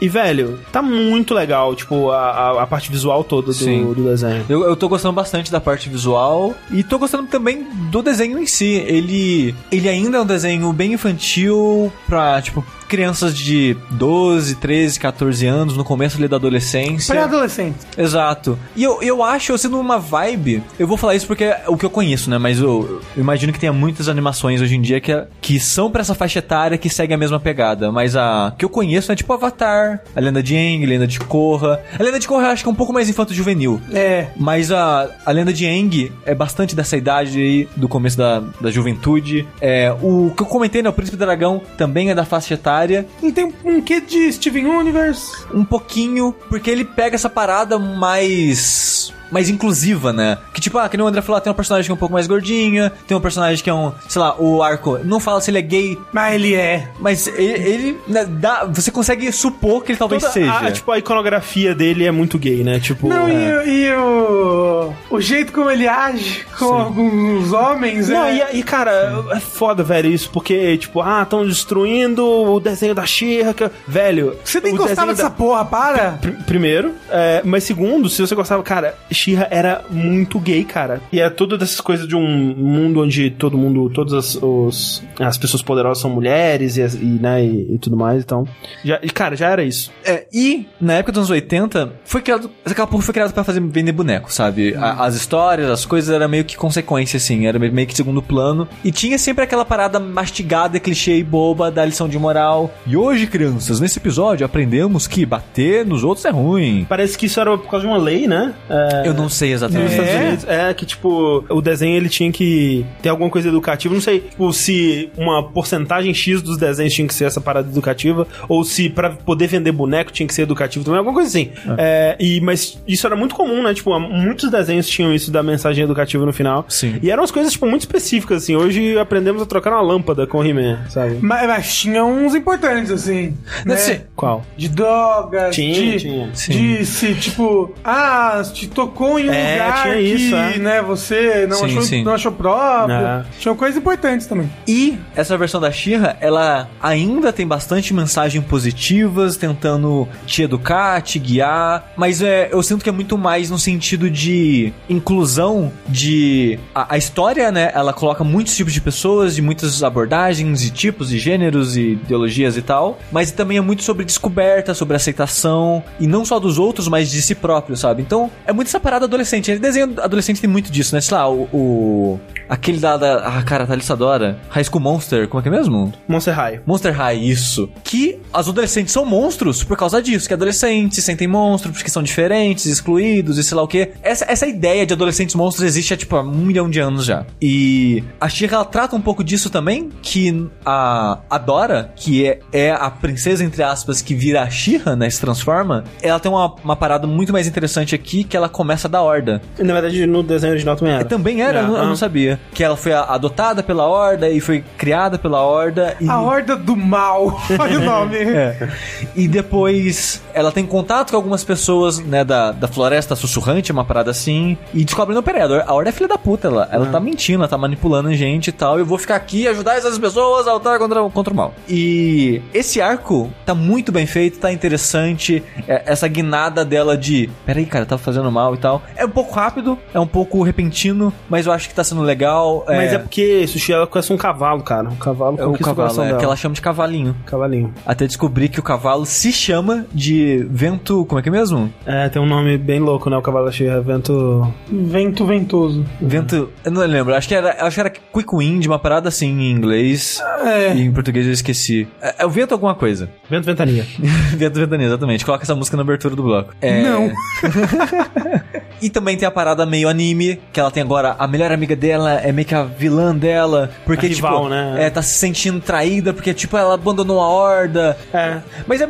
E, 0.00 0.08
velho, 0.08 0.58
tá 0.72 0.82
muito 0.82 1.34
legal, 1.34 1.74
tipo, 1.74 2.10
a, 2.10 2.30
a, 2.30 2.62
a 2.62 2.66
parte 2.66 2.90
visual 2.90 3.24
toda 3.24 3.52
Sim. 3.52 3.84
do, 3.84 3.94
do 3.94 4.04
desenho. 4.04 4.44
Eu, 4.48 4.64
eu 4.64 4.76
tô 4.76 4.88
gostando 4.88 5.14
bastante 5.14 5.50
da 5.50 5.60
parte 5.60 5.88
visual 5.88 6.54
e 6.70 6.82
tô 6.82 6.98
gostando 6.98 7.26
também 7.26 7.66
do 7.90 8.02
desenho 8.02 8.38
em 8.38 8.46
si. 8.46 8.74
Ele, 8.86 9.54
ele 9.70 9.88
ainda 9.88 10.18
é 10.18 10.20
um 10.20 10.26
desenho 10.26 10.72
bem 10.72 10.92
infantil 10.92 11.92
pra, 12.06 12.40
tipo, 12.42 12.64
crianças 12.94 13.36
de 13.36 13.76
12, 13.90 14.54
13, 14.56 15.00
14 15.00 15.46
anos, 15.46 15.76
no 15.76 15.82
começo 15.84 16.16
ali 16.16 16.28
da 16.28 16.36
adolescência. 16.36 17.12
Pré-adolescente. 17.12 17.76
Exato. 17.98 18.56
E 18.76 18.84
eu, 18.84 19.02
eu 19.02 19.20
acho, 19.22 19.50
eu 19.50 19.58
sendo 19.58 19.80
uma 19.80 19.98
vibe, 19.98 20.62
eu 20.78 20.86
vou 20.86 20.96
falar 20.96 21.16
isso 21.16 21.26
porque 21.26 21.42
é 21.44 21.64
o 21.66 21.76
que 21.76 21.84
eu 21.84 21.90
conheço, 21.90 22.30
né? 22.30 22.38
Mas 22.38 22.60
eu, 22.60 23.00
eu 23.16 23.20
imagino 23.20 23.52
que 23.52 23.58
tenha 23.58 23.72
muitas 23.72 24.08
animações 24.08 24.60
hoje 24.60 24.76
em 24.76 24.80
dia 24.80 25.00
que, 25.00 25.10
é- 25.10 25.26
que 25.40 25.58
são 25.58 25.90
pra 25.90 26.02
essa 26.02 26.14
faixa 26.14 26.38
etária 26.38 26.78
que 26.78 26.88
segue 26.88 27.12
a 27.12 27.18
mesma 27.18 27.40
pegada. 27.40 27.90
Mas 27.90 28.14
a 28.14 28.54
que 28.56 28.64
eu 28.64 28.68
conheço 28.68 29.10
é 29.10 29.16
tipo 29.16 29.32
Avatar, 29.32 30.00
a 30.14 30.20
Lenda 30.20 30.40
de 30.42 30.54
Aang, 30.56 30.84
a 30.84 30.88
Lenda 30.88 31.06
de 31.06 31.18
Korra. 31.18 31.80
A 31.98 32.02
Lenda 32.02 32.20
de 32.20 32.28
Korra 32.28 32.44
eu 32.44 32.50
acho 32.50 32.62
que 32.62 32.68
é 32.68 32.72
um 32.72 32.74
pouco 32.76 32.92
mais 32.92 33.08
infanto-juvenil. 33.08 33.80
É. 33.92 34.26
Mas 34.36 34.70
a, 34.70 35.08
a 35.26 35.30
lenda 35.32 35.52
de 35.52 35.66
Aang 35.66 36.12
é 36.24 36.34
bastante 36.34 36.76
dessa 36.76 36.96
idade 36.96 37.40
aí, 37.40 37.68
do 37.74 37.88
começo 37.88 38.16
da, 38.16 38.40
da 38.60 38.70
juventude. 38.70 39.46
É, 39.60 39.92
o 40.02 40.32
que 40.36 40.42
eu 40.42 40.46
comentei, 40.46 40.82
né? 40.82 40.88
O 40.88 40.92
Príncipe 40.92 41.16
Dragão 41.16 41.60
também 41.76 42.10
é 42.10 42.14
da 42.14 42.24
faixa 42.24 42.54
etária. 42.54 42.83
E 43.22 43.32
tem 43.32 43.52
um 43.64 43.80
quê 43.80 44.00
de 44.00 44.32
Steven 44.32 44.66
Universe? 44.66 45.46
Um 45.52 45.64
pouquinho, 45.64 46.34
porque 46.48 46.70
ele 46.70 46.84
pega 46.84 47.14
essa 47.14 47.30
parada 47.30 47.78
mais. 47.78 49.12
Mais 49.30 49.48
inclusiva, 49.48 50.12
né? 50.12 50.38
Que 50.52 50.60
tipo, 50.60 50.78
ah, 50.78 50.88
que 50.88 50.96
nem 50.96 51.04
o 51.04 51.08
André 51.08 51.20
falou, 51.22 51.38
ah, 51.38 51.40
tem 51.40 51.50
uma 51.50 51.54
personagem 51.56 51.86
que 51.86 51.92
é 51.92 51.94
um 51.94 51.98
pouco 51.98 52.12
mais 52.14 52.26
gordinha, 52.26 52.92
tem 53.06 53.16
um 53.16 53.20
personagem 53.20 53.62
que 53.62 53.70
é 53.70 53.74
um, 53.74 53.92
sei 54.08 54.20
lá, 54.20 54.36
o 54.38 54.62
arco. 54.62 54.98
Não 55.04 55.18
fala 55.20 55.40
se 55.40 55.50
ele 55.50 55.58
é 55.58 55.62
gay, 55.62 55.98
Mas 56.12 56.34
ele 56.34 56.54
é. 56.54 56.88
mas 56.98 57.26
ele, 57.26 57.42
ele, 57.52 57.98
né, 58.06 58.24
dá, 58.28 58.64
você 58.64 58.90
consegue 58.90 59.30
supor 59.32 59.82
que 59.84 59.92
ele 59.92 59.98
talvez 59.98 60.22
Toda 60.22 60.32
seja. 60.32 60.52
a, 60.52 60.70
tipo, 60.72 60.90
a 60.90 60.98
iconografia 60.98 61.74
dele 61.74 62.04
é 62.04 62.10
muito 62.10 62.38
gay, 62.38 62.62
né? 62.62 62.78
Tipo. 62.80 63.08
Não, 63.08 63.26
é. 63.28 63.66
e, 63.66 63.84
e 63.86 63.92
o, 63.94 64.92
o 65.10 65.20
jeito 65.20 65.52
como 65.52 65.70
ele 65.70 65.86
age 65.88 66.44
com 66.58 66.66
alguns 66.72 67.52
homens 67.52 68.08
Não, 68.08 68.24
é... 68.24 68.52
e, 68.54 68.58
e, 68.60 68.62
cara, 68.62 69.24
é 69.32 69.40
foda, 69.40 69.82
velho, 69.82 70.10
isso, 70.10 70.30
porque, 70.30 70.76
tipo, 70.78 71.00
ah, 71.00 71.22
estão 71.22 71.44
destruindo 71.46 72.24
o 72.26 72.60
desenho 72.60 72.94
da 72.94 73.04
Xirra. 73.06 73.52
que- 73.54 73.70
Velho. 73.86 74.36
Você 74.44 74.60
nem 74.60 74.74
gostava 74.74 75.12
dessa 75.12 75.24
da- 75.24 75.30
porra, 75.30 75.64
para? 75.64 76.12
Pr- 76.20 76.44
Primeiro, 76.46 76.92
é, 77.10 77.42
mas 77.44 77.64
segundo, 77.64 78.08
se 78.08 78.20
você 78.20 78.34
gostava, 78.34 78.62
cara, 78.62 78.96
She-Ra 79.14 79.48
era 79.50 79.82
muito 79.90 80.38
gay, 80.38 80.64
cara. 80.64 81.00
E 81.12 81.20
é 81.20 81.30
tudo 81.30 81.56
dessas 81.56 81.80
coisas 81.80 82.06
de 82.08 82.16
um 82.16 82.26
mundo 82.56 83.02
onde 83.02 83.30
todo 83.30 83.56
mundo, 83.56 83.88
todas 83.90 84.12
as, 84.12 84.34
os- 84.42 85.02
as 85.20 85.38
pessoas 85.38 85.62
poderosas 85.62 86.00
são 86.02 86.10
mulheres 86.10 86.76
e, 86.76 86.80
e, 86.82 87.04
né, 87.20 87.44
e, 87.44 87.74
e 87.74 87.78
tudo 87.78 87.96
mais, 87.96 88.22
então. 88.22 88.46
Já, 88.84 88.98
e, 89.02 89.08
cara, 89.10 89.36
já 89.36 89.48
era 89.50 89.62
isso. 89.64 89.90
É, 90.04 90.26
e 90.32 90.66
na 90.80 90.94
época 90.94 91.12
dos 91.12 91.18
anos 91.20 91.30
80, 91.30 91.92
foi 92.04 92.20
criado. 92.20 92.50
Aquela 92.64 92.86
porra 92.86 93.02
foi 93.02 93.14
criada 93.14 93.32
pra 93.32 93.44
fazer 93.44 93.60
vender 93.60 93.92
boneco, 93.92 94.32
sabe? 94.32 94.74
A- 94.74 95.04
as 95.04 95.14
histórias, 95.14 95.70
as 95.70 95.84
coisas 95.86 96.14
era 96.14 96.26
meio 96.28 96.44
que 96.44 96.56
consequência, 96.56 97.16
assim, 97.16 97.46
era 97.46 97.58
meio 97.58 97.86
que 97.86 97.94
segundo 97.94 98.20
plano. 98.22 98.66
E 98.84 98.90
tinha 98.90 99.18
sempre 99.18 99.44
aquela 99.44 99.64
parada 99.64 99.98
mastigada, 100.00 100.78
clichê 100.80 101.16
e 101.18 101.22
boba 101.24 101.70
da 101.70 101.84
lição 101.84 102.08
de 102.08 102.18
moral. 102.18 102.72
E 102.86 102.96
hoje, 102.96 103.26
crianças, 103.26 103.80
nesse 103.80 103.98
episódio 103.98 104.44
aprendemos 104.44 105.06
que 105.06 105.24
bater 105.24 105.84
nos 105.86 106.02
outros 106.04 106.24
é 106.24 106.30
ruim. 106.30 106.86
Parece 106.88 107.16
que 107.16 107.26
isso 107.26 107.40
era 107.40 107.56
por 107.56 107.70
causa 107.70 107.86
de 107.86 107.92
uma 107.92 107.98
lei, 107.98 108.26
né? 108.26 108.54
É, 108.68 109.03
Eu 109.06 109.14
não 109.14 109.28
sei 109.28 109.52
Nos 109.52 109.62
exatamente. 109.62 109.90
Estados 109.92 110.10
É? 110.12 110.26
Unidos, 110.26 110.44
é 110.48 110.74
que, 110.74 110.86
tipo, 110.86 111.44
o 111.48 111.60
desenho 111.60 111.96
ele 111.96 112.08
tinha 112.08 112.30
que 112.32 112.84
ter 113.02 113.08
alguma 113.08 113.30
coisa 113.30 113.48
educativa. 113.48 113.92
Não 113.94 114.00
sei, 114.00 114.20
tipo, 114.20 114.52
se 114.52 115.10
uma 115.16 115.42
porcentagem 115.42 116.12
X 116.14 116.42
dos 116.42 116.56
desenhos 116.56 116.92
tinha 116.92 117.06
que 117.06 117.14
ser 117.14 117.24
essa 117.24 117.40
parada 117.40 117.68
educativa, 117.68 118.26
ou 118.48 118.64
se 118.64 118.88
pra 118.88 119.10
poder 119.10 119.46
vender 119.46 119.72
boneco 119.72 120.12
tinha 120.12 120.26
que 120.26 120.34
ser 120.34 120.42
educativo 120.42 120.84
também, 120.84 120.98
alguma 120.98 121.14
coisa 121.14 121.28
assim. 121.28 121.50
É, 121.78 122.16
e, 122.18 122.40
mas 122.40 122.78
isso 122.86 123.06
era 123.06 123.16
muito 123.16 123.34
comum, 123.34 123.62
né? 123.62 123.74
Tipo, 123.74 123.98
muitos 124.00 124.50
desenhos 124.50 124.88
tinham 124.88 125.14
isso 125.14 125.30
da 125.30 125.42
mensagem 125.42 125.84
educativa 125.84 126.24
no 126.24 126.32
final. 126.32 126.64
Sim. 126.68 126.98
E 127.02 127.10
eram 127.10 127.22
umas 127.22 127.30
coisas, 127.30 127.52
tipo, 127.52 127.66
muito 127.66 127.82
específicas, 127.82 128.42
assim. 128.42 128.56
Hoje 128.56 128.98
aprendemos 128.98 129.42
a 129.42 129.46
trocar 129.46 129.72
uma 129.72 129.82
lâmpada 129.82 130.26
com 130.26 130.38
o 130.38 130.44
He-Man, 130.44 130.78
sabe? 130.88 131.18
Mas, 131.20 131.46
mas 131.46 131.74
tinha 131.74 132.04
uns 132.04 132.34
importantes, 132.34 132.90
assim. 132.90 133.34
Né? 133.64 134.02
Qual? 134.16 134.44
De 134.56 134.68
drogas, 134.68 135.54
Tinha, 135.54 135.74
de, 135.74 135.98
tinha. 135.98 136.28
de 136.28 136.84
se, 136.86 137.14
tipo, 137.14 137.74
ah, 137.84 138.42
te 138.52 138.66
tocou 138.94 139.18
em 139.18 139.28
um 139.28 139.32
É, 139.32 139.52
lugar 139.52 139.82
tinha 139.82 139.94
que, 139.94 140.34
é. 140.34 140.58
né, 140.58 140.82
você 140.82 141.46
não, 141.48 141.56
Sim, 141.58 141.64
achou, 141.64 141.82
sim. 141.82 142.04
não 142.04 142.14
achou 142.14 142.32
próprio. 142.32 142.94
É. 142.96 143.24
Tinha 143.38 143.54
coisas 143.54 143.76
importantes 143.76 144.26
também. 144.26 144.50
E 144.66 144.96
essa 145.16 145.36
versão 145.36 145.60
da 145.60 145.70
Shira, 145.70 146.16
ela 146.20 146.68
ainda 146.80 147.32
tem 147.32 147.46
bastante 147.46 147.92
mensagens 147.92 148.44
positivas, 148.44 149.36
tentando 149.36 150.08
te 150.26 150.42
educar, 150.42 151.02
te 151.02 151.18
guiar, 151.18 151.92
mas 151.96 152.22
é, 152.22 152.48
eu 152.52 152.62
sinto 152.62 152.82
que 152.82 152.88
é 152.88 152.92
muito 152.92 153.18
mais 153.18 153.50
no 153.50 153.58
sentido 153.58 154.08
de 154.08 154.72
inclusão 154.88 155.72
de 155.88 156.58
a, 156.74 156.94
a 156.94 156.98
história, 156.98 157.50
né? 157.50 157.70
Ela 157.74 157.92
coloca 157.92 158.22
muitos 158.22 158.56
tipos 158.56 158.72
de 158.72 158.80
pessoas, 158.80 159.34
de 159.34 159.42
muitas 159.42 159.82
abordagens 159.82 160.64
e 160.64 160.70
tipos 160.70 161.12
e 161.12 161.18
gêneros 161.18 161.76
e 161.76 161.92
ideologias 161.92 162.56
e 162.56 162.62
tal, 162.62 162.98
mas 163.10 163.30
também 163.32 163.58
é 163.58 163.60
muito 163.60 163.82
sobre 163.82 164.04
descoberta, 164.04 164.72
sobre 164.74 164.96
aceitação 164.96 165.82
e 165.98 166.06
não 166.06 166.24
só 166.24 166.38
dos 166.38 166.58
outros, 166.58 166.88
mas 166.88 167.10
de 167.10 167.20
si 167.20 167.34
próprio, 167.34 167.76
sabe? 167.76 168.02
Então 168.02 168.30
é 168.46 168.52
muito 168.52 168.68
essa 168.68 168.80
parada 168.84 169.06
adolescente. 169.06 169.50
E 169.50 169.58
desenho 169.58 169.94
adolescente 170.00 170.40
tem 170.40 170.48
muito 170.48 170.70
disso, 170.70 170.94
né? 170.94 171.00
Sei 171.00 171.16
lá, 171.16 171.28
o, 171.28 171.48
o 171.52 172.20
aquele 172.48 172.78
da, 172.78 172.96
da 172.96 173.16
ah, 173.26 173.42
cara, 173.42 173.66
Thalissa 173.66 173.94
adora. 173.94 174.38
High 174.50 174.64
School 174.64 174.80
Monster, 174.80 175.26
como 175.26 175.40
é 175.40 175.42
que 175.42 175.48
é 175.48 175.50
mesmo? 175.50 175.92
Monster 176.06 176.34
High. 176.34 176.60
Monster 176.66 176.94
High, 176.94 177.18
isso. 177.18 177.68
Que 177.82 178.20
as 178.32 178.48
adolescentes 178.48 178.92
são 178.92 179.04
monstros 179.04 179.64
por 179.64 179.76
causa 179.76 180.02
disso. 180.02 180.28
Que 180.28 180.34
adolescentes 180.34 180.96
se 180.96 181.02
sentem 181.02 181.26
monstros 181.26 181.74
porque 181.74 181.90
são 181.90 182.02
diferentes, 182.02 182.66
excluídos 182.66 183.38
e 183.38 183.42
sei 183.42 183.56
lá 183.56 183.62
o 183.62 183.68
que. 183.68 183.90
Essa, 184.02 184.26
essa 184.28 184.46
ideia 184.46 184.86
de 184.86 184.92
adolescentes 184.92 185.34
monstros 185.34 185.66
existe 185.66 185.94
há, 185.94 185.96
tipo, 185.96 186.14
há 186.16 186.20
um 186.20 186.44
milhão 186.44 186.68
de 186.68 186.78
anos 186.78 187.06
já. 187.06 187.24
E 187.40 188.04
a 188.20 188.28
Shira, 188.28 188.56
ela 188.56 188.64
trata 188.64 188.94
um 188.94 189.00
pouco 189.00 189.24
disso 189.24 189.48
também. 189.48 189.88
Que 190.02 190.46
a, 190.64 191.18
a 191.30 191.38
Dora, 191.38 191.92
que 191.96 192.26
é, 192.26 192.40
é 192.52 192.70
a 192.70 192.90
princesa, 192.90 193.42
entre 193.42 193.62
aspas, 193.62 194.02
que 194.02 194.14
vira 194.14 194.42
a 194.42 194.50
Shira, 194.50 194.94
né? 194.94 195.08
Se 195.08 195.20
transforma. 195.20 195.84
Ela 196.02 196.20
tem 196.20 196.30
uma, 196.30 196.54
uma 196.62 196.76
parada 196.76 197.06
muito 197.06 197.32
mais 197.32 197.46
interessante 197.46 197.94
aqui. 197.94 198.24
Que 198.24 198.36
ela 198.36 198.48
começa 198.48 198.73
promessa 198.74 198.88
da 198.88 199.00
Horda. 199.02 199.40
Na 199.58 199.72
verdade, 199.72 200.06
no 200.06 200.22
desenho 200.22 200.52
original 200.52 200.76
também 200.76 200.94
era. 200.94 201.04
Também 201.04 201.42
era, 201.42 201.60
É, 201.60 201.62
eu, 201.62 201.66
não- 201.68 201.76
eu 201.76 201.82
ah. 201.82 201.86
não 201.86 201.96
sabia. 201.96 202.38
Que 202.52 202.62
ela 202.62 202.76
foi 202.76 202.92
adotada 202.92 203.62
pela 203.62 203.86
Horda 203.86 204.28
e 204.28 204.40
foi 204.40 204.64
criada 204.76 205.18
pela 205.18 205.42
Horda. 205.42 205.96
E... 206.00 206.08
A 206.08 206.20
Horda 206.20 206.56
do 206.56 206.76
Mal. 206.76 207.40
Olha 207.58 207.78
o 207.78 207.84
nome. 207.84 208.14
É. 208.34 208.68
E 209.14 209.28
depois 209.28 210.20
ela 210.32 210.50
tem 210.50 210.66
contato 210.66 211.10
com 211.10 211.16
algumas 211.16 211.44
pessoas, 211.44 211.98
né, 212.00 212.24
da, 212.24 212.50
da 212.52 212.66
floresta 212.66 213.14
sussurrante, 213.14 213.70
uma 213.70 213.84
parada 213.84 214.10
assim, 214.10 214.56
e 214.72 214.84
descobre, 214.84 215.14
não, 215.14 215.22
peraí, 215.22 215.42
a 215.42 215.72
Horda 215.72 215.90
é 215.90 215.92
filha 215.92 216.08
da 216.08 216.18
puta, 216.18 216.48
ela, 216.48 216.68
ela 216.72 216.86
tá 216.86 216.98
mentindo, 216.98 217.38
ela 217.40 217.48
tá 217.48 217.56
manipulando 217.56 218.08
a 218.08 218.12
gente 218.14 218.48
e 218.48 218.52
tal, 218.52 218.78
eu 218.78 218.84
vou 218.84 218.98
ficar 218.98 219.16
aqui 219.16 219.42
e 219.42 219.48
ajudar 219.48 219.76
essas 219.76 219.98
pessoas 219.98 220.48
a 220.48 220.54
lutar 220.54 220.78
contra, 220.78 221.02
contra 221.10 221.32
o 221.32 221.36
mal. 221.36 221.54
E 221.68 222.42
esse 222.52 222.80
arco 222.80 223.30
tá 223.46 223.54
muito 223.54 223.92
bem 223.92 224.06
feito, 224.06 224.38
tá 224.38 224.52
interessante, 224.52 225.42
é- 225.68 225.82
essa 225.86 226.08
guinada 226.08 226.64
dela 226.64 226.96
de, 226.96 227.30
peraí, 227.46 227.66
cara, 227.66 227.86
tá 227.86 227.96
fazendo 227.96 228.30
mal 228.32 228.54
e 228.54 228.58
tal. 228.64 228.82
É 228.96 229.04
um 229.04 229.10
pouco 229.10 229.34
rápido, 229.34 229.78
é 229.92 230.00
um 230.00 230.06
pouco 230.06 230.42
repentino, 230.42 231.12
mas 231.28 231.44
eu 231.44 231.52
acho 231.52 231.68
que 231.68 231.74
tá 231.74 231.84
sendo 231.84 232.00
legal. 232.00 232.64
Mas 232.66 232.94
é 232.94 232.98
porque 232.98 233.46
Sushi 233.46 233.74
ela 233.74 233.86
conhece 233.86 234.10
um 234.10 234.16
cavalo, 234.16 234.62
cara. 234.62 234.88
Um 234.88 234.96
cavalo 234.96 235.36
é 235.38 235.44
conquista 235.44 235.74
cavalo, 235.74 236.02
é, 236.02 236.16
que 236.16 236.24
ela 236.24 236.34
chama 236.34 236.54
de 236.54 236.62
cavalinho. 236.62 237.14
Cavalinho. 237.26 237.74
Até 237.84 238.06
descobri 238.06 238.48
que 238.48 238.58
o 238.58 238.62
cavalo 238.62 239.04
se 239.04 239.30
chama 239.32 239.84
de 239.92 240.46
vento. 240.50 241.04
Como 241.04 241.18
é 241.18 241.22
que 241.22 241.28
é 241.28 241.32
mesmo? 241.32 241.70
É, 241.84 242.08
tem 242.08 242.22
um 242.22 242.26
nome 242.26 242.56
bem 242.56 242.80
louco, 242.80 243.10
né? 243.10 243.16
O 243.18 243.22
cavalo 243.22 243.44
da 243.44 243.52
Xirra. 243.52 243.82
Vento... 243.82 244.50
Vento 244.70 245.26
ventoso. 245.26 245.84
Vento. 246.00 246.48
Eu 246.64 246.72
não 246.72 246.80
lembro. 246.86 247.14
Acho 247.14 247.28
que 247.28 247.34
era, 247.34 247.66
acho 247.66 247.74
que 247.74 247.80
era 247.80 247.90
Quick 247.90 248.34
Wind, 248.34 248.64
uma 248.66 248.78
parada 248.78 249.08
assim 249.08 249.28
em 249.28 249.50
inglês. 249.50 250.22
É. 250.42 250.74
E 250.74 250.80
em 250.80 250.92
português 250.92 251.26
eu 251.26 251.32
esqueci. 251.32 251.86
É, 252.00 252.22
é 252.22 252.26
o 252.26 252.30
vento 252.30 252.52
alguma 252.52 252.74
coisa. 252.74 253.10
Vento 253.28 253.44
Ventania. 253.44 253.84
vento 254.36 254.58
ventania, 254.58 254.86
exatamente. 254.86 255.24
Coloca 255.24 255.44
essa 255.44 255.54
música 255.54 255.76
na 255.76 255.82
abertura 255.82 256.16
do 256.16 256.22
bloco. 256.22 256.54
É... 256.62 256.82
Não. 256.82 257.12
e 258.84 258.90
também 258.90 259.16
tem 259.16 259.26
a 259.26 259.30
parada 259.30 259.64
meio 259.66 259.88
anime, 259.88 260.40
que 260.52 260.60
ela 260.60 260.70
tem 260.70 260.82
agora 260.82 261.16
a 261.18 261.26
melhor 261.26 261.50
amiga 261.52 261.74
dela, 261.76 262.12
é 262.14 262.30
meio 262.32 262.46
que 262.46 262.54
a 262.54 262.64
vilã 262.64 263.14
dela. 263.14 263.70
Porque, 263.84 264.06
A 264.06 264.08
rival, 264.08 264.36
tipo, 264.42 264.48
né? 264.50 264.76
é, 264.86 264.90
tá 264.90 265.02
se 265.02 265.14
sentindo 265.14 265.60
traída, 265.60 266.12
porque, 266.12 266.32
tipo, 266.34 266.56
ela 266.56 266.74
abandonou 266.74 267.20
a 267.20 267.28
horda. 267.28 267.96
É. 268.12 268.38
Mas 268.66 268.80
é, 268.80 268.84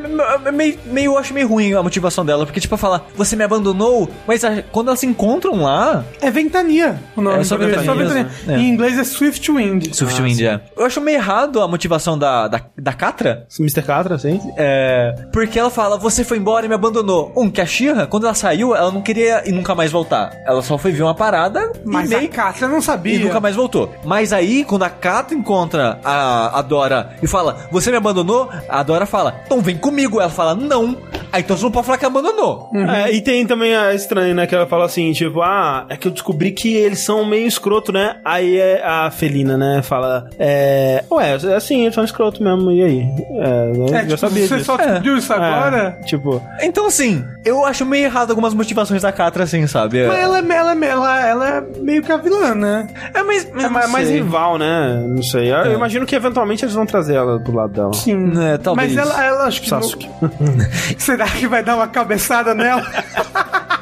é 0.45 0.53
meio, 0.53 0.78
meio, 0.86 1.12
eu 1.12 1.18
acho 1.18 1.32
meio 1.32 1.49
ruim 1.49 1.72
a 1.74 1.82
motivação 1.82 2.24
dela, 2.24 2.45
porque, 2.45 2.61
tipo, 2.61 2.76
fala, 2.76 3.05
você 3.16 3.36
me 3.36 3.45
abandonou, 3.45 4.09
mas 4.26 4.45
a- 4.45 4.62
quando 4.72 4.88
elas 4.88 5.01
se 5.01 5.07
encontram 5.07 5.62
lá. 5.62 6.05
É 6.20 6.30
Ventania. 6.30 6.97
O 7.16 7.20
nome 7.20 7.40
É 7.40 7.45
só 7.45 7.57
Ventania 7.57 7.80
Ventania. 7.95 8.24
mesmo. 8.24 8.30
É. 8.53 8.57
Em 8.59 8.68
inglês 8.68 8.99
é 8.99 9.05
Swift 9.05 9.51
Wind. 9.53 9.92
Swift 9.95 10.20
Wind, 10.20 10.40
é. 10.40 10.61
Eu 10.76 10.84
acho 10.84 11.01
meio 11.01 11.16
errado 11.18 11.61
a 11.61 11.68
motivação 11.68 12.18
da, 12.18 12.49
da, 12.49 12.61
da 12.76 12.92
Catra. 12.92 13.47
Mr. 13.59 13.82
Catra, 13.82 14.18
sim. 14.18 14.40
É. 14.57 15.14
Porque 15.32 15.59
ela 15.59 15.70
fala, 15.70 15.97
você 15.97 16.24
foi 16.24 16.38
embora 16.38 16.66
e 16.66 16.68
me 16.68 16.74
abandonou. 16.74 17.32
Um, 17.36 17.51
que 17.51 17.61
a 17.61 17.66
Shira, 17.66 18.07
quando 18.07 18.24
ela 18.24 18.34
saiu, 18.34 18.74
ela 18.74 18.90
não 18.90 19.03
queria 19.03 19.49
ir 19.49 19.53
nunca 19.53 19.74
mais 19.74 19.84
voltar. 19.91 20.32
Ela 20.47 20.62
só 20.62 20.76
foi 20.78 20.93
ver 20.93 21.03
uma 21.03 21.14
parada 21.14 21.72
Mas 21.85 22.11
e 22.11 22.14
a 22.14 22.18
meio 22.18 22.30
Cássia 22.30 22.68
não 22.68 22.80
sabia. 22.80 23.14
e 23.16 23.18
nunca 23.18 23.41
mais 23.41 23.55
voltou. 23.57 23.93
Mas 24.05 24.32
aí, 24.32 24.64
quando 24.64 24.82
a 24.85 24.91
Kata 24.91 25.35
encontra 25.35 25.99
a, 26.05 26.59
a 26.59 26.62
Dora 26.62 27.11
e 27.22 27.26
fala, 27.26 27.66
você 27.70 27.91
me 27.91 27.97
abandonou? 27.97 28.49
A 28.68 28.82
Dora 28.82 29.07
fala, 29.07 29.35
então 29.47 29.61
vem 29.61 29.76
comigo. 29.76 30.20
Ela 30.20 30.30
fala, 30.30 30.55
não. 30.55 30.97
Aí 31.32 31.43
então 31.43 31.57
você 31.57 31.64
não 31.64 31.70
pode 31.72 31.87
falar 31.87 31.99
que 31.99 32.05
abandonou. 32.07 32.70
É, 32.74 33.12
e 33.12 33.20
tem 33.20 33.45
também 33.47 33.74
a 33.74 33.93
estranha, 33.93 34.32
né? 34.35 34.47
Que 34.47 34.55
ela 34.55 34.66
fala 34.66 34.85
assim, 34.85 35.12
tipo, 35.12 35.43
ah, 35.43 35.85
é 35.89 35.97
que 35.97 36.07
eu 36.07 36.12
descobri 36.12 36.53
que 36.53 36.74
eles 36.74 37.01
são 37.01 37.24
meio 37.24 37.47
escroto, 37.47 37.93
né? 37.93 38.16
Aí 38.24 38.57
é 38.59 38.82
a 38.85 39.11
Felina, 39.11 39.57
né? 39.57 39.82
Fala, 39.82 40.28
é. 40.39 41.03
Ué, 41.11 41.37
é 41.45 41.55
assim, 41.55 41.82
eles 41.82 41.95
são 41.95 42.05
escroto 42.05 42.43
mesmo, 42.43 42.70
e 42.70 42.82
aí? 42.82 43.01
É? 43.30 43.64
É, 43.74 43.93
já 43.93 44.01
tipo, 44.05 44.16
sabia 44.18 44.47
você 44.47 44.55
disso. 44.55 44.66
só 44.66 44.76
descobriu 44.76 45.16
isso 45.16 45.32
agora? 45.32 45.99
É, 46.01 46.05
tipo, 46.05 46.43
Então, 46.61 46.87
assim, 46.87 47.24
eu 47.45 47.64
acho 47.64 47.85
meio 47.85 48.05
errado 48.05 48.30
algumas 48.30 48.55
motivações 48.55 49.03
da 49.03 49.11
Catra, 49.12 49.45
assim, 49.45 49.66
sabe? 49.75 50.07
Mas 50.07 50.18
ela, 50.20 50.39
é- 50.39 50.57
ela, 50.57 50.72
é- 50.72 50.89
ela, 50.89 51.27
ela 51.27 51.49
é 51.49 51.61
meio 51.81 52.01
que 52.01 52.12
a 52.12 52.16
vilã, 52.16 52.55
né? 52.55 52.87
É, 53.12 53.22
mas, 53.25 53.45
é 53.45 53.68
mais, 53.68 53.91
mais 53.91 54.09
rival, 54.09 54.57
né? 54.57 55.05
Não 55.09 55.22
sei. 55.22 55.53
Eu, 55.53 55.57
eu 55.57 55.72
imagino 55.72 56.07
que 56.07 56.14
eventualmente 56.14 56.64
eles 56.64 56.75
vão 56.75 56.87
trazer 56.87 57.14
ela 57.16 57.41
do 57.41 57.53
lado 57.53 57.72
dela. 57.72 57.93
Sim. 57.93 58.33
É, 58.41 58.57
talvez. 58.57 58.95
Mas 58.95 59.09
ela, 59.11 59.25
ela 59.25 59.45
acho 59.47 59.61
que. 59.61 59.68
Sasuke. 59.68 60.09
Será 60.97 61.27
que 61.27 61.49
vai 61.49 61.64
dar 61.64 61.75
uma 61.75 61.89
cabeçada 61.89 62.55
nela? 62.55 62.85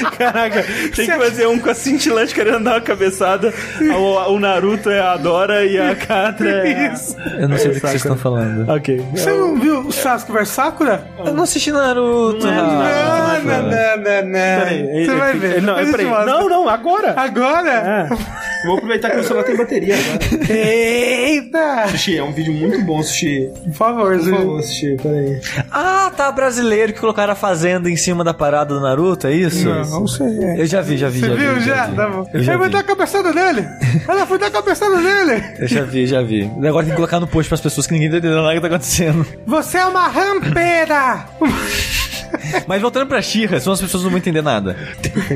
Caraca, 0.18 0.64
tem 0.94 1.06
que 1.06 1.12
fazer 1.16 1.46
um 1.46 1.58
com 1.58 1.70
a 1.70 1.74
cintilante 1.74 2.34
querendo 2.34 2.64
dar 2.64 2.74
uma 2.74 2.80
cabeçada. 2.80 3.52
O, 3.96 4.32
o 4.34 4.40
Naruto 4.40 4.90
é 4.90 5.00
a 5.00 5.16
Dora 5.16 5.64
e 5.64 5.78
a 5.78 5.94
Katra 5.94 6.48
é. 6.50 6.86
a- 6.88 6.92
Isso. 6.92 7.16
Eu 7.38 7.48
não 7.48 7.56
sei 7.58 7.68
do 7.68 7.74
que 7.74 7.80
Sakura. 7.80 7.88
vocês 7.90 7.94
estão 8.02 8.16
falando. 8.16 8.68
Ok. 8.70 9.02
Você 9.12 9.30
não 9.30 9.58
viu 9.58 9.80
o 9.80 9.92
Sasuke 9.92 10.32
vs 10.32 10.48
Sakura? 10.48 11.04
Eu 11.24 11.34
não 11.34 11.44
assisti 11.44 11.70
Naruto. 11.72 12.46
Não 12.46 12.52
é 12.52 12.58
Ah, 12.58 13.40
Não, 13.44 13.52
não, 13.54 13.62
não, 13.62 13.68
não, 13.68 14.02
Peraí, 14.02 14.82
não. 14.82 14.90
ele- 14.90 15.06
Você 15.06 15.14
vai 15.16 15.32
ver. 15.38 15.62
Não, 15.62 15.78
é, 15.78 15.84
peraí. 15.90 16.06
Não, 16.06 16.48
não, 16.48 16.68
agora. 16.68 17.14
Agora? 17.16 17.70
É. 17.70 18.08
Vou 18.66 18.76
aproveitar 18.76 19.10
que 19.10 19.18
o 19.18 19.22
celular 19.22 19.44
tem 19.44 19.56
bateria 19.56 19.94
agora. 19.94 20.52
Eita! 20.52 21.88
Sushi, 21.90 22.18
é 22.18 22.22
um 22.22 22.32
vídeo 22.32 22.52
muito 22.52 22.80
bom, 22.82 23.02
Sushi. 23.02 23.50
Por 23.64 23.72
favor, 23.74 24.12
Por 24.16 24.20
Zé. 24.20 24.30
favor, 24.32 24.62
Sushi, 24.62 24.96
peraí. 25.02 25.40
Ah, 25.70 26.10
tá, 26.16 26.30
brasileiro 26.32 26.92
que 26.92 27.00
colocaram 27.00 27.32
a 27.32 27.36
fazenda 27.36 27.88
em 27.90 27.96
cima 27.96 28.24
da 28.24 28.34
parada 28.34 28.74
do 28.74 28.80
Naruto, 28.80 29.26
é 29.26 29.32
isso? 29.32 29.64
Não, 29.68 29.84
não 29.88 30.06
sei. 30.06 30.26
Eu 30.58 30.66
já 30.66 30.80
vi, 30.80 30.96
já 30.96 31.08
vi, 31.08 31.20
Você 31.20 31.28
já 31.28 31.34
viu 31.34 31.54
vi. 31.54 31.60
já? 31.60 31.86
vi. 31.86 31.96
Tá 31.96 32.08
bom. 32.08 32.28
Eu 32.32 32.42
já 32.42 32.56
vi. 32.56 32.68
dar 32.68 32.78
a 32.80 32.82
cabeçada 32.82 33.32
nele. 33.32 33.66
Ela 34.08 34.26
foi 34.26 34.38
dar 34.38 34.46
a 34.46 34.50
cabeçada 34.50 34.96
nele. 34.96 35.42
Eu 35.58 35.68
já 35.68 35.84
vi, 35.84 36.06
já 36.06 36.22
vi. 36.22 36.50
Agora 36.66 36.84
tem 36.84 36.90
que 36.90 36.96
colocar 36.96 37.20
no 37.20 37.26
post 37.26 37.48
pras 37.48 37.60
pessoas 37.60 37.86
que 37.86 37.92
ninguém 37.94 38.10
tá 38.10 38.18
entendendo 38.18 38.42
nada 38.42 38.54
que 38.54 38.60
tá 38.60 38.66
acontecendo. 38.66 39.26
Você 39.46 39.78
é 39.78 39.86
uma 39.86 40.08
rampeira. 40.08 41.24
Mas 42.66 42.82
voltando 42.82 43.06
pra 43.06 43.22
Xirra, 43.22 43.58
senão 43.58 43.72
as 43.72 43.80
pessoas 43.80 44.02
não 44.02 44.10
vão 44.10 44.18
entender 44.18 44.42
nada. 44.42 44.76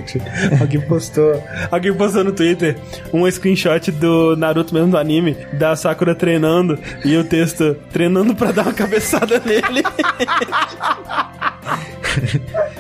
alguém 0.61 0.81
postou. 0.83 1.43
Alguém 1.71 1.93
postou 1.95 2.23
no 2.23 2.33
Twitter 2.33 2.77
um 3.13 3.29
screenshot 3.31 3.91
do 3.93 4.37
Naruto 4.37 4.75
mesmo 4.75 4.91
do 4.91 4.99
anime, 4.99 5.37
da 5.55 5.75
Sakura 5.75 6.15
treinando, 6.15 6.79
e 7.05 7.17
o 7.17 7.25
texto 7.25 7.75
treinando 7.93 8.35
pra 8.35 8.53
dar 8.53 8.65
uma 8.65 8.75
cabeçada 8.75 9.41
nele. 9.45 9.83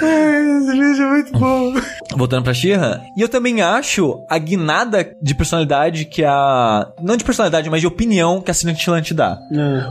Esse 0.00 0.72
vídeo 0.72 1.04
é 1.04 1.08
muito 1.08 1.32
bom. 1.32 1.74
Voltando 2.16 2.44
pra 2.44 2.54
Xirra. 2.54 3.02
E 3.16 3.20
eu 3.20 3.28
também 3.28 3.60
acho 3.62 4.24
a 4.28 4.38
guinada 4.38 5.14
de 5.20 5.34
personalidade 5.34 6.04
que 6.04 6.24
a. 6.24 6.88
Não 7.00 7.16
de 7.16 7.24
personalidade, 7.24 7.70
mas 7.70 7.80
de 7.80 7.86
opinião 7.86 8.40
que 8.40 8.50
a 8.50 8.54
Cintilante 8.54 9.14
dá. 9.14 9.38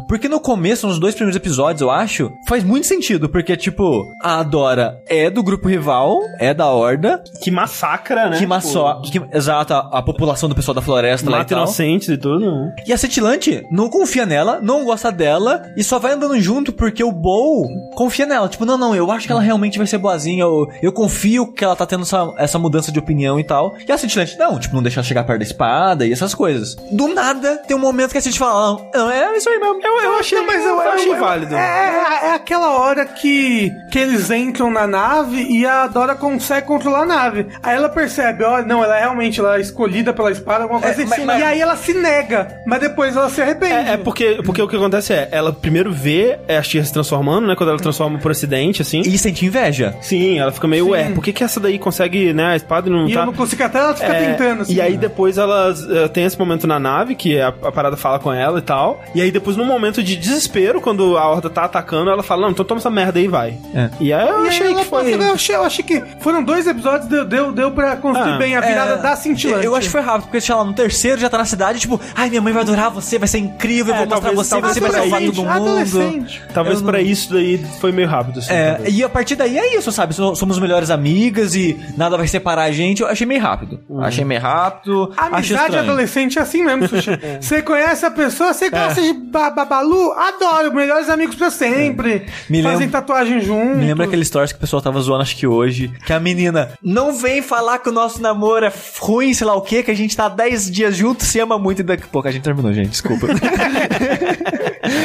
Porque 0.08 0.28
no 0.28 0.40
começo, 0.40 0.88
nos 0.88 1.00
dois 1.00 1.16
primeiros 1.16 1.36
episódios, 1.36 1.82
eu 1.82 1.90
acho, 1.90 2.30
faz 2.48 2.64
muito 2.64 2.88
sentido. 2.88 3.30
Porque, 3.30 3.56
tipo, 3.56 4.06
a 4.22 4.44
Dora 4.44 5.00
é 5.08 5.30
do 5.30 5.44
grupo 5.44 5.68
rival, 5.68 6.20
é 6.40 6.54
da 6.54 6.68
Horda, 6.68 7.24
que 7.42 7.52
massacra, 7.52 8.30
né? 8.30 8.38
que 8.38 8.46
maçó. 8.46 9.02
Que, 9.02 9.22
exato, 9.34 9.74
a, 9.74 9.90
a 9.94 10.02
população 10.02 10.50
do 10.50 10.56
pessoal 10.56 10.76
da 10.76 10.82
floresta 10.82 11.30
lá 11.30 11.38
e 11.38 11.40
Mata 11.40 11.56
tal. 11.56 11.64
inocentes 11.64 12.10
e 12.10 12.18
tudo, 12.18 12.40
né? 12.52 12.76
E 12.86 12.94
a 12.94 12.98
Cetilante 12.98 13.64
não 13.72 13.90
confia 13.90 14.26
nela, 14.26 14.60
não 14.62 14.84
gosta 14.84 15.12
dela 15.12 15.64
e 15.78 15.84
só 15.84 16.00
vai 16.00 16.14
andando 16.14 16.40
junto 16.40 16.74
porque 16.74 17.04
o 17.04 17.12
Bow 17.12 17.68
confia 17.96 18.26
nela. 18.26 18.50
Tipo, 18.50 18.66
não, 18.66 18.78
não, 18.78 18.89
eu 18.96 19.12
acho 19.12 19.26
que 19.26 19.32
ela 19.32 19.42
realmente 19.42 19.78
vai 19.78 19.88
ser 19.88 19.98
boazinha. 19.98 20.44
Eu, 20.44 20.70
eu 20.82 20.92
confio 20.92 21.48
que 21.52 21.64
ela 21.64 21.76
tá 21.76 21.86
tendo 21.86 22.04
essa, 22.04 22.34
essa 22.38 22.60
mudança 22.60 22.92
de 22.92 23.00
opinião 23.00 23.40
e 23.40 23.44
tal. 23.44 23.76
E 23.88 23.92
a 23.92 23.98
Cetilante, 23.98 24.38
não, 24.38 24.60
tipo, 24.60 24.76
não 24.76 24.84
deixa 24.84 25.00
ela 25.00 25.08
chegar 25.08 25.24
perto 25.24 25.40
da 25.40 25.46
espada 25.46 26.06
e 26.06 26.12
essas 26.12 26.34
coisas. 26.34 26.76
Do 26.92 27.08
nada, 27.14 27.58
tem 27.68 27.76
um 27.76 27.80
momento 27.80 28.12
que 28.12 28.18
a 28.18 28.22
gente 28.22 28.38
fala, 28.40 28.54
não, 28.54 28.90
não, 28.94 29.12
é 29.12 29.36
isso 29.38 29.50
aí 29.50 29.60
mesmo. 29.60 29.80
Eu, 29.82 30.00
eu 30.02 30.20
achei, 30.20 30.42
mas 30.42 30.64
eu, 30.66 30.80
achei 30.80 31.16
válido. 31.16 31.56
É, 31.56 31.60
é, 31.60 32.28
é 32.30 32.34
aquela 32.34 32.78
hora 32.80 33.06
que, 33.06 33.72
que 33.92 34.00
eles 34.00 34.30
entram 34.32 34.70
na 34.72 34.86
nave 34.88 35.42
e 35.50 35.66
a 35.66 35.88
Dora 35.88 36.16
consegue 36.16 36.68
controlar 36.68 37.04
a 37.04 37.06
nave. 37.06 37.48
Aí 37.64 37.76
ela 37.76 37.90
percebe, 37.90 38.44
ó, 38.44 38.62
não, 38.62 38.84
ela 38.84 38.98
é 38.98 39.00
realmente 39.02 39.40
ela 39.40 39.58
é 39.58 39.62
escolhida 39.62 40.14
pela 40.14 40.32
espada, 40.32 40.64
alguma 40.64 40.80
coisa 40.82 41.02
É, 41.02 41.04
assim. 41.04 41.10
mas- 41.10 41.26
mas- 41.26 41.40
E 41.40 41.44
aí 41.44 41.62
ela 41.62 41.76
se 41.76 41.94
nega, 41.94 42.62
mas 42.66 42.80
depois 42.80 43.16
ela 43.16 43.30
se 43.30 43.42
arrepende. 43.42 43.74
É, 43.74 43.94
é 43.94 43.98
porque, 43.98 44.40
porque 44.46 44.62
o 44.62 44.68
que 44.68 44.76
acontece 44.76 45.14
é, 45.14 45.28
ela 45.32 45.52
primeiro 45.54 45.92
vê 45.92 46.38
a 46.48 46.62
Shira 46.62 46.86
se 46.86 46.94
transformando, 46.94 47.48
né? 47.48 47.56
Quando 47.56 47.70
ela 47.70 47.80
transforma 47.80 48.20
por 48.20 48.32
acidente, 48.32 48.79
assim. 48.82 49.02
E 49.02 49.18
sente 49.18 49.46
inveja. 49.46 49.96
Sim, 50.02 50.38
ela 50.40 50.52
fica 50.52 50.68
meio, 50.68 50.90
ué, 50.90 51.12
por 51.12 51.24
que, 51.24 51.32
que 51.34 51.44
essa 51.44 51.60
daí 51.60 51.78
consegue, 51.80 52.34
né, 52.34 52.48
a 52.48 52.56
espada 52.56 52.90
e 52.90 52.92
não 52.92 53.08
E 53.08 53.14
tá... 53.14 53.22
eu 53.22 53.26
não 53.28 53.34
consigo 53.34 53.64
até 53.64 53.80
ela 53.80 53.94
fica 53.96 54.08
É, 54.14 54.32
tentando, 54.32 54.62
assim. 54.62 54.74
e 54.74 54.82
aí 54.82 54.94
né? 54.94 54.98
depois 54.98 55.38
elas 55.38 55.86
eh, 55.90 56.08
tem 56.08 56.26
esse 56.26 56.38
momento 56.38 56.66
na 56.68 56.80
nave 56.80 57.16
que 57.16 57.40
a, 57.40 57.50
a 57.50 57.72
parada 57.72 57.96
fala 57.98 58.20
com 58.20 58.32
ela 58.32 58.60
e 58.60 58.62
tal. 58.62 59.02
E 59.14 59.22
aí 59.22 59.32
depois 59.32 59.56
num 59.58 59.66
momento 59.66 60.02
de 60.04 60.16
desespero, 60.16 60.82
quando 60.82 61.18
a 61.18 61.28
horda 61.28 61.50
tá 61.50 61.64
atacando, 61.64 62.10
ela 62.10 62.24
fala: 62.24 62.44
"Não, 62.44 62.52
então 62.52 62.66
toma 62.66 62.80
essa 62.80 62.90
merda 62.90 63.20
aí 63.20 63.26
e 63.26 63.28
vai". 63.28 63.58
É. 63.74 63.90
E 64.00 64.14
aí 64.14 64.28
eu 64.28 64.40
E 64.40 64.42
aí 64.44 64.48
achei 64.50 64.68
ela 64.68 64.82
que 64.84 64.90
foi 64.90 65.04
passa- 65.12 65.24
eu, 65.24 65.34
achei, 65.34 65.56
eu 65.56 65.64
achei 65.64 65.86
que 65.86 66.04
foram 66.20 66.44
dois 66.44 66.68
episódios, 66.68 67.08
deu, 67.10 67.26
deu, 67.26 67.52
deu 67.52 67.72
pra 67.72 67.96
construir 67.96 68.34
Ah, 68.34 68.38
bem 68.38 68.56
a 68.56 68.62
virada 68.62 68.94
É, 68.94 68.98
da 68.98 69.16
cintilante. 69.16 69.66
Eu 69.66 69.76
acho 69.76 69.88
que 69.88 69.92
foi 69.92 70.02
rápido, 70.02 70.24
porque 70.24 70.42
sei 70.42 70.56
lá, 70.56 70.64
no 70.64 70.74
terceiro 70.74 71.20
já 71.20 71.30
tá 71.30 71.38
na 71.38 71.46
cidade, 71.46 71.80
tipo, 71.80 72.00
ai, 72.16 72.30
minha 72.30 72.42
mãe 72.42 72.54
vai 72.54 72.64
adorar 72.64 72.90
você, 72.90 73.18
vai 73.20 73.28
ser 73.28 73.40
incrível, 73.40 73.94
eu 73.94 74.02
É, 74.02 74.06
vou 74.06 74.08
mostrar 74.10 74.32
talvez- 74.32 74.48
você, 74.48 74.74
você 74.74 74.80
vai 74.80 74.92
salvar 74.92 75.22
todo 75.22 75.44
mundo. 75.44 76.28
Talvez 76.54 76.80
eu 76.80 76.86
pra 76.86 76.98
não- 77.00 77.06
isso 77.06 77.34
daí 77.34 77.58
foi 77.80 77.92
meio 77.92 78.08
rápido 78.08 78.40
assim. 78.40 78.52
É, 78.54 78.69
É, 78.84 78.90
e 78.90 79.04
a 79.04 79.10
partir 79.10 79.36
daí 79.36 79.58
é 79.58 79.76
isso, 79.78 79.92
sabe? 79.92 80.14
So- 80.14 80.36
Somos 80.36 80.60
melhores 80.60 80.90
amigas 80.90 81.56
e 81.56 81.78
nada 81.98 82.18
vai 82.18 82.28
separar 82.28 82.64
a 82.64 82.72
gente. 82.72 83.02
Eu 83.02 83.08
achei 83.08 83.26
meio 83.26 83.42
rápido. 83.42 83.80
Achei 84.02 84.24
meio 84.24 84.42
rápido. 84.42 85.12
A 85.18 85.28
Amizade 85.28 85.78
adolescente 85.78 86.38
é 86.40 86.42
assim 86.42 86.64
mesmo, 86.64 86.88
Sushi. 86.88 87.12
Você 87.42 87.62
conhece 87.62 88.06
a 88.06 88.12
pessoa, 88.12 88.54
você 88.54 88.70
gosta 88.70 89.02
de 89.02 89.14
ba- 89.14 89.50
Babalu? 89.50 90.12
Adoro, 90.14 90.74
melhores 90.74 91.10
amigos 91.10 91.36
pra 91.36 91.50
sempre. 91.50 92.26
Me 92.50 92.62
Fazem 92.64 92.80
lembra- 92.80 93.02
tatuagem 93.02 93.42
juntos. 93.42 93.78
Me 93.78 93.86
lembra 93.86 94.06
aquele 94.06 94.24
stories 94.26 94.52
que 94.52 94.58
o 94.58 94.62
pessoal 94.62 94.82
tava 94.82 95.00
zoando, 95.02 95.22
acho 95.24 95.36
que 95.36 95.48
hoje, 95.48 95.92
que 96.06 96.14
a 96.14 96.20
menina 96.20 96.70
não 96.84 97.14
vem 97.14 97.42
falar 97.42 97.80
que 97.80 97.90
o 97.90 97.92
nosso 97.92 98.22
namoro 98.22 98.66
é 98.66 98.72
ruim, 99.00 99.34
sei 99.34 99.46
lá 99.48 99.56
o 99.56 99.62
quê, 99.62 99.82
que 99.84 99.92
a 99.92 99.96
gente 99.96 100.16
tá 100.16 100.28
10 100.30 100.70
dias 100.72 100.96
juntos, 100.96 101.28
se 101.28 101.40
ama 101.40 101.58
muito 101.58 101.80
e 101.80 101.84
daqui 101.84 102.04
a 102.04 102.08
pouco 102.08 102.28
a 102.28 102.32
gente 102.32 102.44
terminou, 102.44 102.72
gente, 102.74 102.90
desculpa. 102.90 103.28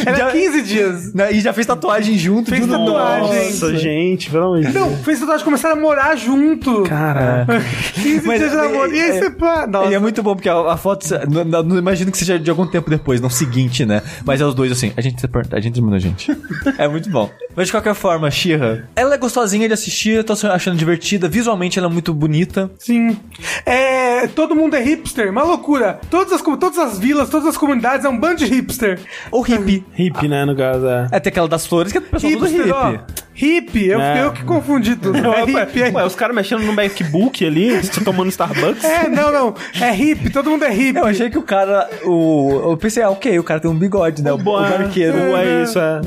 Era 0.06 0.16
Já- 0.16 0.30
15 0.30 0.62
dias. 0.62 1.14
Né, 1.14 1.32
e 1.32 1.40
já 1.40 1.52
fez 1.52 1.66
tatuagem 1.66 2.16
junto. 2.18 2.50
Fez 2.50 2.66
tatuagem. 2.66 3.44
Nossa, 3.46 3.76
gente, 3.76 4.30
pelo 4.30 4.44
amor 4.44 4.60
de 4.60 4.64
Deus. 4.72 4.74
Não, 4.74 4.96
fez 4.98 5.20
tatuagem 5.20 5.44
começaram 5.44 5.76
a 5.76 5.80
morar 5.80 6.16
junto. 6.16 6.82
Cara, 6.84 7.46
15 7.94 8.26
Mas- 8.26 8.38
dias 8.38 8.50
de 8.50 8.56
namoro. 8.56 8.94
E 8.94 9.00
aí 9.00 9.10
é- 9.10 9.18
você 9.20 9.30
pá. 9.30 9.66
Nossa. 9.66 9.90
E 9.90 9.94
é 9.94 9.98
muito 9.98 10.22
bom, 10.22 10.34
porque 10.34 10.48
a, 10.48 10.72
a 10.72 10.76
foto, 10.76 11.06
não, 11.30 11.44
não- 11.44 11.62
não 11.62 11.78
imagino 11.78 12.10
que 12.10 12.18
seja 12.18 12.38
de 12.38 12.50
algum 12.50 12.66
tempo 12.66 12.90
depois, 12.90 13.20
não 13.20 13.30
seguinte, 13.30 13.84
né? 13.84 14.02
Mas 14.24 14.40
é 14.40 14.44
os 14.44 14.54
dois 14.54 14.70
assim, 14.72 14.92
a 14.96 15.00
gente, 15.00 15.24
a 15.52 15.60
gente 15.60 15.72
terminou, 15.74 15.98
gente. 15.98 16.30
é 16.78 16.88
muito 16.88 17.08
bom. 17.10 17.30
Mas 17.56 17.66
de 17.66 17.72
qualquer 17.72 17.94
forma, 17.94 18.30
Shira, 18.30 18.88
ela 18.96 19.14
é 19.14 19.18
gostosinha 19.18 19.68
de 19.68 19.74
assistir, 19.74 20.10
eu 20.16 20.24
tô 20.24 20.32
achando 20.48 20.76
divertida, 20.76 21.28
visualmente 21.28 21.78
ela 21.78 21.88
é 21.88 21.90
muito 21.90 22.12
bonita. 22.12 22.70
Sim. 22.78 23.16
É, 23.64 24.26
todo 24.28 24.54
mundo 24.56 24.74
é 24.74 24.82
hipster, 24.82 25.30
uma 25.30 25.42
loucura. 25.42 26.00
Todas 26.10 26.32
as, 26.32 26.42
todas 26.42 26.78
as 26.78 26.98
vilas, 26.98 27.28
todas 27.28 27.46
as 27.48 27.56
comunidades 27.56 28.04
é 28.04 28.08
um 28.08 28.18
bando 28.18 28.36
de 28.36 28.46
hipster. 28.46 28.98
Ou 29.30 29.40
hippie. 29.42 29.83
Hippie, 29.92 30.28
né, 30.28 30.44
no 30.44 30.56
caso. 30.56 30.86
É. 30.86 31.08
É, 31.12 31.20
tem 31.20 31.30
aquela 31.30 31.48
das 31.48 31.66
flores 31.66 31.92
que 31.92 31.98
é 31.98 32.00
do 32.00 32.06
pessoal 32.08 32.32
hippie. 32.32 32.70
Ó. 32.70 32.98
Hippie, 33.36 33.86
eu, 33.88 34.00
É. 34.00 34.24
eu 34.24 34.32
que 34.32 34.44
confundi 34.44 34.94
tudo. 34.94 35.16
É 35.18 35.44
hippie, 35.44 35.82
é 35.82 35.90
Ué, 35.90 36.04
os 36.04 36.14
caras 36.14 36.36
mexendo 36.36 36.62
no 36.62 36.72
MacBook 36.72 37.44
ali, 37.44 37.70
tomando 38.04 38.28
Starbucks. 38.28 38.84
É, 38.84 39.08
não, 39.08 39.32
não. 39.32 39.54
É 39.80 39.90
hippie, 39.90 40.30
todo 40.30 40.48
mundo 40.50 40.64
é 40.64 40.70
hippie. 40.70 41.00
Eu 41.00 41.06
achei 41.06 41.28
que 41.28 41.38
o 41.38 41.42
cara, 41.42 41.90
o, 42.04 42.70
eu 42.70 42.76
pensei, 42.76 43.02
ah, 43.02 43.10
ok, 43.10 43.36
o 43.38 43.42
cara 43.42 43.58
tem 43.58 43.68
um 43.70 43.74
bigode, 43.76 44.22
né? 44.22 44.30
O, 44.32 44.36
o 44.36 44.38
Boa, 44.38 44.68
barqueiro. 44.68 45.16
É 45.36 45.62
isso, 45.64 45.78
é. 45.80 46.00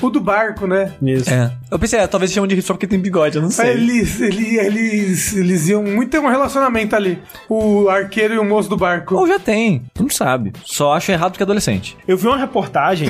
O 0.00 0.08
do 0.10 0.20
barco, 0.20 0.66
né? 0.66 0.92
Isso. 1.02 1.28
É. 1.28 1.52
Eu 1.70 1.78
pensei, 1.78 1.98
ah, 1.98 2.06
talvez 2.06 2.32
chamam 2.32 2.46
de 2.46 2.54
hippie 2.54 2.66
só 2.66 2.72
porque 2.74 2.86
tem 2.86 3.00
bigode, 3.00 3.36
eu 3.36 3.42
não 3.42 3.50
sei. 3.50 3.70
Eles, 3.72 4.20
eles, 4.20 4.58
eles, 4.58 5.36
eles 5.36 5.68
iam 5.68 5.82
muito 5.82 6.10
ter 6.10 6.20
um 6.20 6.28
relacionamento 6.28 6.94
ali. 6.94 7.18
O 7.48 7.88
arqueiro 7.88 8.34
e 8.34 8.38
o 8.38 8.44
moço 8.44 8.68
do 8.70 8.76
barco. 8.76 9.16
Ou 9.16 9.26
já 9.26 9.40
tem, 9.40 9.82
tu 9.92 10.04
não 10.04 10.10
sabe. 10.10 10.52
Só 10.64 10.92
acho 10.94 11.10
errado 11.10 11.32
porque 11.32 11.42
é 11.42 11.46
adolescente. 11.46 11.96
Eu 12.06 12.16
vi 12.16 12.28
uma 12.28 12.38
reportagem 12.38 13.09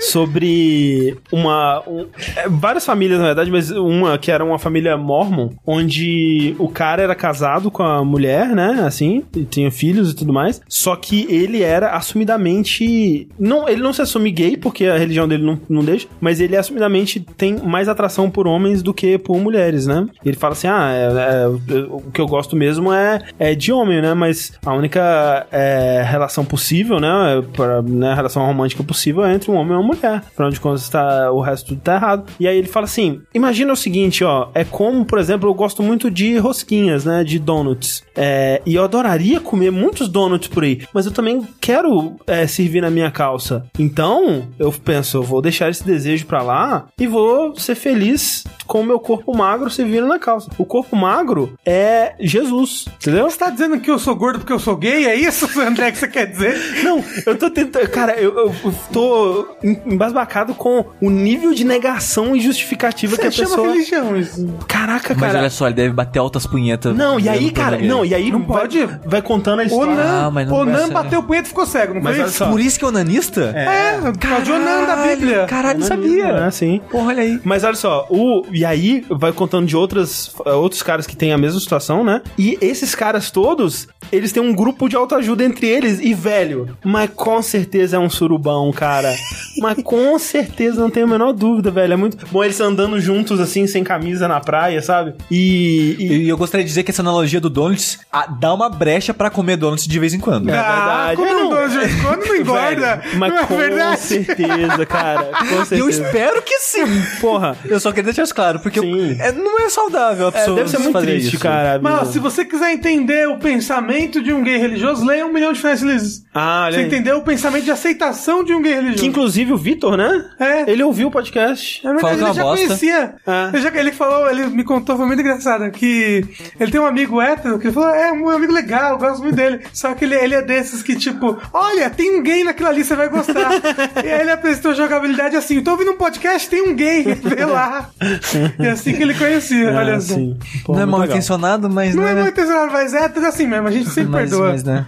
sobre 0.00 1.16
uma. 1.32 1.82
um- 1.86 2.06
é, 2.36 2.48
várias 2.48 2.84
famílias, 2.84 3.18
na 3.18 3.26
verdade, 3.26 3.50
mas 3.50 3.70
uma 3.70 4.16
que 4.18 4.30
era 4.30 4.44
uma 4.44 4.58
família 4.58 4.96
mormon, 4.96 5.50
onde 5.66 6.54
o 6.58 6.68
cara 6.68 7.02
era 7.02 7.14
casado 7.14 7.70
com 7.70 7.82
a 7.82 8.04
mulher, 8.04 8.48
né? 8.48 8.82
Assim, 8.86 9.24
e 9.34 9.44
tinha 9.44 9.70
filhos 9.70 10.12
e 10.12 10.16
tudo 10.16 10.32
mais. 10.32 10.60
Só 10.68 10.94
que 10.96 11.26
ele 11.30 11.62
era 11.62 11.90
assumidamente. 11.96 13.28
Não, 13.38 13.68
ele 13.68 13.82
não 13.82 13.92
se 13.92 14.02
assume 14.02 14.30
gay, 14.30 14.56
porque 14.56 14.86
a 14.86 14.96
religião 14.98 15.26
dele 15.28 15.44
não, 15.44 15.60
não 15.68 15.84
deixa, 15.84 16.06
mas 16.20 16.40
ele 16.40 16.56
assumidamente 16.56 17.20
tem 17.20 17.56
mais 17.58 17.88
atração 17.88 18.30
por 18.30 18.46
homens 18.46 18.82
do 18.82 18.92
que 18.94 19.18
por 19.18 19.38
mulheres, 19.38 19.86
né? 19.86 20.06
Ele 20.24 20.36
fala 20.36 20.52
assim: 20.52 20.68
ah, 20.68 20.90
é- 20.92 21.44
é, 21.44 21.48
o 21.88 22.02
que 22.12 22.20
eu 22.20 22.26
gosto 22.26 22.56
mesmo 22.56 22.92
é, 22.92 23.20
é 23.38 23.54
de 23.54 23.72
homem, 23.72 24.00
né? 24.00 24.14
Mas 24.14 24.52
a 24.64 24.72
única 24.74 25.46
é, 25.50 26.02
relação 26.06 26.44
possível, 26.44 27.00
né? 27.00 27.42
Pra, 27.52 27.82
né? 27.82 28.14
Relação 28.14 28.44
romântica 28.44 28.82
possível 28.82 29.24
é 29.24 29.34
entre 29.34 29.50
um 29.50 29.54
homem 29.54 29.72
e 29.72 29.76
uma 29.76 29.85
mulher. 29.86 30.22
Afinal 30.26 30.50
de 30.50 30.60
contas, 30.60 30.88
tá, 30.88 31.30
o 31.32 31.40
resto 31.40 31.68
tudo 31.68 31.80
tá 31.80 31.94
errado. 31.94 32.30
E 32.38 32.46
aí 32.46 32.56
ele 32.56 32.68
fala 32.68 32.84
assim: 32.84 33.22
imagina 33.34 33.72
o 33.72 33.76
seguinte, 33.76 34.24
ó. 34.24 34.48
É 34.54 34.64
como, 34.64 35.04
por 35.04 35.18
exemplo, 35.18 35.48
eu 35.48 35.54
gosto 35.54 35.82
muito 35.82 36.10
de 36.10 36.36
rosquinhas, 36.38 37.04
né? 37.04 37.24
De 37.24 37.38
donuts. 37.38 38.02
É, 38.14 38.60
e 38.66 38.74
eu 38.74 38.84
adoraria 38.84 39.40
comer 39.40 39.70
muitos 39.70 40.08
donuts 40.08 40.48
por 40.48 40.64
aí. 40.64 40.82
Mas 40.92 41.06
eu 41.06 41.12
também 41.12 41.46
quero 41.60 42.16
é, 42.26 42.46
servir 42.46 42.80
na 42.80 42.90
minha 42.90 43.10
calça. 43.10 43.64
Então, 43.78 44.48
eu 44.58 44.72
penso, 44.72 45.18
eu 45.18 45.22
vou 45.22 45.40
deixar 45.40 45.70
esse 45.70 45.84
desejo 45.84 46.26
pra 46.26 46.42
lá 46.42 46.86
e 46.98 47.06
vou 47.06 47.56
ser 47.56 47.74
feliz 47.74 48.44
com 48.66 48.80
o 48.80 48.84
meu 48.84 48.98
corpo 49.00 49.36
magro 49.36 49.70
servindo 49.70 50.06
na 50.06 50.18
calça. 50.18 50.50
O 50.58 50.64
corpo 50.64 50.94
magro 50.96 51.56
é 51.64 52.14
Jesus, 52.20 52.86
entendeu? 52.96 53.28
Você 53.30 53.38
tá 53.38 53.50
dizendo 53.50 53.78
que 53.80 53.90
eu 53.90 53.98
sou 53.98 54.14
gordo 54.14 54.38
porque 54.40 54.52
eu 54.52 54.58
sou 54.58 54.76
gay? 54.76 55.06
É 55.06 55.14
isso, 55.14 55.48
André, 55.60 55.92
que 55.92 55.98
você 55.98 56.08
quer 56.08 56.26
dizer? 56.26 56.56
Não, 56.82 57.02
eu 57.24 57.36
tô 57.36 57.50
tentando. 57.50 57.88
Cara, 57.88 58.14
eu, 58.18 58.36
eu 58.36 58.54
tô 58.92 59.48
em- 59.62 59.80
embasbacado 59.86 60.54
com 60.54 60.84
o 61.00 61.10
nível 61.10 61.52
de 61.54 61.64
negação 61.64 62.34
e 62.36 62.40
justificativa 62.40 63.16
que 63.16 63.22
Você 63.22 63.28
a 63.28 63.30
chama 63.30 63.48
pessoa. 63.50 63.68
religião 63.72 64.16
isso. 64.16 64.54
Caraca, 64.66 65.14
Mas 65.14 65.26
cara. 65.32 65.38
olha 65.40 65.50
só, 65.50 65.66
ele 65.66 65.74
deve 65.74 65.92
bater 65.94 66.18
altas 66.18 66.46
punhetas. 66.46 66.96
Não, 66.96 67.18
e 67.20 67.28
aí, 67.28 67.50
cara, 67.50 67.78
não, 67.78 68.04
e 68.04 68.14
aí 68.14 68.30
Não 68.30 68.42
vai, 68.42 68.60
pode? 68.62 68.86
vai 69.04 69.22
contando 69.22 69.60
a 69.60 69.64
história. 69.64 69.92
Onan, 69.92 70.26
Ah, 70.26 70.30
mas 70.30 70.48
não 70.48 70.56
Onan 70.56 70.88
bateu 70.88 71.20
o 71.20 71.22
punheta 71.22 71.46
e 71.46 71.48
ficou 71.48 71.66
cego, 71.66 71.94
não 71.94 72.02
Mas 72.02 72.16
foi 72.16 72.26
isso? 72.26 72.46
Por 72.46 72.60
isso 72.60 72.78
que 72.78 72.84
é 72.84 72.88
onanista? 72.88 73.52
É, 73.54 73.98
é 73.98 74.40
de 74.42 74.52
Onan 74.52 74.84
da 74.86 74.96
Bíblia. 74.96 75.46
Caralho, 75.46 75.78
não 75.78 75.86
É, 75.86 75.88
sabia. 75.88 76.50
sim. 76.50 76.80
Porra, 76.90 77.08
olha 77.08 77.22
aí. 77.22 77.40
Mas 77.44 77.64
olha 77.64 77.74
só, 77.74 78.06
o, 78.10 78.42
e 78.56 78.64
aí 78.64 79.04
vai 79.10 79.32
contando 79.32 79.66
de 79.66 79.76
outras, 79.76 80.34
eh, 80.44 80.52
outros 80.52 80.82
caras 80.82 81.06
que 81.06 81.16
têm 81.16 81.32
a 81.32 81.38
mesma 81.38 81.60
situação, 81.60 82.02
né? 82.04 82.22
E 82.38 82.56
esses 82.60 82.94
caras 82.94 83.30
todos, 83.30 83.86
eles 84.10 84.32
têm 84.32 84.42
um 84.42 84.54
grupo 84.54 84.88
de 84.88 84.96
autoajuda 84.96 85.44
entre 85.44 85.66
eles. 85.68 86.00
E, 86.00 86.14
velho, 86.14 86.76
mas 86.84 87.10
com 87.14 87.40
certeza 87.42 87.96
é 87.96 87.98
um 87.98 88.08
surubão, 88.10 88.70
cara. 88.72 89.12
mas 89.60 89.82
com 89.82 90.18
certeza, 90.18 90.80
não 90.80 90.90
tenho 90.90 91.06
a 91.06 91.08
menor 91.10 91.32
dúvida, 91.32 91.70
velho. 91.70 91.92
É 91.92 91.96
muito 91.96 92.26
bom 92.30 92.42
eles 92.42 92.60
andando 92.60 92.98
juntos, 93.00 93.40
assim, 93.40 93.66
sem 93.66 93.84
camisa 93.84 94.26
na 94.28 94.40
praia, 94.40 94.80
sabe? 94.82 95.14
E. 95.30 95.96
e- 95.98 96.16
E 96.26 96.28
eu 96.28 96.36
gostaria 96.36 96.64
de 96.64 96.68
dizer 96.68 96.82
que 96.82 96.90
essa 96.90 97.02
analogia 97.02 97.40
do 97.40 97.50
donuts 97.50 97.98
ah, 98.12 98.26
dá 98.26 98.52
uma 98.54 98.68
brecha 98.68 99.12
pra 99.14 99.28
comer 99.30 99.56
donuts 99.56 99.86
de 99.86 99.98
vez 99.98 100.14
em 100.14 100.18
quando. 100.18 100.48
É 100.50 100.56
Ah, 100.58 101.12
verdade. 101.12 101.16
como 101.16 101.28
É, 101.28 101.32
não, 101.32 101.40
não. 101.42 101.50
dou 101.50 101.68
de 101.68 101.78
vez 101.78 101.94
em 101.94 102.02
quando 102.02 102.24
não 102.26 102.36
engorda. 102.36 102.96
Velho, 102.96 103.18
mas 103.18 103.32
não 103.34 103.38
é 103.40 103.44
com 103.46 103.56
verdade? 103.56 104.00
certeza, 104.00 104.86
cara. 104.86 105.24
Com 105.48 105.54
Eu 105.56 105.64
certeza. 105.66 105.90
espero 106.02 106.42
que 106.42 106.58
sim. 106.60 106.84
Porra. 107.20 107.56
Eu 107.64 107.78
só 107.80 107.90
queria 107.90 108.04
deixar 108.04 108.22
isso 108.22 108.34
claro, 108.34 108.45
porque 108.54 108.80
Sim. 108.80 109.16
eu- 109.18 109.24
é, 109.24 109.32
não 109.32 109.60
é 109.60 109.68
saudável 109.68 110.26
a 110.26 110.28
É, 110.28 110.32
pessoa 110.32 110.56
deve 110.56 110.70
ser 110.70 110.78
muito 110.78 110.92
fazer 110.92 111.06
triste, 111.06 111.34
isso. 111.34 111.38
cara. 111.42 111.78
Mas 111.82 111.94
ó, 112.00 112.04
se 112.04 112.18
você 112.18 112.44
quiser 112.44 112.72
entender 112.72 113.28
o 113.28 113.38
pensamento 113.38 114.22
de 114.22 114.32
um 114.32 114.42
gay 114.42 114.56
religioso, 114.56 115.04
leia 115.04 115.26
um 115.26 115.32
milhão 115.32 115.52
de 115.52 115.58
finais 115.60 115.80
felizes. 115.80 116.24
Ah, 116.34 116.64
olha 116.64 116.72
Você 116.74 116.80
aí. 116.80 116.86
entendeu 116.86 117.18
o 117.18 117.22
pensamento 117.22 117.64
de 117.64 117.70
aceitação 117.70 118.42
de 118.44 118.52
um 118.54 118.62
gay 118.62 118.74
religioso. 118.74 119.00
Que 119.02 119.06
inclusive 119.06 119.52
o 119.52 119.56
Vitor, 119.56 119.96
né? 119.96 120.24
É. 120.38 120.70
Ele 120.70 120.82
ouviu 120.82 121.08
o 121.08 121.10
podcast. 121.10 121.86
É 121.86 121.90
verdade, 121.92 122.06
é 122.06 122.16
ele 122.16 122.24
uma 122.24 122.34
já 122.34 122.42
bosta. 122.42 122.66
conhecia. 122.66 123.14
É. 123.26 123.48
Ele, 123.52 123.62
já- 123.62 123.74
ele 123.74 123.92
falou, 123.92 124.30
ele 124.30 124.46
me 124.46 124.64
contou, 124.64 124.96
foi 124.96 125.06
muito 125.06 125.20
engraçado, 125.20 125.70
que 125.70 126.24
ele 126.60 126.70
tem 126.70 126.80
um 126.80 126.86
amigo 126.86 127.20
hétero 127.20 127.58
que 127.58 127.66
ele 127.68 127.74
falou, 127.74 127.90
é 127.90 128.12
um 128.12 128.28
amigo 128.30 128.52
legal, 128.52 128.92
eu 128.92 128.98
gosto 128.98 129.22
muito 129.22 129.34
dele. 129.36 129.60
Só 129.72 129.94
que 129.94 130.04
ele, 130.04 130.14
ele 130.14 130.34
é 130.34 130.42
desses 130.42 130.82
que, 130.82 130.94
tipo, 130.96 131.36
olha, 131.52 131.88
tem 131.90 132.18
um 132.18 132.22
gay 132.22 132.44
naquilo 132.44 132.68
ali, 132.68 132.84
você 132.84 132.94
vai 132.94 133.08
gostar. 133.08 133.50
e 134.04 134.08
aí 134.08 134.20
ele 134.20 134.30
apresentou 134.30 134.74
jogabilidade 134.74 135.36
assim, 135.36 135.60
tô 135.62 135.72
ouvindo 135.72 135.92
um 135.92 135.96
podcast, 135.96 136.48
tem 136.48 136.62
um 136.62 136.74
gay, 136.74 137.02
vê 137.22 137.44
lá. 137.44 137.90
e 138.58 138.66
assim 138.68 138.92
que 138.94 139.02
ele 139.02 139.14
conhecia, 139.14 139.72
olha 139.72 139.96
Ah, 139.96 140.00
só. 140.00 140.14
sim. 140.14 140.36
Pô, 140.64 140.74
não 140.74 140.82
é 140.82 140.86
mal 140.86 141.00
legal. 141.00 141.16
intencionado, 141.16 141.68
mas 141.70 141.94
Não 141.94 142.02
não, 142.02 142.08
é 142.10 142.14
muito 142.14 142.28
intencionado, 142.30 142.72
mas 142.72 142.94
é 142.94 143.04
assim 143.26 143.46
mesmo, 143.46 143.68
a 143.68 143.70
gente 143.70 143.88
sempre 143.90 144.10
mas, 144.10 144.30
perdoa. 144.30 144.48
mas, 144.52 144.64
né? 144.64 144.86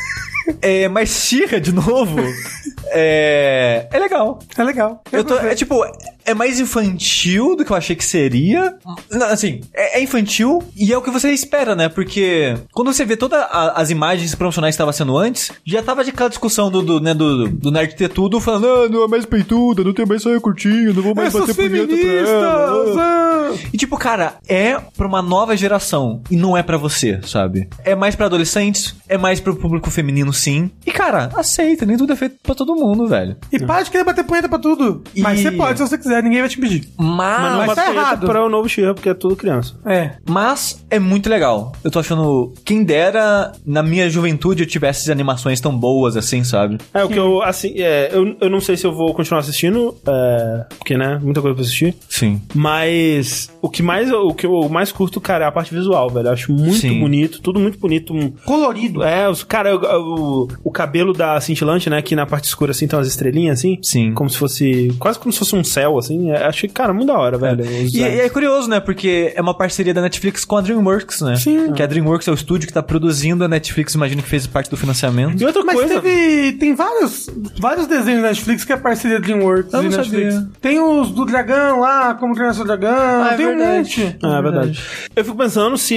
é, 0.62 0.88
mas 0.88 1.08
Xirra, 1.10 1.60
de 1.60 1.72
novo, 1.72 2.16
é, 2.86 3.88
é 3.90 3.98
legal. 3.98 4.38
É 4.56 4.62
legal. 4.62 5.02
Eu 5.12 5.24
tô, 5.24 5.36
é 5.38 5.54
tipo, 5.54 5.84
é 6.24 6.34
mais 6.34 6.60
infantil 6.60 7.56
do 7.56 7.64
que 7.64 7.70
eu 7.72 7.76
achei 7.76 7.96
que 7.96 8.04
seria. 8.04 8.76
Não, 9.10 9.26
assim, 9.26 9.60
é, 9.74 9.98
é 9.98 10.02
infantil 10.02 10.62
e 10.76 10.92
é 10.92 10.96
o 10.98 11.02
que 11.02 11.10
você 11.10 11.30
espera, 11.32 11.74
né? 11.74 11.88
Porque 11.88 12.54
quando 12.72 12.92
você 12.92 13.04
vê 13.04 13.16
todas 13.16 13.44
as 13.50 13.90
imagens 13.90 14.34
promocionais 14.34 14.74
que 14.74 14.76
estava 14.76 14.92
sendo 14.92 15.16
antes, 15.16 15.50
já 15.64 15.82
tava 15.82 16.04
de 16.04 16.10
aquela 16.10 16.28
discussão 16.28 16.70
do, 16.70 16.82
do, 16.82 17.00
né, 17.00 17.14
do, 17.14 17.48
do 17.48 17.70
nerd 17.70 17.94
ter 17.94 18.08
tudo, 18.08 18.40
falando, 18.40 18.66
ah, 18.66 18.88
não 18.88 19.04
é 19.04 19.08
mais 19.08 19.24
peituda, 19.26 19.82
não 19.84 19.92
tem 19.92 20.06
mais 20.06 20.22
saia 20.22 20.40
curtinho, 20.40 20.94
não 20.94 21.02
vou 21.02 21.14
mais 21.14 21.28
Essas 21.34 21.48
bater 21.48 21.68
punheta 21.68 21.96
pra 21.96 22.06
ela. 22.06 23.00
ah. 23.00 23.30
E 23.72 23.76
tipo, 23.76 23.96
cara, 23.96 24.34
é 24.48 24.78
pra 24.96 25.06
uma 25.06 25.22
nova 25.22 25.56
geração 25.56 26.22
e 26.30 26.36
não 26.36 26.56
é 26.56 26.62
pra 26.62 26.76
você, 26.76 27.20
sabe? 27.24 27.68
É 27.84 27.94
mais 27.94 28.14
pra 28.14 28.26
adolescentes, 28.26 28.94
é 29.08 29.18
mais 29.18 29.40
pro 29.40 29.56
público 29.56 29.90
feminino, 29.90 30.32
sim. 30.32 30.70
E 30.86 30.90
cara, 30.92 31.30
aceita, 31.34 31.84
nem 31.84 31.96
tudo 31.96 32.12
é 32.12 32.16
feito 32.16 32.36
pra 32.42 32.54
todo 32.64 32.74
mundo, 32.76 33.06
velho. 33.06 33.36
E 33.52 33.58
para 33.58 33.82
de 33.82 33.90
querer 33.90 34.04
bater 34.04 34.24
punheta 34.24 34.48
pra 34.48 34.58
tudo. 34.58 35.02
Mas 35.18 35.40
E- 35.40 35.42
você 35.42 35.50
pode 35.52 35.78
se 35.78 35.88
você 35.88 35.96
quiser, 35.98 36.22
ninguém 36.22 36.40
vai 36.40 36.48
te 36.48 36.58
impedir. 36.58 36.88
Mas, 36.98 37.40
Mas 37.40 37.52
não 37.52 37.66
Mas 37.66 37.74
tá 37.74 37.90
errado. 37.92 38.26
para 38.26 38.44
o 38.44 38.48
novo 38.48 38.68
She-Ra, 38.68 38.94
porque 38.94 39.08
é 39.08 39.14
tudo 39.14 39.34
criança. 39.36 39.74
É. 39.86 40.12
Mas 40.28 40.84
é 40.90 40.98
muito 40.98 41.28
legal. 41.30 41.72
Eu 41.82 41.90
tô 41.90 41.98
achando. 41.98 42.52
Quem 42.64 42.84
dera 42.84 43.52
na 43.64 43.82
minha 43.82 44.08
juventude 44.10 44.62
eu 44.62 44.66
tivesse 44.66 45.10
animações 45.10 45.60
tão 45.60 45.76
boas 45.76 46.16
assim, 46.16 46.44
sabe? 46.44 46.78
É, 46.92 47.02
o 47.04 47.08
que 47.08 47.18
eu, 47.18 47.42
assim, 47.42 47.72
é, 47.76 48.10
eu, 48.12 48.36
eu 48.40 48.50
não 48.50 48.60
sei 48.60 48.76
se 48.76 48.86
eu 48.86 48.92
vou 48.92 49.14
continuar 49.14 49.40
assistindo, 49.40 49.96
é, 50.06 50.64
porque, 50.78 50.96
né, 50.96 51.18
muita 51.22 51.40
coisa 51.40 51.54
pra 51.54 51.62
assistir. 51.64 51.94
Sim. 52.08 52.40
Mas 52.54 53.50
o 53.62 53.68
que 53.68 53.82
mais 53.82 54.10
o 54.12 54.32
que 54.34 54.46
eu 54.46 54.68
mais 54.68 54.92
curto, 54.92 55.20
cara, 55.20 55.44
é 55.44 55.48
a 55.48 55.52
parte 55.52 55.74
visual, 55.74 56.08
velho. 56.10 56.28
Eu 56.28 56.32
acho 56.32 56.52
muito 56.52 56.76
Sim. 56.78 57.00
bonito, 57.00 57.40
tudo 57.40 57.58
muito 57.60 57.78
bonito. 57.78 58.14
Colorido. 58.44 59.02
É, 59.02 59.28
os, 59.28 59.42
cara, 59.44 59.74
o, 59.76 60.44
o, 60.44 60.48
o 60.64 60.70
cabelo 60.70 61.12
da 61.12 61.40
cintilante, 61.40 61.88
né, 61.88 61.98
aqui 61.98 62.14
na 62.14 62.26
parte 62.26 62.44
escura, 62.50 62.70
assim, 62.72 62.86
tem 62.86 62.98
umas 62.98 63.08
estrelinhas, 63.08 63.58
assim. 63.58 63.78
Sim. 63.82 64.12
Como 64.12 64.28
se 64.28 64.36
fosse, 64.36 64.94
quase 64.98 65.18
como 65.18 65.32
se 65.32 65.38
fosse 65.38 65.54
um 65.56 65.64
céu, 65.64 65.98
assim. 65.98 66.30
É, 66.30 66.44
achei, 66.44 66.68
cara, 66.68 66.92
muito 66.92 67.08
da 67.08 67.18
hora, 67.18 67.38
velho. 67.38 67.62
os 67.64 67.94
E, 67.94 67.98
e 67.98 68.02
é 68.02 68.28
curioso, 68.28 68.68
né? 68.68 68.80
Porque 68.80 69.32
é 69.34 69.40
uma 69.40 69.54
parceria 69.54 69.94
da 69.94 70.02
Netflix 70.02 70.44
com 70.44 70.56
a 70.56 70.60
DreamWorks, 70.60 71.20
né? 71.22 71.36
Sim. 71.36 71.72
Que 71.72 71.82
a 71.82 71.86
DreamWorks 71.86 72.28
é 72.28 72.30
o 72.30 72.34
estúdio 72.34 72.66
que 72.68 72.72
tá 72.74 72.82
produzindo, 72.82 73.44
a 73.44 73.48
Netflix 73.48 73.94
imagino 73.94 74.22
que 74.22 74.28
fez 74.28 74.46
parte 74.46 74.70
do 74.70 74.76
financiamento. 74.76 75.40
E 75.40 75.44
outra 75.44 75.62
Mas 75.64 75.76
coisa. 75.76 76.00
teve. 76.00 76.52
Tem 76.58 76.74
vários, 76.74 77.28
vários 77.58 77.86
desenhos 77.86 78.22
da 78.22 78.28
Netflix 78.28 78.64
que 78.64 78.72
é 78.72 78.76
parceria 78.76 79.20
DreamWorks 79.20 79.72
Eu 79.72 79.80
e 79.80 79.88
não 79.88 79.96
Netflix. 79.96 80.34
sabia. 80.34 80.50
Tem 80.60 80.80
os 80.80 81.10
do 81.10 81.24
dragão 81.24 81.80
lá, 81.80 82.14
como 82.14 82.34
treinar 82.34 82.54
seu 82.54 82.64
dragão. 82.64 83.24
é 83.26 83.36
tem 83.36 83.46
um 83.46 83.56
verdade. 83.56 83.78
monte. 83.78 84.16
Ah, 84.22 84.38
é 84.38 84.42
verdade. 84.42 84.80
Eu 85.16 85.24
fico 85.24 85.36
pensando 85.36 85.76
se 85.78 85.94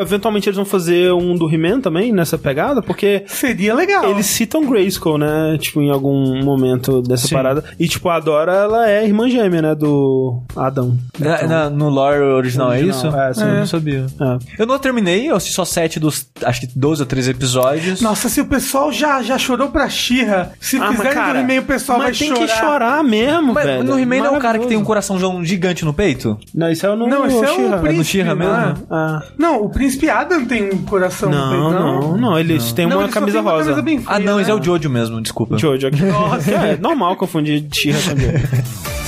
eventualmente 0.00 0.48
eles 0.48 0.56
vão 0.56 0.64
fazer 0.64 1.12
um 1.12 1.36
do 1.36 1.52
He-Man 1.52 1.80
também, 1.80 2.12
nessa 2.12 2.38
pegada, 2.38 2.82
porque 2.82 3.24
Seria 3.26 3.74
legal. 3.74 4.10
eles 4.10 4.26
citam 4.26 4.64
Grayskull, 4.66 5.18
né? 5.18 5.56
Tipo, 5.58 5.80
em 5.80 5.87
algum 5.90 6.42
momento 6.44 7.00
dessa 7.02 7.26
Sim. 7.28 7.34
parada. 7.34 7.64
E, 7.78 7.88
tipo, 7.88 8.08
a 8.08 8.18
Dora, 8.20 8.52
ela 8.54 8.90
é 8.90 9.04
irmã 9.06 9.28
gêmea, 9.28 9.62
né? 9.62 9.74
Do 9.74 10.40
Adão. 10.56 10.96
Na- 11.18 11.42
na- 11.46 11.70
no 11.70 11.88
lore 11.88 12.20
original, 12.20 12.72
é 12.72 12.80
isso? 12.80 13.06
Original, 13.06 13.28
é, 13.28 13.34
sim. 13.34 13.42
Eu 13.42 13.54
não 13.54 13.66
sabia. 13.66 14.06
É. 14.20 14.62
Eu 14.62 14.66
não 14.66 14.78
terminei, 14.78 15.30
eu 15.30 15.36
assisti 15.36 15.54
só 15.54 15.64
sete 15.64 15.98
dos, 16.00 16.26
acho 16.44 16.60
que 16.60 16.68
12 16.78 17.02
ou 17.02 17.06
13 17.06 17.30
episódios. 17.30 18.00
Nossa, 18.00 18.28
se 18.28 18.40
o 18.40 18.46
pessoal 18.46 18.92
já, 18.92 19.22
já 19.22 19.38
chorou 19.38 19.68
pra 19.68 19.88
Xirra, 19.88 20.52
se 20.60 20.76
Ah, 20.76 20.80
mas, 20.80 20.96
fizerem 20.96 21.12
cara, 21.14 21.42
do 21.42 21.50
He-Man, 21.50 21.60
o 21.62 21.64
pessoal 21.64 21.98
vai 21.98 22.08
mas 22.08 22.18
tem 22.18 22.28
chorar. 22.28 22.46
que 22.46 22.52
chorar 22.58 23.04
mesmo, 23.04 23.54
Mas 23.54 23.64
velho. 23.64 23.84
no 23.84 23.98
He-Man 23.98 24.18
não 24.18 24.34
é 24.34 24.38
o 24.38 24.40
cara 24.40 24.58
que 24.58 24.66
tem 24.66 24.76
um 24.76 24.84
coraçãozão 24.84 25.44
gigante 25.44 25.84
no 25.84 25.92
peito? 25.92 26.38
Não, 26.54 26.70
isso 26.70 26.86
é 26.86 26.94
no 26.94 27.06
Não, 27.06 27.26
esse 27.26 27.36
é 27.36 27.50
o 27.50 27.54
She-Ra. 27.54 27.76
no 27.76 27.82
príncipe, 27.82 28.04
She-Ra 28.04 28.34
mesmo? 28.34 28.52
né? 28.52 28.74
Ah. 28.90 29.22
Não, 29.38 29.62
o 29.64 29.68
príncipe 29.70 30.08
Adam 30.08 30.44
tem 30.44 30.72
um 30.72 30.78
coração 30.84 31.30
no 31.30 31.36
Não, 31.36 31.50
peito, 31.50 31.82
não, 31.84 32.16
não, 32.16 32.38
eles 32.38 32.72
têm 32.72 32.86
Não, 32.86 32.96
uma 32.98 33.04
ele 33.04 33.12
só 33.12 33.20
camisa 33.20 33.32
tem 33.32 33.40
uma 33.42 33.50
rosa. 33.52 33.64
camisa 33.64 33.82
bem 33.82 34.02
Ah, 34.06 34.18
não, 34.18 34.36
né? 34.36 34.42
esse 34.42 34.50
é 34.50 34.54
o 34.54 34.62
Jojo 34.62 34.88
mesmo, 34.90 35.20
desculpa. 35.20 35.56
Jojo 35.58 35.77
aqui. 35.86 36.02
Nossa, 36.02 36.50
é 36.50 36.76
normal 36.76 37.16
confundir 37.16 37.64
She-Ra 37.72 37.98
também. 38.00 38.32
Falando 38.38 39.07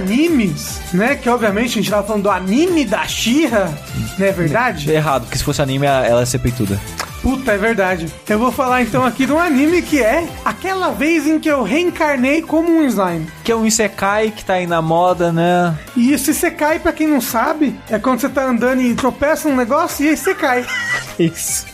animes, 0.00 0.80
né? 0.92 1.14
Que 1.14 1.28
obviamente 1.28 1.70
a 1.70 1.82
gente 1.82 1.90
tava 1.90 2.06
falando 2.06 2.24
do 2.24 2.30
anime 2.30 2.84
da 2.84 3.06
Xirra, 3.06 3.72
não 4.18 4.26
é 4.26 4.32
verdade? 4.32 4.90
Errado, 4.90 5.22
porque 5.22 5.38
se 5.38 5.44
fosse 5.44 5.62
anime, 5.62 5.86
ela 5.86 6.20
ia 6.20 6.26
ser 6.26 6.38
peituda. 6.38 6.80
Puta, 7.22 7.52
é 7.52 7.58
verdade. 7.58 8.06
Eu 8.26 8.38
vou 8.38 8.50
falar 8.50 8.80
então 8.80 9.04
aqui 9.04 9.26
de 9.26 9.32
um 9.32 9.38
anime 9.38 9.82
que 9.82 10.02
é 10.02 10.26
aquela 10.42 10.90
vez 10.90 11.26
em 11.26 11.38
que 11.38 11.50
eu 11.50 11.62
reencarnei 11.62 12.40
como 12.40 12.70
um 12.70 12.86
slime. 12.86 13.26
Que 13.44 13.52
é 13.52 13.56
um 13.56 13.66
Isekai 13.66 14.30
que 14.30 14.42
tá 14.42 14.54
aí 14.54 14.66
na 14.66 14.80
moda, 14.80 15.30
né? 15.30 15.76
E 15.94 16.12
esse 16.12 16.50
cai, 16.50 16.78
pra 16.78 16.94
quem 16.94 17.06
não 17.06 17.20
sabe, 17.20 17.78
é 17.90 17.98
quando 17.98 18.20
você 18.20 18.28
tá 18.30 18.44
andando 18.44 18.80
e 18.80 18.94
tropeça 18.94 19.50
num 19.50 19.56
negócio 19.56 20.06
e 20.06 20.08
aí 20.08 20.16
você 20.16 20.34
cai. 20.34 20.64
Isso. 21.18 21.66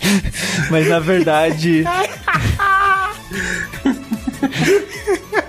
Mas 0.68 0.88
na 0.88 0.98
verdade. 0.98 1.84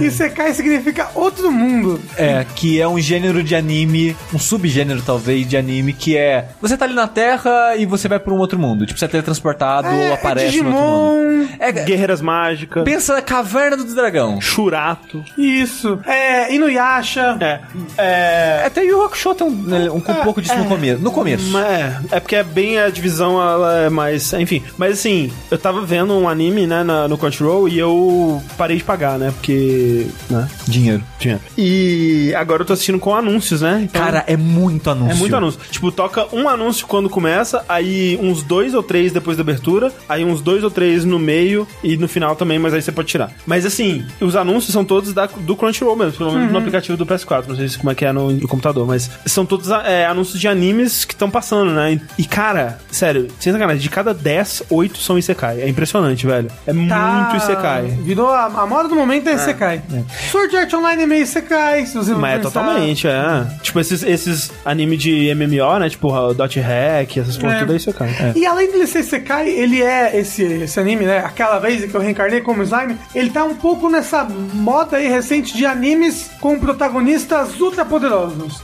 E 0.00 0.10
você 0.10 0.28
cai 0.30 0.52
significa 0.54 1.08
outro 1.14 1.50
mundo. 1.50 2.00
É, 2.16 2.44
que 2.54 2.80
é 2.80 2.86
um 2.88 2.98
gênero 3.00 3.42
de 3.42 3.54
anime, 3.54 4.16
um 4.32 4.38
subgênero 4.38 5.02
talvez 5.04 5.46
de 5.46 5.56
anime, 5.56 5.92
que 5.92 6.16
é. 6.16 6.48
Você 6.60 6.76
tá 6.76 6.84
ali 6.84 6.94
na 6.94 7.06
Terra 7.08 7.76
e 7.76 7.84
você 7.86 8.08
vai 8.08 8.18
pra 8.18 8.32
um 8.32 8.38
outro 8.38 8.58
mundo. 8.58 8.86
Tipo, 8.86 8.98
você 8.98 9.04
é 9.04 9.08
teletransportado 9.08 9.88
ou 9.88 9.94
É, 9.94 10.12
aparece 10.12 10.58
é 10.58 10.62
no 10.62 10.68
outro 10.74 10.80
mundo. 10.82 11.46
Digimon. 11.46 11.56
É, 11.58 11.72
Guerreiras 11.72 12.20
Mágicas. 12.20 12.84
pensa 12.84 13.14
na 13.14 13.22
caverna 13.22 13.76
do 13.76 13.84
dragão. 13.94 14.40
Churato. 14.40 15.24
Isso. 15.36 15.98
É, 16.06 16.54
Inuyasha. 16.54 17.36
É. 17.40 17.60
É. 17.98 18.62
Até 18.66 18.84
Yu 18.84 19.02
Hakusho 19.04 19.34
tem 19.34 19.46
um, 19.46 19.50
né, 19.50 19.90
um, 19.90 19.96
um 19.96 20.00
pouco 20.00 20.40
disso 20.40 20.56
no 20.56 20.64
começo. 20.66 21.02
No 21.02 21.10
começo. 21.10 21.58
É, 21.58 22.00
é 22.12 22.20
porque 22.20 22.36
é 22.36 22.42
bem 22.42 22.78
a 22.78 22.88
divisão, 22.88 23.40
ela 23.40 23.82
é 23.82 23.88
mais. 23.90 24.32
Enfim. 24.34 24.62
Mas 24.76 24.92
assim, 24.94 25.32
eu 25.50 25.58
tava 25.58 25.82
vendo 25.84 26.14
um 26.14 26.28
anime, 26.28 26.66
né, 26.66 26.82
na- 26.82 27.08
no 27.08 27.18
Crunchyroll 27.18 27.68
e 27.68 27.78
eu 27.78 28.42
parei 28.62 28.76
de 28.76 28.84
pagar, 28.84 29.18
né? 29.18 29.32
Porque. 29.32 30.06
né? 30.30 30.48
Dinheiro. 30.68 31.02
Tinha. 31.18 31.40
E 31.58 32.32
agora 32.36 32.62
eu 32.62 32.66
tô 32.66 32.72
assistindo 32.72 32.98
com 33.00 33.12
anúncios, 33.12 33.60
né? 33.60 33.80
Então, 33.82 34.00
Cara, 34.00 34.22
é 34.28 34.36
muito 34.36 34.88
anúncio. 34.88 35.16
É 35.16 35.18
muito 35.18 35.34
anúncio. 35.34 35.60
Tipo, 35.68 35.90
toca 35.90 36.26
um 36.32 36.48
anúncio 36.48 36.86
quando 36.86 37.10
começa, 37.10 37.64
aí 37.68 38.16
uns 38.22 38.44
dois 38.44 38.72
ou 38.72 38.82
três 38.84 39.10
depois 39.12 39.36
da 39.36 39.42
abertura, 39.42 39.92
aí 40.08 40.24
uns 40.24 40.40
dois 40.40 40.62
ou 40.62 40.70
três 40.70 41.04
no 41.04 41.18
meio 41.18 41.66
e 41.82 41.96
no 41.96 42.06
final 42.06 42.36
também, 42.36 42.56
mas 42.56 42.72
aí 42.72 42.80
você 42.80 42.92
pode 42.92 43.08
tirar. 43.08 43.32
Mas 43.44 43.66
assim, 43.66 44.04
os 44.20 44.36
anúncios 44.36 44.72
são 44.72 44.84
todos 44.84 45.12
da, 45.12 45.26
do 45.26 45.56
Crunchyroll 45.56 45.96
mesmo, 45.96 46.12
pelo 46.18 46.32
menos 46.32 46.52
no 46.52 46.58
aplicativo 46.58 46.96
do 46.96 47.04
PS4. 47.04 47.46
Não 47.48 47.56
sei 47.56 47.68
se 47.68 47.78
como 47.78 47.90
é 47.90 47.96
que 47.96 48.04
é 48.04 48.12
no, 48.12 48.30
no 48.30 48.46
computador, 48.46 48.86
mas 48.86 49.10
são 49.26 49.44
todos 49.44 49.70
é, 49.70 50.06
anúncios 50.06 50.38
de 50.38 50.46
animes 50.46 51.04
que 51.04 51.14
estão 51.14 51.28
passando, 51.28 51.72
né? 51.72 52.00
E 52.16 52.24
cara, 52.24 52.78
sério, 52.92 53.26
sem 53.40 53.52
sacanagem, 53.52 53.82
de 53.82 53.90
cada 53.90 54.14
10, 54.14 54.64
8 54.70 54.98
são 54.98 55.18
Isekai. 55.18 55.60
É 55.62 55.68
impressionante, 55.68 56.24
velho. 56.26 56.48
É 56.64 56.72
Tá- 56.72 57.28
muito 57.32 57.42
Isekai. 57.42 57.86
Virou 58.02 58.28
a, 58.28 58.48
a 58.56 58.66
moda 58.66 58.88
do 58.88 58.94
momento 58.94 59.28
é 59.28 59.34
Isekai. 59.34 59.82
Sword 60.30 60.56
Art 60.56 60.72
Online 60.74 61.02
é 61.02 61.06
meio 61.06 61.22
Isekai, 61.22 61.86
se 61.86 61.94
você 61.94 62.12
for 62.12 62.20
Mas 62.20 62.32
é 62.32 62.36
pensar. 62.38 62.50
totalmente, 62.50 63.06
é. 63.06 63.46
Tipo, 63.62 63.80
esses, 63.80 64.02
esses 64.02 64.50
anime 64.64 64.96
de 64.96 65.34
MMO, 65.34 65.78
né? 65.78 65.88
Tipo, 65.88 66.12
o 66.12 66.34
Dot 66.34 66.58
Hack, 66.60 67.16
essas 67.18 67.36
porra, 67.36 67.54
É. 67.54 67.58
tudo 67.60 67.72
é 67.72 67.76
Isekai. 67.76 68.08
É. 68.08 68.32
E 68.38 68.46
além 68.46 68.70
dele 68.70 68.86
ser 68.86 69.00
Isekai, 69.00 69.48
ele 69.48 69.82
é 69.82 70.18
esse, 70.18 70.42
esse 70.42 70.78
anime, 70.80 71.04
né? 71.04 71.18
Aquela 71.18 71.58
vez 71.58 71.84
que 71.90 71.94
eu 71.94 72.00
reencarnei 72.00 72.40
como 72.40 72.62
slime, 72.62 72.96
ele 73.14 73.30
tá 73.30 73.44
um 73.44 73.54
pouco 73.54 73.88
nessa 73.88 74.24
moda 74.54 74.96
aí 74.96 75.08
recente 75.08 75.56
de 75.56 75.64
animes 75.66 76.30
com 76.40 76.58
protagonistas 76.58 77.60
ultra 77.60 77.84
poderosos. 77.84 78.62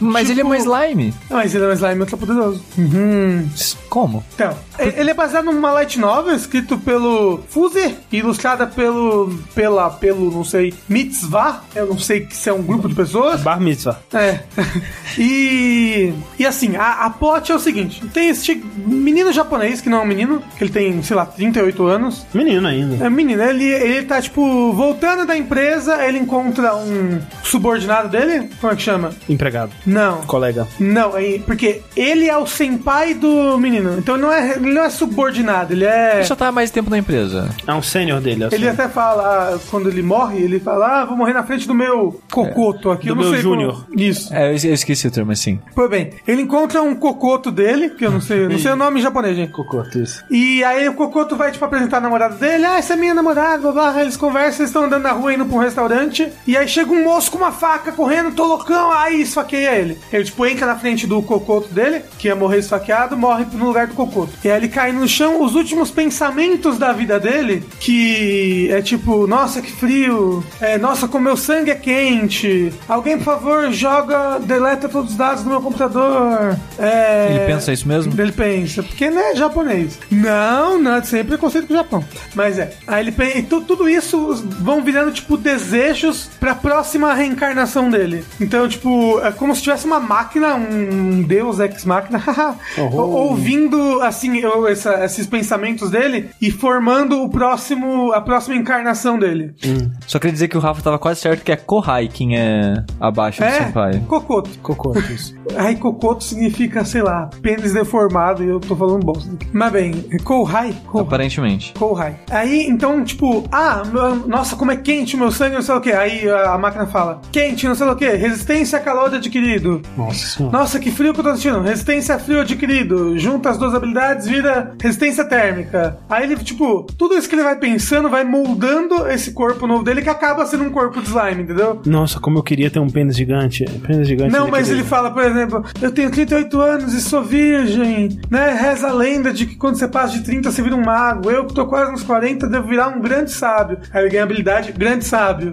Mas 0.00 0.30
ele 0.30 0.40
é 0.40 0.44
mais 0.44 0.62
slime. 0.64 1.14
Mas 1.30 1.54
ele 1.54 1.64
é 1.64 1.68
um 1.68 1.72
slime 1.72 2.00
ultra 2.00 2.16
poderoso. 2.16 2.62
Uhum. 2.78 3.48
Como? 3.88 4.24
Então, 4.34 4.54
ele 4.78 5.10
é 5.10 5.14
baseado 5.14 5.44
numa 5.46 5.70
light 5.72 5.98
novel 5.98 6.34
escrito 6.34 6.76
pelo 6.78 7.40
Fuzer 7.48 7.94
e 8.10 8.18
ilustrada 8.18 8.66
pelo, 8.66 9.23
pela, 9.54 9.90
pelo, 9.90 10.30
não 10.30 10.44
sei, 10.44 10.72
Mitzvah. 10.88 11.62
Eu 11.74 11.86
não 11.86 11.98
sei 11.98 12.26
se 12.30 12.48
é 12.48 12.52
um 12.52 12.62
grupo 12.62 12.88
de 12.88 12.94
pessoas. 12.94 13.40
Bar 13.42 13.60
Mitzvah. 13.60 13.98
É. 14.12 14.40
E. 15.16 16.12
E 16.38 16.44
assim, 16.44 16.74
a, 16.76 17.04
a 17.06 17.10
plot 17.10 17.52
é 17.52 17.54
o 17.54 17.58
seguinte: 17.58 18.04
tem 18.12 18.30
esse 18.30 18.54
menino 18.76 19.32
japonês, 19.32 19.80
que 19.80 19.88
não 19.88 19.98
é 19.98 20.00
um 20.02 20.06
menino, 20.06 20.42
que 20.58 20.64
ele 20.64 20.72
tem, 20.72 21.02
sei 21.02 21.14
lá, 21.16 21.24
38 21.24 21.86
anos. 21.86 22.26
Menino 22.34 22.66
ainda. 22.66 23.04
É 23.04 23.08
um 23.08 23.12
menino, 23.12 23.40
ele, 23.40 23.64
ele 23.64 24.02
tá, 24.06 24.20
tipo, 24.20 24.72
voltando 24.72 25.24
da 25.24 25.36
empresa, 25.36 26.04
ele 26.04 26.18
encontra 26.18 26.74
um 26.74 27.20
subordinado 27.44 28.08
dele. 28.08 28.50
Como 28.60 28.72
é 28.72 28.76
que 28.76 28.82
chama? 28.82 29.12
Empregado. 29.28 29.70
Não. 29.86 30.22
Colega. 30.22 30.66
Não, 30.80 31.16
é- 31.16 31.38
porque 31.46 31.82
ele 31.96 32.28
é 32.28 32.36
o 32.36 32.46
senpai 32.46 33.14
do 33.14 33.56
menino. 33.58 33.96
Então 33.98 34.16
ele 34.16 34.22
não 34.24 34.32
é, 34.32 34.56
ele 34.56 34.72
não 34.72 34.82
é 34.82 34.90
subordinado, 34.90 35.72
ele 35.72 35.84
é. 35.84 36.16
Ele 36.16 36.24
só 36.24 36.34
tá 36.34 36.48
há 36.48 36.52
mais 36.52 36.70
tempo 36.70 36.90
na 36.90 36.98
empresa. 36.98 37.48
É 37.66 37.72
um 37.72 37.82
sênior 37.82 38.20
dele, 38.20 38.44
assim. 38.44 38.56
Ele 38.56 38.68
até 38.68 38.88
fala, 38.88 39.13
ah, 39.20 39.58
quando 39.70 39.88
ele 39.88 40.02
morre, 40.02 40.38
ele 40.42 40.58
fala: 40.60 41.00
Ah, 41.00 41.04
vou 41.04 41.16
morrer 41.16 41.32
na 41.32 41.42
frente 41.42 41.66
do 41.66 41.74
meu 41.74 42.20
cocoto 42.30 42.90
aqui. 42.90 43.06
Do 43.06 43.12
eu 43.12 43.16
não 43.16 43.22
meu 43.22 43.32
sei 43.32 43.42
como- 43.42 43.54
júnior. 43.54 43.86
Isso. 43.96 44.32
É, 44.34 44.50
eu 44.50 44.54
esqueci 44.74 45.06
o 45.06 45.10
termo 45.10 45.32
assim. 45.32 45.60
Pois 45.74 45.88
bem, 45.90 46.10
ele 46.26 46.42
encontra 46.42 46.82
um 46.82 46.94
cocoto 46.94 47.50
dele, 47.50 47.90
que 47.90 48.04
eu 48.04 48.10
não 48.10 48.20
sei, 48.20 48.44
eu 48.44 48.50
não 48.50 48.58
sei 48.58 48.72
o 48.72 48.76
nome 48.76 49.00
em 49.00 49.02
japonês, 49.02 49.36
gente. 49.36 49.52
Cocoto, 49.52 49.98
isso. 49.98 50.24
E 50.30 50.62
aí 50.64 50.88
o 50.88 50.94
cocoto 50.94 51.36
vai, 51.36 51.50
tipo, 51.52 51.64
apresentar 51.64 51.98
a 51.98 52.00
namorada 52.00 52.34
dele. 52.36 52.64
Ah, 52.64 52.78
essa 52.78 52.94
é 52.94 52.96
minha 52.96 53.14
namorada, 53.14 53.58
blá 53.58 53.72
blá. 53.92 54.00
Eles 54.02 54.16
conversam, 54.16 54.60
eles 54.60 54.70
estão 54.70 54.84
andando 54.84 55.02
na 55.02 55.12
rua 55.12 55.32
indo 55.34 55.44
pra 55.46 55.56
um 55.56 55.60
restaurante. 55.60 56.30
E 56.46 56.56
aí 56.56 56.66
chega 56.68 56.90
um 56.92 57.04
moço 57.04 57.30
com 57.30 57.38
uma 57.38 57.52
faca 57.52 57.92
correndo, 57.92 58.34
tô 58.34 58.44
loucão, 58.46 58.90
aí 58.92 59.20
esfaqueia 59.20 59.74
ele. 59.76 59.98
Ele, 60.12 60.24
tipo, 60.24 60.44
entra 60.46 60.66
na 60.66 60.76
frente 60.76 61.06
do 61.06 61.20
cocoto 61.22 61.68
dele, 61.68 62.02
que 62.18 62.28
ia 62.28 62.34
morrer 62.36 62.58
esfaqueado, 62.58 63.16
morre 63.16 63.44
no 63.52 63.66
lugar 63.66 63.86
do 63.86 63.94
cocoto. 63.94 64.32
E 64.44 64.50
aí 64.50 64.56
ele 64.58 64.68
cai 64.68 64.92
no 64.92 65.06
chão, 65.06 65.42
os 65.42 65.54
últimos 65.54 65.90
pensamentos 65.90 66.78
da 66.78 66.92
vida 66.92 67.18
dele, 67.20 67.64
que 67.80 68.68
é 68.70 68.80
tipo, 68.82 69.03
nossa, 69.28 69.60
que 69.60 69.70
frio. 69.70 70.42
É, 70.60 70.78
nossa, 70.78 71.06
como 71.08 71.24
meu 71.24 71.36
sangue 71.36 71.70
é 71.70 71.74
quente. 71.74 72.72
Alguém, 72.88 73.16
por 73.18 73.24
favor, 73.24 73.70
joga, 73.72 74.38
deleta 74.38 74.88
todos 74.88 75.12
os 75.12 75.16
dados 75.16 75.42
do 75.44 75.50
meu 75.50 75.60
computador. 75.60 76.56
É... 76.78 77.28
Ele 77.30 77.46
pensa 77.54 77.72
isso 77.72 77.86
mesmo? 77.86 78.12
Ele 78.20 78.32
pensa, 78.32 78.82
porque 78.82 79.10
não 79.10 79.20
é 79.20 79.34
japonês. 79.36 79.98
Não, 80.10 80.78
não, 80.80 81.02
sem 81.04 81.24
preconceito 81.24 81.66
com 81.66 81.74
o 81.74 81.76
Japão. 81.76 82.04
Mas 82.34 82.58
é. 82.58 82.72
Aí 82.86 83.02
ele 83.04 83.12
pensa, 83.12 83.38
e 83.38 83.42
tu- 83.42 83.60
tudo 83.62 83.88
isso 83.88 84.34
vão 84.60 84.82
virando, 84.82 85.12
tipo, 85.12 85.36
desejos 85.36 86.30
pra 86.40 86.54
próxima 86.54 87.12
reencarnação 87.14 87.90
dele. 87.90 88.24
Então, 88.40 88.68
tipo, 88.68 89.20
é 89.20 89.30
como 89.32 89.54
se 89.54 89.62
tivesse 89.62 89.86
uma 89.86 90.00
máquina, 90.00 90.54
um 90.54 91.22
deus 91.22 91.60
ex-máquina, 91.60 92.22
ouvindo, 92.92 94.00
assim, 94.02 94.38
eu- 94.38 94.66
essa- 94.66 95.04
esses 95.04 95.26
pensamentos 95.26 95.90
dele 95.90 96.30
e 96.40 96.50
formando 96.50 97.22
o 97.22 97.28
próximo, 97.28 98.12
a 98.12 98.20
próxima 98.20 98.56
encarnação 98.56 98.93
dele. 99.18 99.54
dele. 99.62 99.90
Só 100.06 100.18
queria 100.18 100.32
dizer 100.32 100.48
que 100.48 100.56
o 100.56 100.60
Rafa 100.60 100.82
tava 100.82 100.98
quase 100.98 101.20
certo 101.20 101.42
que 101.44 101.52
é 101.52 101.56
Kohai 101.56 102.08
quem 102.08 102.38
é 102.38 102.84
abaixo 103.00 103.40
do 103.40 103.44
É, 103.44 103.64
Senpai. 103.64 104.00
Cocoto. 104.08 104.50
Cocô, 104.62 104.92
isso. 104.98 105.34
Aí 105.56 105.76
Cocoto 105.76 106.24
significa, 106.24 106.84
sei 106.84 107.02
lá, 107.02 107.28
pênis 107.42 107.72
deformado 107.72 108.42
e 108.42 108.48
eu 108.48 108.60
tô 108.60 108.74
falando 108.74 109.04
bosta. 109.04 109.30
Mas 109.52 109.72
bem? 109.72 109.92
Kohai. 110.22 110.74
Aparentemente. 110.94 111.72
Kohai. 111.78 112.16
Aí, 112.30 112.66
então, 112.68 113.04
tipo, 113.04 113.44
ah, 113.52 113.82
nossa, 114.26 114.56
como 114.56 114.72
é 114.72 114.76
quente 114.76 115.16
o 115.16 115.18
meu 115.18 115.30
sangue, 115.30 115.54
não 115.54 115.62
sei 115.62 115.74
o 115.74 115.80
que. 115.80 115.92
Aí 115.92 116.28
a, 116.28 116.52
a 116.52 116.58
máquina 116.58 116.86
fala, 116.86 117.20
quente, 117.30 117.66
não 117.66 117.74
sei 117.74 117.86
o 117.86 117.96
que. 117.96 118.08
Resistência 118.08 118.78
a 118.78 118.82
calor 118.82 119.14
adquirido. 119.14 119.82
Nossa 119.96 120.26
senhora. 120.26 120.58
Nossa, 120.58 120.78
que 120.78 120.90
frio 120.90 121.12
que 121.12 121.20
eu 121.20 121.24
tô 121.24 121.34
sentindo. 121.36 121.60
Resistência 121.60 122.14
a 122.14 122.18
frio 122.18 122.40
adquirido. 122.40 123.18
Junta 123.18 123.50
as 123.50 123.58
duas 123.58 123.74
habilidades, 123.74 124.26
vira 124.26 124.72
resistência 124.80 125.24
térmica. 125.24 125.98
Aí 126.08 126.24
ele, 126.24 126.36
tipo, 126.36 126.84
tudo 126.96 127.14
isso 127.14 127.28
que 127.28 127.34
ele 127.34 127.42
vai 127.42 127.56
pensando 127.56 128.08
vai 128.08 128.24
moldando 128.24 129.06
esse 129.08 129.32
corpo 129.32 129.66
novo 129.66 129.84
dele 129.84 130.02
que 130.02 130.08
acaba 130.08 130.46
sendo 130.46 130.64
um 130.64 130.70
corpo 130.70 131.00
de 131.00 131.08
slime, 131.08 131.42
entendeu? 131.42 131.80
Nossa, 131.84 132.18
como 132.18 132.38
eu 132.38 132.42
queria 132.42 132.70
ter 132.70 132.78
um 132.78 132.88
pênis 132.88 133.16
gigante. 133.16 133.64
Pênis 133.86 134.08
gigante. 134.08 134.32
Não, 134.32 134.44
ele 134.44 134.50
mas 134.50 134.66
queria. 134.68 134.80
ele 134.80 134.88
fala, 134.88 135.10
por 135.10 135.22
exemplo, 135.22 135.33
eu 135.80 135.92
tenho 135.92 136.10
38 136.10 136.60
anos 136.60 136.94
e 136.94 137.00
sou 137.00 137.22
virgem, 137.22 138.20
né? 138.30 138.52
Reza 138.52 138.88
a 138.88 138.92
lenda 138.92 139.32
de 139.32 139.46
que 139.46 139.56
quando 139.56 139.76
você 139.76 139.88
passa 139.88 140.14
de 140.14 140.24
30 140.24 140.50
você 140.50 140.62
vira 140.62 140.76
um 140.76 140.84
mago. 140.84 141.30
Eu 141.30 141.46
que 141.46 141.54
tô 141.54 141.66
quase 141.66 141.92
nos 141.92 142.02
40 142.02 142.46
devo 142.48 142.68
virar 142.68 142.88
um 142.88 143.00
grande 143.00 143.30
sábio. 143.30 143.78
Aí 143.92 144.02
ele 144.02 144.10
ganha 144.10 144.24
habilidade 144.24 144.72
grande 144.72 145.04
sábio. 145.04 145.52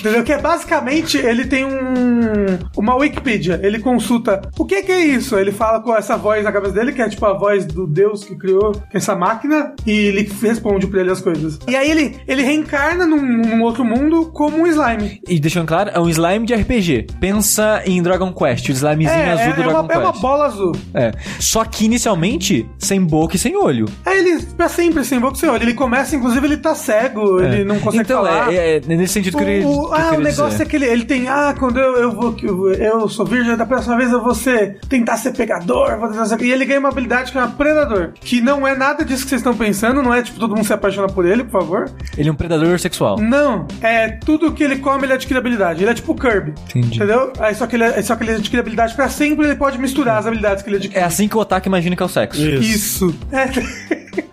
Entendeu? 0.00 0.22
Que 0.22 0.32
é 0.32 0.38
basicamente, 0.38 1.16
ele 1.16 1.44
tem 1.44 1.64
um 1.64 2.58
uma 2.76 2.94
Wikipedia. 2.96 3.60
Ele 3.62 3.78
consulta 3.78 4.42
o 4.58 4.64
que 4.64 4.82
que 4.82 4.92
é 4.92 5.04
isso? 5.04 5.36
Ele 5.38 5.52
fala 5.52 5.80
com 5.80 5.94
essa 5.94 6.16
voz 6.16 6.44
na 6.44 6.52
cabeça 6.52 6.74
dele, 6.74 6.92
que 6.92 7.02
é 7.02 7.08
tipo 7.08 7.24
a 7.26 7.32
voz 7.32 7.64
do 7.64 7.86
Deus 7.86 8.24
que 8.24 8.36
criou 8.36 8.72
essa 8.92 9.14
máquina, 9.14 9.74
e 9.86 9.90
ele 9.90 10.30
responde 10.40 10.86
pra 10.86 11.00
ele 11.00 11.10
as 11.10 11.20
coisas. 11.20 11.58
E 11.68 11.76
aí 11.76 11.90
ele, 11.90 12.16
ele 12.26 12.42
reencarna 12.42 13.06
num, 13.06 13.20
num 13.20 13.62
outro 13.62 13.84
mundo 13.84 14.30
como 14.32 14.58
um 14.58 14.66
slime. 14.66 15.20
E 15.28 15.38
deixando 15.38 15.66
claro, 15.66 15.90
é 15.92 16.00
um 16.00 16.08
slime 16.08 16.46
de 16.46 16.54
RPG. 16.54 17.06
Pensa 17.20 17.82
em 17.86 18.02
Dragon 18.02 18.32
Quest, 18.32 18.68
o 18.68 18.72
slimezinho 18.72 19.20
É, 19.20 19.30
azul 19.32 19.44
é, 19.44 19.52
do 19.52 19.60
é 19.60 19.64
Dragon 19.64 19.80
uma, 19.80 19.92
é 19.92 19.98
uma 19.98 20.10
Quest. 20.10 20.22
bola 20.22 20.46
azul. 20.46 20.72
É. 20.94 21.12
Só 21.38 21.64
que 21.64 21.84
inicialmente, 21.84 22.68
sem 22.78 23.02
boca 23.02 23.36
e 23.36 23.38
sem 23.38 23.56
olho. 23.56 23.86
É, 24.04 24.18
ele 24.18 24.42
pra 24.56 24.68
sempre 24.68 25.04
sem 25.04 25.20
boca 25.20 25.36
sem 25.36 25.48
olho. 25.48 25.62
Ele 25.62 25.74
começa, 25.74 26.16
inclusive, 26.16 26.46
ele 26.46 26.56
tá 26.56 26.74
cego, 26.74 27.40
ele 27.40 27.64
não 27.64 27.78
consegue 27.78 28.04
então, 28.04 28.24
falar. 28.24 28.52
é, 28.52 28.76
é 28.76 28.80
nesse 28.80 29.14
sentido 29.14 29.36
que 29.36 29.42
eu 29.42 29.46
queria, 29.46 29.66
O- 29.72 29.88
que 29.90 30.00
ah, 30.00 30.12
o 30.14 30.20
negócio 30.20 30.50
dizer. 30.50 30.62
é 30.62 30.66
que 30.66 30.76
ele, 30.76 30.86
ele 30.86 31.04
tem. 31.04 31.28
Ah, 31.28 31.54
quando 31.58 31.78
eu, 31.78 31.96
eu 31.96 32.12
vou. 32.12 32.36
Eu, 32.42 32.72
eu 32.74 33.08
sou 33.08 33.24
virgem, 33.26 33.56
da 33.56 33.66
próxima 33.66 33.96
vez 33.96 34.10
eu 34.12 34.22
vou 34.22 34.34
ser, 34.34 34.78
tentar 34.88 35.16
ser 35.16 35.32
pegador. 35.32 35.98
Vou 35.98 36.08
tentar 36.08 36.26
ser, 36.26 36.40
e 36.42 36.50
ele 36.52 36.64
ganha 36.64 36.80
uma 36.80 36.88
habilidade 36.90 37.32
que 37.32 37.38
é 37.38 37.40
uma 37.40 37.50
predador. 37.50 38.10
Que 38.20 38.40
não 38.40 38.66
é 38.66 38.74
nada 38.74 39.04
disso 39.04 39.22
que 39.24 39.28
vocês 39.30 39.40
estão 39.40 39.54
pensando, 39.56 40.02
não 40.02 40.12
é 40.14 40.22
tipo 40.22 40.38
todo 40.38 40.54
mundo 40.54 40.64
se 40.66 40.72
apaixona 40.72 41.06
por 41.08 41.24
ele, 41.26 41.44
por 41.44 41.60
favor. 41.60 41.90
Ele 42.16 42.28
é 42.28 42.32
um 42.32 42.34
predador 42.36 42.78
sexual. 42.78 43.18
Não, 43.18 43.66
é 43.80 44.08
tudo 44.08 44.52
que 44.52 44.62
ele 44.62 44.76
come, 44.76 45.04
ele 45.06 45.12
adquire 45.14 45.38
habilidade. 45.38 45.82
Ele 45.82 45.90
é 45.90 45.94
tipo 45.94 46.12
o 46.12 46.14
Kirby. 46.16 46.52
Entendi. 46.68 46.96
Entendeu? 46.96 47.32
Aí 47.38 47.54
só 47.54 47.66
que 47.66 47.76
ele, 47.76 47.84
é- 47.84 48.02
só 48.02 48.16
que 48.16 48.24
ele 48.24 48.32
adquire 48.32 48.60
habilidade 48.60 48.94
pra 48.94 49.08
sempre, 49.08 49.46
ele 49.46 49.56
pode 49.56 49.78
misturar 49.78 50.18
as 50.18 50.26
habilidades 50.26 50.62
que 50.62 50.68
ele 50.70 50.76
adquire. 50.76 50.98
É 51.00 51.04
assim 51.04 51.28
que 51.28 51.36
o 51.36 51.40
Otaka 51.40 51.68
imagina 51.68 51.96
que 51.96 52.02
é 52.02 52.06
o 52.06 52.08
sexo. 52.08 52.40
Isso. 52.42 53.14
É. 53.30 53.48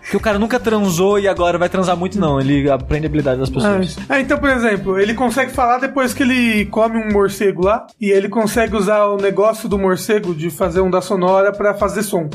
Que 0.10 0.18
o 0.18 0.20
cara 0.20 0.40
nunca 0.40 0.60
transou 0.60 1.20
e 1.20 1.28
agora 1.28 1.58
vai 1.60 1.70
transar 1.70 1.96
muito, 1.96 2.20
não. 2.20 2.40
Ele 2.42 2.68
aprende 2.70 3.06
a 3.06 3.10
habilidade 3.10 3.40
das 3.40 3.50
pessoas. 3.50 3.86
isso. 3.86 4.00
Ah, 4.10 4.20
então, 4.20 4.40
por 4.40 4.50
exemplo, 4.50 5.00
ele 5.00 5.14
consegue 5.14 5.29
falar 5.32 5.80
depois 5.80 6.14
que 6.14 6.24
ele 6.24 6.66
come 6.66 6.98
um 6.98 7.12
morcego 7.12 7.64
lá 7.64 7.88
e 8.00 8.10
ele 8.10 8.30
consegue 8.30 8.76
usar 8.76 9.06
o 9.06 9.18
negócio 9.18 9.68
do 9.70 9.78
morcego 9.78 10.34
de 10.34 10.50
fazer 10.50 10.82
onda 10.82 11.02
sonora 11.02 11.52
pra 11.52 11.74
fazer 11.74 12.04
som. 12.04 12.30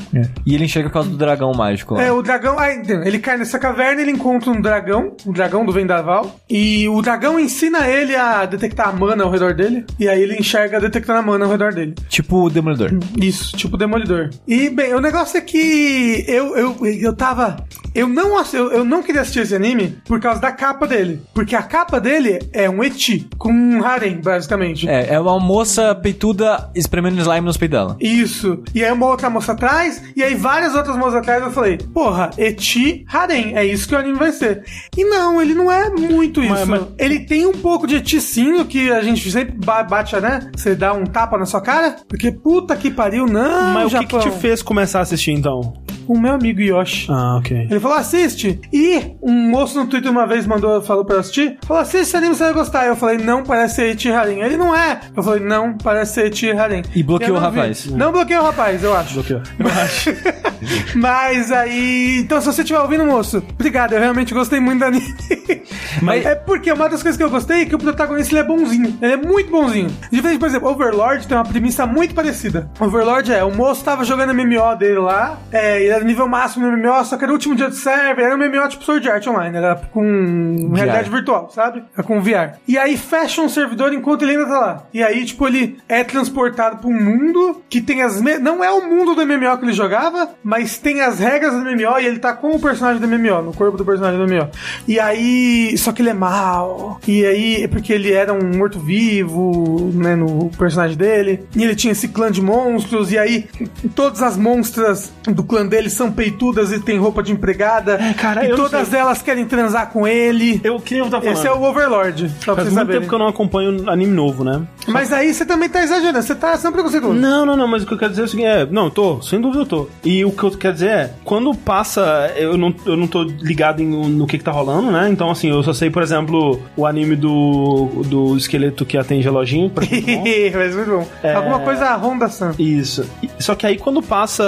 E 0.46 0.54
ele 0.54 0.64
enxerga 0.64 0.88
por 0.88 0.94
causa 0.94 1.10
do 1.10 1.16
dragão 1.16 1.52
mágico 1.52 1.94
lá. 1.94 2.02
É, 2.02 2.12
o 2.12 2.22
dragão. 2.22 2.58
Ah, 2.58 2.72
então, 2.72 3.02
ele 3.02 3.18
cai 3.18 3.36
nessa 3.36 3.58
caverna 3.58 4.04
ele 4.04 4.10
encontra 4.10 4.50
um 4.50 4.60
dragão, 4.60 5.14
um 5.26 5.32
dragão 5.32 5.64
do 5.64 5.72
Vendaval. 5.72 6.38
E 6.48 6.88
o 6.88 7.00
dragão 7.02 7.38
ensina 7.38 7.88
ele 7.88 8.14
a 8.14 8.44
detectar 8.46 8.88
a 8.88 8.92
mana 8.92 9.24
ao 9.24 9.30
redor 9.30 9.54
dele. 9.54 9.84
E 9.98 10.08
aí 10.08 10.22
ele 10.22 10.36
enxerga 10.36 10.80
detectando 10.80 11.18
a 11.18 11.22
mana 11.22 11.44
ao 11.44 11.50
redor 11.50 11.72
dele. 11.72 11.94
Tipo 12.08 12.44
o 12.44 12.50
Demolidor. 12.50 12.90
Isso, 13.20 13.56
tipo 13.56 13.76
Demolidor. 13.76 14.30
E, 14.46 14.70
bem, 14.70 14.94
o 14.94 15.00
negócio 15.00 15.36
é 15.38 15.40
que 15.40 16.24
eu, 16.28 16.56
eu, 16.56 16.86
eu 16.86 17.14
tava. 17.14 17.56
Eu 17.94 18.08
não, 18.08 18.42
eu, 18.52 18.72
eu 18.72 18.84
não 18.84 19.02
queria 19.02 19.20
assistir 19.22 19.40
esse 19.40 19.54
anime 19.54 19.98
por 20.06 20.20
causa 20.20 20.40
da 20.40 20.52
capa 20.52 20.86
dele. 20.86 21.22
Porque 21.32 21.54
a 21.56 21.62
capa 21.62 22.00
dele 22.00 22.40
é 22.52 22.68
um 22.68 22.82
eti, 22.84 23.26
com 23.38 23.50
um 23.52 23.84
harem, 23.84 24.20
basicamente. 24.20 24.88
É, 24.88 25.14
é 25.14 25.20
uma 25.20 25.38
moça 25.40 25.94
peituda 25.94 26.70
espremendo 26.74 27.20
slime 27.20 27.46
nos 27.46 27.56
peitos 27.56 27.78
dela. 27.78 27.96
Isso. 28.00 28.62
E 28.74 28.84
aí 28.84 28.92
uma 28.92 29.06
outra 29.06 29.28
moça 29.30 29.52
atrás, 29.52 30.02
e 30.16 30.22
aí 30.22 30.34
várias 30.34 30.74
outras 30.74 30.96
moças 30.96 31.16
atrás, 31.16 31.42
eu 31.42 31.50
falei, 31.50 31.78
porra, 31.78 32.30
eti 32.38 33.04
harem, 33.12 33.56
é 33.56 33.64
isso 33.64 33.88
que 33.88 33.94
o 33.94 33.98
anime 33.98 34.18
vai 34.18 34.32
ser. 34.32 34.64
E 34.96 35.04
não, 35.04 35.40
ele 35.40 35.54
não 35.54 35.70
é 35.70 35.90
muito 35.90 36.42
isso. 36.42 36.50
Mas- 36.52 36.68
mas- 36.68 36.82
Ele 36.98 37.20
tem 37.20 37.46
um 37.46 37.52
pouco 37.52 37.86
de 37.86 37.96
eticinho 37.96 38.64
que 38.64 38.90
a 38.90 39.02
gente 39.02 39.30
sempre 39.30 39.54
ba- 39.64 39.82
bate, 39.82 40.14
né? 40.20 40.50
Você 40.56 40.74
dá 40.74 40.92
um 40.92 41.04
tapa 41.04 41.36
na 41.38 41.46
sua 41.46 41.60
cara, 41.60 41.96
porque 42.08 42.30
puta 42.30 42.76
que 42.76 42.90
pariu, 42.90 43.26
não, 43.26 43.72
Mas 43.74 43.92
o 43.92 43.98
que, 43.98 44.06
que 44.06 44.12
Japão. 44.16 44.30
te 44.32 44.38
fez 44.40 44.62
começar 44.62 45.00
a 45.00 45.02
assistir 45.02 45.32
então? 45.32 45.74
O 46.06 46.18
meu 46.18 46.32
amigo 46.34 46.60
Yoshi. 46.60 47.06
Ah, 47.10 47.36
ok. 47.38 47.66
Ele 47.70 47.80
falou, 47.80 47.96
assiste. 47.96 48.60
E 48.72 49.14
um 49.22 49.32
moço 49.50 49.78
no 49.78 49.86
Twitter 49.86 50.10
uma 50.10 50.26
vez 50.26 50.46
mandou, 50.46 50.80
falou 50.82 51.04
pra 51.04 51.16
eu 51.16 51.20
assistir. 51.20 51.58
Falou, 51.66 51.82
assiste 51.82 52.02
esse 52.02 52.16
anime, 52.16 52.34
você 52.34 52.44
vai 52.44 52.52
gostar. 52.52 52.86
Eu 52.86 52.96
falei, 52.96 53.18
não, 53.18 53.42
parece 53.42 53.76
ser 53.76 53.90
Eti 53.90 54.10
Harim. 54.10 54.40
Ele 54.40 54.56
não 54.56 54.74
é. 54.74 55.00
Eu 55.16 55.22
falei, 55.22 55.40
não, 55.40 55.76
parece 55.76 56.14
ser 56.14 56.26
Eti 56.26 56.50
Harim. 56.50 56.82
E 56.94 57.02
bloqueou 57.02 57.30
Eu 57.30 57.36
o 57.36 57.38
rapaz. 57.38 57.86
Não 57.86 58.12
bloqueou 58.12 58.42
o 58.42 58.44
rapaz, 58.44 58.82
eu 58.82 58.94
acho. 58.96 59.14
Bloqueou. 59.14 59.40
Mas 60.94 61.50
aí. 61.52 62.18
Então, 62.20 62.40
se 62.40 62.46
você 62.46 62.62
estiver 62.62 62.80
ouvindo, 62.80 63.04
moço, 63.04 63.42
obrigado. 63.52 63.92
Eu 63.92 64.00
realmente 64.00 64.32
gostei 64.34 64.60
muito 64.60 64.80
do 64.80 64.84
anime. 64.86 65.14
Mas- 66.02 66.24
é 66.24 66.34
porque 66.34 66.72
uma 66.72 66.88
das 66.88 67.02
coisas 67.02 67.16
que 67.16 67.22
eu 67.24 67.30
gostei 67.30 67.62
é 67.62 67.64
que 67.66 67.74
o 67.74 67.78
protagonista 67.78 68.32
ele 68.34 68.40
é 68.40 68.44
bonzinho. 68.44 68.98
Ele 69.00 69.12
é 69.12 69.16
muito 69.16 69.50
bonzinho. 69.50 69.90
Diferente, 70.10 70.38
por 70.38 70.48
exemplo, 70.48 70.68
Overlord 70.70 71.26
tem 71.26 71.36
uma 71.36 71.44
premissa 71.44 71.86
muito 71.86 72.14
parecida. 72.14 72.70
Overlord 72.80 73.32
é: 73.32 73.42
o 73.44 73.54
moço 73.54 73.84
tava 73.84 74.04
jogando 74.04 74.34
MMO 74.34 74.76
dele 74.78 74.98
lá, 74.98 75.38
é, 75.52 75.82
era 75.94 76.04
nível 76.04 76.28
máximo 76.28 76.66
no 76.66 76.76
MMO, 76.76 77.04
só 77.04 77.16
que 77.16 77.24
era 77.24 77.32
o 77.32 77.34
último 77.34 77.54
dia 77.54 77.68
do 77.68 77.74
server, 77.74 78.24
era 78.24 78.34
um 78.34 78.38
MMO 78.38 78.68
tipo 78.68 78.84
Sword 78.84 79.08
Art 79.08 79.26
Online, 79.26 79.56
era 79.56 79.76
com 79.92 80.72
realidade 80.74 81.10
virtual, 81.10 81.50
sabe? 81.50 81.84
Era 81.94 82.02
com 82.02 82.20
VR. 82.20 82.58
E 82.66 82.76
aí 82.78 82.96
fecha 82.96 83.42
um 83.42 83.48
servidor 83.48 83.92
enquanto 83.92 84.22
ele 84.22 84.32
ainda 84.32 84.46
tá 84.46 84.58
lá. 84.58 84.86
E 84.92 85.02
aí, 85.02 85.24
tipo, 85.24 85.46
ele 85.46 85.78
é 85.88 86.02
transportado 86.04 86.78
pra 86.78 86.88
um 86.88 86.92
mundo 86.92 87.62
que 87.68 87.80
tem 87.80 88.02
as. 88.02 88.20
Me... 88.20 88.38
Não 88.38 88.62
é 88.62 88.70
o 88.70 88.88
mundo 88.88 89.14
do 89.14 89.26
MMO 89.26 89.58
que 89.58 89.64
ele 89.64 89.72
jogava, 89.72 90.30
mas 90.42 90.78
tem 90.78 91.00
as 91.00 91.18
regras 91.18 91.52
do 91.52 91.60
MMO 91.60 91.98
e 92.00 92.06
ele 92.06 92.18
tá 92.18 92.32
com 92.32 92.52
o 92.52 92.60
personagem 92.60 93.00
do 93.00 93.08
MMO, 93.08 93.42
no 93.42 93.52
corpo 93.52 93.76
do 93.76 93.84
personagem 93.84 94.18
do 94.18 94.26
MMO. 94.26 94.50
E 94.86 94.98
aí. 94.98 95.76
Só 95.78 95.92
que 95.92 96.02
ele 96.02 96.10
é 96.10 96.14
mal. 96.14 97.00
E 97.06 97.24
aí, 97.24 97.62
é 97.62 97.68
porque 97.68 97.92
ele 97.92 98.12
era 98.12 98.32
um 98.32 98.56
morto-vivo, 98.56 99.90
né, 99.94 100.14
no 100.14 100.50
personagem 100.50 100.96
dele. 100.96 101.46
E 101.54 101.62
ele 101.62 101.74
tinha 101.74 101.92
esse 101.92 102.08
clã 102.08 102.30
de 102.30 102.42
monstros. 102.42 103.12
E 103.12 103.18
aí, 103.18 103.46
todas 103.94 104.22
as 104.22 104.36
monstras 104.36 105.12
do 105.24 105.44
clã 105.44 105.66
dele 105.66 105.83
são 105.90 106.10
peitudas 106.10 106.72
e 106.72 106.80
tem 106.80 106.98
roupa 106.98 107.22
de 107.22 107.32
empregada. 107.32 107.94
É, 107.94 108.12
cara, 108.14 108.44
e 108.44 108.50
eu 108.50 108.56
todas 108.56 108.92
elas 108.92 109.22
querem 109.22 109.44
transar 109.44 109.90
com 109.90 110.06
ele. 110.06 110.60
Eu 110.64 110.78
queria 110.80 111.04
estar 111.04 111.20
falando. 111.20 111.36
Esse 111.36 111.46
é 111.46 111.52
o 111.52 111.62
Overlord, 111.62 112.30
só 112.44 112.54
Faz 112.54 112.68
muito 112.68 112.78
saberem. 112.78 113.00
tempo 113.00 113.08
que 113.08 113.14
eu 113.14 113.18
não 113.18 113.28
acompanho 113.28 113.88
anime 113.90 114.12
novo, 114.12 114.44
né? 114.44 114.62
Mas 114.86 115.12
aí 115.12 115.32
você 115.32 115.44
também 115.44 115.68
tá 115.68 115.82
exagerando, 115.82 116.22
você 116.22 116.34
tá 116.34 116.56
sendo 116.56 116.72
preconceituoso. 116.72 117.18
Não, 117.18 117.46
não, 117.46 117.56
não, 117.56 117.66
mas 117.68 117.82
o 117.82 117.86
que 117.86 117.94
eu 117.94 117.98
quero 117.98 118.10
dizer 118.10 118.22
é 118.22 118.24
o 118.24 118.28
seguinte, 118.28 118.46
é, 118.46 118.66
não, 118.66 118.84
eu 118.86 118.90
tô, 118.90 119.22
sem 119.22 119.40
dúvida 119.40 119.62
eu 119.62 119.66
tô. 119.66 119.88
E 120.04 120.24
o 120.24 120.30
que 120.32 120.42
eu 120.42 120.50
quero 120.52 120.74
dizer 120.74 120.88
é, 120.88 121.10
quando 121.24 121.54
passa, 121.54 122.32
eu 122.36 122.56
não, 122.56 122.74
eu 122.86 122.96
não 122.96 123.06
tô 123.06 123.22
ligado 123.22 123.80
em, 123.80 123.86
no 123.86 124.26
que 124.26 124.38
que 124.38 124.44
tá 124.44 124.50
rolando, 124.52 124.90
né? 124.90 125.08
Então, 125.10 125.30
assim, 125.30 125.48
eu 125.50 125.62
só 125.62 125.72
sei, 125.72 125.90
por 125.90 126.02
exemplo, 126.02 126.60
o 126.76 126.86
anime 126.86 127.16
do, 127.16 128.02
do 128.06 128.36
esqueleto 128.36 128.84
que 128.84 128.96
atende 128.98 129.22
reloginho, 129.24 129.70
por 129.70 129.82
exemplo. 129.82 130.04
Mas 130.54 130.74
muito 130.74 130.90
bom. 130.90 131.08
É. 131.22 131.34
Alguma 131.34 131.60
coisa 131.60 131.94
Honda 131.96 132.28
San. 132.28 132.52
Isso. 132.58 133.04
Só 133.38 133.54
que 133.54 133.66
aí 133.66 133.78
quando 133.78 134.02
passa 134.02 134.44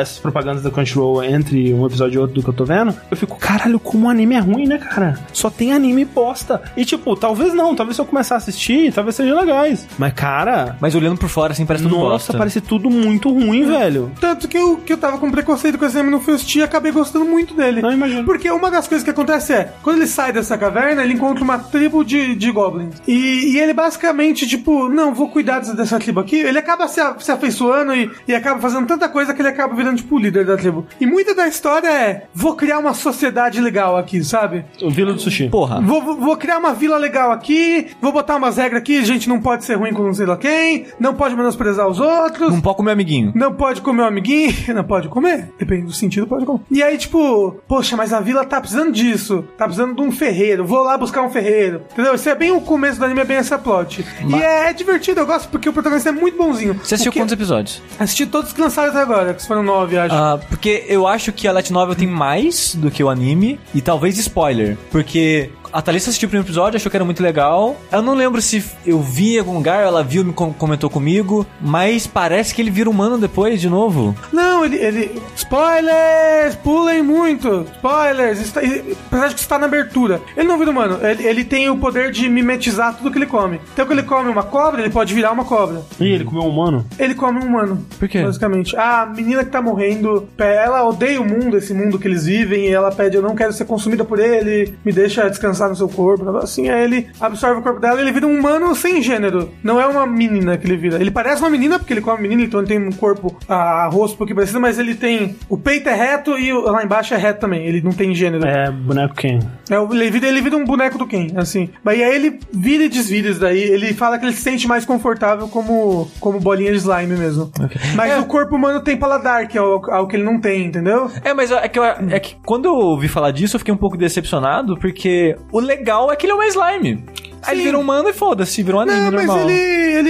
essas 0.00 0.18
propagandas 0.18 0.61
da 0.62 0.70
Crunchyroll 0.70 1.22
entre 1.24 1.72
um 1.74 1.86
episódio 1.86 2.14
e 2.16 2.18
outro 2.18 2.34
do 2.36 2.42
que 2.42 2.48
eu 2.48 2.54
tô 2.54 2.64
vendo, 2.64 2.94
eu 3.10 3.16
fico, 3.16 3.36
caralho, 3.38 3.78
como 3.80 4.06
o 4.06 4.10
anime 4.10 4.34
é 4.34 4.38
ruim, 4.38 4.66
né, 4.66 4.78
cara? 4.78 5.18
Só 5.32 5.50
tem 5.50 5.72
anime 5.72 6.04
bosta. 6.04 6.62
E 6.76 6.84
tipo, 6.84 7.14
talvez 7.16 7.52
não, 7.54 7.74
talvez 7.74 7.96
se 7.96 8.02
eu 8.02 8.06
começar 8.06 8.34
a 8.36 8.38
assistir, 8.38 8.92
talvez 8.92 9.16
sejam 9.16 9.38
legais. 9.38 9.86
Mas, 9.98 10.12
cara, 10.12 10.76
Mas 10.80 10.94
olhando 10.94 11.18
por 11.18 11.28
fora, 11.28 11.52
assim, 11.52 11.66
parece 11.66 11.84
tudo 11.84 11.96
nossa, 11.96 12.08
bosta. 12.10 12.38
parece 12.38 12.60
tudo 12.60 12.90
muito 12.90 13.30
ruim, 13.30 13.64
velho. 13.64 14.10
Tanto 14.20 14.48
que 14.48 14.56
eu, 14.56 14.76
que 14.76 14.92
eu 14.92 14.96
tava 14.98 15.18
com 15.18 15.30
preconceito 15.30 15.78
com 15.78 15.84
esse 15.84 15.96
anime 15.98 16.12
no 16.12 16.20
fui 16.20 16.34
assistir 16.34 16.60
e 16.60 16.62
acabei 16.62 16.92
gostando 16.92 17.24
muito 17.24 17.54
dele. 17.54 17.82
Não, 17.82 17.92
imagino. 17.92 18.24
Porque 18.24 18.50
uma 18.50 18.70
das 18.70 18.86
coisas 18.88 19.04
que 19.04 19.10
acontece 19.10 19.52
é, 19.52 19.72
quando 19.82 19.96
ele 19.98 20.06
sai 20.06 20.32
dessa 20.32 20.56
caverna, 20.58 21.02
ele 21.02 21.14
encontra 21.14 21.42
uma 21.42 21.58
tribo 21.58 22.04
de, 22.04 22.34
de 22.34 22.50
goblins. 22.50 22.94
E, 23.06 23.52
e 23.54 23.58
ele 23.58 23.72
basicamente, 23.72 24.46
tipo, 24.46 24.88
não, 24.88 25.14
vou 25.14 25.28
cuidar 25.28 25.58
dessa- 25.60 25.74
dessa 25.74 25.98
tribo 25.98 26.20
aqui. 26.20 26.36
Ele 26.36 26.58
acaba 26.58 26.86
se, 26.88 27.00
a- 27.00 27.16
se 27.18 27.30
afeiçoando 27.32 27.94
e, 27.94 28.10
e 28.28 28.34
acaba 28.34 28.60
fazendo 28.60 28.86
tanta 28.86 29.08
coisa 29.08 29.32
que 29.34 29.40
ele 29.42 29.48
acaba 29.48 29.74
virando, 29.74 29.96
tipo, 29.96 30.16
o 30.16 30.18
líder 30.18 30.44
da 30.44 30.51
tribo. 30.56 30.86
E 31.00 31.06
muita 31.06 31.34
da 31.34 31.46
história 31.46 31.88
é, 31.88 32.24
vou 32.34 32.54
criar 32.56 32.78
uma 32.78 32.94
sociedade 32.94 33.60
legal 33.60 33.96
aqui, 33.96 34.22
sabe? 34.24 34.64
O 34.80 34.90
Vila 34.90 35.12
do 35.12 35.20
Sushi. 35.20 35.48
Porra. 35.48 35.80
Vou, 35.80 36.00
vou- 36.02 36.16
vou 36.16 36.36
criar 36.36 36.58
uma 36.58 36.72
vila 36.72 36.96
legal 36.96 37.30
aqui, 37.32 37.88
vou 38.00 38.12
botar 38.12 38.36
umas 38.36 38.56
regras 38.56 38.80
aqui, 38.80 39.04
gente 39.04 39.28
não 39.28 39.40
pode 39.40 39.64
ser 39.64 39.74
ruim 39.74 39.92
com 39.92 40.02
não 40.02 40.14
sei 40.14 40.26
lá 40.26 40.36
quem, 40.36 40.86
não 40.98 41.14
pode 41.14 41.34
menosprezar 41.36 41.86
os 41.88 42.00
outros. 42.00 42.52
Um 42.54 42.60
pouco 42.60 42.82
meu 42.82 42.92
amiguinho. 42.92 43.32
Não 43.34 43.52
pode 43.52 43.80
comer 43.80 44.02
um 44.02 44.06
amiguinho, 44.06 44.54
não 44.74 44.82
pode 44.84 44.92
Pode 45.02 45.08
comer. 45.08 45.48
Depende 45.58 45.86
do 45.86 45.92
sentido, 45.92 46.26
pode 46.28 46.44
comer. 46.44 46.60
E 46.70 46.82
aí, 46.82 46.96
tipo, 46.98 47.56
poxa, 47.66 47.96
mas 47.96 48.12
a 48.12 48.20
vila 48.20 48.44
tá 48.44 48.60
precisando 48.60 48.92
disso. 48.92 49.42
Tá 49.56 49.64
precisando 49.64 49.96
de 49.96 50.02
um 50.02 50.12
ferreiro. 50.12 50.64
Vou 50.66 50.82
lá 50.82 50.96
buscar 50.98 51.22
um 51.22 51.30
ferreiro. 51.30 51.80
Entendeu? 51.92 52.14
Isso 52.14 52.28
é 52.28 52.34
bem 52.34 52.52
o 52.52 52.60
começo 52.60 52.98
do 52.98 53.04
anime, 53.06 53.22
é 53.22 53.24
bem 53.24 53.38
essa 53.38 53.58
plot. 53.58 54.04
E 54.28 54.34
é, 54.34 54.68
é 54.68 54.72
divertido, 54.74 55.18
eu 55.20 55.26
gosto, 55.26 55.48
porque 55.48 55.66
o 55.68 55.72
protagonista 55.72 56.10
é 56.10 56.12
muito 56.12 56.36
bonzinho. 56.36 56.74
Você 56.74 56.94
assistiu 56.94 57.08
O 57.10 57.12
que- 57.14 57.18
quantos 57.20 57.32
episódios? 57.32 57.82
Assisti 57.98 58.26
todos 58.26 58.52
que 58.52 58.60
lançaram 58.60 58.90
até 58.90 59.00
agora, 59.00 59.32
que 59.34 59.44
foram 59.46 59.62
nove, 59.62 59.96
acho. 59.98 60.14
Ah, 60.14 60.38
porque 60.48 60.84
eu 60.88 61.06
acho 61.06 61.32
que 61.32 61.46
a 61.46 61.52
Light 61.52 61.72
Novel 61.72 61.94
tem 61.94 62.06
mais 62.06 62.74
do 62.74 62.90
que 62.90 63.02
o 63.02 63.08
anime 63.08 63.58
e 63.74 63.80
talvez 63.80 64.18
spoiler. 64.18 64.76
Porque 64.90 65.50
a 65.72 65.80
Thalissa 65.82 66.10
assistiu 66.10 66.26
o 66.26 66.30
primeiro 66.30 66.46
episódio, 66.46 66.76
achou 66.76 66.90
que 66.90 66.96
era 66.96 67.04
muito 67.04 67.22
legal. 67.22 67.76
Eu 67.90 68.02
não 68.02 68.14
lembro 68.14 68.40
se 68.42 68.64
eu 68.86 69.00
vi 69.00 69.36
em 69.36 69.38
algum 69.38 69.54
lugar, 69.54 69.82
ela 69.82 70.02
viu, 70.02 70.24
me 70.24 70.32
com- 70.32 70.52
comentou 70.52 70.90
comigo, 70.90 71.46
mas 71.60 72.06
parece 72.06 72.54
que 72.54 72.60
ele 72.60 72.70
vira 72.70 72.90
humano 72.90 73.16
depois 73.18 73.60
de 73.60 73.68
novo. 73.68 74.14
Não, 74.32 74.64
ele, 74.64 74.76
ele. 74.76 75.22
Spoilers! 75.36 76.54
Pulem 76.56 77.02
muito! 77.02 77.66
Spoilers! 77.76 78.40
Está, 78.40 78.62
e- 78.62 78.96
apesar 79.06 79.28
de 79.28 79.34
que 79.34 79.40
está 79.40 79.58
na 79.58 79.66
abertura. 79.66 80.20
Ele 80.36 80.46
não 80.48 80.58
vira 80.58 80.70
humano, 80.70 80.98
ele, 81.02 81.26
ele 81.26 81.44
tem 81.44 81.70
o 81.70 81.76
poder 81.76 82.10
de 82.10 82.28
mimetizar 82.28 82.94
tudo 82.96 83.10
que 83.10 83.18
ele 83.18 83.26
come. 83.26 83.60
Então, 83.72 83.86
quando 83.86 83.98
ele 83.98 84.06
come 84.08 84.28
uma 84.30 84.42
cobra, 84.42 84.80
ele 84.82 84.90
pode 84.90 85.14
virar 85.14 85.32
uma 85.32 85.44
cobra. 85.44 85.82
Ih, 86.00 86.12
ele 86.12 86.24
comeu 86.24 86.42
um 86.42 86.48
humano? 86.48 86.84
Ele 86.98 87.14
come 87.14 87.38
um 87.38 87.46
humano. 87.46 87.86
Por 87.98 88.08
quê? 88.08 88.22
Basicamente. 88.22 88.76
A 88.76 89.06
menina 89.06 89.44
que 89.44 89.50
tá 89.50 89.62
morrendo, 89.62 90.28
ela 90.38 90.84
odeia 90.84 91.20
o 91.20 91.24
mundo, 91.24 91.56
esse 91.56 91.72
mundo 91.72 91.98
que 91.98 92.06
eles 92.08 92.26
vivem, 92.26 92.66
e 92.66 92.72
ela 92.72 92.90
pede: 92.92 93.16
Eu 93.16 93.22
não 93.22 93.34
quero 93.34 93.52
ser 93.52 93.64
consumida 93.64 94.04
por 94.04 94.18
ele, 94.18 94.74
me 94.84 94.92
deixa 94.92 95.28
descansar 95.28 95.61
no 95.68 95.76
seu 95.76 95.88
corpo. 95.88 96.28
Assim, 96.38 96.68
aí 96.68 96.84
ele 96.84 97.08
absorve 97.20 97.60
o 97.60 97.62
corpo 97.62 97.80
dela 97.80 97.98
e 97.98 98.02
ele 98.02 98.12
vira 98.12 98.26
um 98.26 98.38
humano 98.38 98.74
sem 98.74 99.02
gênero. 99.02 99.50
Não 99.62 99.80
é 99.80 99.86
uma 99.86 100.06
menina 100.06 100.56
que 100.56 100.66
ele 100.66 100.76
vira. 100.76 101.00
Ele 101.00 101.10
parece 101.10 101.40
uma 101.42 101.50
menina, 101.50 101.78
porque 101.78 101.92
ele 101.92 102.00
come 102.00 102.22
menina, 102.22 102.42
então 102.42 102.60
ele 102.60 102.68
tem 102.68 102.78
um 102.78 102.90
corpo, 102.92 103.36
a 103.48 103.86
rosto 103.88 104.14
um 104.14 104.18
pouquinho 104.18 104.36
parecido, 104.36 104.60
mas 104.60 104.78
ele 104.78 104.94
tem. 104.94 105.36
O 105.48 105.56
peito 105.56 105.88
é 105.88 105.94
reto 105.94 106.38
e 106.38 106.52
o- 106.52 106.62
lá 106.62 106.82
embaixo 106.84 107.14
é 107.14 107.16
reto 107.16 107.40
também. 107.40 107.66
Ele 107.66 107.80
não 107.82 107.92
tem 107.92 108.14
gênero. 108.14 108.46
É, 108.46 108.70
boneco 108.70 109.14
quem? 109.14 109.38
É, 109.70 109.78
o- 109.78 109.92
ele, 109.92 110.10
vira, 110.10 110.28
ele 110.28 110.40
vira 110.40 110.56
um 110.56 110.64
boneco 110.64 110.98
do 110.98 111.06
Ken, 111.06 111.28
assim. 111.36 111.68
Mas 111.84 112.00
aí 112.00 112.14
ele 112.14 112.38
vira 112.52 112.84
e 112.84 112.88
desvira 112.88 113.28
isso 113.30 113.40
daí. 113.40 113.60
Ele 113.62 113.92
fala 113.94 114.18
que 114.18 114.24
ele 114.24 114.32
se 114.32 114.42
sente 114.42 114.66
mais 114.68 114.84
confortável 114.84 115.48
como, 115.48 116.10
como 116.20 116.38
bolinha 116.40 116.70
de 116.72 116.78
slime 116.78 117.16
mesmo. 117.16 117.50
Mas 117.94 118.18
o 118.22 118.26
corpo 118.26 118.56
humano 118.56 118.80
tem 118.80 118.96
paladar, 118.96 119.46
que 119.48 119.56
é 119.58 119.62
o- 119.62 119.80
algo 119.90 120.08
que 120.08 120.16
ele 120.16 120.24
não 120.24 120.40
tem, 120.40 120.66
entendeu? 120.66 121.10
É, 121.24 121.32
mas 121.34 121.50
é 121.50 121.68
que, 121.68 121.78
eu- 121.78 121.84
é 121.84 122.20
que 122.20 122.36
quando 122.44 122.66
eu 122.66 122.74
ouvi 122.74 123.08
falar 123.08 123.30
disso, 123.30 123.56
eu 123.56 123.58
fiquei 123.58 123.72
um 123.74 123.76
pouco 123.78 123.96
decepcionado, 123.96 124.76
porque 124.78 125.36
o 125.52 125.60
legal 125.60 126.10
é 126.10 126.16
que 126.16 126.26
ele 126.26 126.32
é 126.32 126.36
um 126.36 126.42
slime. 126.42 127.04
Aí 127.42 127.54
ele 127.56 127.62
vira 127.64 127.78
humano 127.78 128.08
e 128.08 128.12
foda-se, 128.12 128.62
virou 128.62 128.80
um 128.80 128.82
anime 128.82 128.98
Não, 129.00 129.12
mas 129.12 129.26
normal. 129.26 129.48
ele, 129.50 129.52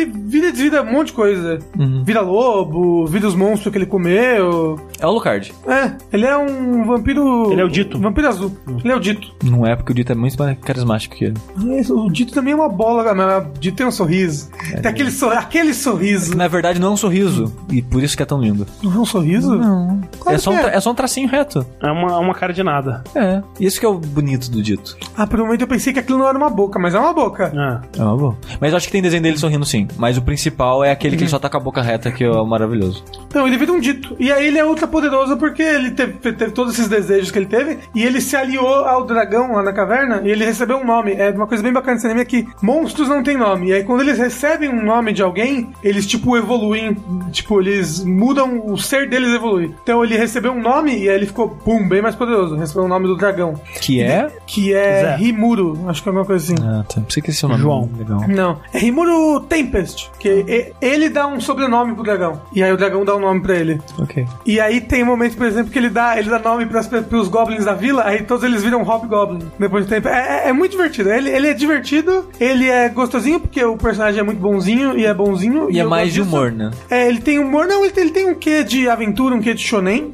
ele 0.01 0.05
vira 0.07 0.49
e 0.49 0.53
desvira 0.53 0.83
um 0.83 0.93
monte 0.93 1.09
de 1.09 1.13
coisa. 1.15 1.59
Vira 2.05 2.21
lobo, 2.21 3.07
vira 3.07 3.27
os 3.27 3.35
monstros 3.35 3.71
que 3.73 3.79
ele 3.79 3.87
comeu. 3.87 4.79
É 5.01 5.07
o 5.07 5.11
Lucard. 5.13 5.53
É, 5.67 5.93
ele 6.13 6.27
é 6.27 6.37
um 6.37 6.85
vampiro. 6.85 7.51
Ele 7.53 7.61
é 7.61 7.65
o 7.65 7.69
Dito. 7.69 7.99
Vampiro 7.99 8.29
azul. 8.29 8.53
Ele 8.83 8.93
é 8.93 8.97
o 8.97 9.01
Dito. 9.01 9.33
Não 9.45 9.67
é, 9.67 9.75
porque 9.77 9.93
o 9.93 9.95
Dito 9.95 10.13
é 10.13 10.15
muito 10.15 10.39
mais 10.39 10.59
carismático 10.59 11.15
que 11.17 11.25
ele. 11.27 11.35
Mas 11.57 11.91
O 11.91 12.09
Dito 12.11 12.33
também 12.33 12.53
é 12.53 12.57
uma 12.57 12.69
bola, 12.69 13.15
mas 13.15 13.47
o 13.47 13.59
Dito 13.59 13.77
tem 13.77 13.87
um 13.87 13.91
sorriso. 13.91 14.51
Tem 14.81 14.91
aquele, 14.91 15.11
sor- 15.11 15.33
aquele 15.33 15.75
sorriso. 15.75 16.37
Na 16.37 16.49
verdade, 16.49 16.81
não 16.81 16.89
é 16.89 16.91
um 16.93 16.97
sorriso. 16.97 17.53
E 17.71 17.83
por 17.83 18.03
isso 18.03 18.17
que 18.17 18.23
é 18.23 18.27
tão 18.27 18.41
lindo. 18.41 18.67
Não 18.83 18.93
é 18.95 18.99
um 18.99 19.05
sorriso? 19.05 19.57
Não. 19.57 20.01
é, 20.27 20.39
só 20.39 20.51
um 20.51 20.59
tra- 20.59 20.71
é 20.71 20.81
só 20.81 20.91
um 20.91 20.95
tracinho 20.95 21.29
reto. 21.29 21.65
É 21.83 21.91
uma, 21.91 22.19
uma 22.19 22.35
cara 22.35 22.53
de 22.53 22.63
nada. 22.63 23.03
É. 23.15 23.43
Isso 23.61 23.81
que 23.81 23.87
é 23.87 23.89
o 23.89 23.95
bonito 23.99 24.51
do 24.51 24.63
Dito. 24.63 24.97
Ah, 25.17 25.27
por 25.27 25.41
um 25.41 25.45
momento 25.45 25.63
eu 25.63 25.67
pensei 25.69 25.93
que 25.93 25.99
aquilo 25.99 26.19
não 26.19 26.29
era 26.29 26.37
uma 26.39 26.51
boca, 26.51 26.79
mas 26.79 26.95
é 26.95 26.99
uma 26.99 27.13
boca. 27.13 27.22
É. 27.47 28.01
É 28.01 28.05
uma 28.05 28.17
boa. 28.17 28.37
Mas 28.61 28.71
eu 28.71 28.77
acho 28.77 28.87
que 28.87 28.93
tem 28.93 29.03
desenho 29.03 29.23
dele 29.23 29.39
sorrindo 29.39 29.65
sim. 29.65 29.87
Mas 29.97 30.17
o 30.17 30.23
principal 30.23 30.85
é 30.85 30.91
aquele 30.91 31.17
que 31.17 31.23
ele 31.23 31.31
só 31.31 31.39
tá 31.39 31.49
com 31.49 31.57
a 31.57 31.61
boca 31.61 31.83
reta, 31.83 32.11
que 32.11 32.25
é 32.25 32.31
o 32.31 32.47
maravilhoso. 32.47 33.05
Então, 33.27 33.47
ele 33.47 33.57
vira 33.57 33.73
um 33.73 33.81
dito. 33.81 34.17
E 34.19 34.31
aí 34.31 34.47
ele 34.47 34.59
é 34.59 34.65
ultra 34.65 34.87
poderoso 34.87 35.37
porque 35.37 35.63
ele 35.63 35.91
teve, 35.93 36.13
teve 36.15 36.51
todos 36.51 36.75
esses 36.75 36.89
desejos 36.89 37.31
que 37.31 37.39
ele 37.39 37.47
teve. 37.47 37.79
E 37.95 38.03
ele 38.03 38.21
se 38.21 38.37
aliou 38.37 38.85
ao 38.85 39.05
dragão 39.05 39.53
lá 39.53 39.63
na 39.63 39.73
caverna. 39.73 40.23
E 40.25 40.31
ele 40.31 40.45
recebeu 40.45 40.79
um 40.79 40.85
nome. 40.85 41.13
É 41.13 41.31
uma 41.31 41.47
coisa 41.47 41.63
bem 41.63 41.73
bacana 41.73 41.95
desse 41.95 42.07
anime 42.07 42.23
é 42.23 42.25
que 42.25 42.47
monstros 42.63 43.09
não 43.09 43.23
têm 43.23 43.37
nome. 43.37 43.69
E 43.69 43.73
aí 43.73 43.85
quando 43.85 44.01
eles 44.03 44.19
recebem 44.19 44.69
um 44.69 44.85
nome 44.85 45.13
de 45.13 45.23
alguém, 45.23 45.71
eles 45.83 46.07
tipo 46.07 46.37
evoluem. 46.37 46.97
Tipo, 47.31 47.61
eles 47.61 48.05
mudam. 48.05 48.63
O 48.67 48.77
ser 48.79 49.09
deles 49.09 49.35
evolui. 49.35 49.75
Então 49.83 50.05
ele 50.05 50.17
recebeu 50.17 50.53
um 50.53 50.61
nome 50.61 50.97
e 50.97 51.09
aí 51.09 51.15
ele 51.17 51.27
ficou, 51.27 51.49
pum, 51.49 51.89
bem 51.89 52.03
mais 52.03 52.15
poderoso. 52.15 52.57
Recebeu 52.57 52.85
o 52.85 52.89
nome 52.89 53.07
do 53.07 53.17
dragão. 53.17 53.55
Que 53.81 54.01
é. 54.01 54.31
Que 54.47 54.75
é 54.75 55.03
Zé. 55.03 55.17
Rimuro. 55.17 55.79
Acho 55.87 56.03
que 56.03 56.09
é 56.09 56.11
alguma 56.11 56.27
coisa 56.27 56.45
assim. 56.45 56.63
Ah, 56.63 56.85
tá. 56.89 57.01
Pensei 57.13 57.23
que 57.23 57.31
esse 57.31 57.45
é 57.45 57.47
o 57.47 57.51
nome. 57.51 57.61
João. 57.63 57.91
Legal. 57.99 58.21
Não, 58.27 58.59
é 58.73 58.79
Rimuro 58.79 59.41
Tempest, 59.41 60.11
que 60.19 60.29
e- 60.49 60.73
ele 60.81 61.11
dá 61.11 61.27
um 61.27 61.39
sobrenome 61.41 61.95
pro 61.95 62.03
dragão. 62.03 62.41
E 62.55 62.63
aí 62.63 62.73
o 62.73 62.77
dragão 62.77 63.05
dá 63.05 63.15
um 63.15 63.21
nome 63.21 63.41
pra 63.43 63.55
ele. 63.55 63.81
Ok. 63.99 64.27
E 64.47 64.59
aí 64.59 64.81
tem 64.81 65.03
um 65.03 65.07
momento, 65.07 65.37
por 65.37 65.47
exemplo, 65.47 65.71
que 65.71 65.79
ele 65.79 65.91
dá, 65.91 66.19
ele 66.19 66.31
dá 66.31 66.39
nome 66.39 66.65
pras, 66.65 66.87
pros 66.87 67.29
goblins 67.29 67.67
da 67.67 67.75
vila, 67.75 68.05
aí 68.07 68.23
todos 68.23 68.45
eles 68.45 68.63
viram 68.63 68.83
Hobgoblin 68.83 69.41
depois 69.59 69.85
do 69.85 69.89
tempo. 69.91 70.09
É, 70.09 70.47
é- 70.47 70.49
é 70.49 70.53
muito 70.55 70.73
divertido. 70.73 71.11
Ele, 71.13 71.29
ele 71.29 71.49
é 71.49 71.53
divertido, 71.55 72.29
ele 72.41 72.69
é 72.71 72.89
gostosinho, 72.89 73.41
porque 73.41 73.63
o 73.63 73.77
personagem 73.77 74.21
é 74.21 74.23
muito 74.23 74.41
bonzinho 74.41 74.97
e 74.99 75.05
é 75.05 75.13
bonzinho. 75.13 75.71
E 75.71 75.79
é 75.79 75.83
eu 75.83 75.91
mais 75.91 76.13
de 76.13 76.21
disso. 76.23 76.35
humor, 76.35 76.51
né? 76.51 76.71
É, 76.89 77.09
ele 77.09 77.21
tem 77.21 77.39
humor, 77.39 77.67
não, 77.67 77.85
ele 77.85 77.93
tem, 77.93 78.05
ele 78.05 78.13
tem 78.13 78.27
um 78.31 78.35
quê 78.35 78.65
de 78.65 78.89
aventura, 78.89 79.35
um 79.35 79.41
quê 79.43 79.53
de 79.53 79.61
shonen, 79.63 80.13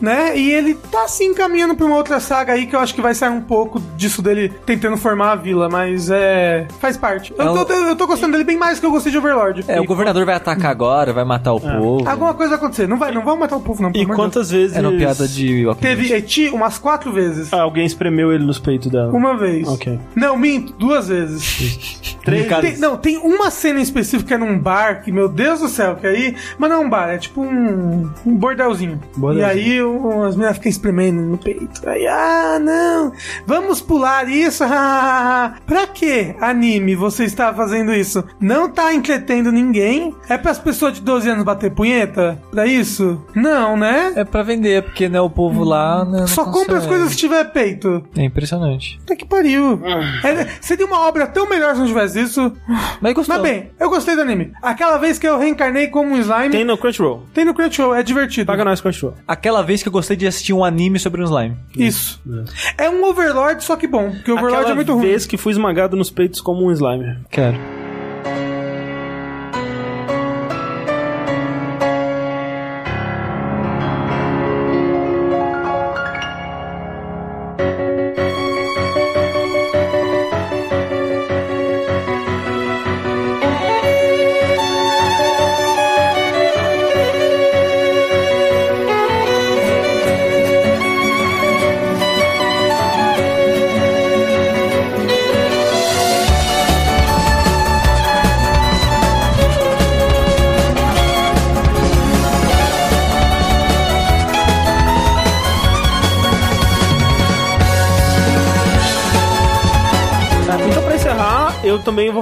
né? 0.00 0.36
E 0.36 0.50
ele 0.52 0.74
tá 0.74 1.04
assim 1.04 1.32
caminhando 1.32 1.74
pra 1.74 1.86
uma 1.86 1.96
outra 1.96 2.20
saga 2.20 2.52
aí 2.52 2.66
que 2.66 2.76
eu 2.76 2.80
acho 2.80 2.94
que 2.94 3.00
vai 3.00 3.14
sair 3.14 3.30
um 3.30 3.40
pouco 3.40 3.80
disso 3.96 4.20
dele 4.20 4.52
tentando 4.66 4.96
formar 4.96 5.32
a 5.32 5.36
vila, 5.36 5.68
mas 5.68 6.10
é. 6.10 6.25
Faz 6.80 6.96
parte. 6.96 7.32
Eu, 7.36 7.44
É 7.46 7.50
o- 7.50 7.64
tô, 7.64 7.72
eu 7.72 7.96
tô 7.96 8.06
gostando 8.06 8.32
dele 8.32 8.44
bem 8.44 8.56
mais 8.56 8.78
do 8.78 8.80
que 8.80 8.86
eu 8.86 8.90
gostei 8.90 9.10
de 9.12 9.18
Overlord. 9.18 9.64
É, 9.68 9.80
o 9.80 9.84
governador 9.84 10.24
vai 10.24 10.34
atacar 10.34 10.70
agora, 10.70 11.12
vai 11.12 11.24
matar 11.24 11.52
o 11.52 11.60
povo. 11.60 12.08
Alguma 12.08 12.34
coisa 12.34 12.50
vai 12.50 12.58
acontecer. 12.58 12.86
Não 12.86 12.98
vai, 12.98 13.12
não 13.12 13.24
vão 13.24 13.36
matar 13.36 13.56
o 13.56 13.60
povo, 13.60 13.82
não. 13.82 13.90
E 13.94 14.06
quantas 14.06 14.50
vezes. 14.50 14.76
Era 14.76 14.88
uma 14.88 14.96
piada 14.98 15.26
de. 15.26 15.64
Teve 15.80 16.12
eti 16.12 16.48
umas 16.48 16.78
quatro 16.78 17.12
vezes. 17.12 17.52
Ah, 17.52 17.62
alguém 17.62 17.84
espremeu 17.86 18.32
ele 18.32 18.44
nos 18.44 18.58
peitos 18.58 18.90
dela. 18.90 19.12
Uma 19.12 19.36
vez. 19.36 19.66
Ok. 19.68 19.98
Não, 20.14 20.36
minto, 20.36 20.72
duas 20.74 21.08
vezes. 21.08 22.16
Três. 22.26 22.46
Tem- 22.60 22.76
não, 22.78 22.96
tem 22.96 23.18
uma 23.18 23.50
cena 23.52 23.78
em 23.78 23.82
específico 23.82 24.26
que 24.26 24.34
é 24.34 24.38
num 24.38 24.58
bar, 24.58 25.02
que, 25.02 25.12
meu 25.12 25.28
Deus 25.28 25.60
do 25.60 25.68
céu, 25.68 25.94
que 25.94 26.06
aí. 26.06 26.34
Mas 26.58 26.68
não 26.70 26.82
é 26.82 26.84
um 26.84 26.90
bar, 26.90 27.10
é 27.10 27.18
tipo 27.18 27.40
um, 27.40 28.10
um 28.26 28.34
bordelzinho. 28.34 29.00
Bordelzinho. 29.16 29.46
E 29.56 29.60
aí 29.74 29.82
o- 29.82 30.24
as 30.24 30.34
meninas 30.34 30.56
ficam 30.56 30.70
espremendo 30.70 31.20
no 31.22 31.38
peito. 31.38 31.88
Aí, 31.88 32.04
ah, 32.08 32.58
não, 32.60 33.12
vamos 33.46 33.80
pular 33.80 34.28
isso. 34.28 34.64
pra 35.66 35.86
que 36.06 36.36
anime 36.40 36.94
você 36.94 37.24
está 37.24 37.52
fazendo 37.52 37.92
isso? 37.92 38.22
Não 38.40 38.70
tá 38.70 38.94
entretendo 38.94 39.50
ninguém? 39.50 40.14
É 40.28 40.38
para 40.38 40.52
as 40.52 40.58
pessoas 40.58 40.94
de 40.94 41.00
12 41.00 41.28
anos 41.28 41.42
bater 41.44 41.72
punheta? 41.72 42.40
Pra 42.52 42.64
isso? 42.64 43.24
Não, 43.34 43.76
né? 43.76 44.12
É 44.14 44.24
pra 44.24 44.44
vender, 44.44 44.84
porque 44.84 45.08
né, 45.08 45.20
o 45.20 45.28
povo 45.28 45.64
lá. 45.64 46.04
Né, 46.04 46.26
Só 46.28 46.44
compra 46.44 46.78
as 46.78 46.86
coisas 46.86 47.10
se 47.10 47.16
tiver 47.16 47.44
peito. 47.46 48.04
É 48.16 48.22
impressionante. 48.22 48.98
Puta 48.98 49.16
que 49.16 49.26
pariu. 49.26 49.80
É, 50.22 50.46
seria 50.60 50.86
uma 50.86 51.00
obra 51.00 51.26
tão 51.26 51.48
melhor 51.48 51.74
se 51.74 51.80
não 51.80 51.88
tivesse 51.88 52.20
isso. 52.20 52.52
Mas 53.00 53.12
gostou. 53.12 53.34
Mas 53.36 53.42
bem, 53.42 53.70
eu 53.80 53.90
gostei 53.90 54.14
do 54.14 54.22
anime. 54.22 54.52
Aquela 54.62 54.98
vez 54.98 55.18
que 55.18 55.26
eu 55.26 55.38
reencarnei 55.38 55.88
como 55.88 56.10
um 56.10 56.20
slime, 56.20 56.50
Tem 56.50 56.50
tem, 56.50 56.64
no 56.64 56.78
Crunchyroll. 56.78 57.24
no 57.44 57.54
Crunchyroll, 57.54 57.94
é 57.96 58.02
divertido. 58.04 58.46
Paga 58.46 58.64
nós, 58.64 58.80
Crunchyroll. 58.80 59.14
Aquela 59.26 59.62
vez 59.62 59.82
que 59.82 59.88
eu 59.88 59.92
gostei 59.92 60.16
de 60.16 60.26
assistir 60.26 60.52
um 60.52 60.64
anime 60.64 61.00
sobre 61.00 61.20
um 61.20 61.24
slime. 61.24 61.56
Isso. 61.76 62.20
É 62.78 62.88
um 62.88 63.04
Overlord, 63.04 63.64
só 63.64 63.74
que 63.74 63.88
bom. 63.88 64.12
Porque 64.12 64.30
o 64.30 64.34
Overlord 64.34 64.56
Aquela 64.58 64.72
é 64.72 64.74
muito 64.76 64.94
ruim. 64.94 65.02
vez 65.02 65.26
que 65.26 65.36
fui 65.36 65.52
esmagado 65.52 65.95
nos 65.96 66.10
peitos 66.10 66.40
como 66.40 66.66
um 66.66 66.72
slime. 66.72 67.18
Quero. 67.30 67.75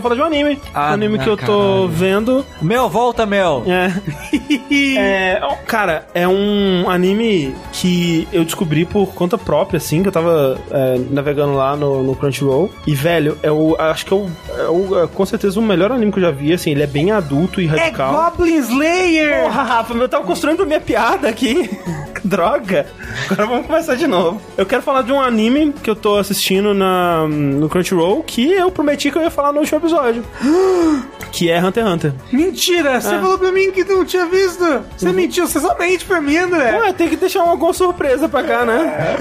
Falar 0.04 0.14
de 0.14 0.20
um 0.22 0.24
anime. 0.24 0.60
Ah, 0.72 0.90
um 0.90 0.94
anime 0.94 1.18
que 1.18 1.28
eu 1.28 1.36
tô 1.36 1.46
caralho. 1.46 1.88
vendo. 1.88 2.46
Mel, 2.64 2.88
volta, 2.88 3.24
Mel. 3.26 3.62
É. 3.66 3.92
É, 4.96 5.40
cara, 5.66 6.06
é 6.14 6.26
um 6.26 6.88
anime 6.88 7.54
que 7.72 8.26
eu 8.32 8.44
descobri 8.44 8.84
por 8.84 9.14
conta 9.14 9.36
própria, 9.38 9.78
assim, 9.78 10.02
que 10.02 10.08
eu 10.08 10.12
tava 10.12 10.58
é, 10.70 10.98
navegando 11.10 11.54
lá 11.54 11.76
no, 11.76 12.02
no 12.02 12.14
Crunchyroll. 12.16 12.70
E, 12.86 12.94
velho, 12.94 13.38
é 13.42 13.50
o, 13.50 13.76
acho 13.78 14.06
que 14.06 14.12
é, 14.12 14.16
o, 14.16 14.28
é 14.58 14.68
o- 14.68 15.04
é 15.04 15.06
com 15.06 15.24
certeza 15.24 15.58
o 15.60 15.62
melhor 15.62 15.92
anime 15.92 16.10
que 16.12 16.18
eu 16.18 16.22
já 16.22 16.30
vi, 16.30 16.52
assim, 16.52 16.70
ele 16.70 16.82
é 16.82 16.86
bem 16.86 17.10
adulto 17.12 17.60
e 17.60 17.66
É 17.66 17.68
radical. 17.70 18.30
Goblin 18.36 18.56
Slayer! 18.58 19.42
Porra, 19.44 19.62
Rafa, 19.62 19.94
eu 19.94 20.08
tava 20.08 20.24
construindo 20.24 20.62
a 20.62 20.66
minha 20.66 20.80
piada 20.80 21.28
aqui. 21.28 21.70
Droga. 22.24 22.86
Agora 23.30 23.46
vamos 23.48 23.66
começar 23.66 23.94
de 23.96 24.06
novo. 24.06 24.40
Eu 24.56 24.64
quero 24.64 24.80
falar 24.82 25.02
de 25.02 25.12
um 25.12 25.20
anime 25.20 25.72
que 25.82 25.90
eu 25.90 25.94
tô 25.96 26.16
assistindo 26.16 26.72
na, 26.72 27.26
no 27.28 27.68
Crunchyroll 27.68 28.22
que 28.22 28.50
eu 28.50 28.70
prometi 28.70 29.10
que 29.10 29.18
eu 29.18 29.22
ia 29.22 29.30
falar 29.30 29.52
no 29.52 29.60
último 29.60 29.78
episódio. 29.78 30.24
Que 31.34 31.50
é 31.50 31.58
Hunter 31.60 31.82
x 31.84 31.92
Hunter. 31.92 32.12
Mentira! 32.32 32.53
Você 32.54 33.14
É. 33.14 33.20
falou 33.20 33.38
pra 33.38 33.50
mim 33.52 33.70
que 33.70 33.84
não 33.84 34.04
tinha 34.04 34.26
visto! 34.26 34.64
Você 34.96 35.12
mentiu, 35.12 35.46
você 35.46 35.60
só 35.60 35.76
mente 35.78 36.04
pra 36.04 36.20
mim, 36.20 36.36
André! 36.36 36.78
Ué, 36.78 36.92
tem 36.92 37.08
que 37.08 37.16
deixar 37.16 37.42
alguma 37.42 37.72
surpresa 37.72 38.28
pra 38.28 38.42
cá, 38.42 38.64
né? 38.64 39.16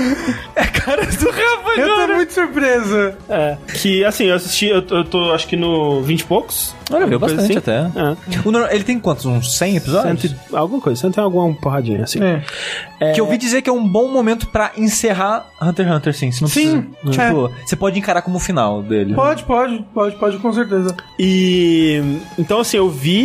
É 0.56 0.66
cara 0.66 1.06
do 1.06 1.30
Rafa 1.30 1.72
Eu 1.82 2.08
tô 2.08 2.14
muito 2.14 2.34
surpresa. 2.34 3.18
É. 3.30 3.58
Que, 3.82 4.04
assim, 4.06 4.26
eu 4.26 4.36
assisti, 4.36 4.68
eu, 4.68 4.84
eu 4.90 5.04
tô 5.04 5.32
acho 5.32 5.48
que 5.48 5.56
no 5.56 6.02
20 6.02 6.20
e 6.22 6.26
poucos. 6.26 6.76
Olha, 6.92 7.08
viu 7.08 7.18
bastante 7.20 7.58
assim. 7.58 7.58
até. 7.58 7.80
É. 7.80 8.76
Ele 8.76 8.84
tem 8.84 9.00
quantos? 9.00 9.26
Uns 9.26 9.58
100 9.58 9.78
episódios? 9.78 10.22
Cento 10.22 10.36
alguma 10.54 10.82
coisa, 10.82 11.00
cento 11.02 11.18
e 11.18 11.20
alguma 11.20 11.54
porradinha, 11.56 12.04
assim. 12.04 12.20
É. 12.22 13.12
Que 13.14 13.20
eu 13.20 13.26
ouvi 13.26 13.38
dizer 13.38 13.62
que 13.62 13.70
é 13.70 13.74
um 13.74 13.86
bom 13.88 14.08
momento 14.10 14.48
pra 14.48 14.72
encerrar 14.78 15.48
Hunter 15.62 15.86
x 15.88 15.96
Hunter, 15.96 16.14
sim. 16.14 16.32
Você 16.32 16.42
não 16.42 16.48
Sim, 16.50 16.82
precisa. 17.04 17.22
é. 17.24 17.28
Tipo, 17.28 17.52
você 17.66 17.76
pode 17.76 18.00
encarar 18.00 18.22
como 18.22 18.38
o 18.38 18.40
final 18.40 18.82
dele. 18.84 19.14
Pode, 19.14 19.44
pode, 19.44 19.86
pode, 19.94 20.16
pode, 20.18 20.38
com 20.38 20.54
certeza. 20.54 20.96
E 21.20 22.02
então 22.38 22.60
assim, 22.60 22.78
eu 22.78 22.90
vi 22.90 23.23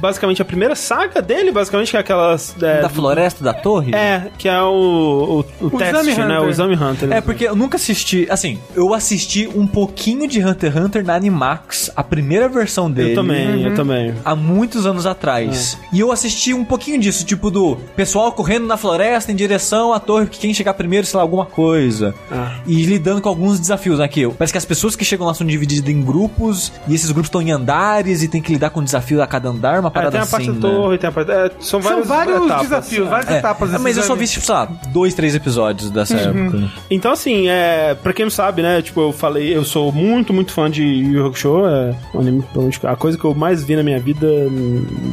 basicamente 0.00 0.42
a 0.42 0.44
primeira 0.44 0.74
saga 0.74 1.22
dele, 1.22 1.52
basicamente, 1.52 1.90
que 1.90 1.96
é 1.96 2.00
aquelas. 2.00 2.54
É, 2.60 2.80
Da 2.80 2.88
floresta 2.88 3.44
da 3.44 3.54
torre? 3.54 3.94
é, 3.94 4.30
que 4.38 4.48
é 4.48 4.60
o, 4.62 5.44
o, 5.60 5.66
o, 5.66 5.70
teste, 5.70 6.10
Exame 6.10 6.14
né? 6.14 6.24
Hunter. 6.24 6.46
O 6.46 6.50
Exame 6.50 6.74
Hunter. 6.74 7.12
É, 7.12 7.20
porque 7.20 7.44
eu 7.44 7.56
nunca 7.56 7.76
assisti. 7.76 8.26
Assim, 8.30 8.58
eu 8.74 8.92
assisti 8.94 9.48
um 9.54 9.66
pouquinho 9.66 10.26
de 10.28 10.44
Hunter 10.44 10.72
x 10.72 10.82
Hunter 10.84 11.04
na 11.04 11.14
Animax, 11.14 11.90
a 11.94 12.02
primeira 12.02 12.48
versão 12.48 12.90
dele. 12.90 13.12
Eu 13.12 13.14
também, 13.14 13.62
eu 13.62 13.74
também. 13.74 14.14
Há 14.24 14.34
muitos 14.34 14.86
anos 14.86 15.06
atrás. 15.06 15.78
E 15.92 16.00
eu 16.00 16.10
assisti 16.10 16.54
um 16.54 16.64
pouquinho 16.64 16.98
disso, 16.98 17.24
tipo 17.24 17.50
do 17.50 17.76
pessoal 17.96 18.32
correndo 18.32 18.66
na 18.66 18.76
floresta 18.76 19.30
em 19.30 19.36
direção 19.36 19.92
à 19.92 20.00
torre, 20.00 20.26
que 20.26 20.38
quem 20.38 20.54
chegar 20.54 20.74
primeiro, 20.74 21.06
sei 21.06 21.16
lá, 21.16 21.22
alguma 21.22 21.46
coisa. 21.46 22.14
Ah. 22.30 22.56
E 22.66 22.84
lidando 22.84 23.20
com 23.20 23.28
alguns 23.28 23.60
desafios, 23.60 23.98
né? 23.98 24.08
Que 24.08 24.28
parece 24.28 24.52
que 24.52 24.58
as 24.58 24.64
pessoas 24.64 24.96
que 24.96 25.04
chegam 25.04 25.26
lá 25.26 25.34
são 25.34 25.46
divididas 25.46 25.88
em 25.88 26.02
grupos, 26.02 26.72
e 26.88 26.94
esses 26.94 27.10
grupos 27.10 27.28
estão 27.28 27.42
em 27.42 27.50
andares, 27.50 28.22
e 28.22 28.28
tem 28.28 28.40
que 28.40 28.52
lidar 28.52 28.70
com 28.70 28.82
desafios 28.82 29.20
a 29.20 29.26
cada 29.32 29.48
andar, 29.48 29.80
uma 29.80 29.88
É, 29.88 29.90
parada 29.90 30.10
tem 30.12 30.20
a 30.20 30.22
assim. 30.22 30.30
parte 30.30 30.46
da 30.46 30.52
né? 30.54 30.60
torre, 30.60 30.98
tem 30.98 31.08
a 31.08 31.12
parte. 31.12 31.30
é, 31.30 31.50
são 31.60 31.80
São 31.80 31.80
vários, 31.80 32.06
vários 32.08 32.44
etapas. 32.44 32.62
desafios, 32.62 33.08
várias 33.08 33.30
É, 33.30 33.38
etapas 33.38 33.70
desse 33.70 33.82
mas 33.82 33.96
eu 33.96 34.02
só 34.02 34.14
vi, 34.14 34.26
tipo, 34.26 34.44
sei 34.44 34.54
lá, 34.54 34.68
dois, 34.92 35.14
três 35.14 35.34
episódios 35.34 35.90
dessa 35.90 36.16
época. 36.16 36.70
Então, 36.90 37.12
assim, 37.12 37.48
é, 37.48 37.94
pra 37.94 38.12
quem 38.12 38.24
não 38.26 38.30
sabe, 38.30 38.62
né, 38.62 38.80
tipo, 38.82 39.00
eu 39.00 39.12
falei, 39.12 39.56
eu 39.56 39.64
sou 39.64 39.90
muito, 39.92 40.32
muito 40.32 40.52
fã 40.52 40.70
de 40.70 40.82
Yu 40.82 41.12
Yu 41.12 41.26
Hakusho, 41.26 41.66
é 41.66 41.94
um 42.14 42.20
anime, 42.20 42.42
provavelmente, 42.42 42.86
a 42.86 42.96
coisa 42.96 43.16
que 43.18 43.24
eu 43.24 43.34
mais 43.34 43.64
vi 43.64 43.76
na 43.76 43.82
minha 43.82 43.98
vida, 43.98 44.26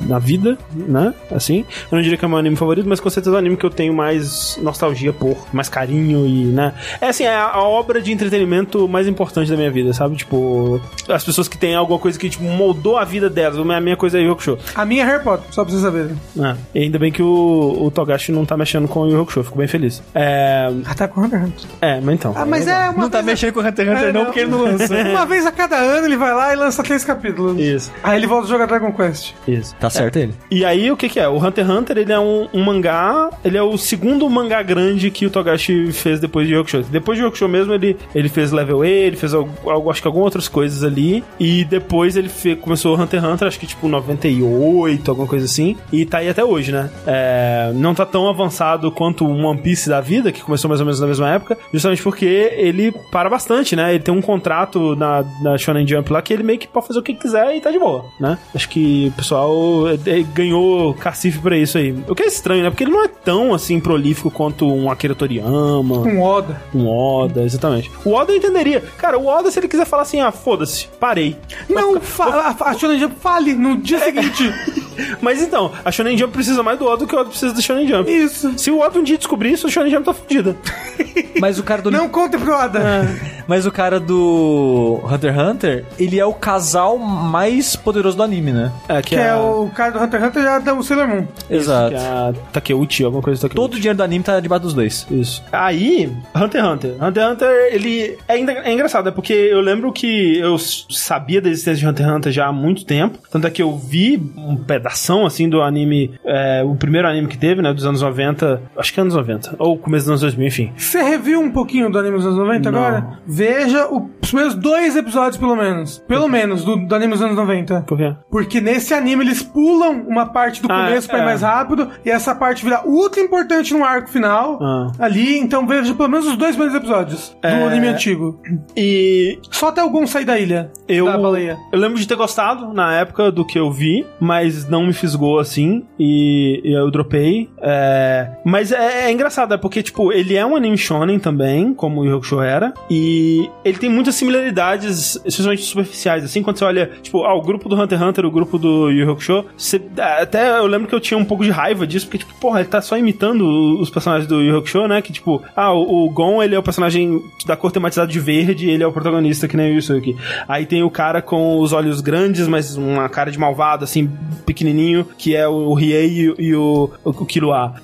na 0.08 0.20
vida, 0.20 0.58
né, 0.74 1.14
assim, 1.32 1.66
eu 1.92 1.96
não 1.96 2.02
diria 2.02 2.18
que 2.18 2.26
é 2.26 2.28
o 2.28 2.30
meu 2.30 2.40
anime 2.40 2.56
favorito, 2.56 2.88
mas 2.88 3.00
com 3.00 3.10
certeza 3.10 3.36
é 3.36 3.38
o 3.38 3.40
anime 3.40 3.58
que 3.58 3.66
eu 3.66 3.70
tenho 3.70 3.94
mais 3.94 4.60
nostalgia 4.62 5.14
por, 5.14 5.38
mais 5.54 5.70
carinho 5.70 6.26
e, 6.26 6.46
né, 6.46 6.74
é 7.02 7.08
assim, 7.10 7.24
é 7.24 7.36
a, 7.36 7.46
a 7.52 7.64
obra 7.64 8.02
de 8.02 8.12
entretenimento 8.12 8.88
mais 8.88 9.08
importante 9.08 9.50
da 9.50 9.58
minha 9.58 9.72
vida, 9.72 9.94
sabe, 9.94 10.16
tipo, 10.16 10.82
as 11.08 11.24
pessoas 11.24 11.48
que 11.48 11.58
têm 11.58 11.76
alguma 11.76 12.00
coisa 12.00 12.18
que, 12.20 12.30
tipo, 12.30 12.44
moldou 12.44 12.98
a 12.98 13.06
vida 13.06 13.30
delas, 13.30 13.58
a 13.58 13.64
minha, 13.64 13.78
a 13.78 13.82
minha 13.82 13.98
coisa 14.00 14.18
é 14.18 14.22
Yu 14.22 14.28
Yu 14.30 14.34
Hakusho, 14.34 14.58
A 14.76 14.86
minha 14.86 15.04
é 15.04 15.06
Harry 15.06 15.24
Potter, 15.24 15.46
só 15.52 15.64
pra 15.64 15.72
vocês 15.72 15.82
saberem. 15.84 16.16
né, 16.36 16.56
e 16.74 16.80
ainda 16.84 16.98
bem 17.00 17.12
que 17.12 17.22
o, 17.22 17.78
o 17.82 17.92
Togashi 17.92 18.32
não 18.32 18.46
tá 18.46 18.56
mexendo 18.58 18.88
com 18.88 19.02
o 19.02 19.06
Yu 19.08 19.14
Yu 19.16 19.22
Hakusho, 19.22 19.44
fico 19.44 19.58
bem 19.58 19.68
feliz. 19.68 20.02
É, 20.16 20.70
Ah, 20.86 20.94
tá 20.96 21.08
com 21.08 21.22
Hunter 21.22 21.40
x 21.42 21.48
Hunter. 21.50 21.70
é 21.82 22.00
mas 22.02 22.16
então. 22.16 22.34
Ah, 22.36 22.46
mas 22.46 22.68
é 22.68 22.90
uma 22.90 23.04
Não 23.04 23.10
tá 23.10 23.20
a- 23.20 23.24
mexendo 23.24 23.54
com 23.54 23.60
Hunter 23.62 23.86
x 23.88 23.96
Hunter, 23.96 24.10
É, 24.10 24.14
não, 24.14 24.26
porque 24.26 24.40
ele 24.40 24.52
não 24.52 24.64
lançou. 24.64 24.96
Uma 25.10 25.26
vez 25.26 25.46
a 25.46 25.52
cada 25.52 25.76
ano 25.78 26.06
ele 26.08 26.18
vai 26.18 26.34
lá 26.34 26.54
e 26.54 26.56
lança 26.56 26.84
três 26.84 27.04
capítulos. 27.04 27.60
Isso. 27.60 27.92
Aí 28.04 28.18
ele 28.18 28.28
volta 28.28 28.46
a 28.46 28.50
jogar 28.50 28.66
Dragon 28.68 28.92
Quest. 28.92 29.34
Isso. 29.48 29.76
Tá 29.80 29.90
certo 29.90 30.18
ele. 30.18 30.34
E 30.52 30.64
aí, 30.64 30.92
o 30.92 30.98
que 30.98 31.10
que 31.10 31.20
é? 31.20 31.28
O 31.28 31.38
Hunter 31.38 31.66
x 31.66 31.74
Hunter, 31.76 31.98
ele 31.98 32.14
é 32.14 32.20
um, 32.20 32.48
um 32.54 32.64
mangá, 32.64 33.30
ele 33.44 33.58
é 33.58 33.64
o 33.64 33.78
segundo 33.78 34.30
mangá 34.30 34.62
grande 34.62 35.10
que 35.12 35.26
o 35.26 35.30
Togashi 35.30 35.92
fez 35.92 36.20
depois 36.20 36.48
de 36.48 36.54
Yokusho. 36.56 36.84
Depois 36.84 37.18
de 37.18 37.24
Yokusho 37.26 37.48
mesmo, 37.48 37.74
ele, 37.74 37.98
ele 38.14 38.30
fez 38.30 38.52
Level 38.52 38.84
E, 38.86 38.90
ele 38.90 39.16
fez 39.18 39.34
algo, 39.34 39.50
algo- 39.70 39.90
acho 39.92 40.02
que 40.02 40.08
algumas 40.08 40.26
outras 40.26 40.48
coisas 40.48 40.84
ali, 40.84 41.24
e 41.40 41.64
depois 41.66 42.16
ele 42.16 42.30
fe- 42.30 42.56
começou 42.56 42.96
o 42.96 43.02
Hunter 43.02 43.20
x 43.24 43.30
Hunter, 43.34 43.48
acho 43.48 43.60
que 43.60 43.68
tipo 43.68 43.88
98, 43.90 45.10
alguma 45.10 45.28
coisa 45.28 45.46
assim, 45.46 45.76
e 45.92 46.06
tá 46.06 46.20
aí 46.20 46.30
até 46.30 46.44
hoje, 46.44 46.72
né? 46.72 46.90
É, 47.06 47.72
não 47.76 47.94
tá 47.94 48.06
tão 48.06 48.28
avançado 48.30 48.92
quanto 48.92 49.26
o 49.26 49.32
One 49.46 49.60
Piece 49.62 49.90
da 49.90 50.02
vida, 50.02 50.32
que 50.32 50.42
começou 50.42 50.68
mais 50.70 50.80
ou 50.80 50.86
menos 50.86 51.00
na 51.00 51.08
mesma 51.08 51.30
época, 51.30 51.58
justamente 51.74 52.02
porque 52.02 52.26
ele 52.26 52.92
para 53.12 53.30
bastante, 53.30 53.76
né? 53.76 53.94
Ele 53.94 54.04
tem 54.04 54.14
um 54.14 54.22
contrato 54.22 54.96
na, 54.96 55.24
na 55.42 55.58
Shonen 55.58 55.88
Jump 55.88 56.12
lá 56.12 56.22
que 56.22 56.34
ele 56.34 56.44
meio 56.44 56.60
que 56.60 56.68
pode 56.68 56.88
fazer 56.88 57.00
o 57.00 57.04
que 57.04 57.14
quiser 57.14 57.56
e 57.56 57.62
tá 57.62 57.72
de 57.72 57.80
boa, 57.80 58.06
né? 58.20 58.38
Acho 58.54 58.70
que 58.70 59.08
o 59.14 59.18
pessoal 59.18 59.88
é, 59.90 59.94
é, 60.20 60.24
ganhou 60.24 60.94
cacife 60.94 61.40
pra 61.40 61.58
isso 61.58 61.78
aí. 61.78 61.92
O 62.08 62.16
que 62.16 62.24
é 62.24 62.28
estranho, 62.28 62.64
né? 62.64 62.70
Porque 62.70 62.84
ele 62.84 62.92
não 62.92 63.04
é 63.04 63.08
tão, 63.08 63.54
assim, 63.54 63.80
prolífico 63.80 64.30
quanto 64.32 64.68
um 64.68 64.90
Akira 64.90 65.16
Toriyama, 65.16 66.02
Com 66.04 66.22
Oda. 66.22 66.62
um 66.74 66.88
Oda, 66.88 67.44
exatamente. 67.44 67.90
O 68.06 68.14
Oda 68.14 68.32
eu 68.32 68.38
entenderia. 68.38 68.82
Cara, 68.98 69.18
o 69.18 69.28
Oda, 69.28 69.50
se 69.52 69.60
ele 69.60 69.68
quiser 69.68 69.86
falar 69.86 70.04
assim, 70.04 70.20
ah, 70.20 70.32
foda-se, 70.32 70.88
parei. 71.00 71.36
Não, 71.70 72.00
fa- 72.00 72.56
a, 72.60 72.70
a 72.70 72.74
Shonen 72.74 73.00
Jump 73.00 73.16
fale 73.20 73.54
no 73.54 73.79
dia 73.80 74.00
seguinte. 74.00 74.54
Mas 75.22 75.42
então, 75.42 75.72
a 75.84 75.92
Shonen 75.92 76.18
Jump 76.18 76.34
precisa 76.34 76.62
mais 76.62 76.78
do 76.78 76.86
Oda 76.86 76.98
do 76.98 77.08
que 77.08 77.16
o 77.16 77.20
Oda 77.20 77.30
precisa 77.30 77.54
do 77.54 77.62
Shonen 77.62 77.88
Jump. 77.88 78.12
Isso. 78.12 78.58
Se 78.58 78.70
o 78.70 78.80
Oda 78.80 79.00
um 79.00 79.04
dia 79.04 79.18
descobrir 79.18 79.52
isso, 79.52 79.68
a 79.68 79.70
Shonen 79.70 79.92
Jump 79.92 80.06
tá 80.06 80.14
fudida. 80.14 80.56
Mas 81.40 81.58
o 81.58 81.64
cara 81.64 81.82
do. 81.82 81.90
Não 81.92 82.10
conte 82.10 82.38
pro 82.38 82.54
Oda. 82.54 83.08
Mas 83.48 83.66
o 83.66 83.72
cara 83.72 84.00
do 84.00 85.00
Hunter 85.06 85.34
x 85.34 85.42
Hunter, 85.42 85.86
ele 85.98 86.20
é 86.20 86.26
o 86.26 86.34
casal 86.34 86.98
mais 87.00 87.76
poderoso 87.76 88.16
do 88.16 88.22
anime, 88.24 88.52
né? 88.52 88.72
É, 88.88 89.02
Que 89.02 89.16
é 89.16 89.34
o 89.36 89.70
cara 89.74 89.92
do 89.92 90.00
Hunter 90.04 90.20
x 90.20 90.30
Hunter 90.30 90.44
já 90.44 90.60
dá 90.60 90.74
o 90.74 90.84
Sailor 90.84 91.08
Moon. 91.08 91.28
Exato. 91.50 91.90
Que 91.90 91.96
é 91.96 92.00
a 92.00 92.34
Takeuchi, 92.54 93.04
alguma 93.04 93.24
coisa 93.24 93.40
do 93.40 93.42
Takeuchi. 93.42 93.56
Todo 93.68 93.74
o 93.74 93.78
dinheiro 93.78 93.98
do 93.98 94.04
anime 94.04 94.24
tá 94.24 94.40
debaixo 94.40 94.64
dos 94.64 94.74
dois. 94.74 95.08
Isso. 95.10 95.44
Aí, 95.52 96.12
Hunter 96.36 96.62
x 96.64 96.72
Hunter. 96.72 97.04
Hunter 97.04 97.24
x 97.24 97.32
Hunter, 97.34 97.70
ele 97.72 98.18
é, 98.28 98.34
ainda, 98.34 98.52
é 98.52 98.72
engraçado, 98.74 99.10
é 99.10 99.12
porque 99.12 99.34
eu 99.34 99.62
lembro 99.62 99.92
que 99.92 100.38
eu 100.38 100.58
sabia 100.60 101.42
da 101.42 101.50
existência 101.50 101.80
de 101.80 101.88
Hunter 101.88 102.06
x 102.06 102.16
Hunter 102.16 102.32
já 102.32 102.48
há 102.48 102.52
muito 102.52 102.86
tempo. 102.86 103.18
Tanto 103.32 103.48
é 103.48 103.50
que 103.50 103.62
eu 103.62 103.69
vi 103.78 104.22
um 104.38 104.56
pedação, 104.56 105.26
assim, 105.26 105.48
do 105.50 105.62
anime, 105.62 106.12
é, 106.26 106.64
o 106.64 106.76
primeiro 106.76 107.08
anime 107.08 107.28
que 107.28 107.38
teve, 107.38 107.62
né, 107.62 107.74
dos 107.74 107.86
anos 107.86 108.02
90, 108.02 108.62
acho 108.78 108.94
que 108.94 109.00
anos 109.00 109.16
90, 109.16 109.56
ou 109.60 109.78
começo 109.78 110.04
dos 110.06 110.10
anos 110.10 110.22
2000, 110.22 110.48
enfim. 110.48 110.72
Você 110.78 111.02
reviu 111.02 111.40
um 111.42 111.52
pouquinho 111.52 111.90
do 111.92 111.98
anime 112.00 112.18
dos 112.18 112.26
anos 112.26 112.38
90 112.38 112.72
Não. 112.72 112.80
agora? 112.80 113.20
Veja 113.26 113.88
o- 113.88 114.10
os 114.22 114.30
primeiros 114.30 114.56
dois 114.56 114.96
episódios, 114.96 115.38
pelo 115.38 115.56
menos. 115.56 116.00
Pelo 116.08 116.28
menos, 116.28 116.64
do, 116.64 116.76
do 116.88 116.96
anime 116.96 117.14
dos 117.14 117.22
anos 117.22 117.36
90. 117.36 117.82
Por 117.82 117.98
quê? 117.98 118.16
Porque 118.30 118.62
nesse 118.62 118.94
anime 118.94 119.24
eles 119.26 119.42
pulam 119.42 120.04
uma 120.08 120.26
parte 120.28 120.62
do 120.62 120.72
Ah, 120.72 120.86
começo 120.86 121.08
pra 121.08 121.20
ir 121.20 121.22
é. 121.22 121.26
mais 121.26 121.42
rápido, 121.42 121.90
e 122.06 122.10
essa 122.10 122.34
parte 122.36 122.64
vira 122.64 122.82
ultra 122.86 123.22
importante 123.22 123.74
no 123.74 123.84
arco 123.84 124.10
final. 124.10 124.60
Ah. 124.62 124.92
Ali, 125.00 125.38
então 125.38 125.66
veja 125.68 125.94
pelo 125.94 126.10
menos 126.10 126.28
os 126.28 126.38
dois 126.38 126.56
primeiros 126.56 126.76
episódios 126.78 127.36
do 127.42 127.48
É. 127.48 127.64
anime 127.68 127.88
antigo. 127.88 128.40
E 128.76 129.40
Só 129.52 129.70
até 129.70 129.84
o 129.84 129.90
Gon 129.90 130.06
sair 130.08 130.26
da 130.26 130.40
ilha. 130.40 130.72
Eu, 130.88 131.06
Da 131.06 131.18
baleia. 131.18 131.58
eu 131.72 131.80
lembro 131.80 131.98
de 132.00 132.08
ter 132.08 132.16
gostado 132.16 132.74
na 132.74 132.94
época 132.96 133.32
do 133.32 133.46
que 133.46 133.59
eu 133.60 133.72
vi, 133.72 134.06
mas 134.20 134.68
não 134.68 134.86
me 134.86 134.94
fisgou 134.94 135.40
assim, 135.40 135.84
e, 136.00 136.62
e 136.64 136.74
eu 136.74 136.90
dropei. 136.90 137.50
É, 137.62 138.30
mas 138.44 138.72
é, 138.72 139.06
é 139.08 139.12
engraçado, 139.12 139.54
é 139.54 139.58
porque, 139.58 139.84
tipo, 139.84 140.12
ele 140.12 140.36
é 140.36 140.46
um 140.46 140.56
anime 140.56 140.78
shonen 140.78 141.20
também, 141.20 141.74
como 141.74 142.02
o 142.02 142.06
Yu 142.06 142.18
Hakusho 142.18 142.42
era, 142.42 142.74
e 142.90 143.50
ele 143.64 143.78
tem 143.78 143.90
muitas 143.90 144.16
similaridades, 144.16 145.16
especialmente 145.26 145.64
superficiais, 145.64 146.24
assim, 146.24 146.42
quando 146.42 146.58
você 146.58 146.66
olha, 146.66 146.92
tipo, 147.02 147.24
ah, 147.24 147.34
o 147.34 147.42
grupo 147.42 147.70
do 147.70 147.76
Hunter 147.76 147.98
x 147.98 148.08
Hunter, 148.08 148.26
o 148.26 148.32
grupo 148.32 148.58
do 148.58 148.90
Yu 148.90 149.12
Hakusho, 149.12 149.46
você, 149.56 149.82
até 150.22 150.58
eu 150.58 150.66
lembro 150.66 150.88
que 150.88 150.96
eu 150.96 151.00
tinha 151.00 151.18
um 151.18 151.26
pouco 151.26 151.44
de 151.44 151.52
raiva 151.52 151.86
disso, 151.86 152.06
porque, 152.08 152.20
tipo, 152.20 152.34
porra, 152.40 152.62
ele 152.62 152.70
tá 152.70 152.82
só 152.82 152.98
imitando 152.98 153.80
os 153.80 153.90
personagens 153.90 154.28
do 154.28 154.42
Yu 154.42 154.58
Hakusho, 154.58 154.88
né, 154.88 155.02
que, 155.02 155.12
tipo, 155.12 155.42
ah, 155.56 155.74
o, 155.74 156.06
o 156.06 156.10
Gon, 156.10 156.42
ele 156.42 156.56
é 156.56 156.60
o 156.60 156.64
personagem 156.64 157.22
da 157.46 157.56
cor 157.56 157.72
tematizada 157.72 158.12
de 158.12 158.20
verde, 158.20 158.70
ele 158.70 158.84
é 158.84 158.88
o 158.88 158.92
protagonista, 158.92 159.48
que 159.48 159.58
nem 159.58 159.72
o 159.72 159.76
Yusuke. 159.76 160.16
Aí 160.48 160.66
tem 160.66 160.84
o 160.84 160.90
cara 160.90 161.22
com 161.22 161.60
os 161.60 161.74
olhos 161.74 162.02
grandes, 162.02 162.48
mas 162.48 162.76
uma 162.76 163.08
cara 163.10 163.32
de 163.32 163.40
malvado, 163.50 163.84
assim, 163.84 164.10
pequenininho, 164.46 165.06
que 165.18 165.36
é 165.36 165.48
o 165.48 165.74
Riei 165.74 166.34
e, 166.38 166.56
o- 166.56 166.92
o. 167.04 167.14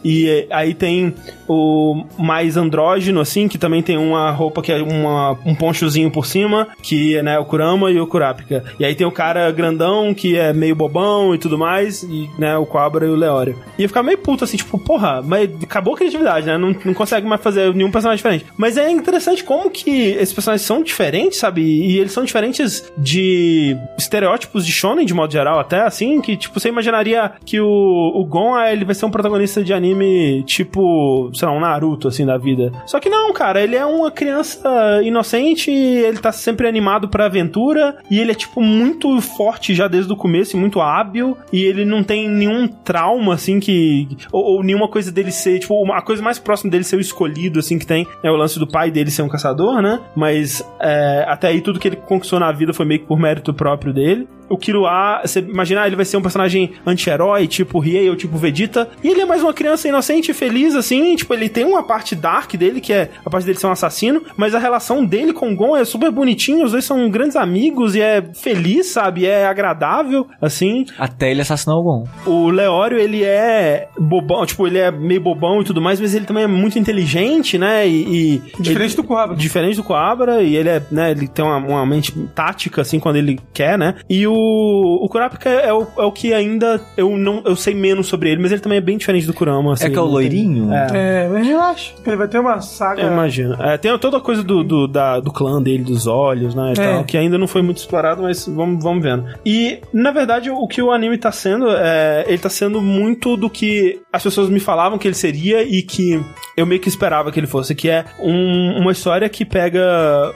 E 0.03 0.29
eh, 0.29 0.47
aí 0.51 0.73
tem 0.73 1.13
o 1.47 2.03
mais 2.17 2.57
andrógeno, 2.57 3.19
assim, 3.19 3.47
que 3.47 3.57
também 3.57 3.81
tem 3.81 3.97
uma 3.97 4.31
roupa 4.31 4.61
que 4.61 4.71
é 4.71 4.81
uma 4.81 5.37
um 5.45 5.53
ponchozinho 5.55 6.09
por 6.11 6.25
cima, 6.25 6.67
que 6.81 7.21
né, 7.21 7.37
o 7.39 7.45
Kurama 7.45 7.91
e 7.91 7.99
o 7.99 8.07
Kurapika. 8.07 8.63
E 8.79 8.85
aí 8.85 8.95
tem 8.95 9.05
o 9.05 9.11
cara 9.11 9.51
grandão, 9.51 10.13
que 10.13 10.37
é 10.37 10.53
meio 10.53 10.75
bobão 10.75 11.33
e 11.33 11.37
tudo 11.37 11.57
mais, 11.57 12.03
e 12.03 12.29
né, 12.37 12.57
o 12.57 12.65
Cobra 12.65 13.05
e 13.05 13.09
o 13.09 13.15
Leório. 13.15 13.57
E 13.77 13.83
eu 13.83 13.89
ficava 13.89 14.05
meio 14.05 14.17
puto 14.17 14.43
assim, 14.43 14.57
tipo, 14.57 14.77
porra, 14.77 15.21
mas 15.23 15.49
acabou 15.63 15.93
a 15.93 15.97
criatividade, 15.97 16.45
né? 16.47 16.57
Não, 16.57 16.75
não 16.85 16.93
consegue 16.93 17.27
mais 17.27 17.41
fazer 17.41 17.73
nenhum 17.73 17.91
personagem 17.91 18.17
diferente. 18.17 18.45
Mas 18.57 18.77
é 18.77 18.89
interessante 18.89 19.43
como 19.43 19.69
que 19.69 19.89
esses 20.11 20.33
personagens 20.33 20.65
são 20.65 20.81
diferentes, 20.83 21.39
sabe? 21.39 21.61
E 21.61 21.97
eles 21.97 22.11
são 22.11 22.23
diferentes 22.23 22.91
de 22.97 23.77
estereótipos 23.97 24.65
de 24.65 24.71
shonen, 24.71 25.05
de 25.05 25.13
modo 25.13 25.31
geral, 25.31 25.54
até 25.59 25.81
assim, 25.81 26.21
que, 26.21 26.35
tipo, 26.37 26.59
você 26.59 26.69
imaginaria 26.69 27.31
que 27.45 27.59
o, 27.59 27.67
o 28.15 28.25
Gon, 28.25 28.53
ah, 28.55 28.71
ele 28.71 28.85
vai 28.85 28.95
ser 28.95 29.05
um 29.05 29.11
protagonista 29.11 29.63
de 29.63 29.73
anime, 29.73 30.43
tipo, 30.43 31.29
sei 31.33 31.47
lá, 31.47 31.53
um 31.53 31.59
Naruto, 31.59 32.07
assim, 32.07 32.25
da 32.25 32.37
vida. 32.37 32.71
Só 32.85 32.99
que 32.99 33.09
não, 33.09 33.33
cara, 33.33 33.61
ele 33.61 33.75
é 33.75 33.85
uma 33.85 34.11
criança 34.11 35.01
inocente, 35.03 35.71
ele 35.71 36.17
tá 36.17 36.31
sempre 36.31 36.67
animado 36.67 37.07
pra 37.07 37.25
aventura, 37.25 37.97
e 38.09 38.19
ele 38.19 38.31
é, 38.31 38.35
tipo, 38.35 38.61
muito 38.61 39.19
forte 39.21 39.73
já 39.73 39.87
desde 39.87 40.11
o 40.11 40.15
começo, 40.15 40.55
e 40.55 40.59
muito 40.59 40.79
hábil, 40.81 41.37
e 41.51 41.63
ele 41.63 41.85
não 41.85 42.03
tem 42.03 42.29
nenhum 42.29 42.67
trauma, 42.67 43.33
assim, 43.33 43.59
que... 43.59 44.07
Ou, 44.31 44.43
ou 44.57 44.63
nenhuma 44.63 44.87
coisa 44.87 45.11
dele 45.11 45.31
ser, 45.31 45.59
tipo, 45.59 45.75
uma- 45.81 45.97
a 45.97 46.01
coisa 46.01 46.21
mais 46.21 46.39
próxima 46.39 46.71
dele 46.71 46.83
ser 46.83 46.95
o 46.97 47.01
escolhido, 47.01 47.59
assim, 47.59 47.77
que 47.79 47.85
tem, 47.85 48.07
é 48.23 48.29
o 48.31 48.35
lance 48.35 48.59
do 48.59 48.67
pai 48.67 48.91
dele 48.91 49.11
ser 49.11 49.21
um 49.21 49.29
caçador, 49.29 49.81
né? 49.81 49.99
Mas, 50.15 50.63
é, 50.79 51.25
até 51.27 51.47
aí, 51.47 51.61
tudo 51.61 51.79
que 51.79 51.87
ele 51.87 51.95
conquistou 51.95 52.39
na 52.39 52.51
vida 52.51 52.73
foi 52.73 52.85
meio 52.85 52.99
que 53.01 53.05
por 53.07 53.19
mérito 53.19 53.53
próprio 53.53 53.93
dele. 53.93 54.27
O 54.49 54.57
Killua, 54.57 55.21
você 55.23 55.39
imaginar, 55.39 55.87
ele 55.87 55.95
vai 55.95 56.05
ser 56.05 56.17
um 56.17 56.21
personagem 56.21 56.71
anti-herói, 56.85 57.47
tipo 57.47 57.79
Riei 57.79 58.09
ou 58.09 58.15
tipo 58.15 58.37
Vegeta, 58.37 58.89
e 59.03 59.07
ele 59.09 59.21
é 59.21 59.25
mais 59.25 59.41
uma 59.43 59.53
criança 59.53 59.87
inocente 59.87 60.31
e 60.31 60.33
feliz, 60.33 60.75
assim, 60.75 61.15
tipo, 61.15 61.33
ele 61.33 61.49
tem 61.49 61.65
uma 61.65 61.83
parte 61.83 62.15
dark 62.15 62.53
dele, 62.55 62.81
que 62.81 62.93
é 62.93 63.09
a 63.25 63.29
parte 63.29 63.45
dele 63.45 63.57
ser 63.57 63.67
um 63.67 63.71
assassino, 63.71 64.21
mas 64.37 64.53
a 64.55 64.59
relação 64.59 65.05
dele 65.05 65.33
com 65.33 65.51
o 65.51 65.55
Gon 65.55 65.75
é 65.75 65.83
super 65.85 66.11
bonitinha, 66.11 66.65
os 66.65 66.71
dois 66.71 66.85
são 66.85 67.09
grandes 67.09 67.35
amigos 67.35 67.95
e 67.95 68.01
é 68.01 68.23
feliz, 68.33 68.87
sabe? 68.87 69.25
É 69.25 69.45
agradável, 69.47 70.27
assim. 70.41 70.85
Até 70.97 71.31
ele 71.31 71.41
assassinar 71.41 71.75
o 71.77 71.83
Gon. 71.83 72.03
O 72.25 72.49
Leório, 72.49 72.97
ele 72.99 73.23
é 73.23 73.87
bobão, 73.97 74.45
tipo, 74.45 74.67
ele 74.67 74.77
é 74.77 74.91
meio 74.91 75.21
bobão 75.21 75.61
e 75.61 75.63
tudo 75.65 75.81
mais, 75.81 75.99
mas 75.99 76.13
ele 76.13 76.25
também 76.25 76.43
é 76.43 76.47
muito 76.47 76.77
inteligente, 76.77 77.57
né? 77.57 77.87
E. 77.87 78.35
e 78.35 78.61
Diferente 78.61 78.93
ele- 78.93 79.01
do 79.01 79.03
Coabra. 79.03 79.35
Diferente 79.35 79.75
do 79.75 79.83
Coabra, 79.83 80.41
e 80.43 80.55
ele 80.55 80.69
é, 80.69 80.81
né, 80.91 81.11
ele 81.11 81.27
tem 81.27 81.43
uma, 81.43 81.57
uma 81.57 81.85
mente 81.85 82.11
tática, 82.33 82.81
assim, 82.81 82.99
quando 82.99 83.15
ele 83.17 83.39
quer, 83.53 83.77
né? 83.77 83.95
E 84.09 84.25
o, 84.27 84.34
o 84.37 85.07
Kurapika 85.09 85.49
é 85.49 85.73
o, 85.73 85.87
é 85.97 86.03
o 86.03 86.11
que 86.11 86.33
ainda 86.33 86.81
eu 86.97 87.17
não 87.17 87.41
eu 87.45 87.55
sei 87.55 87.73
menos 87.73 88.07
sobre 88.07 88.29
ele, 88.31 88.41
mas 88.41 88.51
ele 88.51 88.61
também 88.61 88.77
é 88.77 88.81
bem 88.81 88.97
diferente 88.97 89.25
do 89.27 89.33
Kurama, 89.33 89.73
assim. 89.73 89.85
é 89.85 89.89
que 89.89 89.97
é 89.97 89.99
o 90.01 90.03
não 90.05 90.07
tem- 90.09 90.13
loirinho? 90.13 90.73
É. 90.73 90.87
É, 90.93 91.27
mas 91.31 91.45
relaxa. 91.47 91.93
Ele 92.05 92.15
vai 92.15 92.27
ter 92.27 92.39
uma 92.39 92.59
saga. 92.61 93.01
Eu 93.01 93.11
imagino. 93.11 93.55
É, 93.61 93.77
tem 93.77 93.95
toda 93.97 94.17
a 94.17 94.21
coisa 94.21 94.43
do, 94.43 94.63
do, 94.63 94.87
da- 94.87 95.19
do 95.19 95.31
clã 95.31 95.61
dele, 95.61 95.83
dos 95.83 96.07
olhos, 96.07 96.53
né? 96.55 96.73
e 96.75 96.79
É. 96.81 96.93
tal, 96.93 97.03
que 97.03 97.17
ainda 97.17 97.37
não 97.37 97.47
foi 97.47 97.61
muito 97.61 97.77
explorado, 97.77 98.23
mas 98.23 98.45
vamos, 98.47 98.83
vamos 98.83 99.03
vendo. 99.03 99.25
E, 99.45 99.79
na 99.93 100.11
verdade, 100.11 100.49
o 100.49 100.67
que 100.67 100.81
o 100.81 100.91
anime 100.91 101.17
tá 101.17 101.31
sendo, 101.31 101.67
é, 101.69 102.25
ele 102.27 102.37
tá 102.37 102.49
sendo 102.49 102.81
muito 102.81 103.35
do 103.37 103.49
que 103.49 103.99
as 104.11 104.23
pessoas 104.23 104.49
me 104.49 104.59
falavam 104.59 104.97
que 104.97 105.07
ele 105.07 105.15
seria 105.15 105.63
e 105.63 105.81
que 105.81 106.19
eu 106.57 106.65
meio 106.65 106.79
que 106.81 106.87
esperava 106.89 107.31
que 107.31 107.39
ele 107.39 107.47
fosse, 107.47 107.73
que 107.75 107.89
é 107.89 108.05
um- 108.19 108.79
uma 108.81 108.91
história 108.91 109.27
que 109.29 109.45
pega 109.45 109.81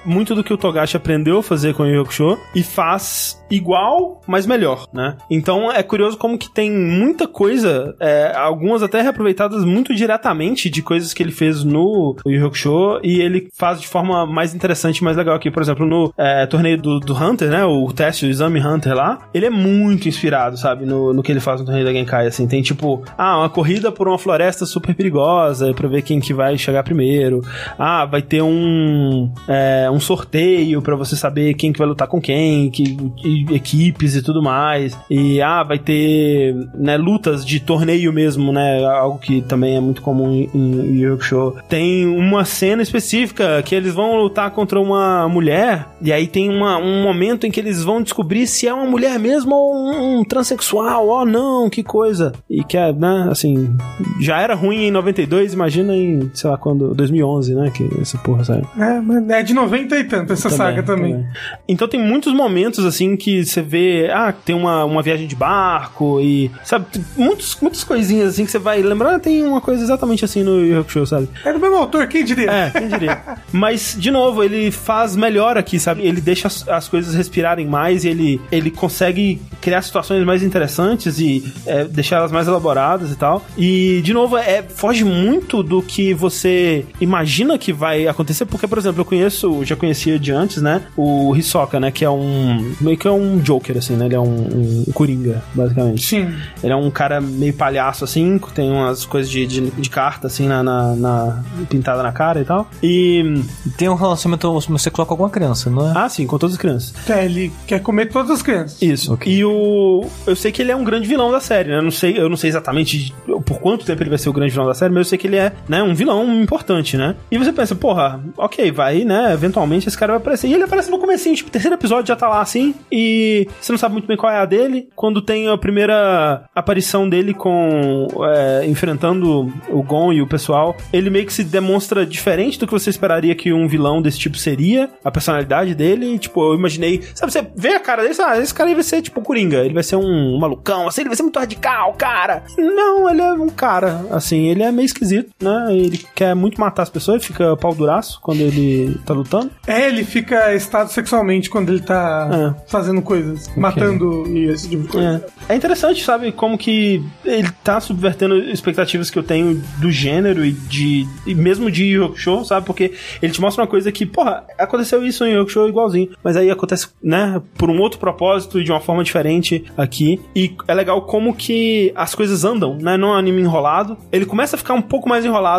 muito 0.05 0.35
do 0.35 0.43
que 0.43 0.53
o 0.53 0.57
Togashi 0.57 0.97
aprendeu 0.97 1.39
a 1.39 1.43
fazer 1.43 1.73
com 1.73 1.83
o 1.83 1.87
Yu 1.87 2.01
Hakusho 2.01 2.37
e 2.55 2.63
faz 2.63 3.37
igual, 3.51 4.21
mas 4.27 4.45
melhor, 4.45 4.85
né? 4.93 5.17
Então 5.29 5.71
é 5.71 5.81
curioso 5.81 6.17
como 6.17 6.37
que 6.37 6.53
tem 6.53 6.71
muita 6.71 7.27
coisa, 7.27 7.95
é, 7.99 8.31
algumas 8.35 8.83
até 8.83 9.01
reaproveitadas 9.01 9.65
muito 9.65 9.93
diretamente 9.95 10.69
de 10.69 10.81
coisas 10.81 11.13
que 11.13 11.23
ele 11.23 11.31
fez 11.31 11.63
no 11.63 12.15
Yu 12.25 12.45
Hakusho 12.45 12.99
e 13.03 13.19
ele 13.21 13.47
faz 13.57 13.81
de 13.81 13.87
forma 13.87 14.25
mais 14.25 14.53
interessante 14.53 15.03
mais 15.03 15.17
legal 15.17 15.35
aqui. 15.35 15.49
Por 15.49 15.61
exemplo, 15.63 15.85
no 15.85 16.13
é, 16.17 16.45
torneio 16.45 16.79
do, 16.79 16.99
do 16.99 17.13
Hunter, 17.15 17.49
né? 17.49 17.65
O 17.65 17.91
teste, 17.91 18.25
o 18.25 18.29
exame 18.29 18.59
Hunter 18.59 18.93
lá, 18.95 19.19
ele 19.33 19.45
é 19.47 19.49
muito 19.49 20.07
inspirado, 20.07 20.57
sabe? 20.57 20.85
No, 20.85 21.13
no 21.13 21.23
que 21.23 21.31
ele 21.31 21.39
faz 21.39 21.59
no 21.59 21.65
torneio 21.65 21.85
da 21.85 21.91
Genkai, 21.93 22.27
assim. 22.27 22.47
Tem 22.47 22.61
tipo, 22.61 23.03
ah, 23.17 23.39
uma 23.39 23.49
corrida 23.49 23.91
por 23.91 24.07
uma 24.07 24.17
floresta 24.17 24.65
super 24.65 24.93
perigosa 24.93 25.73
pra 25.73 25.87
ver 25.87 26.01
quem 26.09 26.19
que 26.19 26.33
vai 26.33 26.57
chegar 26.57 26.83
primeiro. 26.83 27.41
Ah, 27.77 28.03
vai 28.03 28.21
ter 28.23 28.41
um, 28.41 29.31
é, 29.47 29.87
um 29.91 29.99
sorteio 29.99 30.81
pra 30.81 30.95
você 30.95 31.15
saber 31.15 31.53
quem 31.53 31.71
que 31.71 31.77
vai 31.77 31.87
lutar 31.87 32.07
com 32.07 32.19
quem, 32.19 32.71
que, 32.71 32.97
e 33.23 33.45
equipes 33.53 34.15
e 34.15 34.23
tudo 34.23 34.41
mais. 34.41 34.97
E 35.07 35.39
ah, 35.39 35.61
vai 35.61 35.77
ter 35.77 36.55
né, 36.73 36.97
lutas 36.97 37.45
de 37.45 37.59
torneio 37.59 38.11
mesmo, 38.11 38.51
né? 38.51 38.83
Algo 38.85 39.19
que 39.19 39.41
também 39.41 39.75
é 39.75 39.79
muito 39.79 40.01
comum 40.01 40.47
em, 40.53 41.05
Hakusho. 41.05 41.55
Tem 41.69 42.07
uma 42.07 42.43
cena 42.43 42.81
específica 42.81 43.61
que 43.63 43.75
eles 43.75 43.93
vão 43.93 44.15
lutar 44.15 44.49
contra 44.49 44.79
uma 44.79 45.29
mulher 45.29 45.85
e 46.01 46.11
aí 46.11 46.25
tem 46.25 46.49
uma, 46.49 46.77
um 46.77 47.03
momento 47.03 47.45
em 47.45 47.51
que 47.51 47.59
eles 47.59 47.83
vão 47.83 48.01
descobrir 48.01 48.47
se 48.47 48.67
é 48.67 48.73
uma 48.73 48.85
mulher 48.85 49.19
mesmo 49.19 49.53
ou 49.53 49.75
um, 49.75 50.19
um 50.19 50.23
transexual. 50.23 51.07
Oh, 51.07 51.25
não, 51.25 51.69
que 51.69 51.83
coisa. 51.83 52.33
E 52.49 52.63
que 52.63 52.77
é, 52.77 52.91
né, 52.91 53.27
assim, 53.29 53.77
já 54.19 54.41
era 54.41 54.55
ruim 54.55 54.85
em 54.85 54.91
92, 54.91 55.53
imagina 55.53 55.98
em, 55.99 56.31
sei 56.33 56.49
lá, 56.49 56.57
quando, 56.57 56.93
2011, 56.93 57.55
né, 57.55 57.71
que 57.73 57.87
essa 58.01 58.17
porra 58.17 58.43
saiu. 58.43 58.67
É, 58.77 58.99
mas 58.99 59.29
é 59.29 59.43
de 59.43 59.53
90 59.53 59.97
e 59.97 60.03
tanto 60.03 60.33
essa 60.33 60.49
saga 60.49 60.83
também. 60.83 61.25
Então 61.67 61.87
tem 61.87 62.01
muitos 62.01 62.33
momentos 62.33 62.85
assim 62.85 63.15
que 63.15 63.45
você 63.45 63.61
vê, 63.61 64.09
ah, 64.11 64.31
tem 64.31 64.55
uma, 64.55 64.83
uma 64.85 65.01
viagem 65.01 65.27
de 65.27 65.35
barco 65.35 66.19
e, 66.21 66.51
sabe, 66.63 66.85
muitos, 67.15 67.57
muitas 67.61 67.83
coisinhas 67.83 68.29
assim 68.29 68.45
que 68.45 68.51
você 68.51 68.59
vai 68.59 68.81
lembrar, 68.81 69.19
tem 69.19 69.43
uma 69.43 69.61
coisa 69.61 69.83
exatamente 69.83 70.25
assim 70.25 70.43
no 70.43 70.65
Yu 70.65 70.79
Hakusho, 70.79 71.05
sabe? 71.05 71.29
É 71.45 71.53
do 71.53 71.59
mesmo 71.59 71.75
autor, 71.75 72.07
quem 72.07 72.23
diria? 72.23 72.51
É, 72.51 72.69
quem 72.69 72.87
diria. 72.87 73.21
Mas, 73.51 73.95
de 73.97 74.11
novo, 74.11 74.43
ele 74.43 74.71
faz 74.71 75.15
melhor 75.15 75.57
aqui, 75.57 75.79
sabe? 75.79 76.05
Ele 76.05 76.21
deixa 76.21 76.47
as, 76.47 76.67
as 76.67 76.87
coisas 76.87 77.13
respirarem 77.13 77.65
mais 77.65 78.03
e 78.03 78.09
ele, 78.09 78.41
ele 78.51 78.71
consegue 78.71 79.41
criar 79.61 79.81
situações 79.81 80.23
mais 80.25 80.43
interessantes 80.43 81.19
e 81.19 81.43
é, 81.65 81.85
deixar 81.85 82.17
elas 82.17 82.31
mais 82.31 82.47
elaboradas 82.47 83.11
e 83.11 83.15
tal. 83.15 83.45
E, 83.57 84.01
de 84.03 84.13
novo, 84.13 84.37
é, 84.37 84.63
foge 84.63 85.03
muito 85.03 85.63
do 85.63 85.81
que 85.89 86.13
você 86.13 86.85
imagina 87.01 87.57
que 87.57 87.73
vai 87.73 88.07
acontecer, 88.07 88.45
porque, 88.45 88.67
por 88.67 88.77
exemplo, 88.77 89.01
eu 89.01 89.05
conheço, 89.05 89.65
já 89.65 89.75
conhecia 89.75 90.19
de 90.19 90.31
antes, 90.31 90.61
né? 90.61 90.83
O 90.95 91.35
Hisoka, 91.35 91.79
né? 91.79 91.89
Que 91.91 92.05
é 92.05 92.09
um. 92.09 92.73
meio 92.79 92.95
que 92.97 93.07
é 93.07 93.11
um 93.11 93.39
Joker, 93.39 93.77
assim, 93.77 93.95
né? 93.95 94.05
Ele 94.05 94.15
é 94.15 94.19
um, 94.19 94.83
um 94.87 94.91
Coringa, 94.93 95.43
basicamente. 95.53 96.05
Sim. 96.05 96.31
Ele 96.63 96.71
é 96.71 96.75
um 96.75 96.91
cara 96.91 97.19
meio 97.19 97.53
palhaço, 97.53 98.03
assim, 98.03 98.37
que 98.37 98.51
tem 98.53 98.71
umas 98.71 99.03
coisas 99.05 99.29
de, 99.31 99.47
de, 99.47 99.61
de 99.71 99.89
carta, 99.89 100.27
assim, 100.27 100.47
na, 100.47 100.61
na, 100.61 100.95
na- 100.95 101.43
pintada 101.69 102.03
na 102.03 102.11
cara 102.11 102.39
e 102.39 102.45
tal. 102.45 102.69
E. 102.83 103.41
Tem 103.77 103.89
um 103.89 103.95
relacionamento 103.95 104.47
homossexual 104.47 105.05
com 105.07 105.13
alguma 105.13 105.29
criança, 105.29 105.69
não 105.69 105.89
é? 105.89 105.93
Ah, 105.95 106.07
sim, 106.09 106.27
com 106.27 106.37
todas 106.37 106.53
as 106.55 106.61
crianças. 106.61 106.93
É, 107.09 107.25
ele 107.25 107.51
quer 107.65 107.81
comer 107.81 108.07
todas 108.11 108.29
as 108.31 108.41
crianças. 108.41 108.81
Isso. 108.81 109.17
E 109.25 109.43
o. 109.43 110.05
Eu 110.27 110.35
sei 110.35 110.51
que 110.51 110.61
ele 110.61 110.71
é 110.71 110.75
um 110.75 110.83
grande 110.83 111.07
vilão 111.07 111.31
da 111.31 111.39
série, 111.39 111.69
né? 111.69 111.77
Eu 111.77 111.83
não 111.83 111.91
sei, 111.91 112.17
eu 112.17 112.29
não 112.29 112.37
sei 112.37 112.49
exatamente 112.49 113.13
por 113.45 113.59
quanto 113.59 113.85
tempo 113.85 114.03
ele 114.03 114.09
vai 114.09 114.19
ser 114.19 114.29
o 114.29 114.33
grande 114.33 114.51
vilão 114.51 114.67
da 114.67 114.73
série, 114.73 114.93
mas 114.93 114.99
eu 114.99 115.09
sei 115.09 115.17
que 115.17 115.27
ele 115.27 115.37
é, 115.37 115.51
né, 115.67 115.78
um 115.83 115.93
vilão 115.93 116.41
importante, 116.41 116.97
né? 116.97 117.15
E 117.31 117.37
você 117.37 117.51
pensa, 117.51 117.75
porra, 117.75 118.23
ok, 118.37 118.71
vai, 118.71 119.03
né? 119.03 119.33
Eventualmente 119.33 119.87
esse 119.87 119.97
cara 119.97 120.13
vai 120.13 120.21
aparecer. 120.21 120.47
E 120.47 120.53
ele 120.53 120.63
aparece 120.63 120.89
no 120.89 120.99
comecinho, 120.99 121.35
tipo, 121.35 121.51
terceiro 121.51 121.75
episódio 121.75 122.07
já 122.07 122.15
tá 122.15 122.27
lá 122.27 122.41
assim. 122.41 122.73
E 122.91 123.47
você 123.59 123.71
não 123.71 123.79
sabe 123.79 123.93
muito 123.93 124.07
bem 124.07 124.17
qual 124.17 124.31
é 124.31 124.37
a 124.37 124.45
dele. 124.45 124.89
Quando 124.95 125.21
tem 125.21 125.47
a 125.47 125.57
primeira 125.57 126.43
aparição 126.55 127.09
dele 127.09 127.33
com. 127.33 128.07
é, 128.25 128.65
enfrentando 128.67 129.51
o 129.69 129.83
Gon 129.83 130.13
e 130.13 130.21
o 130.21 130.27
pessoal, 130.27 130.75
ele 130.91 131.09
meio 131.09 131.25
que 131.25 131.33
se 131.33 131.43
demonstra 131.43 132.05
diferente 132.05 132.59
do 132.59 132.65
que 132.65 132.73
você 132.73 132.89
esperaria 132.89 133.35
que 133.35 133.53
um 133.53 133.67
vilão 133.67 134.01
desse 134.01 134.19
tipo 134.19 134.37
seria. 134.37 134.89
A 135.03 135.11
personalidade 135.11 135.75
dele, 135.75 136.17
tipo, 136.17 136.41
eu 136.41 136.55
imaginei. 136.55 137.01
Sabe, 137.13 137.31
você 137.31 137.45
vê 137.55 137.69
a 137.69 137.79
cara 137.79 138.03
dele, 138.03 138.15
ah, 138.19 138.37
esse 138.39 138.53
cara 138.53 138.69
aí 138.69 138.75
vai 138.75 138.83
ser 138.83 139.01
tipo 139.01 139.21
Coringa. 139.21 139.57
Ele 139.57 139.73
vai 139.73 139.83
ser 139.83 139.95
um 139.95 140.37
malucão, 140.39 140.87
assim, 140.87 141.01
ele 141.01 141.09
vai 141.09 141.15
ser 141.15 141.23
muito 141.23 141.39
radical, 141.39 141.93
cara. 141.93 142.43
Não, 142.57 143.09
ele 143.09 143.21
é 143.21 143.33
um 143.33 143.49
cara, 143.49 144.05
assim, 144.11 144.47
ele 144.47 144.63
é 144.63 144.71
meio 144.71 144.85
esquisito, 144.85 145.29
né? 145.41 145.68
Ele 145.71 145.97
quer 146.15 146.35
muito 146.35 146.59
matar 146.59 146.83
as 146.83 146.89
pessoas, 146.89 147.25
fica 147.25 147.55
pau 147.57 147.73
duraço 147.73 148.19
quando 148.21 148.41
ele 148.41 148.97
tá 149.05 149.13
lutando. 149.13 149.49
É, 149.67 149.87
ele 149.87 150.03
fica 150.03 150.53
estado 150.53 150.89
sexualmente 150.91 151.49
quando 151.49 151.69
ele 151.69 151.81
tá 151.81 152.55
É. 152.57 152.61
fazendo 152.69 153.01
coisas, 153.01 153.49
matando 153.55 154.25
e 154.27 154.45
esse 154.49 154.69
tipo 154.69 154.83
de 154.83 154.89
coisa. 154.89 155.25
É. 155.49 155.53
É 155.53 155.55
interessante, 155.55 156.03
sabe, 156.03 156.31
como 156.31 156.57
que 156.57 157.03
ele 157.25 157.49
tá 157.63 157.79
subvertendo 157.79 158.37
expectativas 158.37 159.09
que 159.09 159.17
eu 159.17 159.23
tenho 159.23 159.61
do 159.79 159.91
gênero 159.91 160.45
e 160.45 160.51
de 160.51 161.07
e 161.25 161.33
mesmo 161.33 161.71
de 161.71 161.85
Yu 161.85 162.05
Hakusho, 162.05 162.45
sabe? 162.45 162.65
Porque 162.65 162.93
ele 163.21 163.31
te 163.33 163.41
mostra 163.41 163.63
uma 163.63 163.67
coisa 163.69 163.91
que, 163.91 164.05
porra, 164.05 164.43
aconteceu 164.57 165.03
isso 165.03 165.25
em 165.25 165.33
Yu 165.33 165.41
Hakusho 165.41 165.67
igualzinho, 165.67 166.09
mas 166.23 166.37
aí 166.37 166.49
acontece, 166.51 166.87
né, 167.03 167.41
por 167.57 167.69
um 167.69 167.79
outro 167.79 167.99
propósito 167.99 168.59
e 168.59 168.63
de 168.63 168.71
uma 168.71 168.79
forma 168.79 169.03
diferente 169.03 169.63
aqui. 169.75 170.21
E 170.35 170.53
é 170.67 170.73
legal 170.73 171.01
como 171.03 171.33
que 171.33 171.91
as 171.95 172.13
coisas 172.13 172.43
andam, 172.43 172.77
né? 172.79 172.95
Não 172.97 173.09
é 173.09 173.11
um 173.13 173.15
anime 173.17 173.41
enrolado. 173.41 173.97
Ele 174.11 174.25
começa 174.25 174.55
a 174.55 174.59
ficar 174.59 174.73
um 174.75 174.81
pouco 174.81 175.09
mais 175.09 175.25
enrolado 175.25 175.58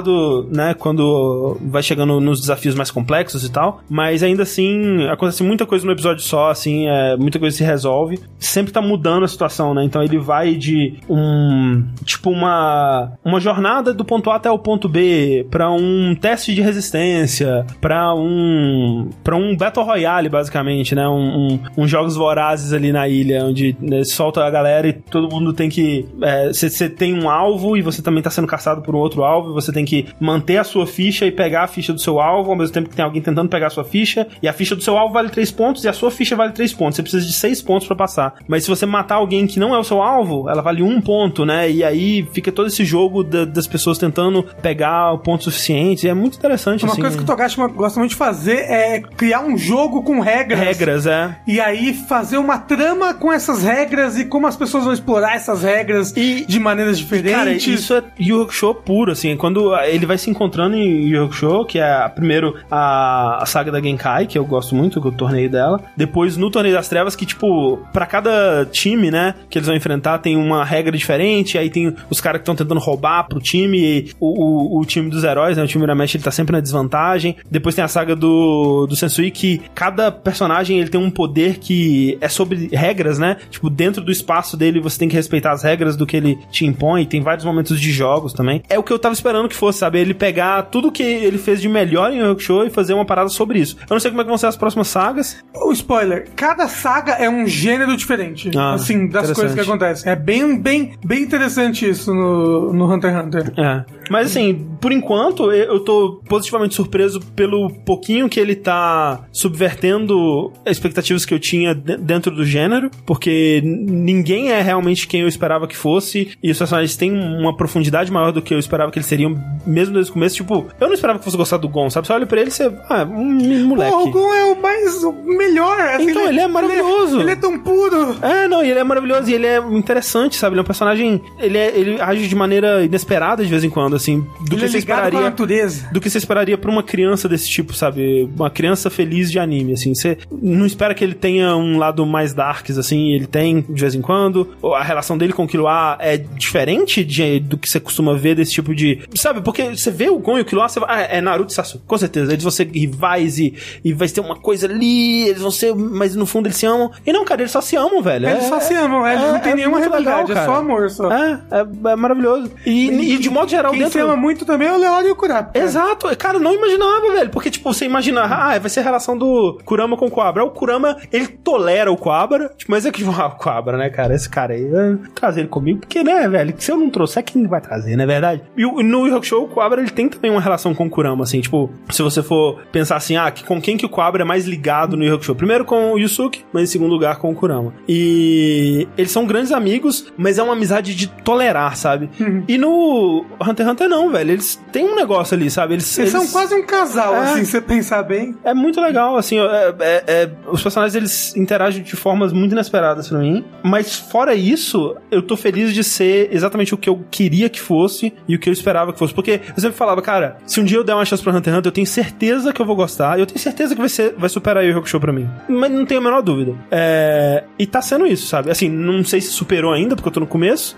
né, 0.51 0.75
quando 0.75 1.59
vai 1.63 1.83
chegando 1.83 2.21
nos 2.21 2.41
desafios 2.41 2.75
mais 2.75 2.91
complexos 2.91 3.45
e 3.45 3.51
tal, 3.51 3.83
mas 3.89 4.23
ainda 4.23 4.43
assim 4.43 5.07
acontece 5.09 5.43
muita 5.43 5.67
coisa 5.67 5.85
no 5.85 5.93
episódio 5.93 6.23
só, 6.23 6.51
assim, 6.51 6.87
é, 6.87 7.17
muita 7.17 7.39
coisa 7.39 7.57
se 7.57 7.65
resolve. 7.65 8.19
Sempre 8.39 8.73
tá 8.73 8.81
mudando 8.81 9.25
a 9.25 9.29
situação, 9.29 9.75
né? 9.75 9.85
Então 9.85 10.03
ele 10.03 10.19
vai 10.19 10.55
de 10.55 10.95
um 11.09 11.85
tipo 12.05 12.31
uma 12.31 13.13
uma 13.25 13.41
jornada 13.41 13.93
do 13.93 14.05
ponto 14.05 14.31
A 14.31 14.37
até 14.37 14.51
o 14.51 14.59
ponto 14.59 14.89
B 14.89 15.47
para 15.51 15.71
um 15.71 16.15
teste 16.15 16.55
de 16.55 16.61
resistência, 16.61 17.67
para 17.81 18.15
um 18.15 19.11
para 19.23 19.37
um 19.37 19.57
battle 19.57 19.85
royale 19.85 20.29
basicamente, 20.29 20.95
né? 20.95 21.09
Um, 21.09 21.53
um, 21.55 21.61
um 21.79 21.89
jogos 21.89 22.17
vorazes 22.17 22.73
ali 22.73 22.93
na 22.93 23.09
ilha 23.09 23.45
onde 23.45 23.77
né, 23.81 24.05
solta 24.05 24.45
a 24.45 24.51
galera 24.51 24.89
e 24.89 24.93
todo 24.93 25.29
mundo 25.29 25.53
tem 25.53 25.69
que 25.69 26.07
você 26.53 26.85
é, 26.85 26.89
tem 26.89 27.15
um 27.15 27.29
alvo 27.29 27.77
e 27.77 27.83
você 27.83 28.03
também 28.03 28.23
tá 28.23 28.31
sendo 28.31 28.47
caçado 28.47 28.83
por 28.83 28.95
outro 28.95 29.25
alvo, 29.25 29.51
e 29.51 29.55
você 29.55 29.73
tem 29.73 29.80
que 29.85 30.07
manter 30.19 30.59
a 30.59 30.65
sua 30.65 30.87
ficha 30.87 31.27
e 31.27 31.31
pegar 31.33 31.65
a 31.65 31.67
ficha 31.67 31.93
do 31.93 32.01
seu 32.01 32.21
alvo 32.21 32.51
ao 32.51 32.57
mesmo 32.57 32.73
tempo 32.73 32.89
que 32.89 32.97
tem 32.97 33.05
alguém 33.05 33.23
tentando 33.23 33.49
pegar 33.49 33.69
a 33.69 33.71
sua 33.71 33.85
ficha, 33.85 34.27
e 34.43 34.49
a 34.49 34.53
ficha 34.53 34.75
do 34.77 34.83
seu 34.83 34.97
alvo 34.97 35.15
vale 35.15 35.29
3 35.31 35.51
pontos 35.51 35.85
e 35.85 35.89
a 35.89 35.93
sua 35.93 36.11
ficha 36.11 36.35
vale 36.37 36.53
3 36.53 36.73
pontos. 36.73 36.97
Você 36.97 37.03
precisa 37.03 37.27
de 37.27 37.33
6 37.33 37.63
pontos 37.63 37.87
para 37.87 37.97
passar. 37.97 38.35
Mas 38.49 38.65
se 38.65 38.71
você 38.71 38.87
matar 38.87 39.17
alguém 39.17 39.47
que 39.47 39.59
não 39.59 39.75
é 39.75 39.79
o 39.79 39.85
seu 39.85 40.01
alvo, 40.03 40.49
ela 40.49 40.63
vale 40.63 40.83
1 40.83 41.01
ponto, 41.01 41.45
né? 41.45 41.71
E 41.71 41.83
aí 41.85 42.27
fica 42.33 42.51
todo 42.53 42.67
esse 42.69 42.85
jogo 42.85 43.23
da, 43.23 43.45
das 43.45 43.67
pessoas 43.67 43.99
tentando 43.99 44.43
pegar 44.63 45.13
o 45.13 45.19
ponto 45.19 45.45
suficiente. 45.45 46.09
É 46.09 46.15
muito 46.15 46.37
interessante, 46.39 46.85
Uma 46.85 46.93
assim. 46.93 47.01
coisa 47.03 47.17
que 47.17 47.23
o 47.23 47.27
Togashi 47.27 47.57
gosta 47.75 47.99
muito 47.99 48.11
de 48.11 48.17
fazer 48.17 48.57
é 48.57 49.01
criar 49.01 49.41
um 49.41 49.57
jogo 49.57 50.03
com 50.03 50.21
regras. 50.21 50.59
Regras, 50.61 51.07
é. 51.07 51.37
E 51.47 51.61
aí 51.61 51.93
fazer 51.95 52.39
uma 52.39 52.59
trama 52.59 53.15
com 53.15 53.33
essas 53.33 53.63
regras 53.63 54.19
e 54.19 54.25
como 54.25 54.47
as 54.47 54.57
pessoas 54.57 54.85
vão 54.85 54.93
explorar 54.93 55.35
essas 55.37 55.63
regras 55.63 56.15
E- 56.17 56.45
de 56.47 56.59
maneiras 56.59 56.99
diferentes. 56.99 57.33
Cara, 57.39 57.53
isso 57.53 57.95
é 57.95 58.03
Yu 58.19 58.43
Hakusho 58.43 58.75
puro, 58.75 59.13
assim. 59.13 59.37
Quando 59.37 59.70
ele 59.77 60.07
vai 60.07 60.19
se 60.19 60.31
encontrando 60.31 60.77
em 60.77 61.09
Yu 61.09 61.25
Hakusho, 61.25 61.65
que 61.67 61.79
é 61.79 62.09
primeiro 62.09 62.57
a, 62.71 63.43
a 63.43 63.47
saga 63.47 63.71
da 63.71 63.81
Genkai, 63.81 64.27
que 64.27 64.39
eu 64.39 64.45
gosto 64.45 64.75
muito, 64.75 65.01
que 65.01 65.21
torneio 65.21 65.51
dela. 65.51 65.81
Depois 65.97 66.37
no 66.37 66.51
Torneio 66.51 66.75
das 66.75 66.89
Trevas, 66.89 67.15
que, 67.15 67.27
tipo, 67.27 67.79
pra 67.93 68.07
cada 68.07 68.67
time, 68.71 69.11
né, 69.11 69.35
que 69.51 69.59
eles 69.59 69.67
vão 69.67 69.77
enfrentar, 69.77 70.19
tem 70.19 70.37
uma 70.37 70.65
regra 70.65 70.97
diferente. 70.97 71.59
Aí 71.59 71.69
tem 71.69 71.95
os 72.09 72.21
caras 72.21 72.39
que 72.39 72.43
estão 72.43 72.55
tentando 72.55 72.81
roubar 72.81 73.25
pro 73.25 73.41
time. 73.41 74.11
O, 74.19 74.79
o, 74.79 74.81
o 74.81 74.85
time 74.87 75.11
dos 75.11 75.25
heróis, 75.25 75.57
né, 75.57 75.63
o 75.63 75.67
time 75.67 75.85
Uramesh, 75.85 76.15
ele 76.15 76.25
tá 76.25 76.31
sempre 76.31 76.53
na 76.53 76.61
desvantagem. 76.61 77.37
Depois 77.51 77.75
tem 77.75 77.85
a 77.85 77.89
saga 77.89 78.17
do, 78.17 78.87
do 78.87 78.97
Sensui, 78.97 79.31
que 79.31 79.61
cada 79.75 80.11
personagem 80.11 80.81
ele 80.81 80.89
tem 80.89 81.01
um 81.01 81.11
poder 81.11 81.59
que 81.59 82.17
é 82.21 82.29
sobre 82.29 82.69
regras, 82.73 83.19
né? 83.19 83.37
Tipo, 83.51 83.69
dentro 83.69 84.03
do 84.03 84.11
espaço 84.11 84.57
dele 84.57 84.81
você 84.81 84.99
tem 84.99 85.09
que 85.09 85.17
respeitar 85.17 85.53
as 85.53 85.63
regras 85.63 85.97
do 85.97 86.07
que 86.07 86.17
ele 86.17 86.39
te 86.51 86.65
impõe. 86.65 87.05
Tem 87.05 87.21
vários 87.21 87.45
momentos 87.45 87.79
de 87.81 87.93
jogos 87.93 88.33
também. 88.33 88.63
É 88.69 88.79
o 88.79 88.83
que 88.83 88.93
eu 88.93 88.99
tava 88.99 89.13
esperando 89.13 89.49
que 89.49 89.55
fosse, 89.61 89.79
sabe? 89.79 90.01
Ele 90.01 90.15
pegar 90.15 90.63
tudo 90.63 90.91
que 90.91 91.03
ele 91.03 91.37
fez 91.37 91.61
de 91.61 91.69
melhor 91.69 92.11
em 92.11 92.21
Hakusho 92.23 92.65
e 92.65 92.71
fazer 92.71 92.95
uma 92.95 93.05
parada 93.05 93.29
sobre 93.29 93.59
isso. 93.59 93.77
Eu 93.83 93.95
não 93.95 94.01
sei 94.01 94.11
como 94.11 94.23
é 94.23 94.25
que 94.25 94.29
vão 94.29 94.39
ser 94.39 94.47
as 94.47 94.57
próximas 94.57 94.89
sagas. 94.89 95.37
O 95.55 95.71
spoiler, 95.73 96.29
cada 96.35 96.67
saga 96.67 97.13
é 97.13 97.29
um 97.29 97.47
gênero 97.47 97.97
diferente. 97.97 98.51
Ah, 98.57 98.73
assim, 98.75 99.07
das 99.07 99.31
coisas 99.33 99.55
que 99.55 99.61
acontecem. 99.61 100.11
É 100.11 100.17
bem, 100.17 100.59
bem, 100.59 100.95
bem 101.05 101.23
interessante 101.23 101.89
isso 101.89 102.15
no, 102.15 102.73
no 102.73 102.93
Hunter 102.93 103.11
x 103.15 103.25
Hunter. 103.27 103.53
É. 103.59 104.00
Mas 104.11 104.27
assim, 104.27 104.67
por 104.81 104.93
enquanto, 104.93 105.53
eu 105.53 105.81
tô 105.81 106.21
positivamente 106.29 106.75
surpreso 106.75 107.21
pelo 107.35 107.71
pouquinho 107.87 108.29
que 108.29 108.41
ele 108.41 108.55
tá 108.57 109.25
subvertendo 109.33 110.53
expectativas 110.67 111.25
que 111.25 111.33
eu 111.33 111.39
tinha 111.39 111.75
de- 111.75 111.97
dentro 111.97 112.35
do 112.35 112.45
gênero, 112.45 112.91
porque 113.07 113.63
ninguém 113.65 114.51
é 114.51 114.61
realmente 114.61 115.07
quem 115.07 115.21
eu 115.21 115.29
esperava 115.29 115.67
que 115.67 115.77
fosse, 115.77 116.31
e 116.43 116.51
os 116.51 116.59
personagens 116.59 116.97
têm 116.97 117.13
uma 117.13 117.57
profundidade 117.57 118.11
maior 118.11 118.33
do 118.33 118.43
que 118.43 118.53
eu 118.55 118.59
esperava 118.59 118.91
que 118.91 118.99
eles 118.99 119.07
seriam, 119.07 119.35
mesmo 119.67 119.95
desde 119.95 120.11
o 120.11 120.15
começo. 120.15 120.35
Tipo, 120.37 120.67
eu 120.81 120.87
não 120.89 120.95
esperava 120.95 121.19
que 121.19 121.25
fosse 121.25 121.37
gostar 121.37 121.57
do 121.59 121.69
Gon, 121.69 121.89
sabe? 121.91 122.07
Você 122.07 122.13
olha 122.13 122.27
pra 122.27 122.41
ele 122.41 122.49
e 122.51 122.53
você. 122.53 122.73
Ah, 122.89 123.05
um 123.05 123.65
moleque. 123.67 123.93
Pô, 123.93 124.05
o 124.05 124.11
Gon 124.11 124.35
é 124.35 124.45
o 124.53 124.61
mais 124.61 125.05
o 125.05 125.13
melhor. 125.13 125.79
assim, 125.81 126.11
Então, 126.11 126.29
ele 126.29 126.41
é 126.41 126.47
maravilhoso. 126.49 127.21
Ele 127.21 127.31
é, 127.31 127.37
tão 127.37 127.59
puro. 127.59 128.17
É, 128.23 128.49
não, 128.49 128.65
e 128.65 128.71
ele 128.71 128.81
é 128.81 128.85
maravilhoso 128.85 129.31
e 129.31 129.35
ele 129.35 129.47
é 129.47 129.59
interessante, 129.59 130.37
sabe? 130.37 130.55
Ele 130.55 130.61
é 130.61 130.63
um 130.63 130.67
personagem. 130.67 131.21
Ele, 131.39 131.59
é- 131.59 131.79
ele 131.79 132.01
age 132.01 132.27
de 132.29 132.35
maneira 132.35 132.85
inesperada 132.85 133.43
de 133.45 133.49
vez 133.51 133.63
em 133.65 133.71
quando, 133.71 133.95
assim. 134.01 134.21
Do 134.49 134.55
ele 134.57 134.61
que 134.61 134.65
é 134.65 134.69
você 134.69 134.79
esperaria. 134.79 135.21
natureza. 135.21 135.89
Do 135.93 136.01
que 136.01 136.11
você 136.11 136.19
esperaria 136.19 136.59
pra 136.59 136.71
uma 136.71 136.83
criança 136.83 137.29
desse 137.29 137.49
tipo, 137.49 137.73
sabe? 137.75 138.29
Uma 138.37 138.51
criança 138.51 138.91
feliz 138.91 139.31
de 139.31 139.39
anime, 139.39 139.75
assim. 139.75 139.95
Você 139.95 140.19
não 140.31 140.67
espera 140.67 140.95
que 140.95 141.05
ele 141.05 141.15
tenha 141.15 141.55
um 141.57 141.79
lado 141.79 142.05
mais 142.07 142.33
darks, 142.33 142.79
assim. 142.79 143.13
Ele 143.13 143.27
tem 143.27 143.61
de 143.69 143.81
vez 143.81 143.95
em 143.95 144.01
quando. 144.01 144.49
A 144.75 144.83
relação 144.83 145.17
dele 145.17 145.33
com 145.33 145.45
o 145.45 145.49
Killua 145.49 145.97
é 146.01 146.17
diferente 146.17 147.05
de, 147.05 147.39
do 147.41 147.57
que 147.59 147.69
você 147.69 147.79
costuma 147.81 148.15
ver 148.15 148.35
desse 148.35 148.53
tipo 148.53 148.75
de. 148.75 149.01
Sabe? 149.15 149.41
Porque 149.41 149.77
você 149.77 149.91
vê 149.91 150.09
o 150.09 150.19
Gon 150.19 150.39
e 150.39 150.41
o 150.43 150.45
Killua, 150.45 150.69
você 150.69 150.81
vai. 150.81 150.89
Ah, 150.91 151.03
é 151.17 151.21
Naruto 151.21 151.53
e 151.53 151.55
Sasuke. 151.55 151.85
Com 151.87 151.99
certeza. 151.99 152.33
Eles 152.33 152.43
vão 152.43 152.51
ser 152.51 152.69
rivais 152.73 153.39
e, 153.39 153.55
e 153.85 153.93
vai 153.93 154.09
ter 154.09 154.21
uma 154.21 154.37
coisa 154.37 154.67
ali. 154.67 155.29
Eles 155.29 155.43
vão 155.43 155.51
ser. 155.51 155.75
Mas 155.75 156.15
no 156.17 156.27
fundo 156.27 156.47
eles 156.47 156.57
se 156.57 156.67
amam. 156.67 156.91
E 157.07 157.13
não, 157.13 157.25
cara, 157.25 157.43
eles 157.43 157.53
só 157.53 157.61
se 157.61 157.77
amam, 157.77 158.03
velho. 158.03 158.29
Eles 158.29 158.45
É- 158.45 158.49
só 158.49 158.61
se 158.61 158.75
amam, 158.75 159.07
eles 159.07 159.21
não 159.23 159.39
tem 159.41 159.55
nenhuma 159.55 159.79
muito 159.79 159.93
legal, 159.93 160.25
é 160.31 160.45
só 160.45 160.57
amor. 160.57 160.91
Só. 160.91 161.11
É, 161.13 161.41
é, 161.51 161.91
é 161.93 161.97
maravilhoso. 161.97 162.51
E, 162.65 162.89
e 163.15 163.19
de 163.19 163.31
modo 163.31 163.51
geral, 163.51 163.73
Quem 163.73 163.81
se 163.91 163.99
ama 163.99 164.17
muito 164.17 164.45
também 164.45 164.69
é 164.69 164.73
o 164.73 164.79
Leório 164.79 165.09
e 165.09 165.13
o 165.13 165.17
Kurapika. 165.17 165.65
Exato, 165.65 166.17
cara, 166.17 166.37
eu 166.37 166.41
não 166.41 166.55
imaginava, 166.55 167.13
velho. 167.13 167.31
Porque, 167.31 167.51
tipo, 167.51 167.73
você 167.73 167.85
imagina, 167.85 168.23
ah, 168.23 168.59
vai 168.59 168.71
ser 168.71 168.81
a 168.81 168.83
relação 168.83 169.17
do 169.17 169.59
Kurama 169.65 169.97
com 169.97 170.07
o 170.07 170.11
Quabra. 170.11 170.45
O 170.45 170.51
Kurama, 170.51 170.97
ele 171.13 171.27
tolera 171.27 171.91
o 171.91 171.97
Quabra, 171.97 172.51
tipo, 172.57 172.71
mas 172.71 172.87
é 172.87 172.91
que, 172.91 173.03
ah, 173.19 173.27
o 173.27 173.37
Quabra, 173.37 173.77
né, 173.77 173.91
cara? 173.91 174.15
Esse 174.15 174.29
cara 174.29 174.55
aí, 174.55 174.63
eu 174.63 174.99
trazer 175.15 175.41
ele 175.41 175.49
comigo, 175.49 175.81
porque, 175.81 176.03
né, 176.03 176.29
velho, 176.29 176.55
se 176.59 176.71
eu 176.71 176.77
não 176.77 176.91
trouxer, 176.91 177.23
quem 177.23 177.47
vai 177.47 177.61
trazer, 177.61 177.97
não 177.97 178.05
é 178.05 178.07
verdade? 178.07 178.43
E 178.57 178.65
no 178.83 179.07
Yu 179.07 179.17
Hakusho, 179.17 179.43
o 179.43 179.49
Quabra, 179.49 179.81
ele 179.81 179.91
tem 179.91 180.09
também 180.09 180.31
uma 180.31 180.41
relação 180.41 180.75
com 180.75 180.87
o 180.87 180.91
Kurama, 180.91 181.25
assim, 181.25 181.41
tipo, 181.41 181.71
se 181.91 182.03
você 182.03 182.23
for 182.23 182.61
pensar 182.73 182.97
assim, 182.97 183.17
ah, 183.17 183.33
com 183.47 183.61
quem 183.61 183.77
que 183.77 183.87
o 183.87 183.89
Quabra 183.89 184.23
é 184.23 184.25
mais 184.25 184.47
ligado 184.47 184.97
no 184.97 185.05
Yu 185.05 185.15
Hakusho? 185.15 185.35
Primeiro 185.35 185.65
com 185.65 185.93
o 185.93 185.99
Yusuke, 185.99 186.45
mas 186.53 186.65
em 186.65 186.73
segundo 186.73 186.93
lugar 186.93 187.19
com 187.19 187.31
o 187.31 187.35
Kurama. 187.35 187.73
E 187.89 188.89
eles 188.97 189.11
são 189.11 189.27
grandes 189.27 189.53
amigos, 189.53 190.13
mas 190.17 190.39
é 190.39 190.43
uma 190.43 190.53
amizade 190.53 190.95
de 190.95 191.07
tolerar, 191.09 191.77
sabe? 191.77 192.11
E 192.49 192.59
no 192.59 193.25
Hunter 193.41 193.67
x 193.67 193.73
Hunter 193.73 193.80
não, 193.89 194.11
velho, 194.11 194.31
eles 194.33 194.61
têm 194.73 194.85
um 194.85 194.95
negócio 194.95 195.35
ali, 195.37 195.51
sabe? 195.51 195.75
Eles, 195.75 195.99
Eles 195.99 196.11
são 196.11 196.21
eles- 196.23 196.33
quase 196.33 196.55
um 196.55 196.63
casal, 196.65 197.15
É. 197.15 197.19
assim, 197.33 197.45
se 197.45 197.51
você 197.53 197.61
pensar 197.61 198.03
bem. 198.03 198.35
é 198.45 198.53
muito 198.55 198.81
legal, 198.81 199.17
assim, 199.17 199.39
é- 199.39 199.75
é- 199.81 200.05
é- 200.07 200.31
os 200.51 200.63
personagens 200.63 200.95
eles 200.95 201.37
interagem 201.37 201.83
de 201.83 201.97
formas 201.97 202.33
muito 202.33 202.53
inesperadas 202.53 203.09
pra 203.09 203.19
mim, 203.19 203.45
mas 203.63 203.95
fora 203.97 204.35
isso, 204.35 204.97
eu 205.11 205.23
tô 205.23 205.37
feliz 205.37 205.73
de 205.73 205.83
ser 205.85 206.29
exatamente 206.33 206.75
o 206.75 206.79
que 206.79 206.89
eu 206.89 207.01
queria 207.11 207.49
que 207.49 207.61
fosse 207.61 208.13
e 208.29 208.35
o 208.35 208.39
que 208.39 208.49
eu 208.49 208.53
esperava 208.53 208.93
que 208.93 208.99
fosse, 208.99 209.15
porque 209.15 209.41
eu 209.57 209.61
sempre 209.61 209.77
falava, 209.77 210.01
cara, 210.03 210.37
se 210.47 210.61
um 210.61 210.65
dia 210.65 210.79
eu 210.79 210.85
der 210.85 210.95
uma 210.95 211.05
chance 211.05 211.23
pra 211.23 211.33
Hunter 211.33 211.53
x 211.53 211.59
Hunter, 211.59 211.69
eu 211.69 211.73
tenho 211.75 211.87
certeza 211.87 212.53
que 212.53 212.61
eu 212.61 212.67
vou 212.67 212.77
gostar, 212.77 213.19
e 213.19 213.23
eu 213.23 213.27
tenho 213.27 213.39
certeza 213.39 213.75
que 213.75 213.81
vai, 213.81 213.89
ser, 213.89 214.15
vai 214.17 214.29
superar 214.29 214.65
o 214.65 214.79
Hakusho 214.79 215.01
pra 215.01 215.13
mim, 215.13 215.29
mas 215.49 215.71
não 215.71 215.85
tenho 215.87 216.01
a 216.01 216.05
menor 216.05 216.23
dúvida. 216.23 216.55
É, 216.71 217.45
e 217.59 217.67
tá 217.67 217.81
sendo 217.83 218.07
isso, 218.07 218.27
sabe? 218.27 218.51
Assim, 218.51 218.69
não 218.69 219.03
sei 219.05 219.21
se 219.21 219.29
superou 219.29 219.73
ainda, 219.73 219.95
porque 219.97 220.09
eu 220.09 220.13
tô 220.13 220.21
no 220.21 220.27
começo, 220.27 220.77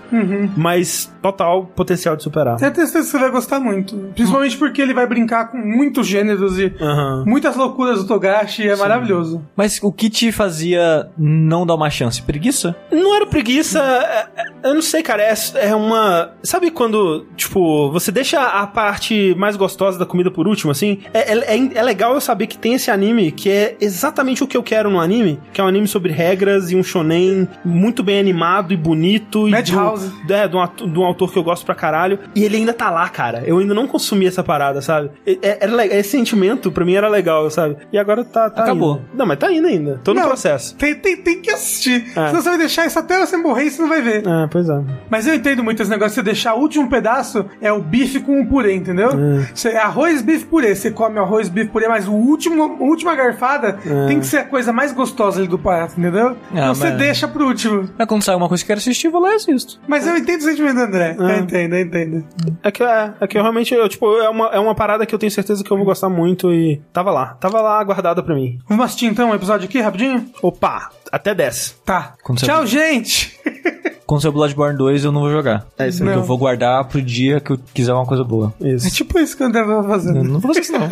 mas 0.55 1.11
total 1.21 1.65
potencial 1.65 2.15
de 2.15 2.23
superar. 2.23 2.57
Tenho 2.57 2.71
certeza 2.87 3.05
que 3.05 3.11
você 3.11 3.19
vai 3.19 3.31
gostar 3.31 3.59
muito. 3.59 3.95
Principalmente 4.15 4.57
porque 4.57 4.81
ele 4.81 4.93
vai 4.93 5.05
brincar 5.07 5.49
com 5.51 5.57
muitos 5.57 6.05
gêneros 6.07 6.57
e 6.59 6.73
Aham. 6.81 7.23
muitas 7.25 7.55
loucuras 7.55 7.99
do 7.99 8.07
Togashi. 8.07 8.67
É 8.67 8.75
maravilhoso. 8.75 9.41
Mas 9.55 9.79
o 9.81 9.91
que 9.91 10.09
te 10.09 10.31
fazia 10.31 11.09
não 11.17 11.65
dar 11.65 11.75
uma 11.75 11.89
chance? 11.89 12.21
Preguiça? 12.21 12.75
Não 12.91 13.15
era 13.15 13.25
preguiça, 13.25 13.79
é- 13.79 14.41
é- 14.41 14.52
eu 14.63 14.73
não 14.73 14.81
sei, 14.81 15.01
cara, 15.03 15.21
é, 15.23 15.33
é 15.55 15.75
uma. 15.75 16.31
Sabe 16.43 16.71
quando, 16.71 17.25
tipo, 17.35 17.91
você 17.91 18.11
deixa 18.11 18.41
a 18.41 18.65
parte 18.67 19.35
mais 19.37 19.55
gostosa 19.55 19.97
da 19.99 20.05
comida 20.05 20.31
por 20.31 20.47
último, 20.47 20.71
assim? 20.71 20.99
É, 21.13 21.33
é, 21.33 21.57
é- 21.57 21.69
é 21.75 21.83
legal 21.83 22.13
eu 22.13 22.21
saber 22.21 22.47
que 22.47 22.57
tem 22.57 22.73
esse 22.73 22.89
anime 22.91 23.31
que 23.31 23.49
é 23.49 23.75
exatamente 23.79 24.43
o 24.43 24.47
que 24.47 24.55
eu 24.57 24.63
quero 24.63 24.89
no 24.89 24.99
anime, 24.99 25.39
que 25.51 25.59
é 25.61 25.63
um 25.63 25.67
anime 25.67 25.87
sobre 25.87 26.11
regras 26.11 26.71
e 26.71 26.75
um 26.75 26.83
shonen 26.83 27.47
muito 27.63 28.03
bem 28.03 28.19
animado 28.19 28.73
e 28.73 28.77
bonito. 28.77 29.47
e 29.47 29.51
Madhouse. 29.51 30.09
do- 30.27 30.33
É, 30.33 30.47
de 30.47 30.55
um, 30.55 30.65
de 30.91 30.99
um 30.99 31.03
autor 31.03 31.31
que 31.31 31.37
eu 31.37 31.43
gosto 31.43 31.65
pra 31.65 31.75
caralho. 31.75 32.19
E 32.35 32.43
ele 32.43 32.57
ainda 32.57 32.73
tá 32.73 32.89
lá, 32.89 33.07
cara. 33.09 33.43
Eu 33.45 33.57
ainda 33.59 33.73
não 33.73 33.87
consumi 33.87 34.25
essa 34.25 34.43
parada, 34.43 34.81
sabe? 34.81 35.11
É- 35.25 35.37
é- 35.63 35.97
esse 35.99 36.09
sentimento 36.09 36.71
pra 36.71 36.85
mim 36.85 36.93
era 36.95 37.07
legal, 37.07 37.49
sabe? 37.49 37.77
E 37.91 37.97
agora 37.97 38.23
tá. 38.23 38.49
tá 38.49 38.63
Acabou. 38.63 38.95
indo. 38.97 39.05
Não, 39.13 39.25
mas 39.25 39.37
tá 39.37 39.51
indo 39.51 39.67
ainda. 39.67 39.99
Tô 40.03 40.13
no 40.13 40.19
Não, 40.21 40.27
processo. 40.27 40.75
Tem, 40.75 40.95
tem, 40.95 41.17
tem 41.17 41.41
que 41.41 41.49
assistir. 41.51 42.03
É. 42.15 42.27
Senão 42.27 42.41
você 42.41 42.49
vai 42.49 42.57
deixar 42.57 42.85
isso 42.85 42.97
até 42.99 43.19
você 43.25 43.37
morrer 43.37 43.65
e 43.65 43.71
você 43.71 43.81
não 43.81 43.89
vai 43.89 44.01
ver. 44.01 44.23
É, 44.27 44.47
pois 44.53 44.69
é. 44.69 44.81
Mas 45.09 45.27
eu 45.27 45.33
entendo 45.33 45.63
muito 45.63 45.81
esse 45.81 45.89
negócio 45.91 46.11
de 46.11 46.15
você 46.15 46.23
deixar 46.23 46.53
o 46.53 46.59
último 46.59 46.87
pedaço 46.87 47.45
é 47.59 47.71
o 47.73 47.81
bife 47.81 48.19
com 48.21 48.39
o 48.39 48.47
purê, 48.47 48.75
entendeu? 48.75 49.09
Você, 49.53 49.69
arroz, 49.69 50.21
bife, 50.21 50.45
purê. 50.45 50.75
Você 50.75 50.91
come 50.91 51.17
arroz, 51.19 51.49
bife, 51.49 51.69
purê, 51.69 51.87
mas 51.87 52.07
o 52.07 52.13
último, 52.13 52.63
a 52.63 52.83
última 52.83 53.15
garfada 53.15 53.79
tem 54.07 54.19
que 54.19 54.25
ser 54.27 54.37
a 54.37 54.43
coisa 54.45 54.71
mais 54.71 54.91
gostosa 54.93 55.39
ali 55.39 55.47
do 55.47 55.57
prato, 55.57 55.99
entendeu? 55.99 56.37
então 56.51 56.75
você 56.75 56.89
mas- 56.89 56.97
deixa 56.97 57.27
pro 57.27 57.47
último. 57.47 57.89
Mas 57.97 58.07
quando 58.07 58.21
sai 58.23 58.35
uma 58.35 58.47
coisa 58.47 58.63
que 58.63 58.65
eu 58.65 58.75
quero 58.75 58.79
assistir, 58.79 59.07
eu 59.07 59.11
vou 59.11 59.21
lá 59.21 59.31
e 59.33 59.35
assisto. 59.35 59.79
Mas 59.87 60.05
eu 60.05 60.15
entendo 60.15 60.41
o 60.41 60.43
sentimento 60.43 60.75
do 60.75 60.81
André. 60.81 61.15
Eu 61.17 61.29
entendo, 61.39 61.73
eu 61.75 61.81
entendo. 61.81 62.25
É 62.61 62.71
que, 62.71 62.83
é, 62.83 63.13
é 63.19 63.27
que 63.27 63.37
eu 63.37 63.41
realmente, 63.41 63.73
eu, 63.73 63.89
tipo, 63.89 64.05
é 64.21 64.29
uma, 64.29 64.47
é 64.49 64.59
uma 64.59 64.75
parada 64.75 65.05
que 65.05 65.15
eu 65.15 65.19
tenho 65.19 65.31
certeza 65.31 65.63
que 65.63 65.71
eu 65.71 65.77
vou 65.77 65.85
gostar 65.85 66.09
muito 66.09 66.53
e 66.53 66.79
tava 66.93 67.11
lá. 67.11 67.35
Tava 67.39 67.59
lá 67.61 67.83
guardada 67.83 68.21
pra 68.21 68.35
mim. 68.35 68.59
Vamos 68.67 68.85
assistir 68.85 69.07
então 69.07 69.31
um 69.31 69.35
episódio 69.35 69.65
aqui, 69.65 69.79
rapidinho? 69.79 70.25
Opa, 70.41 70.89
até 71.11 71.33
10. 71.33 71.81
Tá. 71.85 72.13
Quando 72.23 72.39
Tchau, 72.39 72.65
gente! 72.65 73.32
sair 74.05 74.29
o 74.29 74.33
Bloodborne 74.33 74.77
2 74.77 75.05
eu 75.05 75.11
não 75.11 75.21
vou 75.21 75.31
jogar. 75.31 75.65
É 75.77 75.87
isso 75.87 75.97
aí. 76.03 76.07
Porque 76.07 76.15
Não. 76.15 76.21
eu 76.23 76.27
vou 76.27 76.37
guardar 76.37 76.83
pro 76.87 77.01
dia 77.01 77.39
que 77.39 77.51
eu 77.51 77.59
quiser 77.73 77.93
uma 77.93 78.05
coisa 78.05 78.23
boa. 78.23 78.53
É 78.61 78.69
Isso. 78.69 78.89
tipo 78.91 79.17
isso 79.19 79.35
que 79.35 79.43
o 79.43 79.45
André 79.47 79.63
vai 79.63 79.77
Eu 79.77 79.83
fazendo. 79.83 80.23
não 80.23 80.39
vou 80.39 80.53
fazer 80.53 80.59
isso 80.61 80.73
não. 80.73 80.89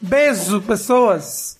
Beijo, 0.00 0.60
pessoas! 0.62 1.59